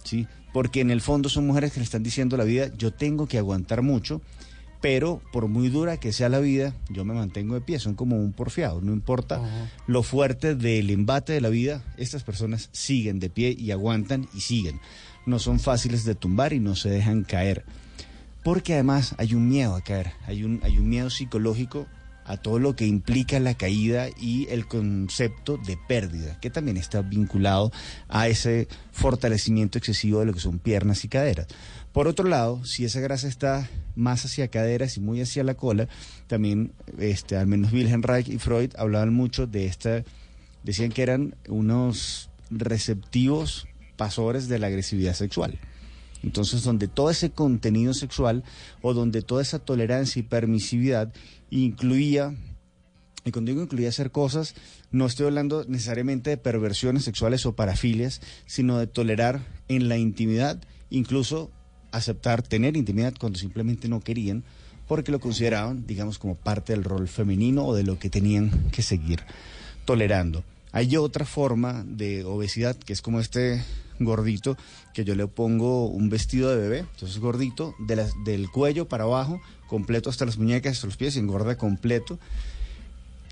¿sí? 0.02 0.26
Porque 0.54 0.80
en 0.80 0.90
el 0.90 1.02
fondo 1.02 1.28
son 1.28 1.46
mujeres 1.46 1.72
que 1.72 1.80
le 1.80 1.84
están 1.84 2.02
diciendo 2.02 2.36
a 2.36 2.38
la 2.38 2.44
vida, 2.44 2.72
yo 2.74 2.90
tengo 2.90 3.26
que 3.26 3.36
aguantar 3.36 3.82
mucho, 3.82 4.22
pero 4.80 5.20
por 5.32 5.48
muy 5.48 5.68
dura 5.68 5.98
que 5.98 6.12
sea 6.12 6.28
la 6.28 6.38
vida, 6.38 6.74
yo 6.88 7.04
me 7.04 7.14
mantengo 7.14 7.54
de 7.54 7.60
pie, 7.60 7.78
son 7.78 7.94
como 7.94 8.16
un 8.16 8.32
porfiado, 8.32 8.80
no 8.80 8.92
importa 8.92 9.40
lo 9.86 10.02
fuerte 10.02 10.54
del 10.54 10.90
embate 10.90 11.32
de 11.32 11.40
la 11.40 11.48
vida, 11.48 11.82
estas 11.96 12.22
personas 12.22 12.68
siguen 12.72 13.18
de 13.18 13.30
pie 13.30 13.54
y 13.58 13.70
aguantan 13.72 14.28
y 14.34 14.40
siguen. 14.40 14.80
No 15.26 15.38
son 15.38 15.60
fáciles 15.60 16.04
de 16.04 16.14
tumbar 16.14 16.52
y 16.52 16.60
no 16.60 16.74
se 16.74 16.88
dejan 16.88 17.24
caer. 17.24 17.64
Porque 18.44 18.74
además 18.74 19.14
hay 19.18 19.34
un 19.34 19.48
miedo 19.48 19.74
a 19.74 19.82
caer, 19.82 20.12
hay 20.26 20.44
un, 20.44 20.60
hay 20.62 20.78
un 20.78 20.88
miedo 20.88 21.10
psicológico 21.10 21.86
a 22.28 22.36
todo 22.36 22.58
lo 22.58 22.76
que 22.76 22.86
implica 22.86 23.40
la 23.40 23.54
caída 23.54 24.08
y 24.20 24.46
el 24.50 24.68
concepto 24.68 25.56
de 25.56 25.78
pérdida, 25.88 26.38
que 26.40 26.50
también 26.50 26.76
está 26.76 27.00
vinculado 27.00 27.72
a 28.06 28.28
ese 28.28 28.68
fortalecimiento 28.92 29.78
excesivo 29.78 30.20
de 30.20 30.26
lo 30.26 30.34
que 30.34 30.40
son 30.40 30.58
piernas 30.58 31.04
y 31.04 31.08
caderas. 31.08 31.46
Por 31.92 32.06
otro 32.06 32.28
lado, 32.28 32.64
si 32.64 32.84
esa 32.84 33.00
grasa 33.00 33.28
está 33.28 33.68
más 33.96 34.24
hacia 34.24 34.48
caderas 34.48 34.96
y 34.96 35.00
muy 35.00 35.20
hacia 35.20 35.42
la 35.42 35.54
cola, 35.54 35.88
también, 36.26 36.72
este, 36.98 37.36
al 37.36 37.46
menos 37.46 37.72
Wilhelm 37.72 38.02
Reich 38.02 38.28
y 38.28 38.38
Freud 38.38 38.72
hablaban 38.76 39.12
mucho 39.12 39.46
de 39.46 39.66
esta, 39.66 40.04
decían 40.62 40.90
que 40.90 41.02
eran 41.02 41.34
unos 41.48 42.30
receptivos 42.50 43.66
pasores 43.96 44.48
de 44.48 44.58
la 44.58 44.68
agresividad 44.68 45.14
sexual. 45.14 45.58
Entonces, 46.22 46.62
donde 46.62 46.88
todo 46.88 47.10
ese 47.10 47.30
contenido 47.30 47.94
sexual 47.94 48.44
o 48.82 48.92
donde 48.92 49.22
toda 49.22 49.42
esa 49.42 49.58
tolerancia 49.58 50.20
y 50.20 50.24
permisividad 50.24 51.12
incluía, 51.50 52.34
y 53.24 53.30
cuando 53.30 53.50
digo 53.50 53.62
incluía 53.62 53.88
hacer 53.88 54.10
cosas, 54.10 54.54
no 54.90 55.06
estoy 55.06 55.26
hablando 55.26 55.64
necesariamente 55.68 56.30
de 56.30 56.36
perversiones 56.36 57.04
sexuales 57.04 57.46
o 57.46 57.54
parafilias, 57.54 58.20
sino 58.46 58.78
de 58.78 58.86
tolerar 58.86 59.46
en 59.68 59.88
la 59.88 59.96
intimidad, 59.96 60.60
incluso 60.90 61.50
aceptar 61.92 62.42
tener 62.42 62.76
intimidad 62.76 63.14
cuando 63.18 63.38
simplemente 63.38 63.88
no 63.88 64.00
querían, 64.00 64.44
porque 64.86 65.12
lo 65.12 65.20
consideraban, 65.20 65.86
digamos, 65.86 66.18
como 66.18 66.34
parte 66.34 66.72
del 66.72 66.84
rol 66.84 67.08
femenino 67.08 67.64
o 67.66 67.74
de 67.74 67.82
lo 67.82 67.98
que 67.98 68.10
tenían 68.10 68.50
que 68.70 68.82
seguir 68.82 69.20
tolerando. 69.84 70.44
Hay 70.72 70.96
otra 70.96 71.24
forma 71.24 71.84
de 71.86 72.24
obesidad 72.24 72.76
que 72.76 72.92
es 72.92 73.02
como 73.02 73.20
este 73.20 73.62
gordito 74.00 74.56
que 74.94 75.04
yo 75.04 75.14
le 75.14 75.26
pongo 75.26 75.86
un 75.86 76.08
vestido 76.08 76.50
de 76.50 76.56
bebé, 76.56 76.78
entonces 76.80 77.18
gordito, 77.18 77.74
de 77.86 77.96
las- 77.96 78.12
del 78.24 78.50
cuello 78.50 78.88
para 78.88 79.04
abajo, 79.04 79.40
completo 79.66 80.08
hasta 80.08 80.24
las 80.24 80.38
muñecas, 80.38 80.76
hasta 80.76 80.86
los 80.86 80.96
pies, 80.96 81.16
engorda 81.16 81.56
completo. 81.58 82.18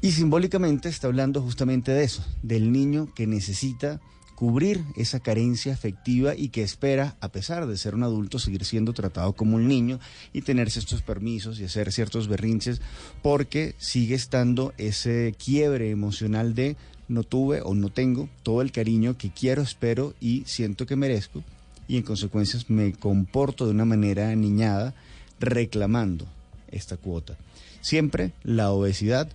Y 0.02 0.12
simbólicamente 0.12 0.88
está 0.88 1.06
hablando 1.06 1.40
justamente 1.40 1.92
de 1.92 2.04
eso, 2.04 2.24
del 2.42 2.72
niño 2.72 3.08
que 3.14 3.26
necesita 3.26 4.00
cubrir 4.36 4.84
esa 4.96 5.18
carencia 5.18 5.72
afectiva 5.72 6.36
y 6.36 6.50
que 6.50 6.62
espera, 6.62 7.16
a 7.20 7.32
pesar 7.32 7.66
de 7.66 7.76
ser 7.78 7.94
un 7.94 8.02
adulto, 8.02 8.38
seguir 8.38 8.64
siendo 8.66 8.92
tratado 8.92 9.32
como 9.32 9.56
un 9.56 9.66
niño 9.66 9.98
y 10.32 10.42
tenerse 10.42 10.78
estos 10.78 11.00
permisos 11.02 11.58
y 11.58 11.64
hacer 11.64 11.90
ciertos 11.90 12.28
berrinches, 12.28 12.82
porque 13.22 13.74
sigue 13.78 14.14
estando 14.14 14.74
ese 14.76 15.34
quiebre 15.42 15.90
emocional 15.90 16.54
de 16.54 16.76
no 17.08 17.22
tuve 17.22 17.62
o 17.62 17.74
no 17.74 17.88
tengo 17.88 18.28
todo 18.42 18.60
el 18.60 18.72
cariño 18.72 19.16
que 19.16 19.30
quiero, 19.30 19.62
espero 19.62 20.14
y 20.20 20.42
siento 20.44 20.86
que 20.86 20.96
merezco, 20.96 21.42
y 21.88 21.96
en 21.96 22.02
consecuencias 22.02 22.68
me 22.68 22.92
comporto 22.92 23.64
de 23.64 23.70
una 23.70 23.86
manera 23.86 24.36
niñada 24.36 24.94
reclamando 25.40 26.26
esta 26.70 26.98
cuota. 26.98 27.38
Siempre 27.80 28.32
la 28.42 28.70
obesidad 28.70 29.30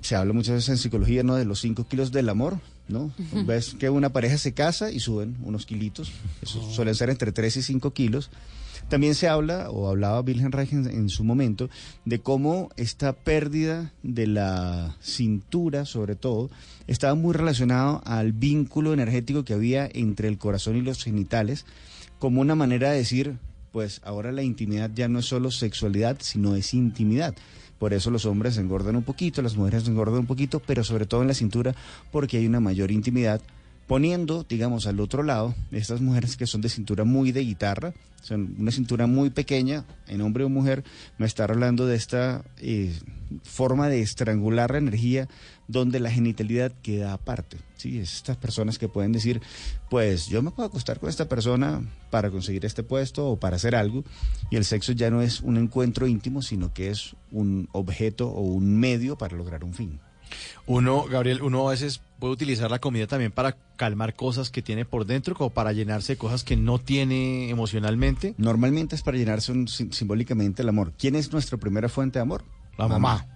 se 0.00 0.16
habla 0.16 0.32
muchas 0.32 0.54
veces 0.54 0.70
en 0.70 0.78
psicología, 0.78 1.22
¿no? 1.22 1.34
De 1.34 1.44
los 1.44 1.60
5 1.60 1.86
kilos 1.88 2.10
del 2.10 2.28
amor, 2.28 2.58
¿no? 2.88 3.12
Ves 3.46 3.74
que 3.78 3.90
una 3.90 4.12
pareja 4.12 4.38
se 4.38 4.52
casa 4.52 4.90
y 4.90 5.00
suben 5.00 5.36
unos 5.42 5.66
kilitos, 5.66 6.12
eso 6.42 6.62
suelen 6.70 6.94
ser 6.94 7.10
entre 7.10 7.32
3 7.32 7.56
y 7.58 7.62
5 7.62 7.92
kilos. 7.92 8.30
También 8.88 9.14
se 9.14 9.28
habla, 9.28 9.70
o 9.70 9.88
hablaba 9.88 10.20
Wilhelm 10.20 10.50
Reich 10.50 10.72
en, 10.72 10.86
en 10.90 11.08
su 11.08 11.24
momento, 11.24 11.70
de 12.04 12.20
cómo 12.20 12.68
esta 12.76 13.12
pérdida 13.12 13.92
de 14.02 14.26
la 14.26 14.96
cintura, 15.00 15.84
sobre 15.84 16.16
todo, 16.16 16.50
estaba 16.88 17.14
muy 17.14 17.32
relacionado 17.32 18.02
al 18.04 18.32
vínculo 18.32 18.92
energético 18.92 19.44
que 19.44 19.54
había 19.54 19.88
entre 19.92 20.28
el 20.28 20.36
corazón 20.36 20.76
y 20.76 20.82
los 20.82 21.04
genitales, 21.04 21.64
como 22.18 22.40
una 22.40 22.54
manera 22.54 22.90
de 22.90 22.98
decir, 22.98 23.36
pues 23.72 24.00
ahora 24.04 24.32
la 24.32 24.42
intimidad 24.42 24.90
ya 24.94 25.08
no 25.08 25.20
es 25.20 25.26
solo 25.26 25.50
sexualidad, 25.50 26.18
sino 26.20 26.54
es 26.54 26.74
intimidad. 26.74 27.34
Por 27.82 27.94
eso 27.94 28.12
los 28.12 28.26
hombres 28.26 28.58
engordan 28.58 28.94
un 28.94 29.02
poquito, 29.02 29.42
las 29.42 29.56
mujeres 29.56 29.88
engordan 29.88 30.20
un 30.20 30.26
poquito, 30.26 30.62
pero 30.64 30.84
sobre 30.84 31.04
todo 31.04 31.22
en 31.22 31.26
la 31.26 31.34
cintura 31.34 31.74
porque 32.12 32.36
hay 32.36 32.46
una 32.46 32.60
mayor 32.60 32.92
intimidad. 32.92 33.40
Poniendo, 33.88 34.46
digamos, 34.48 34.86
al 34.86 35.00
otro 35.00 35.24
lado, 35.24 35.52
estas 35.72 36.00
mujeres 36.00 36.36
que 36.36 36.46
son 36.46 36.60
de 36.60 36.68
cintura 36.68 37.02
muy 37.02 37.32
de 37.32 37.40
guitarra, 37.40 37.92
son 38.22 38.54
una 38.56 38.70
cintura 38.70 39.08
muy 39.08 39.30
pequeña, 39.30 39.84
en 40.06 40.20
hombre 40.20 40.44
o 40.44 40.48
mujer, 40.48 40.84
me 41.18 41.26
está 41.26 41.42
hablando 41.42 41.84
de 41.84 41.96
esta 41.96 42.44
eh, 42.58 42.96
forma 43.42 43.88
de 43.88 44.00
estrangular 44.00 44.70
la 44.70 44.78
energía 44.78 45.26
donde 45.66 45.98
la 45.98 46.12
genitalidad 46.12 46.70
queda 46.82 47.12
aparte. 47.12 47.56
¿Sí? 47.82 47.98
Es 47.98 48.14
estas 48.14 48.36
personas 48.36 48.78
que 48.78 48.88
pueden 48.88 49.12
decir, 49.12 49.40
pues 49.90 50.26
yo 50.28 50.42
me 50.42 50.50
puedo 50.50 50.68
acostar 50.68 50.98
con 51.00 51.08
esta 51.10 51.28
persona 51.28 51.82
para 52.10 52.30
conseguir 52.30 52.64
este 52.64 52.82
puesto 52.82 53.26
o 53.28 53.36
para 53.38 53.56
hacer 53.56 53.74
algo, 53.74 54.04
y 54.50 54.56
el 54.56 54.64
sexo 54.64 54.92
ya 54.92 55.10
no 55.10 55.20
es 55.20 55.40
un 55.40 55.56
encuentro 55.56 56.06
íntimo, 56.06 56.42
sino 56.42 56.72
que 56.72 56.90
es 56.90 57.14
un 57.30 57.68
objeto 57.72 58.28
o 58.28 58.40
un 58.40 58.78
medio 58.78 59.16
para 59.18 59.36
lograr 59.36 59.64
un 59.64 59.74
fin. 59.74 60.00
Uno, 60.66 61.04
Gabriel, 61.04 61.42
uno 61.42 61.68
a 61.68 61.72
veces 61.72 62.00
puede 62.18 62.32
utilizar 62.32 62.70
la 62.70 62.78
comida 62.78 63.06
también 63.06 63.32
para 63.32 63.56
calmar 63.76 64.14
cosas 64.14 64.48
que 64.50 64.62
tiene 64.62 64.84
por 64.86 65.04
dentro, 65.04 65.34
como 65.34 65.50
para 65.50 65.72
llenarse 65.72 66.14
de 66.14 66.16
cosas 66.18 66.42
que 66.44 66.56
no 66.56 66.78
tiene 66.78 67.50
emocionalmente. 67.50 68.34
Normalmente 68.38 68.94
es 68.94 69.02
para 69.02 69.18
llenarse 69.18 69.52
un- 69.52 69.68
simbólicamente 69.68 70.62
el 70.62 70.68
amor. 70.70 70.92
¿Quién 70.98 71.16
es 71.16 71.32
nuestra 71.32 71.58
primera 71.58 71.88
fuente 71.90 72.18
de 72.18 72.22
amor? 72.22 72.44
La 72.78 72.88
mamá. 72.88 73.26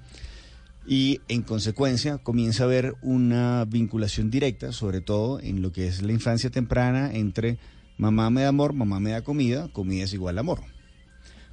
Y 0.87 1.21
en 1.29 1.43
consecuencia 1.43 2.19
comienza 2.19 2.63
a 2.63 2.67
haber 2.67 2.95
una 3.03 3.65
vinculación 3.65 4.31
directa, 4.31 4.71
sobre 4.71 5.01
todo 5.01 5.41
en 5.41 5.61
lo 5.61 5.73
que 5.73 5.89
es 5.89 6.03
la 6.03 6.13
infancia 6.13 6.51
temprana, 6.51 7.13
entre 7.13 7.59
mamá 7.99 8.31
me 8.31 8.43
da 8.43 8.49
amor, 8.49 8.73
mamá 8.73 9.01
me 9.01 9.11
da 9.11 9.23
comida, 9.23 9.69
comida 9.73 10.05
es 10.05 10.13
igual 10.13 10.39
amor. 10.39 10.76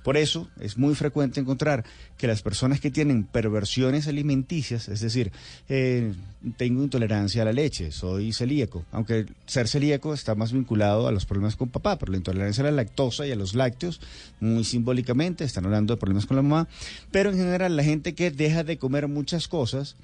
Por 0.03 0.17
eso 0.17 0.49
es 0.59 0.77
muy 0.77 0.95
frecuente 0.95 1.39
encontrar 1.39 1.85
que 2.17 2.27
las 2.27 2.41
personas 2.41 2.81
que 2.81 2.91
tienen 2.91 3.23
perversiones 3.23 4.07
alimenticias, 4.07 4.89
es 4.89 4.99
decir, 4.99 5.31
eh, 5.69 6.13
tengo 6.57 6.84
intolerancia 6.84 7.41
a 7.41 7.45
la 7.45 7.53
leche, 7.53 7.91
soy 7.91 8.34
celíaco, 8.34 8.85
aunque 8.91 9.25
ser 9.45 9.69
celíaco 9.69 10.13
está 10.13 10.35
más 10.35 10.51
vinculado 10.51 11.07
a 11.07 11.11
los 11.11 11.25
problemas 11.25 11.55
con 11.55 11.69
papá, 11.69 11.97
pero 11.97 12.11
la 12.11 12.17
intolerancia 12.17 12.63
a 12.63 12.65
la 12.65 12.71
lactosa 12.71 13.25
y 13.25 13.31
a 13.31 13.35
los 13.35 13.55
lácteos, 13.55 14.01
muy 14.41 14.65
simbólicamente, 14.65 15.45
están 15.45 15.65
hablando 15.65 15.93
de 15.93 15.99
problemas 15.99 16.25
con 16.25 16.35
la 16.35 16.43
mamá, 16.43 16.67
pero 17.11 17.30
en 17.30 17.38
general 17.38 17.75
la 17.77 17.84
gente 17.84 18.13
que 18.13 18.30
deja 18.30 18.65
de 18.65 18.77
comer 18.77 19.07
muchas 19.07 19.47
cosas, 19.47 19.95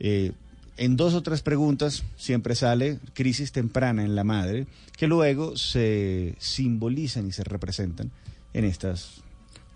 eh, 0.00 0.32
en 0.76 0.96
dos 0.96 1.14
o 1.14 1.22
tres 1.22 1.40
preguntas 1.40 2.04
siempre 2.16 2.54
sale 2.54 2.98
crisis 3.14 3.52
temprana 3.52 4.04
en 4.04 4.14
la 4.16 4.24
madre, 4.24 4.66
que 4.96 5.06
luego 5.06 5.56
se 5.56 6.34
simbolizan 6.38 7.28
y 7.28 7.32
se 7.32 7.44
representan 7.44 8.10
en 8.52 8.64
estas 8.64 9.22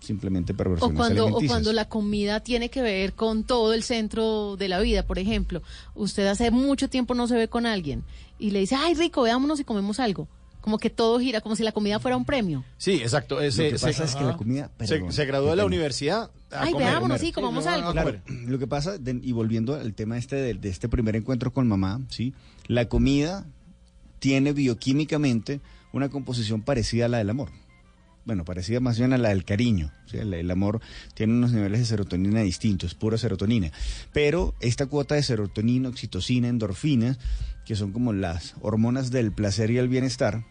simplemente 0.01 0.51
O 0.53 0.57
perversiones 0.57 0.97
cuando, 0.97 1.27
o 1.27 1.39
cuando 1.47 1.71
la 1.71 1.87
comida 1.87 2.41
tiene 2.41 2.69
que 2.69 2.81
ver 2.81 3.13
con 3.13 3.43
todo 3.45 3.71
el 3.73 3.83
centro 3.83 4.57
de 4.57 4.67
la 4.67 4.79
vida, 4.81 5.03
por 5.07 5.19
ejemplo, 5.19 5.61
usted 5.95 6.27
hace 6.27 6.51
mucho 6.51 6.89
tiempo 6.89 7.13
no 7.13 7.27
se 7.27 7.35
ve 7.35 7.47
con 7.47 7.65
alguien 7.65 8.03
y 8.39 8.51
le 8.51 8.59
dice, 8.59 8.75
ay 8.75 8.95
rico, 8.95 9.21
veámonos 9.21 9.59
y 9.59 9.63
comemos 9.63 9.99
algo. 9.99 10.27
Como 10.59 10.77
que 10.77 10.91
todo 10.91 11.19
gira, 11.19 11.41
como 11.41 11.55
si 11.55 11.63
la 11.63 11.71
comida 11.71 11.99
fuera 11.99 12.15
un 12.17 12.25
premio. 12.25 12.63
Sí, 12.77 12.93
exacto. 12.93 13.35
Lo 13.41 13.49
que 13.49 13.71
pasa 13.81 14.03
es 14.03 14.15
que 14.15 14.23
la 14.23 14.37
comida... 14.37 14.69
se, 14.81 14.95
perdón, 14.95 15.11
se 15.13 15.25
graduó 15.25 15.49
de 15.51 15.55
la 15.55 15.65
universidad. 15.65 16.29
a 16.51 16.61
Ay, 16.63 16.71
comer, 16.73 16.87
veámonos, 16.89 17.17
comer. 17.17 17.19
sí, 17.19 17.31
comamos 17.31 17.65
no, 17.65 17.71
algo. 17.71 17.91
Claro, 17.93 18.19
lo 18.27 18.59
que 18.59 18.67
pasa, 18.67 18.99
de- 18.99 19.19
y 19.23 19.31
volviendo 19.31 19.73
al 19.73 19.95
tema 19.95 20.19
este 20.19 20.35
de, 20.35 20.53
de 20.53 20.69
este 20.69 20.87
primer 20.87 21.15
encuentro 21.15 21.51
con 21.51 21.67
mamá, 21.67 21.99
¿sí? 22.09 22.35
La 22.67 22.87
comida 22.87 23.47
tiene 24.19 24.53
bioquímicamente 24.53 25.61
una 25.93 26.09
composición 26.09 26.61
parecida 26.61 27.05
a 27.05 27.09
la 27.09 27.17
del 27.17 27.31
amor. 27.31 27.49
Bueno, 28.25 28.45
parecida 28.45 28.79
más 28.79 28.97
bien 28.97 29.13
a 29.13 29.17
la 29.17 29.29
del 29.29 29.45
cariño. 29.45 29.91
¿sí? 30.05 30.17
El, 30.17 30.33
el 30.33 30.51
amor 30.51 30.79
tiene 31.15 31.33
unos 31.33 31.51
niveles 31.51 31.79
de 31.79 31.85
serotonina 31.85 32.41
distintos, 32.41 32.93
pura 32.93 33.17
serotonina. 33.17 33.71
Pero 34.13 34.53
esta 34.59 34.85
cuota 34.85 35.15
de 35.15 35.23
serotonina, 35.23 35.89
oxitocina, 35.89 36.47
endorfinas, 36.47 37.17
que 37.65 37.75
son 37.75 37.91
como 37.91 38.13
las 38.13 38.55
hormonas 38.61 39.11
del 39.11 39.31
placer 39.31 39.71
y 39.71 39.77
el 39.77 39.87
bienestar, 39.87 40.45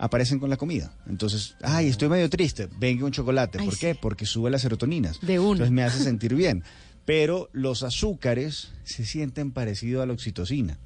aparecen 0.00 0.38
con 0.38 0.48
la 0.48 0.56
comida. 0.56 0.92
Entonces, 1.06 1.56
ay, 1.62 1.88
estoy 1.88 2.08
medio 2.08 2.30
triste, 2.30 2.68
venga 2.78 3.04
un 3.04 3.12
chocolate. 3.12 3.58
Ay, 3.60 3.66
¿Por 3.66 3.78
qué? 3.78 3.94
Porque 3.94 4.24
sube 4.24 4.50
las 4.50 4.62
serotoninas. 4.62 5.20
De 5.20 5.38
una. 5.38 5.52
Entonces 5.52 5.72
me 5.72 5.82
hace 5.82 5.98
sentir 6.04 6.34
bien. 6.34 6.64
Pero 7.04 7.50
los 7.52 7.82
azúcares 7.82 8.70
se 8.84 9.04
sienten 9.04 9.52
parecidos 9.52 10.02
a 10.02 10.06
la 10.06 10.12
oxitocina. 10.12 10.78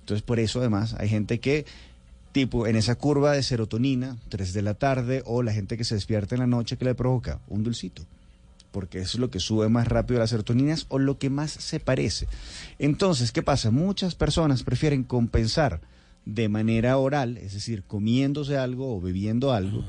Entonces, 0.00 0.22
por 0.22 0.38
eso 0.38 0.60
además 0.60 0.94
hay 0.98 1.08
gente 1.08 1.40
que, 1.40 1.66
tipo, 2.36 2.66
en 2.66 2.76
esa 2.76 2.96
curva 2.96 3.32
de 3.32 3.42
serotonina, 3.42 4.18
3 4.28 4.52
de 4.52 4.60
la 4.60 4.74
tarde, 4.74 5.22
o 5.24 5.42
la 5.42 5.54
gente 5.54 5.78
que 5.78 5.84
se 5.84 5.94
despierta 5.94 6.34
en 6.34 6.40
la 6.42 6.46
noche, 6.46 6.76
que 6.76 6.84
le 6.84 6.94
provoca? 6.94 7.40
Un 7.48 7.62
dulcito. 7.64 8.02
Porque 8.72 8.98
eso 8.98 9.16
es 9.16 9.20
lo 9.20 9.30
que 9.30 9.40
sube 9.40 9.70
más 9.70 9.88
rápido 9.88 10.20
las 10.20 10.28
serotoninas 10.28 10.84
o 10.90 10.98
lo 10.98 11.16
que 11.18 11.30
más 11.30 11.50
se 11.50 11.80
parece. 11.80 12.28
Entonces, 12.78 13.32
¿qué 13.32 13.42
pasa? 13.42 13.70
Muchas 13.70 14.14
personas 14.14 14.64
prefieren 14.64 15.02
compensar 15.02 15.80
de 16.26 16.50
manera 16.50 16.98
oral, 16.98 17.38
es 17.38 17.54
decir, 17.54 17.84
comiéndose 17.84 18.58
algo 18.58 18.94
o 18.94 19.00
bebiendo 19.00 19.54
algo, 19.54 19.82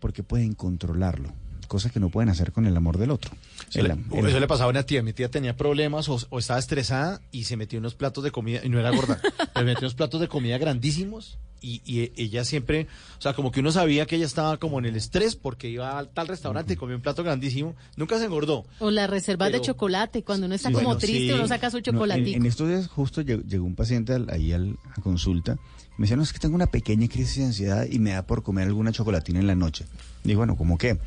porque 0.00 0.22
pueden 0.22 0.54
controlarlo. 0.54 1.28
Cosas 1.68 1.92
que 1.92 2.00
no 2.00 2.08
pueden 2.08 2.30
hacer 2.30 2.52
con 2.52 2.64
el 2.64 2.74
amor 2.74 2.96
del 2.96 3.10
otro. 3.10 3.32
El 3.74 3.88
le, 3.88 4.18
el- 4.18 4.26
eso 4.28 4.40
le 4.40 4.46
pasaba 4.46 4.68
a 4.68 4.70
una 4.70 4.84
tía. 4.84 5.02
Mi 5.02 5.12
tía 5.12 5.30
tenía 5.30 5.58
problemas 5.58 6.08
o, 6.08 6.18
o 6.30 6.38
estaba 6.38 6.58
estresada 6.58 7.20
y 7.32 7.44
se 7.44 7.58
metió 7.58 7.78
unos 7.78 7.94
platos 7.94 8.24
de 8.24 8.30
comida 8.30 8.60
y 8.64 8.70
no 8.70 8.80
era 8.80 8.90
gorda. 8.92 9.20
pero 9.52 9.66
metió 9.66 9.80
unos 9.82 9.94
platos 9.94 10.22
de 10.22 10.28
comida 10.28 10.56
grandísimos 10.56 11.36
y, 11.62 11.80
y 11.84 12.12
ella 12.16 12.44
siempre, 12.44 12.88
o 13.18 13.22
sea, 13.22 13.32
como 13.32 13.50
que 13.52 13.60
uno 13.60 13.72
sabía 13.72 14.04
que 14.06 14.16
ella 14.16 14.26
estaba 14.26 14.56
como 14.58 14.78
en 14.80 14.86
el 14.86 14.96
estrés 14.96 15.36
porque 15.36 15.68
iba 15.70 15.98
al 15.98 16.08
tal 16.10 16.28
restaurante 16.28 16.74
y 16.74 16.76
comió 16.76 16.96
un 16.96 17.02
plato 17.02 17.22
grandísimo, 17.24 17.74
nunca 17.96 18.18
se 18.18 18.24
engordó. 18.26 18.64
O 18.80 18.90
las 18.90 19.08
reservas 19.08 19.48
de 19.48 19.60
Pero- 19.60 19.64
chocolate, 19.72 20.22
cuando 20.24 20.46
uno 20.46 20.54
está 20.54 20.68
Sí, 20.68 20.74
como 20.74 20.86
bueno, 20.86 20.98
triste, 21.00 21.28
sí. 21.28 21.32
uno 21.32 21.46
saca 21.48 21.70
su 21.70 21.78
No, 21.92 22.04
en, 22.06 22.46
estos 22.46 22.68
días 22.68 22.88
justo 22.88 23.22
llegó, 23.22 23.42
llegó 23.42 23.64
un 23.64 23.74
paciente 23.76 24.12
al- 24.14 24.28
ahí 24.30 24.52
al- 24.52 24.76
a 24.96 25.00
consulta. 25.00 25.56
Me 25.98 26.04
decía, 26.04 26.16
no, 26.16 26.22
es 26.22 26.32
que 26.32 26.38
tengo 26.38 26.54
una 26.54 26.66
pequeña 26.68 27.06
crisis 27.06 27.36
de 27.36 27.44
ansiedad 27.44 27.86
y 27.90 27.98
me 27.98 28.10
da 28.12 28.26
por 28.26 28.42
comer 28.42 28.66
alguna 28.66 28.92
chocolatina 28.92 29.40
en 29.40 29.46
la 29.46 29.54
noche. 29.54 29.84
Digo, 30.24 30.38
bueno, 30.38 30.56
¿cómo 30.56 30.78
qué? 30.78 30.98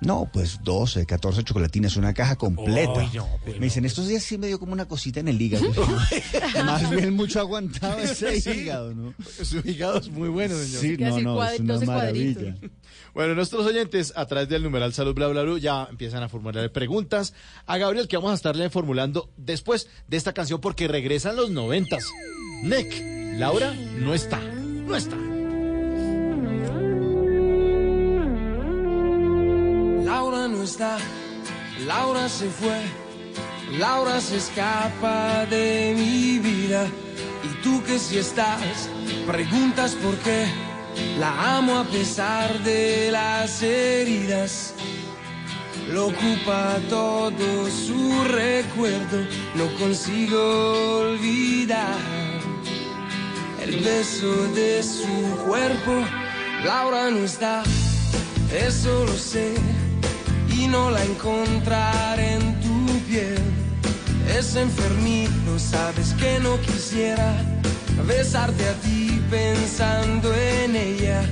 No, 0.00 0.28
pues 0.32 0.60
12, 0.62 1.06
14 1.06 1.42
chocolatinas, 1.42 1.96
una 1.96 2.14
caja 2.14 2.36
completa. 2.36 2.92
Uy, 3.00 3.10
no, 3.14 3.26
me 3.46 3.66
dicen, 3.66 3.84
estos 3.84 4.06
días 4.06 4.22
sí 4.22 4.38
me 4.38 4.46
dio 4.46 4.60
como 4.60 4.72
una 4.72 4.86
cosita 4.86 5.18
en 5.20 5.26
el 5.28 5.40
hígado. 5.42 5.66
Más 6.64 6.88
bien 6.90 7.14
mucho 7.14 7.40
aguantado 7.40 7.98
ese 8.02 8.40
Sí. 8.40 8.50
hígado, 8.50 8.94
¿no? 8.94 9.12
Su 9.42 9.58
hígado 9.58 9.98
es 9.98 10.08
muy 10.08 10.28
bueno, 10.28 10.54
señor. 10.56 10.80
Sí, 10.80 10.96
no, 10.98 11.20
no, 11.20 11.44
es 11.44 11.58
una 11.60 11.80
maravilla. 11.80 12.54
Bueno, 13.12 13.34
nuestros 13.34 13.66
oyentes 13.66 14.12
a 14.14 14.26
través 14.26 14.48
del 14.48 14.62
numeral 14.62 14.92
salud 14.92 15.14
bla 15.14 15.26
bla 15.28 15.42
bla 15.42 15.58
ya 15.58 15.88
empiezan 15.90 16.22
a 16.22 16.28
formular 16.28 16.70
preguntas 16.70 17.34
a 17.66 17.76
Gabriel 17.76 18.06
que 18.06 18.16
vamos 18.16 18.30
a 18.32 18.34
estarle 18.34 18.70
formulando 18.70 19.30
después 19.36 19.88
de 20.06 20.16
esta 20.16 20.32
canción 20.32 20.60
porque 20.60 20.86
regresan 20.86 21.34
los 21.34 21.50
noventas. 21.50 22.04
Nick, 22.62 23.02
Laura 23.38 23.74
no 23.74 24.14
está, 24.14 24.38
no 24.38 24.94
está. 24.94 25.16
Laura 30.38 30.56
no 30.56 30.62
está, 30.62 30.98
Laura 31.84 32.28
se 32.28 32.48
fue, 32.48 32.80
Laura 33.76 34.20
se 34.20 34.36
escapa 34.36 35.44
de 35.46 35.94
mi 35.96 36.38
vida. 36.38 36.86
Y 37.42 37.62
tú 37.64 37.82
que 37.82 37.98
si 37.98 38.18
estás, 38.18 38.88
preguntas 39.26 39.96
por 39.96 40.14
qué. 40.18 40.46
La 41.18 41.56
amo 41.56 41.78
a 41.78 41.84
pesar 41.84 42.56
de 42.62 43.10
las 43.10 43.62
heridas. 43.62 44.74
Lo 45.88 46.06
ocupa 46.06 46.76
todo 46.88 47.68
su 47.68 48.22
recuerdo, 48.28 49.18
no 49.56 49.66
consigo 49.76 51.00
olvidar 51.00 51.98
el 53.60 53.80
beso 53.80 54.32
de 54.54 54.84
su 54.84 55.36
cuerpo. 55.48 56.04
Laura 56.64 57.10
no 57.10 57.24
está, 57.24 57.64
eso 58.52 59.04
lo 59.04 59.14
sé, 59.14 59.54
y 60.50 60.66
no 60.66 60.90
la 60.90 61.04
encontraré 61.04 62.34
en 62.34 62.60
tu 62.60 62.86
piel. 63.08 63.38
Es 64.36 64.54
enfermito, 64.56 65.58
sabes 65.58 66.14
que 66.14 66.38
no 66.40 66.60
quisiera 66.60 67.34
besarte 68.06 68.68
a 68.68 68.74
ti 68.74 69.22
pensando 69.30 70.34
en 70.34 70.76
ella. 70.76 71.22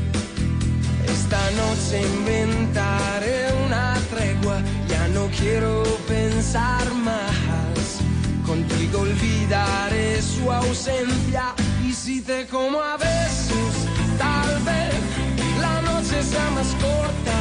Esta 1.07 1.39
noche 1.53 2.03
inventaré 2.03 3.53
una 3.67 3.95
tregua, 4.11 4.59
ya 4.89 5.09
no 5.09 5.29
quiero 5.39 5.83
pensar 6.09 6.93
más. 6.95 8.01
Contigo 8.47 9.01
olvidaré 9.01 10.21
su 10.23 10.51
ausencia 10.51 11.55
y 11.85 11.93
si 11.93 12.21
te 12.21 12.47
como 12.47 12.81
a 12.81 12.97
besos, 12.97 13.75
tal 14.19 14.63
vez 14.63 14.95
la 15.61 15.83
noche 15.83 16.23
sea 16.23 16.51
más 16.51 16.69
corta, 16.75 17.39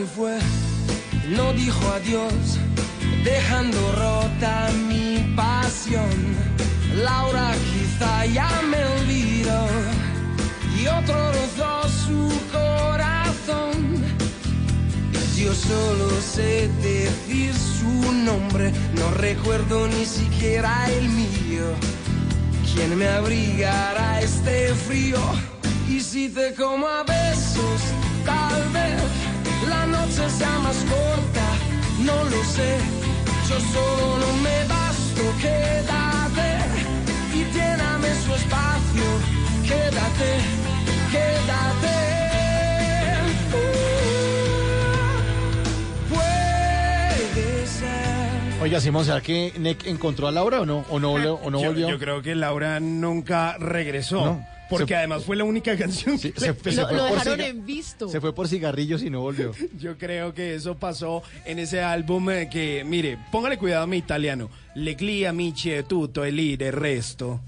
se 0.00 0.06
fue, 0.06 0.38
no 1.28 1.52
dijo 1.52 1.80
adiós, 1.92 2.58
dejando 3.22 3.78
rota 3.92 4.70
mi 4.88 5.34
pasión. 5.36 6.10
Laura 6.94 7.52
quizá 7.70 8.24
ya 8.26 8.50
me 8.70 8.82
olvidó 8.96 9.66
y 10.78 10.86
otro 10.86 11.32
rozó 11.32 11.88
su 12.06 12.32
corazón. 12.50 14.02
Yo 15.36 15.54
solo 15.54 16.08
sé 16.20 16.70
decir 16.82 17.52
su 17.54 18.12
nombre, 18.12 18.72
no 18.94 19.10
recuerdo 19.18 19.86
ni 19.88 20.06
siquiera 20.06 20.72
el 20.90 21.08
mío. 21.10 21.66
¿Quién 22.72 22.96
me 22.96 23.08
abrigará 23.08 24.20
este 24.22 24.74
frío? 24.74 25.20
Y 25.88 26.00
si 26.00 26.28
te 26.28 26.54
como 26.54 26.86
a 26.86 27.02
besos, 27.02 27.80
tal 28.24 28.62
vez 28.72 29.19
la 29.68 29.86
noche 29.86 30.28
sea 30.30 30.58
más 30.60 30.76
corta, 30.84 31.46
no 32.00 32.24
lo 32.24 32.44
sé. 32.44 32.78
Yo 33.48 33.58
solo 33.60 34.18
no 34.18 34.32
me 34.42 34.64
basto, 34.68 35.22
quédate 35.40 36.48
y 37.34 37.44
lléname 37.52 38.08
su 38.24 38.32
espacio, 38.34 39.02
quédate, 39.66 40.30
quédate. 41.10 41.96
Uh, 46.10 46.14
puede 46.14 47.66
ser. 47.66 48.62
Oiga, 48.62 48.80
Simón, 48.80 49.04
¿será 49.04 49.20
que 49.20 49.52
Nick 49.58 49.86
encontró 49.86 50.28
a 50.28 50.32
Laura 50.32 50.60
o 50.60 50.66
no? 50.66 50.84
¿O 50.90 51.00
no, 51.00 51.10
volvió- 51.10 51.34
o 51.42 51.50
no 51.50 51.60
yo, 51.60 51.66
volvió? 51.68 51.88
yo 51.90 51.98
creo 51.98 52.22
que 52.22 52.34
Laura 52.34 52.78
nunca 52.80 53.56
regresó. 53.58 54.24
No. 54.24 54.46
Porque 54.70 54.86
Se- 54.94 54.96
además 54.96 55.24
fue 55.24 55.36
la 55.36 55.44
única 55.44 55.76
canción 55.76 56.18
que 56.18 56.32
se- 56.32 56.40
le 56.40 56.46
se 56.46 56.54
pegó. 56.54 56.86
fue 56.88 56.96
Lo 56.96 57.08
por 57.08 57.18
dejaron 57.18 57.40
en 57.40 57.66
visto. 57.66 58.08
Se 58.08 58.20
fue 58.20 58.32
por 58.34 58.48
cigarrillos 58.48 59.02
y 59.02 59.10
no 59.10 59.20
volvió. 59.20 59.52
Yo 59.78 59.98
creo 59.98 60.32
que 60.32 60.54
eso 60.54 60.76
pasó 60.76 61.22
en 61.44 61.58
ese 61.58 61.82
álbum 61.82 62.30
eh, 62.30 62.48
que, 62.50 62.84
mire, 62.86 63.18
póngale 63.30 63.58
cuidado 63.58 63.82
a 63.82 63.86
mi 63.86 63.96
italiano. 63.98 64.48
Le 64.76 64.94
glia 64.94 65.30
amici 65.30 65.72
e 65.72 65.82
tutto 65.82 66.24
e 66.24 66.30
lì 66.32 66.56
del 66.56 66.72
resto. 66.72 67.40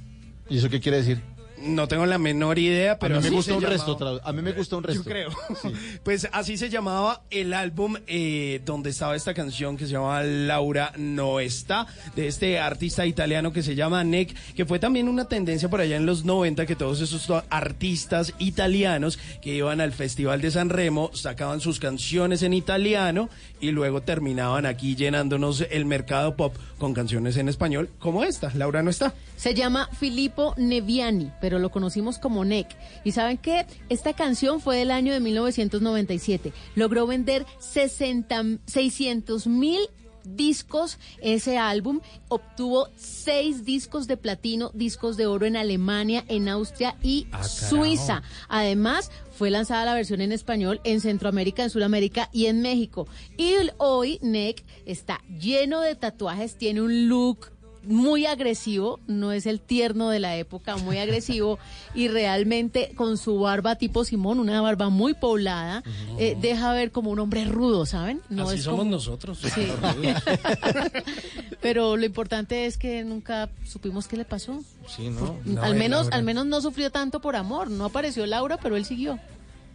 ¿Y 0.51 0.59
eso 0.59 0.69
qué 0.69 0.81
quiere 0.81 0.99
decir? 0.99 1.21
No 1.63 1.89
tengo 1.89 2.07
la 2.07 2.19
menor 2.19 2.59
idea, 2.59 2.99
pero 2.99 3.17
a 3.17 3.21
mí 3.21 3.31
me 3.31 3.37
gusta 3.37 3.55
un 3.55 3.63
resto. 3.63 3.99
llamaba. 3.99 4.21
A 4.25 4.33
mí 4.33 4.43
me 4.43 4.53
gusta 4.53 4.77
un 4.77 4.85
resto. 4.85 5.03
Yo 5.03 5.09
creo. 5.09 5.31
Pues 6.03 6.29
así 6.33 6.57
se 6.57 6.69
llamaba 6.69 7.23
el 7.31 7.53
álbum 7.53 7.97
eh, 8.07 8.61
donde 8.65 8.91
estaba 8.91 9.15
esta 9.15 9.35
canción 9.35 9.77
que 9.77 9.87
se 9.87 9.93
llama 9.93 10.23
Laura 10.23 10.93
no 10.97 11.41
está, 11.41 11.87
de 12.17 12.27
este 12.27 12.59
artista 12.59 13.07
italiano 13.07 13.53
que 13.53 13.63
se 13.63 13.75
llama 13.75 14.03
Nick, 14.05 14.35
que 14.55 14.65
fue 14.65 14.79
también 14.79 15.09
una 15.09 15.27
tendencia 15.27 15.69
por 15.69 15.81
allá 15.81 15.97
en 15.97 16.07
los 16.07 16.25
90 16.25 16.67
que 16.67 16.77
todos 16.77 17.01
esos 17.01 17.31
artistas 17.51 18.35
italianos 18.39 19.19
que 19.41 19.55
iban 19.55 19.81
al 19.81 19.93
Festival 19.93 20.41
de 20.41 20.51
San 20.51 20.71
Remo 20.71 21.11
sacaban 21.15 21.61
sus 21.61 21.79
canciones 21.79 22.43
en 22.43 22.55
italiano 22.55 23.29
y 23.61 23.71
luego 23.71 24.03
terminaban 24.03 24.67
aquí 24.67 24.97
llenándonos 24.97 25.65
el 25.71 25.85
mercado 25.85 26.37
pop 26.37 26.55
con 26.79 26.95
canciones 26.95 27.37
en 27.37 27.49
español 27.49 27.91
como 27.99 28.25
esta, 28.25 28.53
Laura 28.55 28.83
no 28.83 28.91
está. 28.91 29.15
Se 29.37 29.55
llama 29.55 29.89
Filippo 29.99 30.55
Neviani, 30.57 31.31
pero 31.41 31.52
lo 31.59 31.71
conocimos 31.71 32.19
como 32.19 32.45
Nick. 32.45 32.69
¿Y 33.05 33.13
saben 33.13 33.39
qué? 33.39 33.67
Esta 33.89 34.13
canción 34.13 34.61
fue 34.61 34.77
del 34.77 34.91
año 34.91 35.13
de 35.13 35.21
1997. 35.21 36.53
Logró 36.75 37.07
vender 37.07 37.47
60, 37.59 38.43
600 38.67 39.47
mil 39.47 39.81
discos 40.25 40.99
ese 41.21 41.59
álbum 41.59 42.01
obtuvo 42.29 42.89
seis 42.97 43.65
discos 43.65 44.07
de 44.07 44.17
platino 44.17 44.71
discos 44.75 45.17
de 45.17 45.27
oro 45.27 45.47
en 45.47 45.57
Alemania 45.57 46.25
en 46.29 46.49
Austria 46.49 46.97
y 47.03 47.27
Ah. 47.33 47.43
Suiza 47.43 48.23
además 48.49 49.11
fue 49.33 49.51
lanzada 49.51 49.85
la 49.85 49.95
versión 49.95 50.21
en 50.21 50.33
español 50.33 50.81
en 50.85 51.01
Centroamérica 51.01 51.65
en 51.65 51.71
Sudamérica 51.71 52.29
y 52.33 52.47
en 52.47 52.63
México 52.63 53.09
y 53.37 53.55
hoy 53.79 54.19
Nick 54.23 54.65
está 54.87 55.21
lleno 55.41 55.81
de 55.81 55.97
tatuajes 55.97 56.57
tiene 56.57 56.83
un 56.83 57.09
look 57.09 57.51
muy 57.85 58.27
agresivo, 58.27 59.01
no 59.07 59.33
es 59.33 59.47
el 59.47 59.61
tierno 59.61 60.09
de 60.11 60.21
la 60.21 60.37
época, 60.37 60.77
muy 60.77 60.99
agresivo 60.99 61.59
y 61.95 62.09
realmente 62.09 62.93
con 62.95 63.19
su 63.19 63.39
barba 63.41 63.77
tipo 63.77 64.05
Simón, 64.05 64.39
una 64.41 64.61
barba 64.61 64.89
muy 64.89 65.15
poblada, 65.15 65.83
eh, 66.19 66.37
deja 66.41 66.73
ver 66.73 66.93
como 66.93 67.11
un 67.11 67.19
hombre 67.19 67.45
rudo, 67.45 67.85
¿saben? 67.87 68.21
No 68.29 68.45
Así 68.49 68.59
es 68.59 68.65
somos 68.65 68.81
como- 68.81 68.91
nosotros. 68.93 69.39
Sí. 69.43 69.67
Pero 71.61 71.97
lo 71.97 72.05
importante 72.05 72.67
es 72.67 72.77
que 72.77 73.05
nunca 73.05 73.49
supimos 73.65 74.09
qué 74.09 74.17
le 74.17 74.25
pasó. 74.25 74.61
Sí, 74.89 75.09
¿no? 75.11 75.37
al 75.63 75.73
No, 75.73 75.79
menos, 75.79 76.09
al 76.11 76.23
menos 76.25 76.47
no 76.47 76.61
sufrió 76.61 76.91
tanto 76.91 77.21
por 77.21 77.37
amor. 77.37 77.71
No 77.71 77.85
apareció 77.85 78.27
Laura, 78.27 78.59
pero 78.59 78.77
él 78.77 78.85
siguió. 78.85 79.19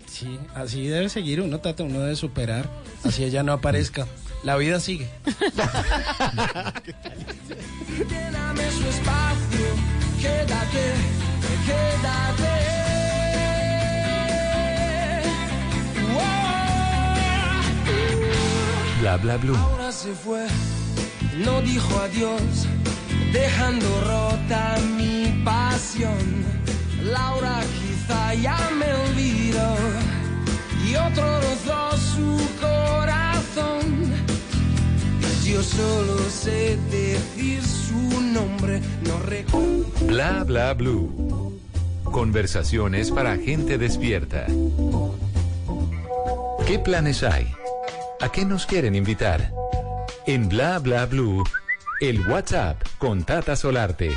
Sí, 0.06 0.38
así 0.56 0.88
debe 0.88 1.10
seguir 1.10 1.42
uno, 1.42 1.60
Tata, 1.60 1.84
uno 1.84 2.00
debe 2.00 2.16
superar. 2.16 2.70
Así 3.04 3.24
ella 3.24 3.44
no 3.44 3.54
aparezca. 3.54 4.08
La 4.44 4.56
vida 4.58 4.80
sigue. 4.80 5.10
Lléname 8.10 8.72
su 8.72 8.88
espacio, 8.88 9.68
quédate, 10.22 10.94
quédate. 11.66 12.58
Bla 19.02 19.18
bla 19.18 19.38
blue. 19.38 19.56
Ahora 19.56 19.92
se 19.92 20.14
fue, 20.14 20.46
no 21.46 21.62
dijo 21.62 22.00
adiós, 22.00 22.68
dejando 23.32 23.88
rota 24.02 24.76
mi 24.98 25.42
pasión. 25.46 26.46
Laura 27.04 27.62
quizá 27.80 28.34
ya 28.34 28.58
me 28.78 28.94
olvidó 28.94 29.76
y 30.86 30.96
otro 30.96 31.42
rozó 31.42 31.98
su 31.98 32.38
corazón. 32.60 33.97
Yo 35.58 35.64
solo 35.64 36.20
sé 36.30 36.78
decir 36.92 37.64
su 37.64 38.22
nombre, 38.22 38.80
no 39.08 39.18
recuerdo. 39.22 39.86
Bla 40.02 40.44
bla 40.44 40.72
blue. 40.76 41.60
Conversaciones 42.04 43.10
para 43.10 43.38
gente 43.38 43.80
despierta. 43.80 44.46
¿Qué 46.68 46.78
planes 46.78 47.24
hay? 47.24 47.52
¿A 48.22 48.32
qué 48.32 48.46
nos 48.46 48.68
quieren 48.68 48.94
invitar? 48.94 49.52
En 50.28 50.48
Bla 50.48 50.78
bla 50.78 51.08
blue, 51.08 51.44
el 52.02 52.22
WhatsApp 52.30 52.80
con 53.00 53.24
Tata 53.24 53.56
Solarte. 53.56 54.12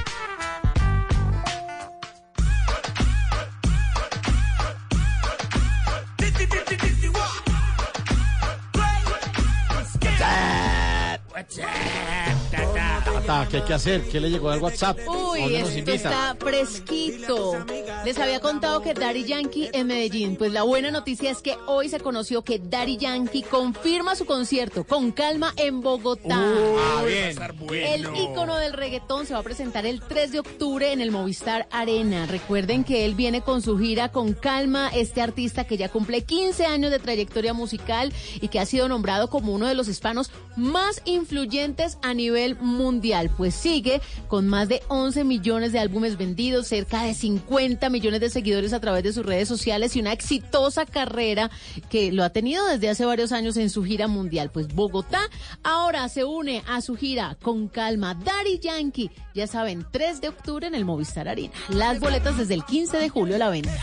Tata, 11.57 13.49
¿qué 13.51 13.57
hay 13.57 13.63
que 13.65 13.75
hacer? 13.75 14.09
¿Qué 14.09 14.21
le 14.21 14.31
llegó 14.31 14.51
al 14.51 14.61
WhatsApp? 14.61 14.99
¿A 15.01 15.11
Uy, 15.11 15.57
esto 15.57 15.91
está 15.91 16.37
fresquito. 16.39 17.65
Les 18.05 18.19
había 18.19 18.41
contado 18.41 18.81
que 18.81 18.95
Daddy 18.95 19.25
Yankee 19.25 19.69
en 19.75 19.87
Medellín. 19.87 20.37
Pues 20.37 20.53
la 20.53 20.63
buena 20.63 20.91
noticia 20.91 21.31
es 21.31 21.43
que 21.43 21.57
hoy 21.67 21.91
se 21.91 22.01
conoció 22.01 22.43
que 22.43 22.59
Daddy 22.59 22.97
Yankee 22.97 23.43
confirma 23.43 24.17
su 24.17 24.25
concierto 24.25 24.85
con 24.85 25.13
calma 25.13 25.53
en 25.57 25.83
Bogotá. 25.83 26.39
Ah, 26.41 27.03
bien. 27.07 27.37
El 27.71 28.09
ícono 28.17 28.57
del 28.57 28.73
reggaetón 28.73 29.27
se 29.27 29.35
va 29.35 29.41
a 29.41 29.43
presentar 29.43 29.85
el 29.85 30.01
3 30.01 30.33
de 30.33 30.41
octubre 30.41 30.93
en 30.93 31.03
el 31.03 31.11
Movistar 31.11 31.69
Arena. 31.71 32.25
Recuerden 32.25 32.85
que 32.85 33.05
él 33.05 33.15
viene 33.15 33.43
con 33.43 33.61
su 33.61 33.79
gira 33.79 34.11
con 34.11 34.33
calma, 34.33 34.91
este 34.95 35.21
artista 35.21 35.65
que 35.65 35.77
ya 35.77 35.91
cumple 35.91 36.23
15 36.23 36.65
años 36.65 36.91
de 36.91 37.01
trayectoria 37.01 37.53
musical 37.53 38.15
y 38.41 38.49
que 38.49 38.61
ha 38.61 38.67
sido 38.67 38.89
nombrado 38.89 39.29
como 39.29 39.53
uno 39.53 39.67
de 39.67 39.75
los 39.75 39.89
hispanos 39.89 40.31
más 40.57 41.03
influyentes 41.05 41.99
a 42.03 42.15
nivel 42.15 42.57
mundial. 42.57 43.31
Pues 43.37 43.55
sigue 43.55 44.01
con 44.27 44.49
más 44.49 44.69
de 44.69 44.83
11 44.89 45.25
millones 45.25 45.73
de 45.73 45.81
álbumes 45.81 46.17
vendidos, 46.17 46.67
cerca 46.67 47.03
de 47.03 47.13
50 47.13 47.90
millones 47.91 48.21
de 48.21 48.31
seguidores 48.31 48.73
a 48.73 48.81
través 48.81 49.03
de 49.03 49.13
sus 49.13 49.25
redes 49.25 49.49
sociales 49.49 49.97
y 49.97 50.01
una 50.01 50.13
exitosa 50.13 50.87
carrera 50.87 51.51
que 51.89 52.13
lo 52.13 52.25
ha 52.25 52.31
tenido 52.31 52.67
desde 52.67 52.89
hace 52.89 53.05
varios 53.05 53.33
años 53.33 53.57
en 53.57 53.71
su 53.71 53.85
gira 53.85 54.09
mundial. 54.09 54.51
Pues 54.51 54.69
Bogotá 54.69 55.21
ahora 55.63 56.09
se 56.09 56.25
une 56.25 56.63
a 56.67 56.81
su 56.81 56.97
gira 56.97 57.37
con 57.43 57.69
calma. 57.69 58.15
Daddy 58.15 58.59
Yankee, 58.59 59.11
ya 59.35 59.47
saben, 59.47 59.87
3 59.91 60.21
de 60.21 60.29
octubre 60.29 60.67
en 60.67 60.75
el 60.75 60.85
Movistar 60.85 61.29
Arena. 61.29 61.53
Las 61.69 62.01
boletas 62.01 62.39
desde 62.39 62.55
el 62.55 62.65
15 62.65 62.99
de 62.99 63.09
julio 63.09 63.37
a 63.37 63.39
la 63.39 63.51
venta. 63.51 63.79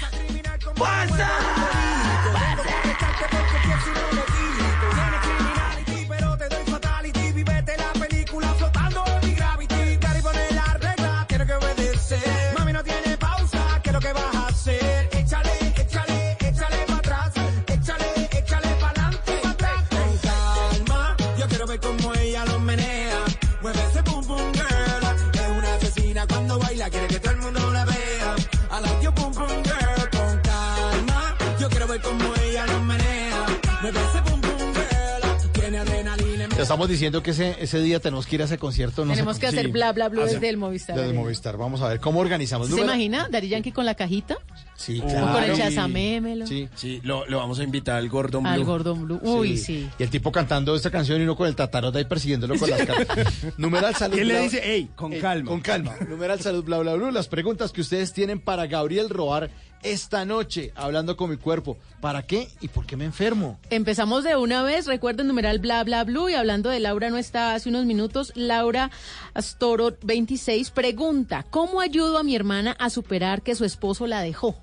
Ya 36.56 36.64
estamos 36.64 36.90
diciendo 36.90 37.22
que 37.22 37.32
ese, 37.32 37.56
ese 37.60 37.80
día 37.82 38.00
tenemos 38.00 38.26
que 38.26 38.36
ir 38.36 38.42
a 38.42 38.46
ese 38.46 38.58
concierto. 38.58 39.06
No 39.06 39.12
sé 39.12 39.18
Tenemos 39.18 39.38
que 39.38 39.46
hacer 39.48 39.66
sí. 39.66 39.72
bla 39.72 39.92
bla 39.94 40.10
bla 40.10 40.24
Hacer- 40.24 40.36
desde 40.36 40.50
el 40.50 40.58
Movistar. 40.58 40.96
Desde 40.96 41.10
el. 41.12 41.16
Movistar. 41.16 41.56
Vamos 41.56 41.82
a 41.82 41.90
ver 41.90 42.00
cómo 42.00 42.20
organizamos. 42.20 42.70
¿Se 42.70 42.82
imagina? 42.82 43.28
Daddy 43.30 43.50
Yankee 43.50 43.72
con 43.72 43.86
la 43.86 43.94
cajita. 43.94 44.38
Sí, 44.76 45.00
O 45.04 45.08
claro. 45.08 45.34
con 45.34 45.44
el 45.44 45.56
chazamémelo. 45.56 46.48
Sí. 46.48 46.68
Sí, 46.76 47.00
lo, 47.04 47.28
lo 47.28 47.38
vamos 47.38 47.60
a 47.60 47.64
invitar 47.64 47.98
al 47.98 48.10
Gordon 48.10 48.42
Blue. 48.44 48.52
Al 48.52 48.64
Gordon 48.64 49.06
Blue. 49.06 49.20
Uy, 49.22 49.58
sí. 49.58 49.88
Y 50.00 50.04
el 50.04 50.10
tipo 50.10 50.32
cantando 50.32 50.76
esta 50.76 50.90
canción 50.90 51.20
y 51.22 51.24
uno 51.26 51.36
con 51.36 51.48
el 51.48 51.56
tatarota 51.56 52.00
ahí 52.00 52.06
persiguiéndolo 52.06 52.58
con 52.58 52.70
las 52.72 52.82
caras. 52.84 53.08
Numeral 53.58 53.96
salud. 53.96 54.18
Él 54.18 54.28
le 54.30 54.42
dice, 54.42 54.62
hey, 54.64 54.90
con 54.96 55.14
Ey, 55.14 55.22
calma. 55.22 55.50
Con 55.50 55.62
calma. 55.62 55.96
Numeral 56.10 56.42
salud, 56.42 56.64
bla, 56.64 56.80
bla, 56.80 56.96
bla. 56.96 57.12
Las 57.12 57.28
preguntas 57.28 57.72
que 57.72 57.82
ustedes 57.82 58.14
tienen 58.14 58.40
para 58.40 58.66
Gabriel 58.66 59.10
Roar 59.10 59.52
esta 59.92 60.26
noche, 60.26 60.72
hablando 60.76 61.18
con 61.18 61.30
mi 61.30 61.38
cuerpo. 61.38 61.78
¿Para 62.02 62.24
qué 62.24 62.48
y 62.62 62.68
por 62.68 62.86
qué 62.86 62.96
me 62.96 63.06
enfermo? 63.06 63.60
Empezamos 63.70 64.24
de 64.24 64.36
una 64.36 64.64
vez, 64.64 64.86
recuerden 64.86 65.28
numeral 65.28 65.60
bla 65.60 65.84
bla 65.84 66.04
blue 66.04 66.30
y 66.30 66.36
hablando 66.36 66.70
de 66.70 66.80
Laura 66.80 67.10
no 67.10 67.18
está 67.18 67.54
hace 67.56 67.70
unos 67.70 67.86
minutos, 67.86 68.32
Laura 68.36 68.92
Astoro 69.34 69.96
26 70.02 70.72
pregunta, 70.72 71.46
¿cómo 71.50 71.82
ayudo 71.82 72.18
a 72.18 72.24
mi 72.24 72.36
hermana 72.36 72.76
a 72.80 72.90
superar 72.90 73.42
que 73.42 73.56
su 73.56 73.66
esposo 73.66 74.08
la 74.08 74.22
dejó? 74.22 74.56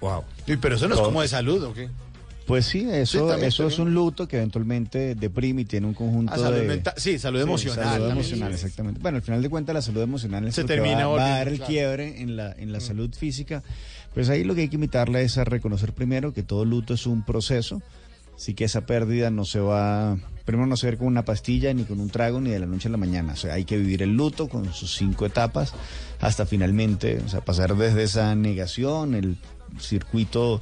Wow. 0.00 0.24
pero 0.60 0.76
eso 0.76 0.88
no 0.88 0.94
es 0.94 1.00
como 1.00 1.22
de 1.22 1.28
salud, 1.28 1.64
¿o 1.64 1.72
qué? 1.72 1.88
Pues 2.46 2.64
sí, 2.66 2.86
eso, 2.88 3.22
Sí, 3.22 3.28
también, 3.28 3.48
eso 3.48 3.66
es 3.66 3.78
un 3.80 3.92
luto 3.92 4.28
que 4.28 4.36
eventualmente 4.36 5.14
deprime 5.16 5.62
y 5.62 5.64
tiene 5.64 5.86
un 5.88 5.94
conjunto 5.94 6.32
Ah, 6.32 6.38
salud 6.38 6.58
de... 6.58 6.62
mental- 6.62 6.94
sí, 6.96 7.18
salud 7.18 7.40
emocional 7.40 7.84
Salud 7.84 8.10
emocional, 8.10 8.52
exactamente. 8.52 9.00
Bueno, 9.02 9.16
al 9.16 9.22
final 9.22 9.42
de 9.42 9.48
cuentas 9.50 9.74
la 9.74 9.82
salud 9.82 10.02
emocional 10.02 10.46
es 10.46 10.54
Se 10.54 10.62
lo 10.62 10.68
que 10.68 10.74
termina 10.74 11.08
va, 11.08 11.16
va 11.16 11.26
a 11.26 11.38
dar 11.38 11.48
el 11.48 11.56
claro. 11.56 11.68
quiebre 11.70 12.20
en 12.22 12.36
la, 12.36 12.52
en 12.56 12.70
la 12.72 12.78
salud 12.80 13.12
física. 13.14 13.62
Pues 14.14 14.28
ahí 14.28 14.44
lo 14.44 14.54
que 14.54 14.60
hay 14.62 14.68
que 14.68 14.76
invitarla 14.76 15.20
es 15.20 15.38
a 15.38 15.44
reconocer 15.44 15.92
primero 15.92 16.32
que 16.32 16.42
todo 16.44 16.64
luto 16.64 16.94
es 16.94 17.06
un 17.06 17.24
proceso, 17.24 17.82
así 18.36 18.54
que 18.54 18.64
esa 18.64 18.86
pérdida 18.86 19.30
no 19.30 19.44
se 19.44 19.58
va, 19.60 20.16
primero 20.44 20.66
no 20.66 20.76
se 20.76 20.90
ve 20.90 20.96
con 20.96 21.08
una 21.08 21.24
pastilla 21.24 21.74
ni 21.74 21.82
con 21.84 21.98
un 22.00 22.08
trago 22.10 22.40
ni 22.40 22.50
de 22.50 22.60
la 22.60 22.66
noche 22.66 22.88
a 22.88 22.92
la 22.92 22.96
mañana, 22.96 23.32
o 23.32 23.36
sea, 23.36 23.54
hay 23.54 23.64
que 23.64 23.76
vivir 23.76 24.02
el 24.02 24.14
luto 24.16 24.48
con 24.48 24.72
sus 24.72 24.94
cinco 24.96 25.26
etapas 25.26 25.74
hasta 26.20 26.46
finalmente, 26.46 27.18
o 27.26 27.28
sea, 27.28 27.40
pasar 27.42 27.76
desde 27.76 28.04
esa 28.04 28.34
negación, 28.36 29.14
el 29.14 29.36
circuito 29.80 30.60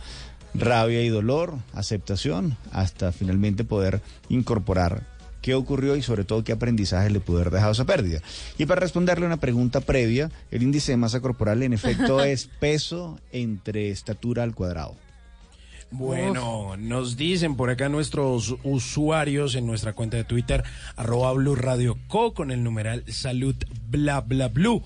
rabia 0.54 1.02
y 1.02 1.08
dolor, 1.08 1.54
aceptación, 1.72 2.56
hasta 2.72 3.12
finalmente 3.12 3.64
poder 3.64 4.00
incorporar 4.28 5.02
qué 5.44 5.54
ocurrió 5.54 5.94
y 5.94 6.00
sobre 6.00 6.24
todo 6.24 6.42
qué 6.42 6.52
aprendizaje 6.52 7.10
le 7.10 7.20
pudo 7.20 7.40
haber 7.40 7.52
dejado 7.52 7.72
esa 7.72 7.84
pérdida. 7.84 8.20
Y 8.56 8.64
para 8.64 8.80
responderle 8.80 9.26
una 9.26 9.36
pregunta 9.36 9.82
previa, 9.82 10.30
el 10.50 10.62
índice 10.62 10.92
de 10.92 10.96
masa 10.96 11.20
corporal 11.20 11.62
en 11.62 11.74
efecto 11.74 12.24
es 12.24 12.46
peso 12.46 13.18
entre 13.30 13.90
estatura 13.90 14.42
al 14.42 14.54
cuadrado. 14.54 14.96
Bueno, 15.90 16.76
nos 16.76 17.16
dicen 17.16 17.56
por 17.56 17.70
acá 17.70 17.88
nuestros 17.88 18.56
usuarios 18.64 19.54
en 19.54 19.66
nuestra 19.66 19.92
cuenta 19.92 20.16
de 20.16 20.24
Twitter, 20.24 20.64
arroba 20.96 21.32
Blue 21.34 21.54
Radio 21.54 21.98
Co 22.08 22.32
con 22.32 22.50
el 22.50 22.64
numeral 22.64 23.04
salud 23.06 23.54
bla 23.90 24.22
bla 24.22 24.48
blue. 24.48 24.82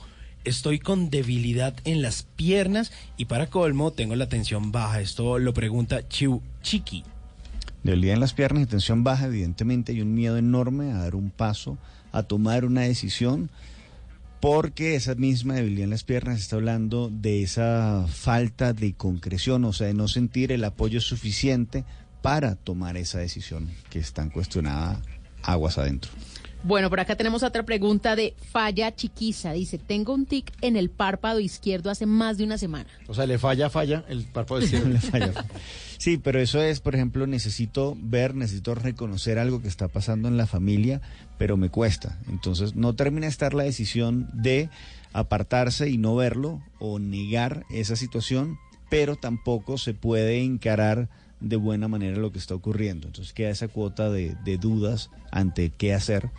Estoy 0.48 0.78
con 0.78 1.10
debilidad 1.10 1.74
en 1.84 2.00
las 2.00 2.22
piernas 2.22 2.90
y 3.18 3.26
para 3.26 3.48
colmo 3.48 3.90
tengo 3.90 4.16
la 4.16 4.30
tensión 4.30 4.72
baja. 4.72 5.02
Esto 5.02 5.38
lo 5.38 5.52
pregunta 5.52 6.08
Chiu 6.08 6.40
Chiqui. 6.62 7.04
Debilidad 7.82 8.14
en 8.14 8.20
las 8.20 8.32
piernas 8.32 8.62
y 8.62 8.66
tensión 8.66 9.04
baja, 9.04 9.26
evidentemente 9.26 9.92
hay 9.92 10.00
un 10.00 10.14
miedo 10.14 10.38
enorme 10.38 10.92
a 10.92 11.00
dar 11.00 11.16
un 11.16 11.28
paso, 11.28 11.76
a 12.12 12.22
tomar 12.22 12.64
una 12.64 12.80
decisión, 12.80 13.50
porque 14.40 14.94
esa 14.94 15.14
misma 15.16 15.52
debilidad 15.52 15.84
en 15.84 15.90
las 15.90 16.04
piernas 16.04 16.40
está 16.40 16.56
hablando 16.56 17.10
de 17.12 17.42
esa 17.42 18.06
falta 18.08 18.72
de 18.72 18.94
concreción, 18.94 19.66
o 19.66 19.74
sea, 19.74 19.88
de 19.88 19.94
no 19.94 20.08
sentir 20.08 20.50
el 20.50 20.64
apoyo 20.64 21.02
suficiente 21.02 21.84
para 22.22 22.54
tomar 22.54 22.96
esa 22.96 23.18
decisión 23.18 23.68
que 23.90 23.98
está 23.98 24.22
en 24.22 24.30
cuestionada 24.30 25.02
aguas 25.42 25.76
adentro. 25.76 26.10
Bueno, 26.64 26.90
por 26.90 26.98
acá 26.98 27.14
tenemos 27.14 27.44
otra 27.44 27.62
pregunta 27.62 28.16
de 28.16 28.35
Falla 28.51 28.94
Chiquiza. 28.94 29.52
Dice, 29.52 29.78
tengo 29.78 30.12
un 30.12 30.26
tic 30.26 30.52
en 30.60 30.76
el 30.76 30.90
párpado 30.90 31.39
izquierdo 31.39 31.89
hace 31.89 32.05
más 32.05 32.36
de 32.36 32.44
una 32.44 32.59
semana. 32.59 32.89
O 33.06 33.14
sea, 33.14 33.26
le 33.26 33.39
falla, 33.39 33.70
falla 33.70 34.05
el 34.09 34.24
párpado 34.24 34.60
izquierdo. 34.60 34.89
Le 34.89 34.98
falla. 34.98 35.32
Sí, 35.98 36.18
pero 36.18 36.40
eso 36.40 36.60
es, 36.60 36.80
por 36.80 36.97
ejemplo, 36.97 37.26
necesito 37.26 37.97
ver, 38.01 38.35
necesito 38.35 38.74
reconocer 38.74 39.39
algo 39.39 39.62
que 39.62 39.68
está 39.68 39.89
pasando 39.89 40.28
en 40.28 40.36
la 40.36 40.47
familia, 40.47 41.01
pero 41.39 41.56
me 41.56 41.70
cuesta. 41.70 42.18
Entonces, 42.28 42.74
no 42.74 42.94
termina 42.94 43.26
de 43.26 43.30
estar 43.30 43.55
la 43.55 43.62
decisión 43.62 44.28
de 44.32 44.68
apartarse 45.12 45.89
y 45.89 45.97
no 45.97 46.16
verlo 46.16 46.60
o 46.80 46.98
negar 46.98 47.66
esa 47.70 47.94
situación, 47.94 48.59
pero 48.90 49.14
tampoco 49.14 49.78
se 49.78 49.94
puede 49.94 50.43
encarar 50.43 51.09
de 51.40 51.56
buena 51.56 51.86
manera 51.86 52.16
lo 52.16 52.32
que 52.32 52.39
está 52.39 52.56
ocurriendo. 52.56 53.06
Entonces, 53.06 53.32
queda 53.32 53.51
esa 53.51 53.68
cuota 53.68 54.10
de, 54.10 54.36
de 54.44 54.59
dudas 54.59 55.10
ante 55.30 55.70
qué 55.70 55.94
hacer 55.94 56.30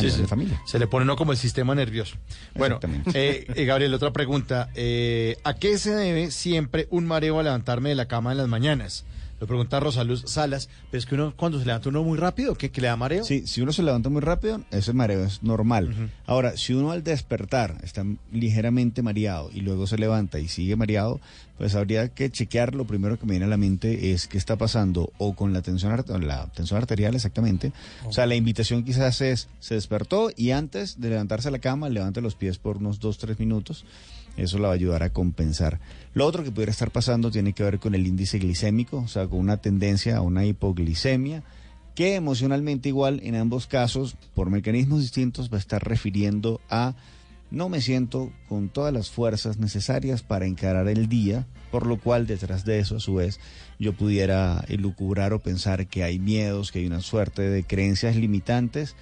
Sí, 0.00 0.06
nivel 0.06 0.16
sí. 0.16 0.22
de 0.22 0.28
familia. 0.28 0.62
Se 0.66 0.78
le 0.78 0.86
pone 0.86 1.04
uno 1.04 1.16
como 1.16 1.32
el 1.32 1.38
sistema 1.38 1.74
nervioso. 1.74 2.16
Bueno, 2.54 2.80
eh, 3.14 3.46
eh, 3.54 3.64
Gabriel, 3.64 3.94
otra 3.94 4.12
pregunta. 4.12 4.70
Eh, 4.74 5.36
¿A 5.44 5.54
qué 5.54 5.78
se 5.78 5.94
debe 5.94 6.30
siempre 6.30 6.86
un 6.90 7.06
mareo 7.06 7.38
al 7.38 7.44
levantarme 7.44 7.90
de 7.90 7.94
la 7.94 8.06
cama 8.06 8.32
en 8.32 8.38
las 8.38 8.48
mañanas? 8.48 9.04
Lo 9.40 9.46
pregunta 9.46 9.80
Rosaluz 9.80 10.24
Salas, 10.26 10.68
pero 10.90 10.98
es 10.98 11.06
que 11.06 11.14
uno 11.14 11.32
cuando 11.34 11.58
se 11.58 11.64
levanta 11.64 11.88
uno 11.88 12.02
muy 12.04 12.18
rápido, 12.18 12.54
¿qué, 12.54 12.70
que 12.70 12.82
le 12.82 12.88
da 12.88 12.96
mareo? 12.96 13.24
Sí, 13.24 13.46
si 13.46 13.62
uno 13.62 13.72
se 13.72 13.82
levanta 13.82 14.10
muy 14.10 14.20
rápido, 14.20 14.60
ese 14.70 14.92
mareo 14.92 15.24
es 15.24 15.42
normal. 15.42 16.10
Ahora, 16.26 16.58
si 16.58 16.74
uno 16.74 16.90
al 16.90 17.02
despertar 17.02 17.78
está 17.82 18.04
ligeramente 18.30 19.02
mareado 19.02 19.50
y 19.54 19.62
luego 19.62 19.86
se 19.86 19.96
levanta 19.96 20.38
y 20.38 20.48
sigue 20.48 20.76
mareado, 20.76 21.20
pues 21.56 21.74
habría 21.74 22.08
que 22.08 22.30
chequear. 22.30 22.74
Lo 22.74 22.86
primero 22.86 23.18
que 23.18 23.24
me 23.24 23.32
viene 23.32 23.46
a 23.46 23.48
la 23.48 23.56
mente 23.56 24.12
es 24.12 24.26
qué 24.26 24.36
está 24.36 24.56
pasando 24.56 25.10
o 25.16 25.34
con 25.34 25.54
la 25.54 25.62
tensión, 25.62 25.94
la 26.26 26.46
tensión 26.48 26.78
arterial 26.78 27.14
exactamente. 27.14 27.72
O 28.04 28.12
sea, 28.12 28.26
la 28.26 28.34
invitación 28.34 28.84
quizás 28.84 29.22
es, 29.22 29.48
se 29.58 29.74
despertó 29.74 30.30
y 30.36 30.50
antes 30.50 31.00
de 31.00 31.08
levantarse 31.08 31.48
a 31.48 31.50
la 31.50 31.60
cama, 31.60 31.88
levante 31.88 32.20
los 32.20 32.34
pies 32.34 32.58
por 32.58 32.76
unos 32.76 33.00
2-3 33.00 33.38
minutos. 33.38 33.86
Eso 34.40 34.58
la 34.58 34.68
va 34.68 34.74
a 34.74 34.76
ayudar 34.76 35.02
a 35.02 35.12
compensar. 35.12 35.80
Lo 36.14 36.26
otro 36.26 36.42
que 36.42 36.50
pudiera 36.50 36.72
estar 36.72 36.90
pasando 36.90 37.30
tiene 37.30 37.52
que 37.52 37.62
ver 37.62 37.78
con 37.78 37.94
el 37.94 38.06
índice 38.06 38.38
glicémico, 38.38 38.98
o 38.98 39.08
sea, 39.08 39.26
con 39.26 39.38
una 39.38 39.58
tendencia 39.58 40.16
a 40.16 40.22
una 40.22 40.46
hipoglicemia, 40.46 41.42
que 41.94 42.14
emocionalmente 42.14 42.88
igual 42.88 43.20
en 43.22 43.34
ambos 43.34 43.66
casos, 43.66 44.16
por 44.34 44.48
mecanismos 44.48 45.00
distintos, 45.00 45.52
va 45.52 45.56
a 45.56 45.60
estar 45.60 45.86
refiriendo 45.86 46.60
a 46.70 46.94
no 47.50 47.68
me 47.68 47.80
siento 47.80 48.32
con 48.48 48.68
todas 48.68 48.94
las 48.94 49.10
fuerzas 49.10 49.58
necesarias 49.58 50.22
para 50.22 50.46
encarar 50.46 50.88
el 50.88 51.08
día, 51.08 51.46
por 51.70 51.84
lo 51.84 51.98
cual 51.98 52.26
detrás 52.26 52.64
de 52.64 52.78
eso, 52.78 52.96
a 52.96 53.00
su 53.00 53.16
vez, 53.16 53.40
yo 53.78 53.92
pudiera 53.92 54.64
elucubrar 54.68 55.32
o 55.32 55.40
pensar 55.40 55.86
que 55.88 56.04
hay 56.04 56.18
miedos, 56.18 56.70
que 56.70 56.78
hay 56.78 56.86
una 56.86 57.00
suerte 57.00 57.42
de 57.42 57.64
creencias 57.64 58.16
limitantes, 58.16 58.94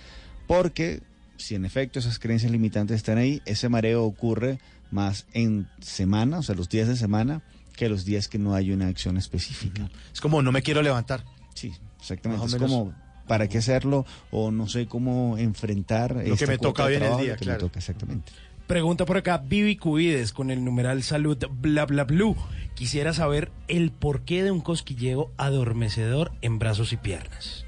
porque 0.46 1.02
si 1.36 1.54
en 1.54 1.64
efecto 1.64 1.98
esas 1.98 2.18
creencias 2.18 2.50
limitantes 2.50 2.96
están 2.96 3.18
ahí, 3.18 3.42
ese 3.44 3.68
mareo 3.68 4.04
ocurre 4.04 4.58
más 4.90 5.26
en 5.32 5.68
semana, 5.80 6.38
o 6.38 6.42
sea, 6.42 6.54
los 6.54 6.68
días 6.68 6.88
de 6.88 6.96
semana, 6.96 7.42
que 7.76 7.88
los 7.88 8.04
días 8.04 8.28
que 8.28 8.38
no 8.38 8.54
hay 8.54 8.72
una 8.72 8.88
acción 8.88 9.16
específica. 9.16 9.88
Es 10.12 10.20
como 10.20 10.42
no 10.42 10.50
me 10.52 10.62
quiero 10.62 10.82
levantar. 10.82 11.24
Sí, 11.54 11.72
exactamente. 12.00 12.46
Es 12.46 12.54
como 12.56 12.92
para 13.26 13.46
qué 13.48 13.58
hacerlo 13.58 14.06
o 14.30 14.50
no 14.50 14.66
sé 14.68 14.86
cómo 14.86 15.36
enfrentar 15.38 16.16
Lo 16.26 16.36
que 16.36 16.46
me 16.46 16.58
toca 16.58 16.84
hoy 16.84 16.94
en 16.94 17.02
el 17.02 17.16
día, 17.18 17.32
lo 17.32 17.36
que 17.38 17.44
me 17.44 17.46
claro. 17.46 17.60
toca, 17.60 17.78
exactamente. 17.78 18.32
Pregunta 18.66 19.06
por 19.06 19.16
acá, 19.16 19.38
Vivi 19.38 19.76
Cubides 19.76 20.32
con 20.32 20.50
el 20.50 20.62
numeral 20.64 21.02
salud 21.02 21.38
bla 21.50 21.86
bla 21.86 22.04
blue. 22.04 22.36
Quisiera 22.74 23.12
saber 23.14 23.50
el 23.66 23.90
porqué 23.92 24.42
de 24.42 24.50
un 24.50 24.60
cosquilleo 24.60 25.30
adormecedor 25.38 26.32
en 26.42 26.58
brazos 26.58 26.92
y 26.92 26.96
piernas. 26.98 27.64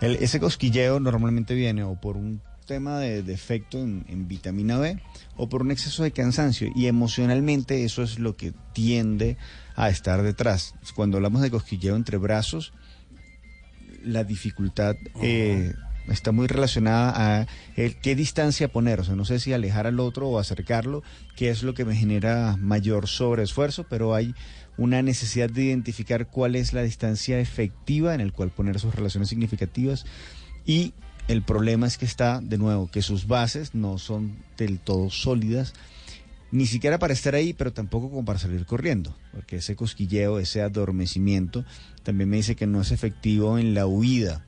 El- 0.00 0.16
ese 0.16 0.38
cosquilleo 0.40 1.00
normalmente 1.00 1.54
viene 1.54 1.82
o 1.82 1.94
por 1.94 2.16
un 2.16 2.40
tema 2.66 2.98
de 2.98 3.22
defecto 3.22 3.78
en, 3.78 4.04
en 4.08 4.28
vitamina 4.28 4.78
B 4.78 4.98
o 5.36 5.48
por 5.48 5.62
un 5.62 5.70
exceso 5.70 6.02
de 6.02 6.12
cansancio. 6.12 6.70
Y 6.74 6.86
emocionalmente 6.86 7.84
eso 7.84 8.02
es 8.02 8.18
lo 8.18 8.36
que 8.36 8.52
tiende 8.72 9.36
a 9.74 9.88
estar 9.88 10.22
detrás. 10.22 10.74
Cuando 10.94 11.18
hablamos 11.18 11.42
de 11.42 11.50
cosquilleo 11.50 11.96
entre 11.96 12.16
brazos, 12.16 12.72
la 14.04 14.24
dificultad 14.24 14.96
eh, 15.22 15.74
está 16.08 16.32
muy 16.32 16.46
relacionada 16.46 17.40
a 17.40 17.46
el, 17.76 17.96
qué 17.96 18.14
distancia 18.14 18.68
poner, 18.68 19.00
o 19.00 19.04
sea, 19.04 19.16
no 19.16 19.24
sé 19.24 19.40
si 19.40 19.52
alejar 19.52 19.86
al 19.86 20.00
otro 20.00 20.28
o 20.28 20.38
acercarlo, 20.38 21.02
que 21.36 21.50
es 21.50 21.62
lo 21.62 21.74
que 21.74 21.84
me 21.84 21.96
genera 21.96 22.56
mayor 22.56 23.08
sobreesfuerzo, 23.08 23.84
pero 23.88 24.14
hay 24.14 24.34
una 24.78 25.02
necesidad 25.02 25.50
de 25.50 25.64
identificar 25.64 26.28
cuál 26.28 26.54
es 26.54 26.72
la 26.72 26.82
distancia 26.82 27.40
efectiva 27.40 28.14
en 28.14 28.20
el 28.20 28.32
cual 28.32 28.50
poner 28.50 28.78
sus 28.78 28.94
relaciones 28.94 29.28
significativas 29.28 30.04
y 30.64 30.92
el 31.28 31.42
problema 31.42 31.86
es 31.86 31.98
que 31.98 32.04
está, 32.04 32.40
de 32.40 32.58
nuevo, 32.58 32.88
que 32.90 33.02
sus 33.02 33.26
bases 33.26 33.74
no 33.74 33.98
son 33.98 34.36
del 34.56 34.78
todo 34.78 35.10
sólidas, 35.10 35.74
ni 36.52 36.66
siquiera 36.66 36.98
para 36.98 37.12
estar 37.12 37.34
ahí, 37.34 37.52
pero 37.52 37.72
tampoco 37.72 38.08
como 38.10 38.24
para 38.24 38.38
salir 38.38 38.64
corriendo, 38.66 39.16
porque 39.32 39.56
ese 39.56 39.74
cosquilleo, 39.76 40.38
ese 40.38 40.62
adormecimiento, 40.62 41.64
también 42.04 42.30
me 42.30 42.36
dice 42.36 42.54
que 42.54 42.66
no 42.68 42.80
es 42.80 42.92
efectivo 42.92 43.58
en 43.58 43.74
la 43.74 43.86
huida. 43.86 44.44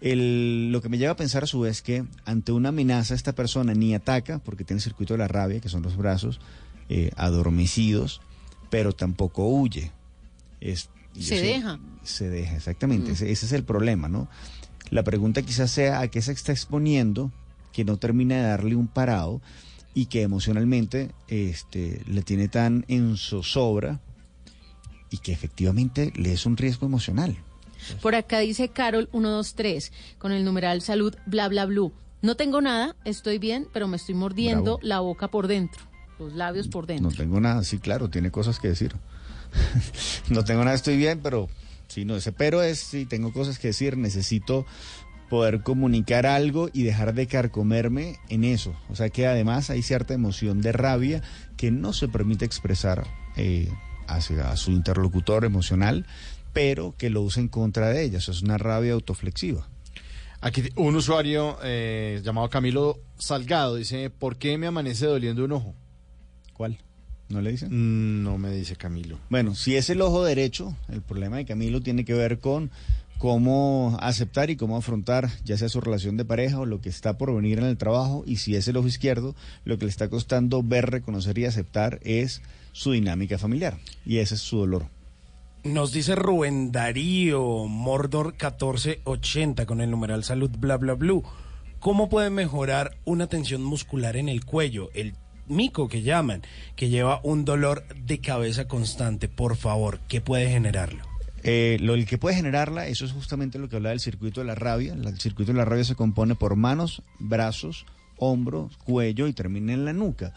El- 0.00 0.70
lo 0.72 0.80
que 0.82 0.88
me 0.88 0.98
lleva 0.98 1.12
a 1.12 1.16
pensar 1.16 1.44
a 1.44 1.46
su 1.46 1.60
vez 1.60 1.82
que 1.82 2.04
ante 2.24 2.52
una 2.52 2.68
amenaza 2.70 3.14
esta 3.14 3.32
persona 3.34 3.74
ni 3.74 3.94
ataca, 3.94 4.38
porque 4.40 4.64
tiene 4.64 4.78
el 4.78 4.82
circuito 4.84 5.14
de 5.14 5.18
la 5.18 5.28
rabia, 5.28 5.60
que 5.60 5.68
son 5.68 5.82
los 5.82 5.96
brazos 5.96 6.40
eh, 6.88 7.10
adormecidos, 7.16 8.20
pero 8.70 8.92
tampoco 8.92 9.46
huye. 9.48 9.92
Es, 10.60 10.88
Se 11.14 11.22
sé- 11.38 11.42
deja. 11.42 11.78
Se 12.02 12.28
deja, 12.28 12.56
exactamente. 12.56 13.10
Mm. 13.10 13.14
Ese, 13.14 13.30
ese 13.32 13.46
es 13.46 13.52
el 13.52 13.64
problema, 13.64 14.08
¿no? 14.08 14.28
La 14.90 15.02
pregunta 15.02 15.42
quizás 15.42 15.70
sea 15.70 16.00
a 16.00 16.08
qué 16.08 16.22
se 16.22 16.32
está 16.32 16.52
exponiendo, 16.52 17.30
que 17.72 17.84
no 17.84 17.96
termina 17.96 18.36
de 18.36 18.42
darle 18.42 18.76
un 18.76 18.88
parado 18.88 19.40
y 19.94 20.06
que 20.06 20.22
emocionalmente 20.22 21.12
este, 21.28 22.02
le 22.06 22.22
tiene 22.22 22.48
tan 22.48 22.84
en 22.88 23.16
zozobra 23.16 24.00
y 25.10 25.18
que 25.18 25.32
efectivamente 25.32 26.12
le 26.16 26.32
es 26.32 26.46
un 26.46 26.56
riesgo 26.56 26.86
emocional. 26.86 27.36
Por 28.02 28.14
acá 28.14 28.40
dice 28.40 28.68
Carol 28.68 29.08
123 29.12 29.92
con 30.18 30.32
el 30.32 30.44
numeral 30.44 30.82
salud 30.82 31.14
bla 31.26 31.48
bla 31.48 31.66
blue. 31.66 31.92
No 32.20 32.34
tengo 32.36 32.60
nada, 32.60 32.96
estoy 33.04 33.38
bien, 33.38 33.68
pero 33.72 33.86
me 33.86 33.96
estoy 33.96 34.14
mordiendo 34.14 34.78
Bravo. 34.78 34.80
la 34.82 35.00
boca 35.00 35.28
por 35.28 35.46
dentro, 35.46 35.82
los 36.18 36.32
labios 36.32 36.66
por 36.66 36.86
dentro. 36.86 37.10
No 37.10 37.16
tengo 37.16 37.40
nada, 37.40 37.62
sí, 37.62 37.78
claro, 37.78 38.10
tiene 38.10 38.30
cosas 38.32 38.58
que 38.58 38.68
decir. 38.68 38.94
no 40.28 40.44
tengo 40.44 40.64
nada, 40.64 40.74
estoy 40.74 40.96
bien, 40.96 41.20
pero 41.22 41.48
sí, 41.88 42.04
no, 42.04 42.16
ese 42.16 42.32
pero 42.32 42.62
es, 42.62 42.78
sí, 42.78 43.06
tengo 43.06 43.32
cosas 43.32 43.58
que 43.58 43.68
decir, 43.68 43.96
necesito 43.96 44.66
poder 45.28 45.62
comunicar 45.62 46.26
algo 46.26 46.70
y 46.72 46.82
dejar 46.82 47.14
de 47.14 47.26
carcomerme 47.26 48.18
en 48.28 48.44
eso. 48.44 48.74
O 48.88 48.96
sea 48.96 49.10
que 49.10 49.26
además 49.26 49.70
hay 49.70 49.82
cierta 49.82 50.14
emoción 50.14 50.60
de 50.62 50.72
rabia 50.72 51.22
que 51.56 51.70
no 51.70 51.92
se 51.92 52.08
permite 52.08 52.44
expresar 52.44 53.06
eh, 53.36 53.68
hacia 54.06 54.56
su 54.56 54.70
interlocutor 54.70 55.44
emocional, 55.44 56.06
pero 56.52 56.94
que 56.96 57.10
lo 57.10 57.22
usa 57.22 57.42
en 57.42 57.48
contra 57.48 57.88
de 57.90 58.04
ella. 58.04 58.18
O 58.18 58.20
sea, 58.20 58.32
es 58.32 58.42
una 58.42 58.58
rabia 58.58 58.94
autoflexiva. 58.94 59.68
Aquí 60.40 60.62
un 60.76 60.94
usuario 60.94 61.58
eh, 61.62 62.20
llamado 62.22 62.48
Camilo 62.48 63.00
Salgado 63.18 63.74
dice, 63.74 64.08
¿por 64.08 64.36
qué 64.36 64.56
me 64.56 64.68
amanece 64.68 65.06
doliendo 65.06 65.44
un 65.44 65.52
ojo? 65.52 65.74
¿Cuál? 66.54 66.78
¿No 67.28 67.42
le 67.42 67.50
dicen? 67.50 68.22
no 68.22 68.38
me 68.38 68.50
dice 68.50 68.76
Camilo. 68.76 69.18
Bueno, 69.28 69.54
si 69.54 69.76
es 69.76 69.90
el 69.90 70.00
ojo 70.00 70.24
derecho, 70.24 70.74
el 70.88 71.02
problema 71.02 71.36
de 71.36 71.44
Camilo 71.44 71.82
tiene 71.82 72.04
que 72.04 72.14
ver 72.14 72.38
con 72.38 72.70
cómo 73.18 73.98
aceptar 74.00 74.48
y 74.48 74.56
cómo 74.56 74.76
afrontar 74.76 75.28
ya 75.44 75.58
sea 75.58 75.68
su 75.68 75.80
relación 75.80 76.16
de 76.16 76.24
pareja 76.24 76.60
o 76.60 76.66
lo 76.66 76.80
que 76.80 76.88
está 76.88 77.18
por 77.18 77.34
venir 77.34 77.58
en 77.58 77.64
el 77.64 77.76
trabajo 77.76 78.22
y 78.26 78.36
si 78.36 78.54
es 78.54 78.66
el 78.68 78.76
ojo 78.76 78.86
izquierdo, 78.88 79.34
lo 79.64 79.78
que 79.78 79.84
le 79.84 79.90
está 79.90 80.08
costando 80.08 80.62
ver, 80.62 80.90
reconocer 80.90 81.36
y 81.38 81.44
aceptar 81.44 82.00
es 82.02 82.40
su 82.72 82.92
dinámica 82.92 83.36
familiar 83.36 83.76
y 84.06 84.18
ese 84.18 84.36
es 84.36 84.40
su 84.40 84.58
dolor. 84.58 84.86
Nos 85.64 85.92
dice 85.92 86.14
Rubén 86.14 86.70
Darío 86.70 87.66
Mordor 87.66 88.28
1480 88.28 89.66
con 89.66 89.80
el 89.80 89.90
numeral 89.90 90.24
salud 90.24 90.50
bla 90.56 90.76
bla 90.76 90.94
blue. 90.94 91.24
¿Cómo 91.80 92.08
puede 92.08 92.30
mejorar 92.30 92.96
una 93.04 93.26
tensión 93.26 93.62
muscular 93.62 94.16
en 94.16 94.28
el 94.28 94.44
cuello? 94.44 94.90
El 94.94 95.14
mico 95.48 95.88
que 95.88 96.02
llaman, 96.02 96.42
que 96.76 96.88
lleva 96.88 97.20
un 97.22 97.44
dolor 97.44 97.84
de 97.94 98.20
cabeza 98.20 98.68
constante. 98.68 99.28
Por 99.28 99.56
favor, 99.56 100.00
¿qué 100.08 100.20
puede 100.20 100.48
generarlo? 100.50 101.04
Eh, 101.42 101.78
lo 101.80 101.94
el 101.94 102.06
que 102.06 102.18
puede 102.18 102.36
generarla, 102.36 102.88
eso 102.88 103.04
es 103.04 103.12
justamente 103.12 103.58
lo 103.58 103.68
que 103.68 103.76
hablaba 103.76 103.90
del 103.90 104.00
circuito 104.00 104.40
de 104.40 104.46
la 104.46 104.54
rabia. 104.54 104.92
El 104.92 105.18
circuito 105.20 105.52
de 105.52 105.58
la 105.58 105.64
rabia 105.64 105.84
se 105.84 105.94
compone 105.94 106.34
por 106.34 106.56
manos, 106.56 107.02
brazos, 107.18 107.86
hombros, 108.16 108.76
cuello 108.78 109.26
y 109.26 109.32
termina 109.32 109.72
en 109.72 109.84
la 109.84 109.92
nuca. 109.92 110.34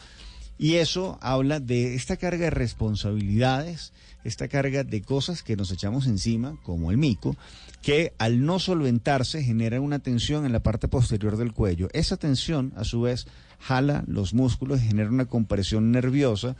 Y 0.57 0.75
eso 0.75 1.17
habla 1.21 1.59
de 1.59 1.95
esta 1.95 2.17
carga 2.17 2.45
de 2.45 2.49
responsabilidades, 2.51 3.93
esta 4.23 4.47
carga 4.47 4.83
de 4.83 5.01
cosas 5.01 5.41
que 5.41 5.55
nos 5.55 5.71
echamos 5.71 6.05
encima, 6.05 6.55
como 6.61 6.91
el 6.91 6.97
mico, 6.97 7.35
que 7.81 8.13
al 8.19 8.45
no 8.45 8.59
solventarse 8.59 9.43
genera 9.43 9.81
una 9.81 9.97
tensión 9.97 10.45
en 10.45 10.51
la 10.51 10.61
parte 10.61 10.87
posterior 10.87 11.35
del 11.35 11.53
cuello. 11.53 11.89
Esa 11.93 12.17
tensión, 12.17 12.73
a 12.75 12.83
su 12.83 13.01
vez, 13.01 13.25
jala 13.61 14.03
los 14.07 14.33
músculos 14.33 14.81
y 14.81 14.87
genera 14.87 15.09
una 15.09 15.25
compresión 15.25 15.91
nerviosa 15.91 16.55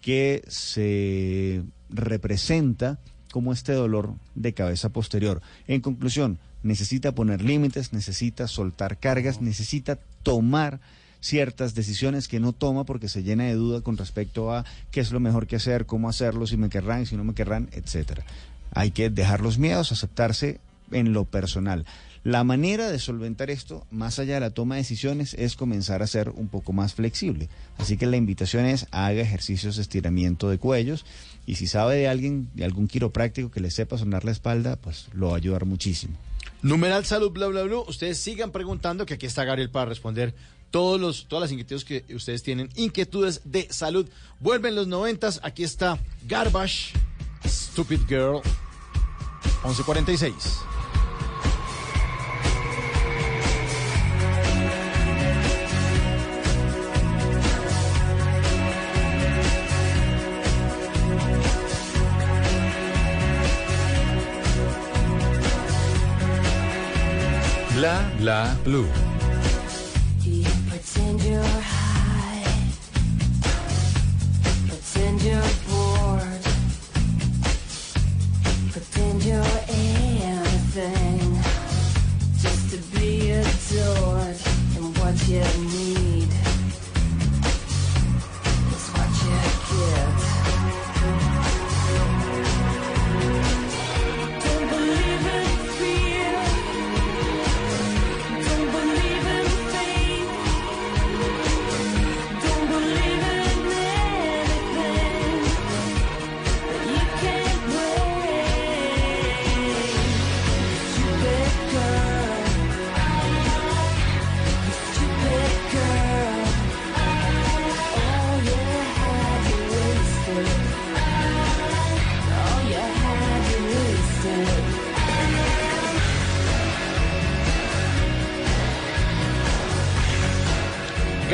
que 0.00 0.42
se 0.48 1.62
representa 1.90 2.98
como 3.30 3.52
este 3.52 3.72
dolor 3.72 4.14
de 4.34 4.54
cabeza 4.54 4.88
posterior. 4.88 5.42
En 5.66 5.80
conclusión, 5.80 6.38
necesita 6.62 7.12
poner 7.12 7.42
límites, 7.42 7.92
necesita 7.92 8.48
soltar 8.48 8.98
cargas, 8.98 9.40
necesita 9.40 9.98
tomar 10.22 10.80
ciertas 11.20 11.74
decisiones 11.74 12.28
que 12.28 12.40
no 12.40 12.52
toma 12.52 12.84
porque 12.84 13.08
se 13.08 13.22
llena 13.22 13.44
de 13.44 13.54
duda 13.54 13.80
con 13.80 13.96
respecto 13.96 14.52
a 14.52 14.64
qué 14.90 15.00
es 15.00 15.12
lo 15.12 15.20
mejor 15.20 15.46
que 15.46 15.56
hacer, 15.56 15.86
cómo 15.86 16.08
hacerlo, 16.08 16.46
si 16.46 16.56
me 16.56 16.68
querrán, 16.68 17.06
si 17.06 17.16
no 17.16 17.24
me 17.24 17.34
querrán, 17.34 17.68
etcétera. 17.72 18.24
Hay 18.72 18.90
que 18.90 19.10
dejar 19.10 19.40
los 19.40 19.58
miedos, 19.58 19.92
aceptarse 19.92 20.60
en 20.92 21.12
lo 21.12 21.24
personal. 21.24 21.84
La 22.26 22.42
manera 22.42 22.90
de 22.90 22.98
solventar 22.98 23.50
esto, 23.50 23.86
más 23.92 24.18
allá 24.18 24.34
de 24.34 24.40
la 24.40 24.50
toma 24.50 24.74
de 24.74 24.80
decisiones, 24.80 25.34
es 25.34 25.54
comenzar 25.54 26.02
a 26.02 26.08
ser 26.08 26.30
un 26.30 26.48
poco 26.48 26.72
más 26.72 26.92
flexible. 26.92 27.48
Así 27.78 27.96
que 27.96 28.06
la 28.06 28.16
invitación 28.16 28.66
es 28.66 28.88
haga 28.90 29.22
ejercicios 29.22 29.76
de 29.76 29.82
estiramiento 29.82 30.50
de 30.50 30.58
cuellos 30.58 31.06
y 31.46 31.54
si 31.54 31.68
sabe 31.68 31.94
de 31.94 32.08
alguien, 32.08 32.50
de 32.54 32.64
algún 32.64 32.88
quiropráctico 32.88 33.52
que 33.52 33.60
le 33.60 33.70
sepa 33.70 33.96
sonar 33.96 34.24
la 34.24 34.32
espalda, 34.32 34.74
pues 34.74 35.06
lo 35.12 35.28
va 35.28 35.34
a 35.34 35.36
ayudar 35.36 35.66
muchísimo. 35.66 36.16
Numeral 36.62 37.04
salud 37.04 37.30
bla 37.30 37.46
bla 37.46 37.62
bla. 37.62 37.78
Ustedes 37.86 38.18
sigan 38.18 38.50
preguntando 38.50 39.06
que 39.06 39.14
aquí 39.14 39.26
está 39.26 39.44
Gabriel 39.44 39.70
para 39.70 39.86
responder 39.88 40.34
todos 40.72 41.00
los, 41.00 41.28
todas 41.28 41.42
las 41.42 41.52
inquietudes 41.52 41.84
que 41.84 42.04
ustedes 42.12 42.42
tienen. 42.42 42.70
Inquietudes 42.74 43.42
de 43.44 43.68
salud. 43.70 44.08
Vuelven 44.40 44.74
los 44.74 44.88
noventas. 44.88 45.38
Aquí 45.44 45.62
está 45.62 46.00
Garbage, 46.26 46.92
Stupid 47.46 48.00
Girl. 48.08 48.40
11.46. 49.62 50.75
Blah 67.76 68.08
blah 68.18 68.54
blue. 68.64 68.88
You 70.24 70.48
pretend 70.70 71.20
you're 71.20 71.42
high? 71.44 72.42
Pretend 74.66 75.20
you're 75.20 75.52
bored. 75.68 76.44
Pretend 78.72 79.22
you're 79.24 79.58
anything. 79.68 81.36
Just 82.40 82.70
to 82.70 82.78
be 82.98 83.32
adored 83.32 84.38
and 84.76 84.96
what 84.96 85.28
you. 85.28 85.85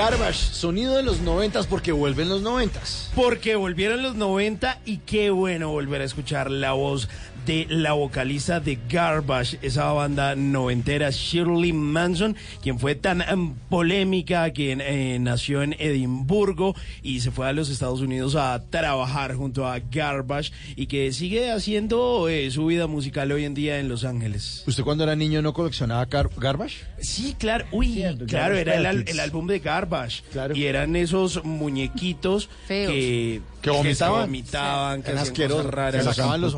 Garbage, 0.02 0.52
sonido 0.52 0.96
de 0.96 1.04
los 1.04 1.20
noventas 1.20 1.68
porque 1.68 1.92
vuelven 1.92 2.28
los 2.28 2.42
noventas. 2.42 3.08
Porque 3.14 3.54
volvieron 3.54 4.02
los 4.02 4.16
90 4.16 4.80
y 4.84 4.96
qué 4.96 5.30
bueno 5.30 5.68
volver 5.68 6.00
a 6.00 6.04
escuchar 6.04 6.50
la 6.50 6.72
voz 6.72 7.08
de 7.46 7.66
la 7.68 7.92
vocalista 7.92 8.60
de 8.60 8.78
Garbage, 8.88 9.58
esa 9.62 9.90
banda 9.92 10.36
noventera, 10.36 11.10
Shirley 11.10 11.72
Manson, 11.72 12.36
quien 12.62 12.78
fue 12.78 12.94
tan 12.94 13.20
em, 13.22 13.54
polémica, 13.68 14.50
quien 14.52 14.80
eh, 14.80 15.18
nació 15.20 15.62
en 15.62 15.74
Edimburgo 15.78 16.74
y 17.02 17.20
se 17.20 17.30
fue 17.30 17.48
a 17.48 17.52
los 17.52 17.68
Estados 17.68 18.00
Unidos 18.00 18.36
a 18.36 18.62
trabajar 18.70 19.34
junto 19.34 19.66
a 19.66 19.78
Garbage 19.80 20.52
y 20.76 20.86
que 20.86 21.12
sigue 21.12 21.50
haciendo 21.50 22.28
eh, 22.28 22.50
su 22.50 22.66
vida 22.66 22.86
musical 22.86 23.32
hoy 23.32 23.44
en 23.44 23.54
día 23.54 23.78
en 23.80 23.88
Los 23.88 24.04
Ángeles. 24.04 24.62
¿Usted 24.66 24.84
cuando 24.84 25.04
era 25.04 25.16
niño 25.16 25.42
no 25.42 25.52
coleccionaba 25.52 26.08
gar- 26.08 26.30
Garbage? 26.36 26.84
Sí, 27.00 27.34
claro, 27.38 27.64
uy, 27.72 28.04
claro, 28.28 28.56
era 28.56 28.76
el 28.76 29.20
álbum 29.20 29.46
de 29.46 29.58
Garbage. 29.58 30.22
Y 30.54 30.64
eran 30.64 30.94
esos 30.96 31.44
muñequitos 31.44 32.48
Feos. 32.66 32.92
que, 32.92 33.40
Que 33.62 33.70
vomitaban. 33.70 34.20
se 34.22 34.26
vomitaban, 34.26 35.02
que 35.02 35.12
asquerosos. 35.12 35.66
raras. 35.66 36.04
Se 36.04 36.12
sacaban 36.14 36.40
los- 36.40 36.52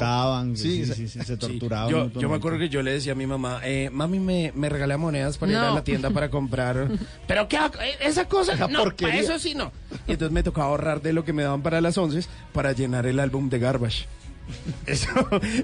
Sí, 0.59 0.85
sí, 0.85 0.87
se- 0.87 0.95
sí, 0.95 1.09
sí, 1.09 1.19
se 1.21 1.25
Sí, 1.35 1.37
torturaban. 1.37 2.11
Yo, 2.15 2.29
me 2.29 2.35
acuerdo 2.37 2.59
que 2.59 2.69
yo 2.69 2.83
le 2.83 2.93
decía 2.93 3.13
a 3.13 3.15
mi 3.15 3.27
mamá, 3.27 3.61
eh, 3.63 3.91
mami, 3.93 4.19
me, 4.21 4.53
me 4.55 4.69
regala 4.69 4.97
monedas 4.97 5.37
para 5.39 5.53
ir 5.53 5.59
a 5.59 5.71
la 5.71 5.85
tienda 5.85 6.11
para 6.11 6.31
comprar. 6.31 6.89
¿Pero 7.29 7.47
qué? 7.47 7.57
Eh, 7.57 7.97
Esa 8.01 8.27
cosa, 8.27 8.55
Esa 8.55 8.69
no, 8.69 8.81
porquería. 8.81 9.15
para 9.23 9.23
eso 9.25 9.39
sí 9.39 9.55
no. 9.55 9.71
Y 10.09 10.13
entonces 10.13 10.33
me 10.33 10.43
tocaba 10.43 10.67
ahorrar 10.69 11.03
de 11.03 11.13
lo 11.13 11.25
que 11.25 11.33
me 11.33 11.43
daban 11.43 11.63
para 11.63 11.81
las 11.81 11.97
once 11.99 12.27
para 12.53 12.73
llenar 12.73 13.07
el 13.07 13.21
álbum 13.21 13.49
de 13.51 13.59
Garbage. 13.59 14.07
Eso, 14.87 15.09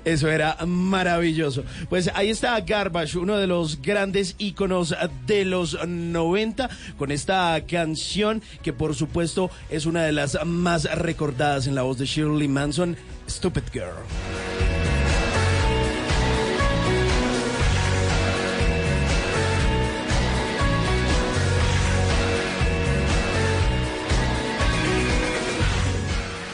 eso 0.04 0.28
era 0.28 0.56
maravilloso. 0.66 1.64
Pues 1.88 2.10
ahí 2.14 2.30
está 2.30 2.58
Garbage, 2.60 3.18
uno 3.18 3.36
de 3.36 3.46
los 3.46 3.80
grandes 3.80 4.34
íconos 4.38 4.94
de 5.26 5.44
los 5.44 5.86
90, 5.86 6.70
con 6.98 7.12
esta 7.12 7.60
canción 7.66 8.42
que 8.62 8.72
por 8.72 8.94
supuesto 8.94 9.50
es 9.68 9.86
una 9.86 10.02
de 10.02 10.12
las 10.12 10.38
más 10.46 10.84
recordadas 10.98 11.66
en 11.66 11.74
la 11.74 11.82
voz 11.82 11.98
de 11.98 12.06
Shirley 12.06 12.48
Manson, 12.48 12.96
Stupid 13.28 13.64
Girl. 13.72 14.69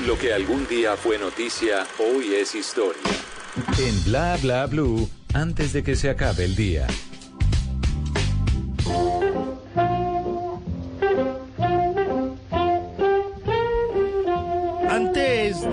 Lo 0.06 0.16
que 0.16 0.32
algún 0.32 0.68
día 0.68 0.96
fue 0.96 1.18
noticia, 1.18 1.84
hoy 1.98 2.32
es 2.32 2.54
historia. 2.54 3.02
En 3.76 4.04
Bla 4.04 4.38
Bla 4.40 4.66
Blue, 4.66 5.10
antes 5.34 5.72
de 5.72 5.82
que 5.82 5.96
se 5.96 6.08
acabe 6.08 6.44
el 6.44 6.54
día. 6.54 6.86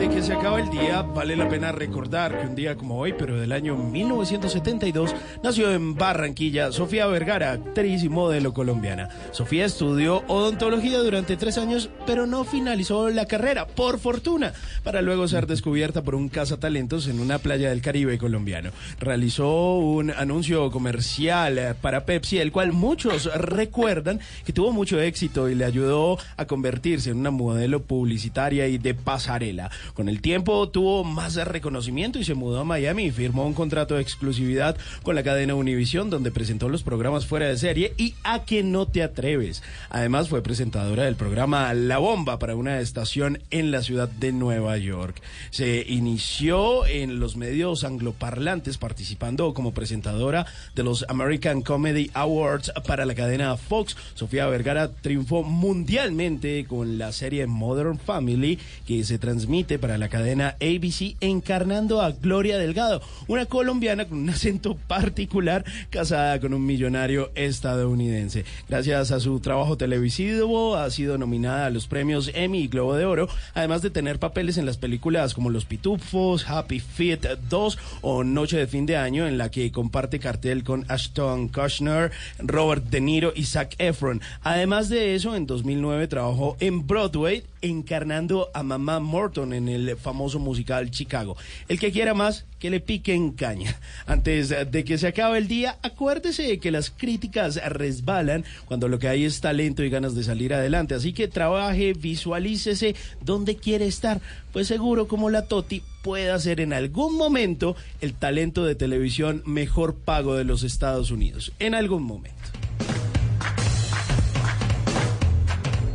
Que 0.10 0.22
se 0.22 0.34
acabe 0.34 0.62
el 0.62 0.70
día, 0.70 1.02
vale 1.02 1.36
la 1.38 1.48
pena 1.48 1.72
recordar 1.72 2.38
que 2.38 2.48
un 2.48 2.56
día 2.56 2.76
como 2.76 3.00
hoy, 3.00 3.14
pero 3.18 3.40
del 3.40 3.54
año 3.54 3.78
1972, 3.78 5.16
nació 5.42 5.72
en 5.72 5.96
Barranquilla 5.96 6.74
Sofía 6.74 7.08
Vergara, 7.08 7.54
actriz 7.54 8.04
y 8.04 8.10
modelo 8.10 8.54
colombiana. 8.54 9.08
Sofía 9.32 9.66
estudió 9.66 10.24
odontología 10.28 11.00
durante 11.00 11.38
tres 11.38 11.58
años, 11.58 11.90
pero 12.06 12.28
no 12.28 12.44
finalizó 12.44 13.10
la 13.10 13.28
carrera, 13.28 13.66
por 13.66 13.98
fortuna, 13.98 14.52
para 14.84 15.02
luego 15.02 15.28
ser 15.30 15.48
descubierta 15.48 16.02
por 16.02 16.16
un 16.16 16.28
cazatalentos 16.28 17.08
en 17.08 17.22
una 17.22 17.40
playa 17.40 17.70
del 17.70 17.82
Caribe 17.82 18.18
colombiano. 18.18 18.72
Realizó 19.00 19.78
un 19.78 20.12
anuncio 20.12 20.70
comercial 20.70 21.58
eh, 21.58 21.76
para 21.80 22.06
Pepsi, 22.06 22.40
el 22.40 22.52
cual 22.52 22.74
muchos 22.74 23.34
recuerdan 23.36 24.20
que 24.46 24.52
tuvo 24.52 24.74
mucho 24.74 25.00
éxito 25.00 25.48
y 25.48 25.56
le 25.56 25.64
ayudó 25.64 26.18
a 26.36 26.46
convertirse 26.46 27.12
en 27.12 27.20
una 27.20 27.32
modelo 27.32 27.84
publicitaria 27.84 28.68
y 28.68 28.78
de 28.78 28.96
pasarela. 28.96 29.72
Con 29.94 30.10
el 30.10 30.22
tiempo 30.22 30.70
tuvo 30.70 31.04
más 31.04 31.36
reconocimiento 31.36 32.18
y 32.18 32.24
se 32.24 32.34
mudó 32.34 32.62
a 32.62 32.64
Miami 32.64 33.06
y 33.06 33.12
firmó 33.12 33.46
un 33.46 33.54
contrato 33.54 33.96
de 33.96 34.02
exclusividad 34.02 34.76
con 35.04 35.14
la 35.14 35.22
cadena 35.22 35.54
Univision 35.54 36.10
donde 36.10 36.32
presentó 36.32 36.68
los 36.68 36.82
programas 36.82 37.28
fuera 37.28 37.48
de 37.48 37.58
serie 37.58 37.94
y 37.98 38.16
A 38.24 38.44
que 38.44 38.64
no 38.64 38.88
te 38.88 39.04
atreves. 39.04 39.62
Además 39.90 40.30
fue 40.30 40.42
presentadora 40.42 41.04
del 41.04 41.16
programa 41.16 41.72
La 41.76 42.00
Bomba 42.00 42.40
para 42.40 42.56
una 42.56 42.80
estación 42.80 43.40
en 43.52 43.70
la 43.70 43.84
ciudad 43.84 44.10
de 44.10 44.32
Nueva 44.32 44.78
York. 44.78 45.22
Se 45.52 45.86
inició 45.88 46.88
en 46.88 47.20
los 47.20 47.38
medios 47.38 47.84
angloparlantes 47.84 48.80
participando 48.80 49.54
como 49.54 49.74
presentadora 49.74 50.48
de 50.74 50.84
los 50.84 51.06
American 51.08 51.62
Comedy 51.62 52.10
Awards 52.16 52.72
para 52.88 53.06
la 53.06 53.14
cadena 53.14 53.58
Fox. 53.58 53.96
Sofía 54.16 54.48
Vergara 54.48 54.90
triunfó 54.90 55.44
mundialmente 55.44 56.66
con 56.66 56.98
la 56.98 57.12
serie 57.12 57.46
Modern 57.46 58.00
Family 58.00 58.58
que 58.88 59.04
se 59.04 59.20
transmite 59.20 59.78
para 59.84 59.98
la 59.98 60.08
cadena 60.08 60.56
ABC 60.62 61.18
encarnando 61.20 62.02
a 62.02 62.12
Gloria 62.12 62.58
Delgado, 62.58 63.02
una 63.28 63.48
colombiana 63.48 64.06
con 64.06 64.18
un 64.18 64.30
acento 64.30 64.76
particular 64.76 65.66
casada 65.90 66.40
con 66.40 66.54
un 66.54 66.66
millonario 66.66 67.32
estadounidense. 67.36 68.46
Gracias 68.70 69.12
a 69.12 69.20
su 69.20 69.42
trabajo 69.42 69.76
televisivo 69.76 70.78
ha 70.78 70.90
sido 70.90 71.18
nominada 71.18 71.66
a 71.66 71.70
los 71.70 71.88
premios 71.88 72.32
Emmy 72.34 72.60
y 72.60 72.68
Globo 72.70 72.96
de 72.96 73.04
Oro, 73.04 73.28
además 73.56 73.82
de 73.82 73.90
tener 73.90 74.20
papeles 74.20 74.58
en 74.58 74.66
las 74.66 74.78
películas 74.78 75.34
como 75.34 75.50
Los 75.50 75.66
Pitufos, 75.66 76.50
Happy 76.50 76.80
Feet 76.80 77.28
2 77.50 77.78
o 78.04 78.24
Noche 78.24 78.56
de 78.56 78.68
Fin 78.68 78.86
de 78.86 78.96
Año 78.96 79.28
en 79.28 79.38
la 79.38 79.52
que 79.52 79.74
comparte 79.74 80.18
cartel 80.18 80.64
con 80.64 80.86
Ashton 80.88 81.50
Kutcher, 81.50 82.14
Robert 82.40 82.86
De 82.86 83.02
Niro 83.02 83.34
y 83.36 83.44
Zac 83.44 83.76
Efron. 83.80 84.22
Además 84.44 84.88
de 84.88 85.14
eso, 85.14 85.36
en 85.36 85.46
2009 85.46 86.08
trabajó 86.08 86.56
en 86.62 86.88
Broadway 86.88 87.44
encarnando 87.64 88.50
a 88.54 88.62
Mamá 88.62 89.00
Morton 89.00 89.54
en 89.54 89.70
el 89.70 89.98
famoso 89.98 90.38
musical 90.38 90.92
Chicago. 90.92 91.36
El 91.68 91.80
que 91.80 91.92
quiera 91.92 92.14
más, 92.14 92.46
que 92.60 92.70
le 92.70 92.80
pique 92.80 93.14
en 93.14 93.32
caña. 93.32 93.80
Antes 94.06 94.50
de 94.50 94.84
que 94.84 94.98
se 94.98 95.08
acabe 95.08 95.38
el 95.38 95.48
día, 95.48 95.80
acuérdese 95.82 96.60
que 96.60 96.72
las 96.72 96.92
críticas 96.92 97.60
resbalan 97.70 98.44
cuando 98.66 98.88
lo 98.88 99.00
que 99.00 99.08
hay 99.08 99.24
es 99.24 99.42
talento 99.42 99.84
y 99.84 99.90
ganas 99.90 100.14
de 100.14 100.24
salir 100.24 100.54
adelante. 100.54 100.94
Así 100.94 101.14
que 101.14 101.28
trabaje, 101.28 101.94
visualícese 101.94 102.96
dónde 103.22 103.56
quiere 103.56 103.88
estar. 103.88 104.22
Pues 104.52 104.68
seguro 104.68 105.08
como 105.08 105.30
la 105.30 105.48
Toti 105.48 105.82
pueda 106.04 106.38
ser 106.40 106.60
en 106.60 106.74
algún 106.74 107.16
momento 107.16 107.76
el 108.02 108.14
talento 108.14 108.66
de 108.66 108.76
televisión 108.76 109.42
mejor 109.46 109.96
pago 109.96 110.36
de 110.36 110.44
los 110.44 110.64
Estados 110.64 111.12
Unidos. 111.12 111.54
En 111.60 111.76
algún 111.76 112.04
momento. 112.04 112.34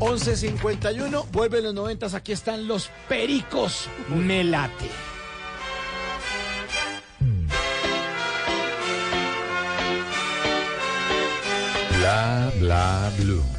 11.51, 0.01 1.27
vuelve 1.33 1.61
los 1.61 1.75
noventas, 1.75 2.15
aquí 2.15 2.33
están 2.33 2.69
los 2.69 2.91
pericos. 3.09 3.89
Me 4.09 4.45
late. 4.45 4.89
Bla, 11.99 12.53
bla, 12.61 13.13
blue. 13.19 13.58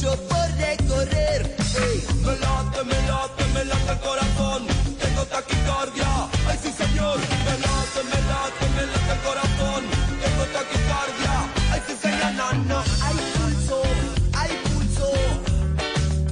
Mucho 0.00 0.16
por 0.28 0.46
recorrer. 0.56 1.56
Ey, 1.76 2.02
me 2.24 2.32
late, 2.36 2.84
me 2.84 3.08
late, 3.08 3.44
me 3.54 3.64
late 3.64 3.92
el 3.92 3.98
corazón. 3.98 4.66
Tengo 4.98 5.24
taquicardia, 5.26 6.28
ay 6.48 6.58
sí 6.62 6.72
señor. 6.72 7.18
Me 7.18 7.52
late, 7.58 8.00
me 8.04 8.20
late, 8.28 8.66
me 8.76 8.86
late 8.86 9.12
el 9.12 9.20
corazón. 9.20 9.84
Tengo 10.22 10.44
taquicardia, 10.52 11.32
ay 11.72 11.80
sí 11.86 11.94
señor. 12.00 12.34
No, 12.34 12.52
no, 12.64 12.78
hay 13.02 13.16
pulso, 13.36 13.82
hay 14.34 14.50
pulso. 14.64 15.12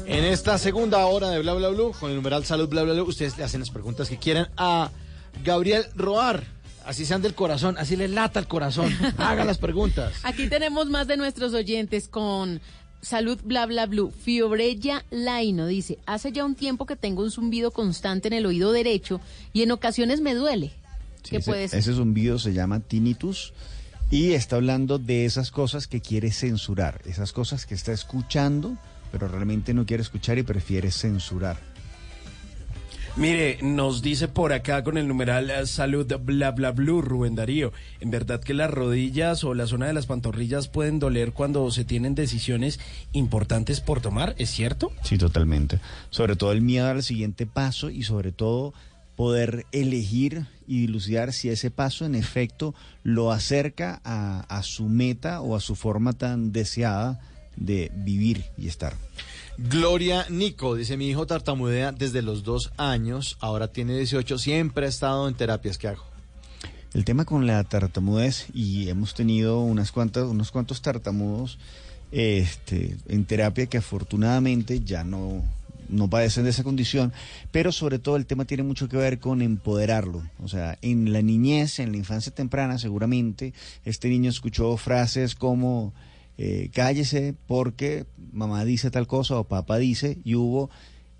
En 0.06 0.24
esta 0.24 0.58
segunda 0.58 1.04
hora 1.06 1.30
de 1.30 1.40
Bla 1.40 1.54
Bla 1.54 1.68
Blue, 1.68 1.92
con 1.98 2.10
el 2.10 2.16
numeral 2.16 2.44
Salud 2.44 2.68
Bla 2.68 2.82
Bla 2.82 2.94
Blue, 2.94 3.04
ustedes 3.08 3.36
le 3.36 3.44
hacen 3.44 3.60
las 3.60 3.70
preguntas 3.70 4.08
que 4.08 4.18
quieran 4.18 4.48
a 4.56 4.90
Gabriel 5.44 5.84
Roar. 5.94 6.42
Así 6.88 7.04
sean 7.04 7.20
del 7.20 7.34
corazón, 7.34 7.76
así 7.76 7.96
le 7.96 8.08
lata 8.08 8.40
el 8.40 8.48
corazón. 8.48 8.90
Haga 9.18 9.44
las 9.44 9.58
preguntas. 9.58 10.14
Aquí 10.22 10.48
tenemos 10.48 10.88
más 10.88 11.06
de 11.06 11.18
nuestros 11.18 11.52
oyentes 11.52 12.08
con 12.08 12.62
Salud 13.00 13.38
Bla 13.44 13.66
Bla 13.66 13.86
Blue. 13.86 14.10
Fiorella 14.10 15.04
Laino 15.10 15.66
dice, 15.66 15.98
hace 16.06 16.32
ya 16.32 16.44
un 16.44 16.54
tiempo 16.54 16.86
que 16.86 16.96
tengo 16.96 17.22
un 17.22 17.30
zumbido 17.30 17.70
constante 17.70 18.28
en 18.28 18.34
el 18.34 18.46
oído 18.46 18.72
derecho 18.72 19.20
y 19.52 19.62
en 19.62 19.70
ocasiones 19.70 20.20
me 20.20 20.34
duele. 20.34 20.72
Sí. 21.22 21.30
¿Qué 21.30 21.36
ese, 21.38 21.50
puede 21.50 21.68
ser? 21.68 21.78
ese 21.78 21.94
zumbido 21.94 22.38
se 22.38 22.52
llama 22.52 22.80
tinnitus 22.80 23.52
y 24.10 24.32
está 24.32 24.56
hablando 24.56 24.98
de 24.98 25.26
esas 25.26 25.50
cosas 25.50 25.86
que 25.86 26.00
quiere 26.00 26.30
censurar, 26.32 27.02
esas 27.04 27.32
cosas 27.32 27.66
que 27.66 27.74
está 27.74 27.92
escuchando, 27.92 28.76
pero 29.12 29.28
realmente 29.28 29.74
no 29.74 29.84
quiere 29.84 30.02
escuchar 30.02 30.38
y 30.38 30.42
prefiere 30.42 30.90
censurar. 30.90 31.67
Mire, 33.18 33.58
nos 33.62 34.00
dice 34.00 34.28
por 34.28 34.52
acá 34.52 34.84
con 34.84 34.96
el 34.96 35.08
numeral 35.08 35.50
eh, 35.50 35.66
salud 35.66 36.06
bla 36.20 36.52
bla 36.52 36.70
blue 36.70 37.02
Rubén 37.02 37.34
Darío. 37.34 37.72
En 37.98 38.12
verdad 38.12 38.40
que 38.40 38.54
las 38.54 38.70
rodillas 38.70 39.42
o 39.42 39.54
la 39.54 39.66
zona 39.66 39.88
de 39.88 39.92
las 39.92 40.06
pantorrillas 40.06 40.68
pueden 40.68 41.00
doler 41.00 41.32
cuando 41.32 41.68
se 41.72 41.84
tienen 41.84 42.14
decisiones 42.14 42.78
importantes 43.10 43.80
por 43.80 44.00
tomar, 44.00 44.36
¿es 44.38 44.50
cierto? 44.50 44.92
Sí, 45.02 45.18
totalmente. 45.18 45.80
Sobre 46.10 46.36
todo 46.36 46.52
el 46.52 46.62
miedo 46.62 46.86
al 46.86 47.02
siguiente 47.02 47.44
paso 47.44 47.90
y 47.90 48.04
sobre 48.04 48.30
todo 48.30 48.72
poder 49.16 49.66
elegir 49.72 50.46
y 50.68 50.82
dilucidar 50.82 51.32
si 51.32 51.48
ese 51.48 51.72
paso 51.72 52.06
en 52.06 52.14
efecto 52.14 52.72
lo 53.02 53.32
acerca 53.32 54.00
a, 54.04 54.42
a 54.42 54.62
su 54.62 54.84
meta 54.84 55.40
o 55.40 55.56
a 55.56 55.60
su 55.60 55.74
forma 55.74 56.12
tan 56.12 56.52
deseada 56.52 57.18
de 57.56 57.90
vivir 57.96 58.44
y 58.56 58.68
estar. 58.68 58.94
Gloria 59.60 60.24
Nico, 60.30 60.76
dice 60.76 60.96
mi 60.96 61.08
hijo 61.08 61.26
tartamudea 61.26 61.90
desde 61.90 62.22
los 62.22 62.44
dos 62.44 62.70
años, 62.76 63.36
ahora 63.40 63.66
tiene 63.66 63.96
18, 63.96 64.38
siempre 64.38 64.86
ha 64.86 64.88
estado 64.88 65.26
en 65.26 65.34
terapias. 65.34 65.78
¿Qué 65.78 65.88
hago? 65.88 66.04
El 66.94 67.04
tema 67.04 67.24
con 67.24 67.44
la 67.48 67.64
tartamudez, 67.64 68.46
y 68.54 68.88
hemos 68.88 69.14
tenido 69.14 69.58
unas 69.58 69.90
cuantas, 69.90 70.28
unos 70.28 70.52
cuantos 70.52 70.80
tartamudos 70.80 71.58
este, 72.12 72.96
en 73.08 73.24
terapia 73.24 73.66
que 73.66 73.78
afortunadamente 73.78 74.78
ya 74.78 75.02
no, 75.02 75.42
no 75.88 76.08
padecen 76.08 76.44
de 76.44 76.50
esa 76.50 76.62
condición, 76.62 77.12
pero 77.50 77.72
sobre 77.72 77.98
todo 77.98 78.14
el 78.14 78.26
tema 78.26 78.44
tiene 78.44 78.62
mucho 78.62 78.88
que 78.88 78.96
ver 78.96 79.18
con 79.18 79.42
empoderarlo. 79.42 80.22
O 80.40 80.46
sea, 80.46 80.78
en 80.82 81.12
la 81.12 81.20
niñez, 81.20 81.80
en 81.80 81.90
la 81.90 81.98
infancia 81.98 82.32
temprana, 82.32 82.78
seguramente 82.78 83.52
este 83.84 84.08
niño 84.08 84.30
escuchó 84.30 84.76
frases 84.76 85.34
como 85.34 85.92
eh, 86.38 86.70
cállese 86.72 87.34
porque 87.46 88.06
mamá 88.32 88.64
dice 88.64 88.90
tal 88.92 89.08
cosa 89.08 89.38
o 89.38 89.44
papá 89.44 89.78
dice, 89.78 90.18
y 90.24 90.36
hubo 90.36 90.70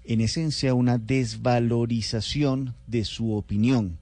en 0.04 0.20
esencia 0.20 0.74
una 0.74 0.96
desvalorización 0.96 2.74
de 2.86 3.04
su 3.04 3.34
opinión. 3.34 3.98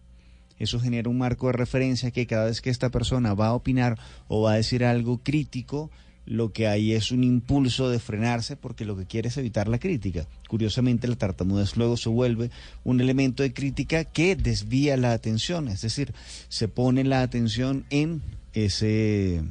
Eso 0.58 0.78
genera 0.78 1.10
un 1.10 1.18
marco 1.18 1.48
de 1.48 1.54
referencia 1.54 2.10
que 2.10 2.26
cada 2.26 2.46
vez 2.46 2.60
que 2.60 2.70
esta 2.70 2.90
persona 2.90 3.34
va 3.34 3.48
a 3.48 3.54
opinar 3.54 3.98
o 4.28 4.42
va 4.42 4.52
a 4.52 4.56
decir 4.56 4.84
algo 4.84 5.18
crítico, 5.22 5.90
lo 6.26 6.52
que 6.52 6.66
hay 6.66 6.92
es 6.92 7.12
un 7.12 7.24
impulso 7.24 7.88
de 7.88 7.98
frenarse 7.98 8.56
porque 8.56 8.84
lo 8.84 8.96
que 8.96 9.06
quiere 9.06 9.28
es 9.28 9.36
evitar 9.36 9.68
la 9.68 9.78
crítica. 9.78 10.26
Curiosamente, 10.48 11.08
la 11.08 11.16
tartamudez 11.16 11.76
luego 11.76 11.96
se 11.96 12.08
vuelve 12.08 12.50
un 12.84 13.00
elemento 13.00 13.42
de 13.42 13.52
crítica 13.52 14.04
que 14.04 14.36
desvía 14.36 14.96
la 14.96 15.12
atención, 15.12 15.68
es 15.68 15.80
decir, 15.80 16.12
se 16.48 16.68
pone 16.68 17.04
la 17.04 17.22
atención 17.22 17.86
en 17.90 18.22
ese 18.52 19.42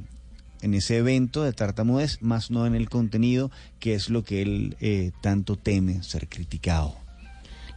en 0.61 0.73
ese 0.73 0.97
evento 0.97 1.43
de 1.43 1.53
tartamudez, 1.53 2.21
más 2.21 2.51
no 2.51 2.65
en 2.65 2.75
el 2.75 2.89
contenido, 2.89 3.51
que 3.79 3.93
es 3.93 4.09
lo 4.09 4.23
que 4.23 4.41
él 4.41 4.77
eh, 4.79 5.11
tanto 5.21 5.55
teme 5.55 6.03
ser 6.03 6.27
criticado. 6.27 6.95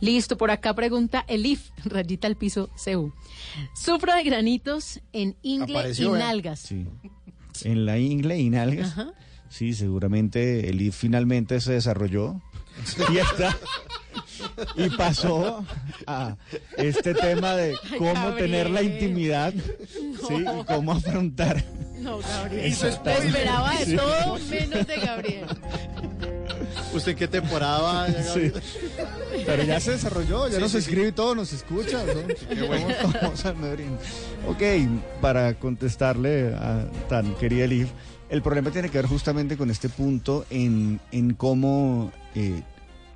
Listo, 0.00 0.36
por 0.36 0.50
acá 0.50 0.74
pregunta 0.74 1.24
Elif, 1.28 1.70
rayita 1.84 2.28
al 2.28 2.36
piso, 2.36 2.70
CU. 2.84 3.12
Sufro 3.74 4.14
de 4.14 4.22
granitos 4.22 5.00
en 5.12 5.36
ingle 5.42 5.78
Apareció, 5.78 6.12
y 6.12 6.16
¿eh? 6.16 6.22
nalgas. 6.22 6.60
Sí. 6.60 6.86
En 7.64 7.84
la 7.86 7.98
ingle 7.98 8.38
y 8.38 8.50
nalgas. 8.50 8.92
Ajá. 8.92 9.12
Sí, 9.48 9.72
seguramente 9.72 10.68
el 10.68 10.80
IF 10.82 10.94
finalmente 10.94 11.60
se 11.60 11.72
desarrolló 11.72 12.40
y 13.10 13.18
está 13.18 13.56
y 14.76 14.88
pasó 14.90 15.64
a 16.06 16.36
este 16.76 17.14
tema 17.14 17.54
de 17.54 17.76
cómo 17.98 18.12
Gabriel. 18.14 18.36
tener 18.36 18.70
la 18.70 18.82
intimidad, 18.82 19.52
sí, 20.28 20.34
y 20.34 20.64
cómo 20.64 20.92
afrontar. 20.92 21.64
No, 21.98 22.18
Gabriel. 22.18 22.64
Eso 22.66 22.86
esperaba 22.88 23.74
de 23.76 23.96
todo 23.96 24.38
menos 24.50 24.86
de 24.86 24.96
Gabriel. 24.96 25.46
¿Usted 26.94 27.16
qué 27.16 27.28
temporada 27.28 27.80
va? 27.80 28.06
Sí. 28.08 28.52
Pero 29.44 29.62
ya 29.64 29.80
se 29.80 29.92
desarrolló, 29.92 30.48
ya 30.48 30.56
Sí, 30.56 30.60
nos 30.60 30.72
sí, 30.72 30.78
escribe 30.78 31.08
y 31.08 31.12
todo, 31.12 31.34
nos 31.34 31.52
escucha. 31.52 32.02
¿no? 32.04 32.54
Qué 32.54 32.62
bueno. 32.62 32.86
Vamos, 33.22 33.44
Medellín. 33.56 33.96
Ok, 34.46 34.62
para 35.20 35.54
contestarle 35.54 36.54
a 36.54 36.86
tan 37.08 37.34
querida 37.34 37.64
Elif, 37.64 37.88
el 38.30 38.42
problema 38.42 38.70
tiene 38.70 38.90
que 38.90 38.98
ver 38.98 39.06
justamente 39.06 39.56
con 39.56 39.70
este 39.70 39.88
punto 39.88 40.46
en, 40.50 41.00
en 41.12 41.34
cómo 41.34 42.12
eh, 42.38 42.62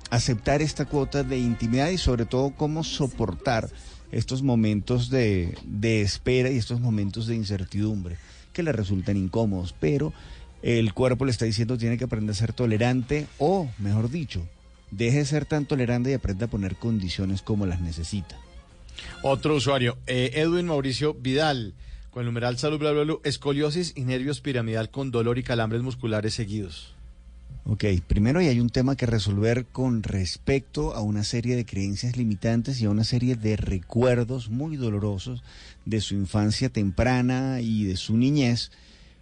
aceptar 0.09 0.61
esta 0.61 0.83
cuota 0.83 1.23
de 1.23 1.37
intimidad 1.37 1.87
y 1.87 1.97
sobre 1.97 2.25
todo 2.25 2.51
cómo 2.57 2.83
soportar 2.83 3.69
estos 4.11 4.43
momentos 4.43 5.09
de, 5.09 5.55
espera 5.81 6.51
y 6.51 6.57
estos 6.57 6.81
momentos 6.81 7.25
de 7.27 7.35
incertidumbre 7.35 8.17
que 8.51 8.63
le 8.63 8.73
resultan 8.73 9.15
incómodos, 9.15 9.73
pero 9.79 10.11
el 10.61 10.93
cuerpo 10.93 11.23
le 11.23 11.31
está 11.31 11.45
diciendo 11.45 11.77
tiene 11.77 11.97
que 11.97 12.03
aprender 12.03 12.33
a 12.33 12.37
ser 12.37 12.51
tolerante 12.51 13.27
o, 13.37 13.69
mejor 13.79 14.11
dicho, 14.11 14.45
deje 14.91 15.19
de 15.19 15.25
ser 15.25 15.45
tan 15.45 15.65
tolerante 15.65 16.11
y 16.11 16.15
aprenda 16.15 16.47
a 16.47 16.49
poner 16.49 16.75
condiciones 16.75 17.41
como 17.41 17.65
las 17.65 17.79
necesita. 17.79 18.37
Otro 19.21 19.55
usuario, 19.55 19.97
eh, 20.05 20.31
Edwin 20.33 20.67
Mauricio 20.67 21.13
Vidal, 21.13 21.75
con 22.11 22.23
el 22.23 22.25
numeral 22.25 22.57
salud 22.57 22.77
bla 22.77 22.91
bla 22.91 23.03
bla, 23.03 23.15
escoliosis 23.23 23.93
y 23.95 24.01
nervios 24.01 24.41
piramidal 24.41 24.89
con 24.91 25.11
dolor 25.11 25.37
y 25.37 25.43
calambres 25.43 25.81
musculares 25.81 26.33
seguidos. 26.33 26.93
Ok, 27.65 27.85
primero 28.07 28.41
y 28.41 28.47
hay 28.47 28.59
un 28.59 28.69
tema 28.69 28.97
que 28.97 29.05
resolver 29.05 29.65
con 29.65 30.03
respecto 30.03 30.93
a 30.93 31.01
una 31.01 31.23
serie 31.23 31.55
de 31.55 31.65
creencias 31.65 32.17
limitantes 32.17 32.81
y 32.81 32.85
a 32.85 32.89
una 32.89 33.05
serie 33.05 33.37
de 33.37 33.55
recuerdos 33.55 34.49
muy 34.49 34.75
dolorosos 34.75 35.43
de 35.85 36.01
su 36.01 36.13
infancia 36.13 36.67
temprana 36.67 37.61
y 37.61 37.85
de 37.85 37.95
su 37.95 38.17
niñez, 38.17 38.71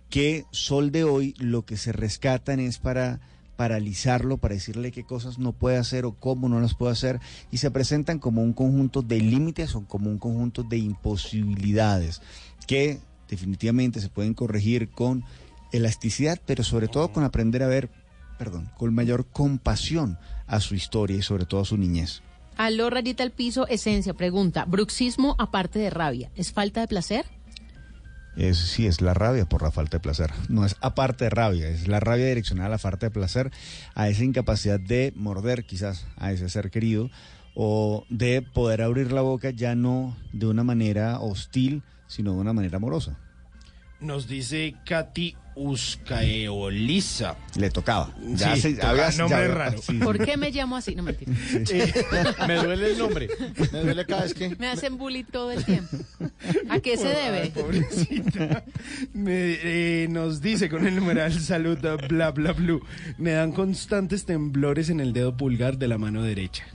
que 0.10 0.46
sol 0.50 0.92
de 0.92 1.04
hoy 1.04 1.36
lo 1.38 1.66
que 1.66 1.78
se 1.78 1.92
rescatan 1.92 2.60
es 2.60 2.80
para 2.80 3.20
paralizarlo, 3.58 4.38
para 4.38 4.56
decirle 4.56 4.92
qué 4.92 5.04
cosas 5.04 5.38
no 5.38 5.54
puede 5.54 5.78
hacer 5.78 6.06
o 6.06 6.14
cómo 6.14 6.50
no 6.50 6.60
las 6.60 6.74
puede 6.74 6.94
hacer, 6.94 7.20
y 7.52 7.58
se 7.58 7.70
presentan 7.70 8.18
como 8.18 8.42
un 8.42 8.54
conjunto 8.54 9.04
de 9.04 9.20
límites 9.20 9.76
o 9.76 9.86
como 9.86 10.10
un 10.10 10.18
conjunto 10.18 10.64
de 10.64 10.80
imposibilidades 10.80 12.24
que 12.66 12.98
definitivamente 13.30 14.02
se 14.02 14.10
pueden 14.10 14.34
corregir 14.34 14.90
con 14.90 15.24
elasticidad, 15.72 16.42
pero 16.46 16.64
sobre 16.64 16.88
todo 16.88 17.12
con 17.12 17.24
aprender 17.24 17.62
a 17.62 17.68
ver, 17.68 17.90
perdón, 18.42 18.72
con 18.76 18.92
mayor 18.96 19.28
compasión 19.28 20.18
a 20.48 20.62
su 20.62 20.74
historia 20.74 21.16
y 21.16 21.22
sobre 21.22 21.46
todo 21.46 21.62
a 21.62 21.66
su 21.66 21.78
niñez. 21.78 22.24
Aló, 22.58 22.90
rayita 22.90 23.22
al 23.22 23.30
piso, 23.30 23.68
esencia, 23.68 24.16
pregunta. 24.16 24.66
¿Bruxismo 24.66 25.36
aparte 25.38 25.78
de 25.78 25.92
rabia? 25.92 26.32
¿Es 26.36 26.52
falta 26.52 26.82
de 26.82 26.88
placer? 26.88 27.28
Es, 28.36 28.58
sí, 28.58 28.88
es 28.88 29.00
la 29.00 29.14
rabia 29.14 29.46
por 29.46 29.62
la 29.62 29.70
falta 29.70 29.98
de 29.98 30.02
placer. 30.02 30.32
No 30.50 30.66
es 30.66 30.76
aparte 30.82 31.26
de 31.26 31.30
rabia, 31.30 31.68
es 31.68 31.88
la 31.88 32.00
rabia 32.00 32.26
direccionada 32.26 32.66
a 32.66 32.72
la 32.72 32.78
falta 32.80 33.06
de 33.06 33.12
placer, 33.12 33.52
a 33.94 34.10
esa 34.10 34.24
incapacidad 34.24 34.80
de 34.80 35.14
morder 35.16 35.64
quizás 35.64 36.08
a 36.18 36.32
ese 36.32 36.50
ser 36.50 36.72
querido 36.72 37.12
o 37.54 38.06
de 38.10 38.42
poder 38.42 38.82
abrir 38.82 39.12
la 39.12 39.22
boca 39.22 39.52
ya 39.52 39.76
no 39.76 40.18
de 40.34 40.48
una 40.48 40.64
manera 40.64 41.20
hostil, 41.20 41.84
sino 42.08 42.34
de 42.34 42.40
una 42.40 42.54
manera 42.54 42.78
amorosa. 42.78 43.20
Nos 44.02 44.28
dice 44.28 44.76
Katy 44.86 45.36
Uscaeoliza. 45.56 47.36
Le 47.56 47.70
tocaba. 47.70 48.14
Ya 48.22 48.56
Sí, 48.56 48.62
se- 48.62 48.74
toca 48.76 49.12
nombre 49.12 49.48
ya- 49.48 49.54
raro. 49.54 49.78
sí, 49.82 49.94
sí. 49.94 49.98
¿Por 50.00 50.18
qué 50.24 50.38
me 50.38 50.50
llamo 50.52 50.76
así? 50.78 50.96
No 50.96 51.04
mentira. 51.04 51.32
me 52.48 52.56
duele 52.56 52.92
el 52.94 52.98
nombre. 52.98 53.28
Me 53.72 53.80
duele 53.82 54.06
cada 54.06 54.24
vez 54.24 54.34
que. 54.34 54.56
Me 54.56 54.68
hacen 54.68 54.98
bullying 54.98 55.26
todo 55.26 55.52
el 55.52 55.64
tiempo. 55.64 55.98
¿A 56.70 56.80
qué 56.80 56.98
se 56.98 57.08
debe? 57.10 57.52
Pobrecita. 57.52 58.64
Me, 59.14 59.34
eh, 59.62 60.08
nos 60.10 60.42
dice 60.42 60.70
con 60.70 60.88
el 60.88 60.96
numeral 60.96 61.34
salud 61.40 61.78
bla 62.10 62.32
bla 62.32 62.54
blue. 62.54 62.82
Me 63.18 63.32
dan 63.32 63.52
constantes 63.52 64.26
temblores 64.26 64.90
en 64.90 65.00
el 65.00 65.14
dedo 65.14 65.36
pulgar 65.38 65.78
de 65.78 65.88
la 65.88 65.98
mano 65.98 66.24
derecha. 66.24 66.66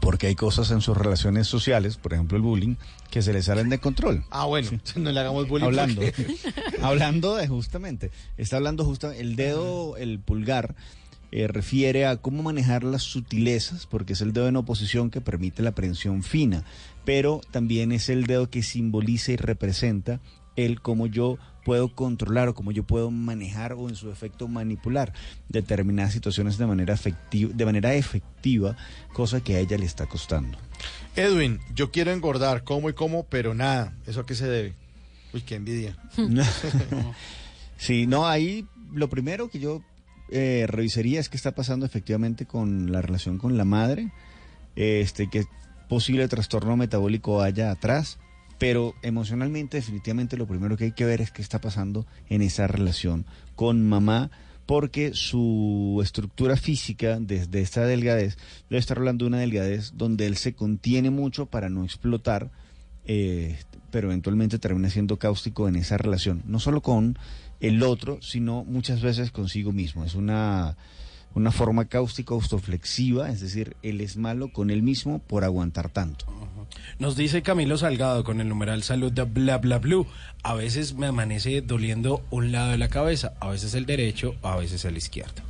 Porque 0.00 0.26
hay 0.26 0.34
cosas 0.34 0.70
en 0.70 0.80
sus 0.80 0.96
relaciones 0.96 1.46
sociales, 1.46 1.96
por 1.96 2.12
ejemplo 2.12 2.36
el 2.36 2.42
bullying, 2.42 2.76
que 3.10 3.22
se 3.22 3.32
le 3.32 3.42
salen 3.42 3.68
de 3.68 3.78
control. 3.78 4.24
Ah, 4.30 4.46
bueno, 4.46 4.70
no 4.96 5.12
le 5.12 5.20
hagamos 5.20 5.48
bullying. 5.48 5.66
Hablando, 5.66 6.02
hablando 6.82 7.36
de 7.36 7.48
justamente, 7.48 8.10
está 8.36 8.56
hablando 8.56 8.84
justo 8.84 9.10
el 9.12 9.36
dedo, 9.36 9.96
el 9.96 10.18
pulgar, 10.18 10.74
eh, 11.36 11.48
refiere 11.48 12.06
a 12.06 12.16
cómo 12.18 12.44
manejar 12.44 12.84
las 12.84 13.02
sutilezas, 13.02 13.86
porque 13.86 14.12
es 14.12 14.20
el 14.20 14.32
dedo 14.32 14.46
en 14.46 14.56
oposición 14.56 15.10
que 15.10 15.20
permite 15.20 15.62
la 15.62 15.70
aprehensión 15.70 16.22
fina, 16.22 16.64
pero 17.04 17.40
también 17.50 17.90
es 17.90 18.08
el 18.08 18.24
dedo 18.24 18.50
que 18.50 18.62
simboliza 18.62 19.32
y 19.32 19.36
representa 19.36 20.20
el 20.54 20.80
cómo 20.80 21.06
yo 21.06 21.38
puedo 21.64 21.94
controlar 21.94 22.48
o 22.48 22.54
cómo 22.54 22.72
yo 22.72 22.84
puedo 22.84 23.10
manejar 23.10 23.72
o 23.72 23.88
en 23.88 23.96
su 23.96 24.10
efecto 24.10 24.48
manipular 24.48 25.12
determinadas 25.48 26.12
situaciones 26.12 26.58
de 26.58 26.66
manera 26.66 26.94
efectiva, 26.94 27.52
de 27.54 27.64
manera 27.64 27.94
efectiva, 27.94 28.76
cosa 29.12 29.42
que 29.42 29.56
a 29.56 29.60
ella 29.60 29.78
le 29.78 29.86
está 29.86 30.06
costando. 30.06 30.58
Edwin, 31.16 31.60
yo 31.74 31.90
quiero 31.90 32.12
engordar, 32.12 32.64
como 32.64 32.90
y 32.90 32.92
como, 32.92 33.24
pero 33.24 33.54
nada. 33.54 33.94
¿Eso 34.06 34.20
a 34.20 34.26
qué 34.26 34.34
se 34.34 34.48
debe? 34.48 34.74
Uy, 35.32 35.42
qué 35.42 35.56
envidia. 35.56 35.96
Sí, 37.76 38.06
no, 38.06 38.26
ahí 38.26 38.66
lo 38.92 39.10
primero 39.10 39.48
que 39.48 39.58
yo 39.58 39.82
eh, 40.30 40.64
revisaría 40.68 41.20
es 41.20 41.28
qué 41.28 41.36
está 41.36 41.54
pasando 41.54 41.84
efectivamente 41.84 42.46
con 42.46 42.92
la 42.92 43.02
relación 43.02 43.38
con 43.38 43.58
la 43.58 43.64
madre, 43.64 44.10
este, 44.76 45.28
qué 45.28 45.44
posible 45.88 46.26
trastorno 46.28 46.76
metabólico 46.76 47.42
haya 47.42 47.70
atrás, 47.70 48.18
pero 48.58 48.94
emocionalmente 49.02 49.78
definitivamente 49.78 50.36
lo 50.36 50.46
primero 50.46 50.76
que 50.76 50.84
hay 50.84 50.92
que 50.92 51.04
ver 51.04 51.20
es 51.20 51.30
qué 51.30 51.42
está 51.42 51.60
pasando 51.60 52.06
en 52.28 52.42
esa 52.42 52.66
relación 52.66 53.26
con 53.54 53.86
mamá, 53.86 54.30
porque 54.66 55.12
su 55.12 56.00
estructura 56.02 56.56
física 56.56 57.18
desde 57.20 57.60
esta 57.60 57.84
delgadez, 57.84 58.38
debe 58.70 58.80
estar 58.80 58.98
hablando 58.98 59.24
de 59.24 59.28
una 59.28 59.38
delgadez 59.38 59.92
donde 59.94 60.26
él 60.26 60.36
se 60.36 60.54
contiene 60.54 61.10
mucho 61.10 61.46
para 61.46 61.68
no 61.68 61.84
explotar, 61.84 62.50
eh, 63.04 63.58
pero 63.90 64.08
eventualmente 64.08 64.58
termina 64.58 64.88
siendo 64.88 65.18
cáustico 65.18 65.68
en 65.68 65.76
esa 65.76 65.98
relación, 65.98 66.42
no 66.46 66.58
solo 66.58 66.80
con 66.80 67.18
el 67.60 67.82
otro, 67.82 68.20
sino 68.22 68.64
muchas 68.64 69.02
veces 69.02 69.30
consigo 69.30 69.72
mismo. 69.72 70.04
Es 70.04 70.14
una, 70.14 70.76
una 71.34 71.50
forma 71.50 71.86
cáustica 71.86 72.34
autoflexiva, 72.34 73.30
es 73.30 73.40
decir, 73.40 73.76
él 73.82 74.00
es 74.00 74.16
malo 74.16 74.52
con 74.52 74.70
él 74.70 74.82
mismo 74.82 75.18
por 75.18 75.44
aguantar 75.44 75.90
tanto. 75.90 76.26
Nos 76.98 77.16
dice 77.16 77.42
Camilo 77.42 77.76
Salgado 77.76 78.24
con 78.24 78.40
el 78.40 78.48
numeral 78.48 78.82
salud 78.82 79.12
de 79.12 79.24
bla 79.24 79.58
bla 79.58 79.78
blue. 79.78 80.06
A 80.42 80.54
veces 80.54 80.94
me 80.94 81.06
amanece 81.06 81.60
doliendo 81.60 82.24
un 82.30 82.52
lado 82.52 82.70
de 82.70 82.78
la 82.78 82.88
cabeza, 82.88 83.34
a 83.40 83.48
veces 83.48 83.74
el 83.74 83.86
derecho, 83.86 84.34
a 84.42 84.56
veces 84.56 84.84
el 84.84 84.96
izquierdo. 84.96 85.42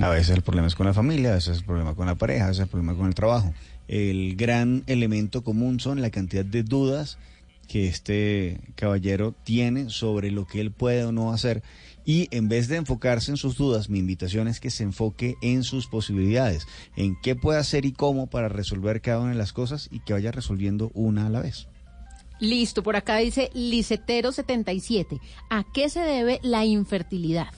A 0.00 0.10
veces 0.10 0.30
el 0.30 0.42
problema 0.42 0.68
es 0.68 0.74
con 0.74 0.86
la 0.86 0.94
familia, 0.94 1.30
a 1.30 1.34
veces 1.34 1.58
el 1.58 1.64
problema 1.64 1.94
con 1.94 2.06
la 2.06 2.14
pareja, 2.14 2.44
a 2.44 2.48
veces 2.48 2.62
el 2.62 2.68
problema 2.68 2.94
con 2.94 3.06
el 3.06 3.14
trabajo. 3.14 3.52
El 3.88 4.36
gran 4.36 4.84
elemento 4.86 5.42
común 5.42 5.80
son 5.80 6.02
la 6.02 6.10
cantidad 6.10 6.44
de 6.44 6.62
dudas 6.62 7.18
que 7.66 7.86
este 7.86 8.60
caballero 8.74 9.34
tiene 9.44 9.90
sobre 9.90 10.30
lo 10.30 10.46
que 10.46 10.60
él 10.60 10.70
puede 10.70 11.04
o 11.04 11.12
no 11.12 11.32
hacer. 11.32 11.62
Y 12.08 12.26
en 12.30 12.48
vez 12.48 12.68
de 12.68 12.76
enfocarse 12.76 13.30
en 13.30 13.36
sus 13.36 13.58
dudas, 13.58 13.90
mi 13.90 13.98
invitación 13.98 14.48
es 14.48 14.60
que 14.60 14.70
se 14.70 14.82
enfoque 14.82 15.36
en 15.42 15.62
sus 15.62 15.88
posibilidades, 15.88 16.66
en 16.96 17.20
qué 17.20 17.36
puede 17.36 17.58
hacer 17.58 17.84
y 17.84 17.92
cómo 17.92 18.28
para 18.28 18.48
resolver 18.48 19.02
cada 19.02 19.20
una 19.20 19.32
de 19.32 19.36
las 19.36 19.52
cosas 19.52 19.90
y 19.92 20.00
que 20.00 20.14
vaya 20.14 20.32
resolviendo 20.32 20.90
una 20.94 21.26
a 21.26 21.28
la 21.28 21.42
vez. 21.42 21.68
Listo, 22.40 22.82
por 22.82 22.96
acá 22.96 23.18
dice 23.18 23.50
Licetero77. 23.52 25.20
¿A 25.50 25.66
qué 25.74 25.90
se 25.90 26.00
debe 26.00 26.40
la 26.42 26.64
infertilidad? 26.64 27.48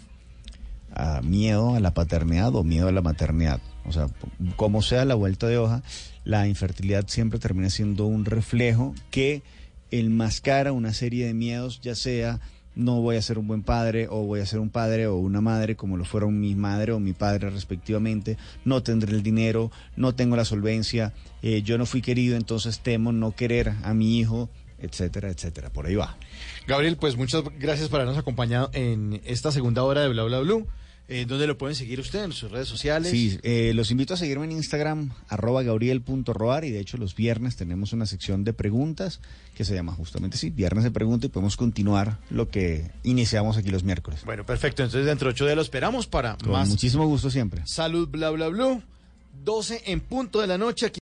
a 0.93 1.21
miedo 1.23 1.77
a 1.77 1.81
la 1.81 1.95
paternidad 1.95 2.53
o 2.57 2.65
miedo 2.65 2.89
a 2.89 2.93
la 2.93 3.03
maternidad. 3.03 3.61
O 3.85 3.93
sea, 3.93 4.09
como 4.57 4.83
sea 4.83 5.05
la 5.05 5.15
vuelta 5.15 5.47
de 5.47 5.59
hoja, 5.59 5.85
la 6.25 6.49
infertilidad 6.49 7.07
siempre 7.07 7.39
termina 7.39 7.71
siendo 7.71 8.07
un 8.07 8.25
reflejo 8.25 8.97
que 9.13 9.45
enmascara 9.93 10.73
una 10.73 10.93
serie 10.93 11.27
de 11.27 11.35
miedos, 11.35 11.81
ya 11.81 11.95
sea 11.95 12.41
no 12.81 13.01
voy 13.01 13.17
a 13.17 13.23
ser 13.23 13.39
un 13.39 13.47
buen 13.47 13.63
padre 13.63 14.09
o 14.11 14.25
voy 14.25 14.41
a 14.41 14.47
ser 14.47 14.59
un 14.59 14.71
padre 14.71 15.07
o 15.07 15.17
una 15.17 15.41
madre 15.41 15.77
como 15.77 15.97
lo 15.97 16.05
fueron 16.05 16.41
mi 16.41 16.55
madre 16.55 16.93
o 16.93 17.01
mi 17.01 17.13
padre 17.13 17.51
respectivamente, 17.51 18.37
no 18.65 18.83
tendré 18.83 19.13
el 19.13 19.23
dinero, 19.23 19.71
no 19.97 20.15
tengo 20.15 20.37
la 20.37 20.45
solvencia, 20.45 21.13
eh, 21.43 21.63
yo 21.63 21.79
no 21.79 21.87
fui 21.87 22.03
querido, 22.03 22.37
entonces 22.37 22.81
temo 22.81 23.13
no 23.13 23.33
querer 23.33 23.75
a 23.83 23.95
mi 23.95 24.19
hijo, 24.19 24.49
etcétera, 24.79 25.29
etcétera. 25.29 25.71
Por 25.71 25.87
ahí 25.87 25.95
va. 25.95 26.17
Gabriel, 26.67 26.97
pues 26.97 27.17
muchas 27.17 27.45
gracias 27.59 27.89
por 27.89 28.01
habernos 28.01 28.19
acompañado 28.19 28.71
en 28.73 29.21
esta 29.25 29.53
segunda 29.53 29.83
hora 29.85 30.01
de 30.01 30.09
Bla 30.09 30.25
Bla 30.25 30.41
Blue. 30.41 30.67
Eh, 31.13 31.27
¿Dónde 31.27 31.49
lo 31.49 31.59
pueden 31.59 31.75
seguir 31.75 31.99
usted? 31.99 32.23
¿En 32.23 32.33
sus 32.33 32.53
redes 32.53 32.69
sociales? 32.69 33.11
Sí, 33.11 33.37
eh, 33.43 33.73
los 33.75 33.91
invito 33.91 34.15
a 34.15 34.17
seguirme 34.17 34.45
en 34.45 34.53
Instagram, 34.53 35.11
arroba 35.29 35.65
gabriel.roar, 35.65 36.65
y 36.65 36.71
de 36.71 36.79
hecho 36.79 36.99
los 36.99 37.17
viernes 37.17 37.57
tenemos 37.57 37.93
una 37.93 38.07
sección 38.07 38.45
de 38.45 38.53
preguntas 38.53 39.21
que 39.57 39.65
se 39.65 39.75
llama 39.75 39.93
justamente 39.93 40.39
sí, 40.39 40.51
Viernes 40.51 40.85
de 40.85 40.93
Pregunta, 40.93 41.27
y 41.27 41.29
podemos 41.29 41.57
continuar 41.57 42.19
lo 42.31 42.49
que 42.49 42.93
iniciamos 43.03 43.57
aquí 43.57 43.71
los 43.71 43.83
miércoles. 43.83 44.21
Bueno, 44.25 44.47
perfecto. 44.47 44.85
Entonces 44.85 45.05
dentro 45.05 45.27
de 45.27 45.33
ocho 45.33 45.47
días 45.47 45.57
lo 45.57 45.63
esperamos 45.63 46.07
para 46.07 46.37
Con 46.37 46.53
más 46.53 46.69
muchísimo 46.69 47.05
gusto 47.07 47.29
siempre. 47.29 47.63
Salud 47.67 48.09
Bla 48.09 48.31
Bla 48.31 48.47
Blue. 48.47 48.81
12 49.45 49.83
en 49.87 50.01
punto 50.01 50.41
de 50.41 50.47
la 50.47 50.59
noche. 50.59 50.87
Aquí 50.87 50.99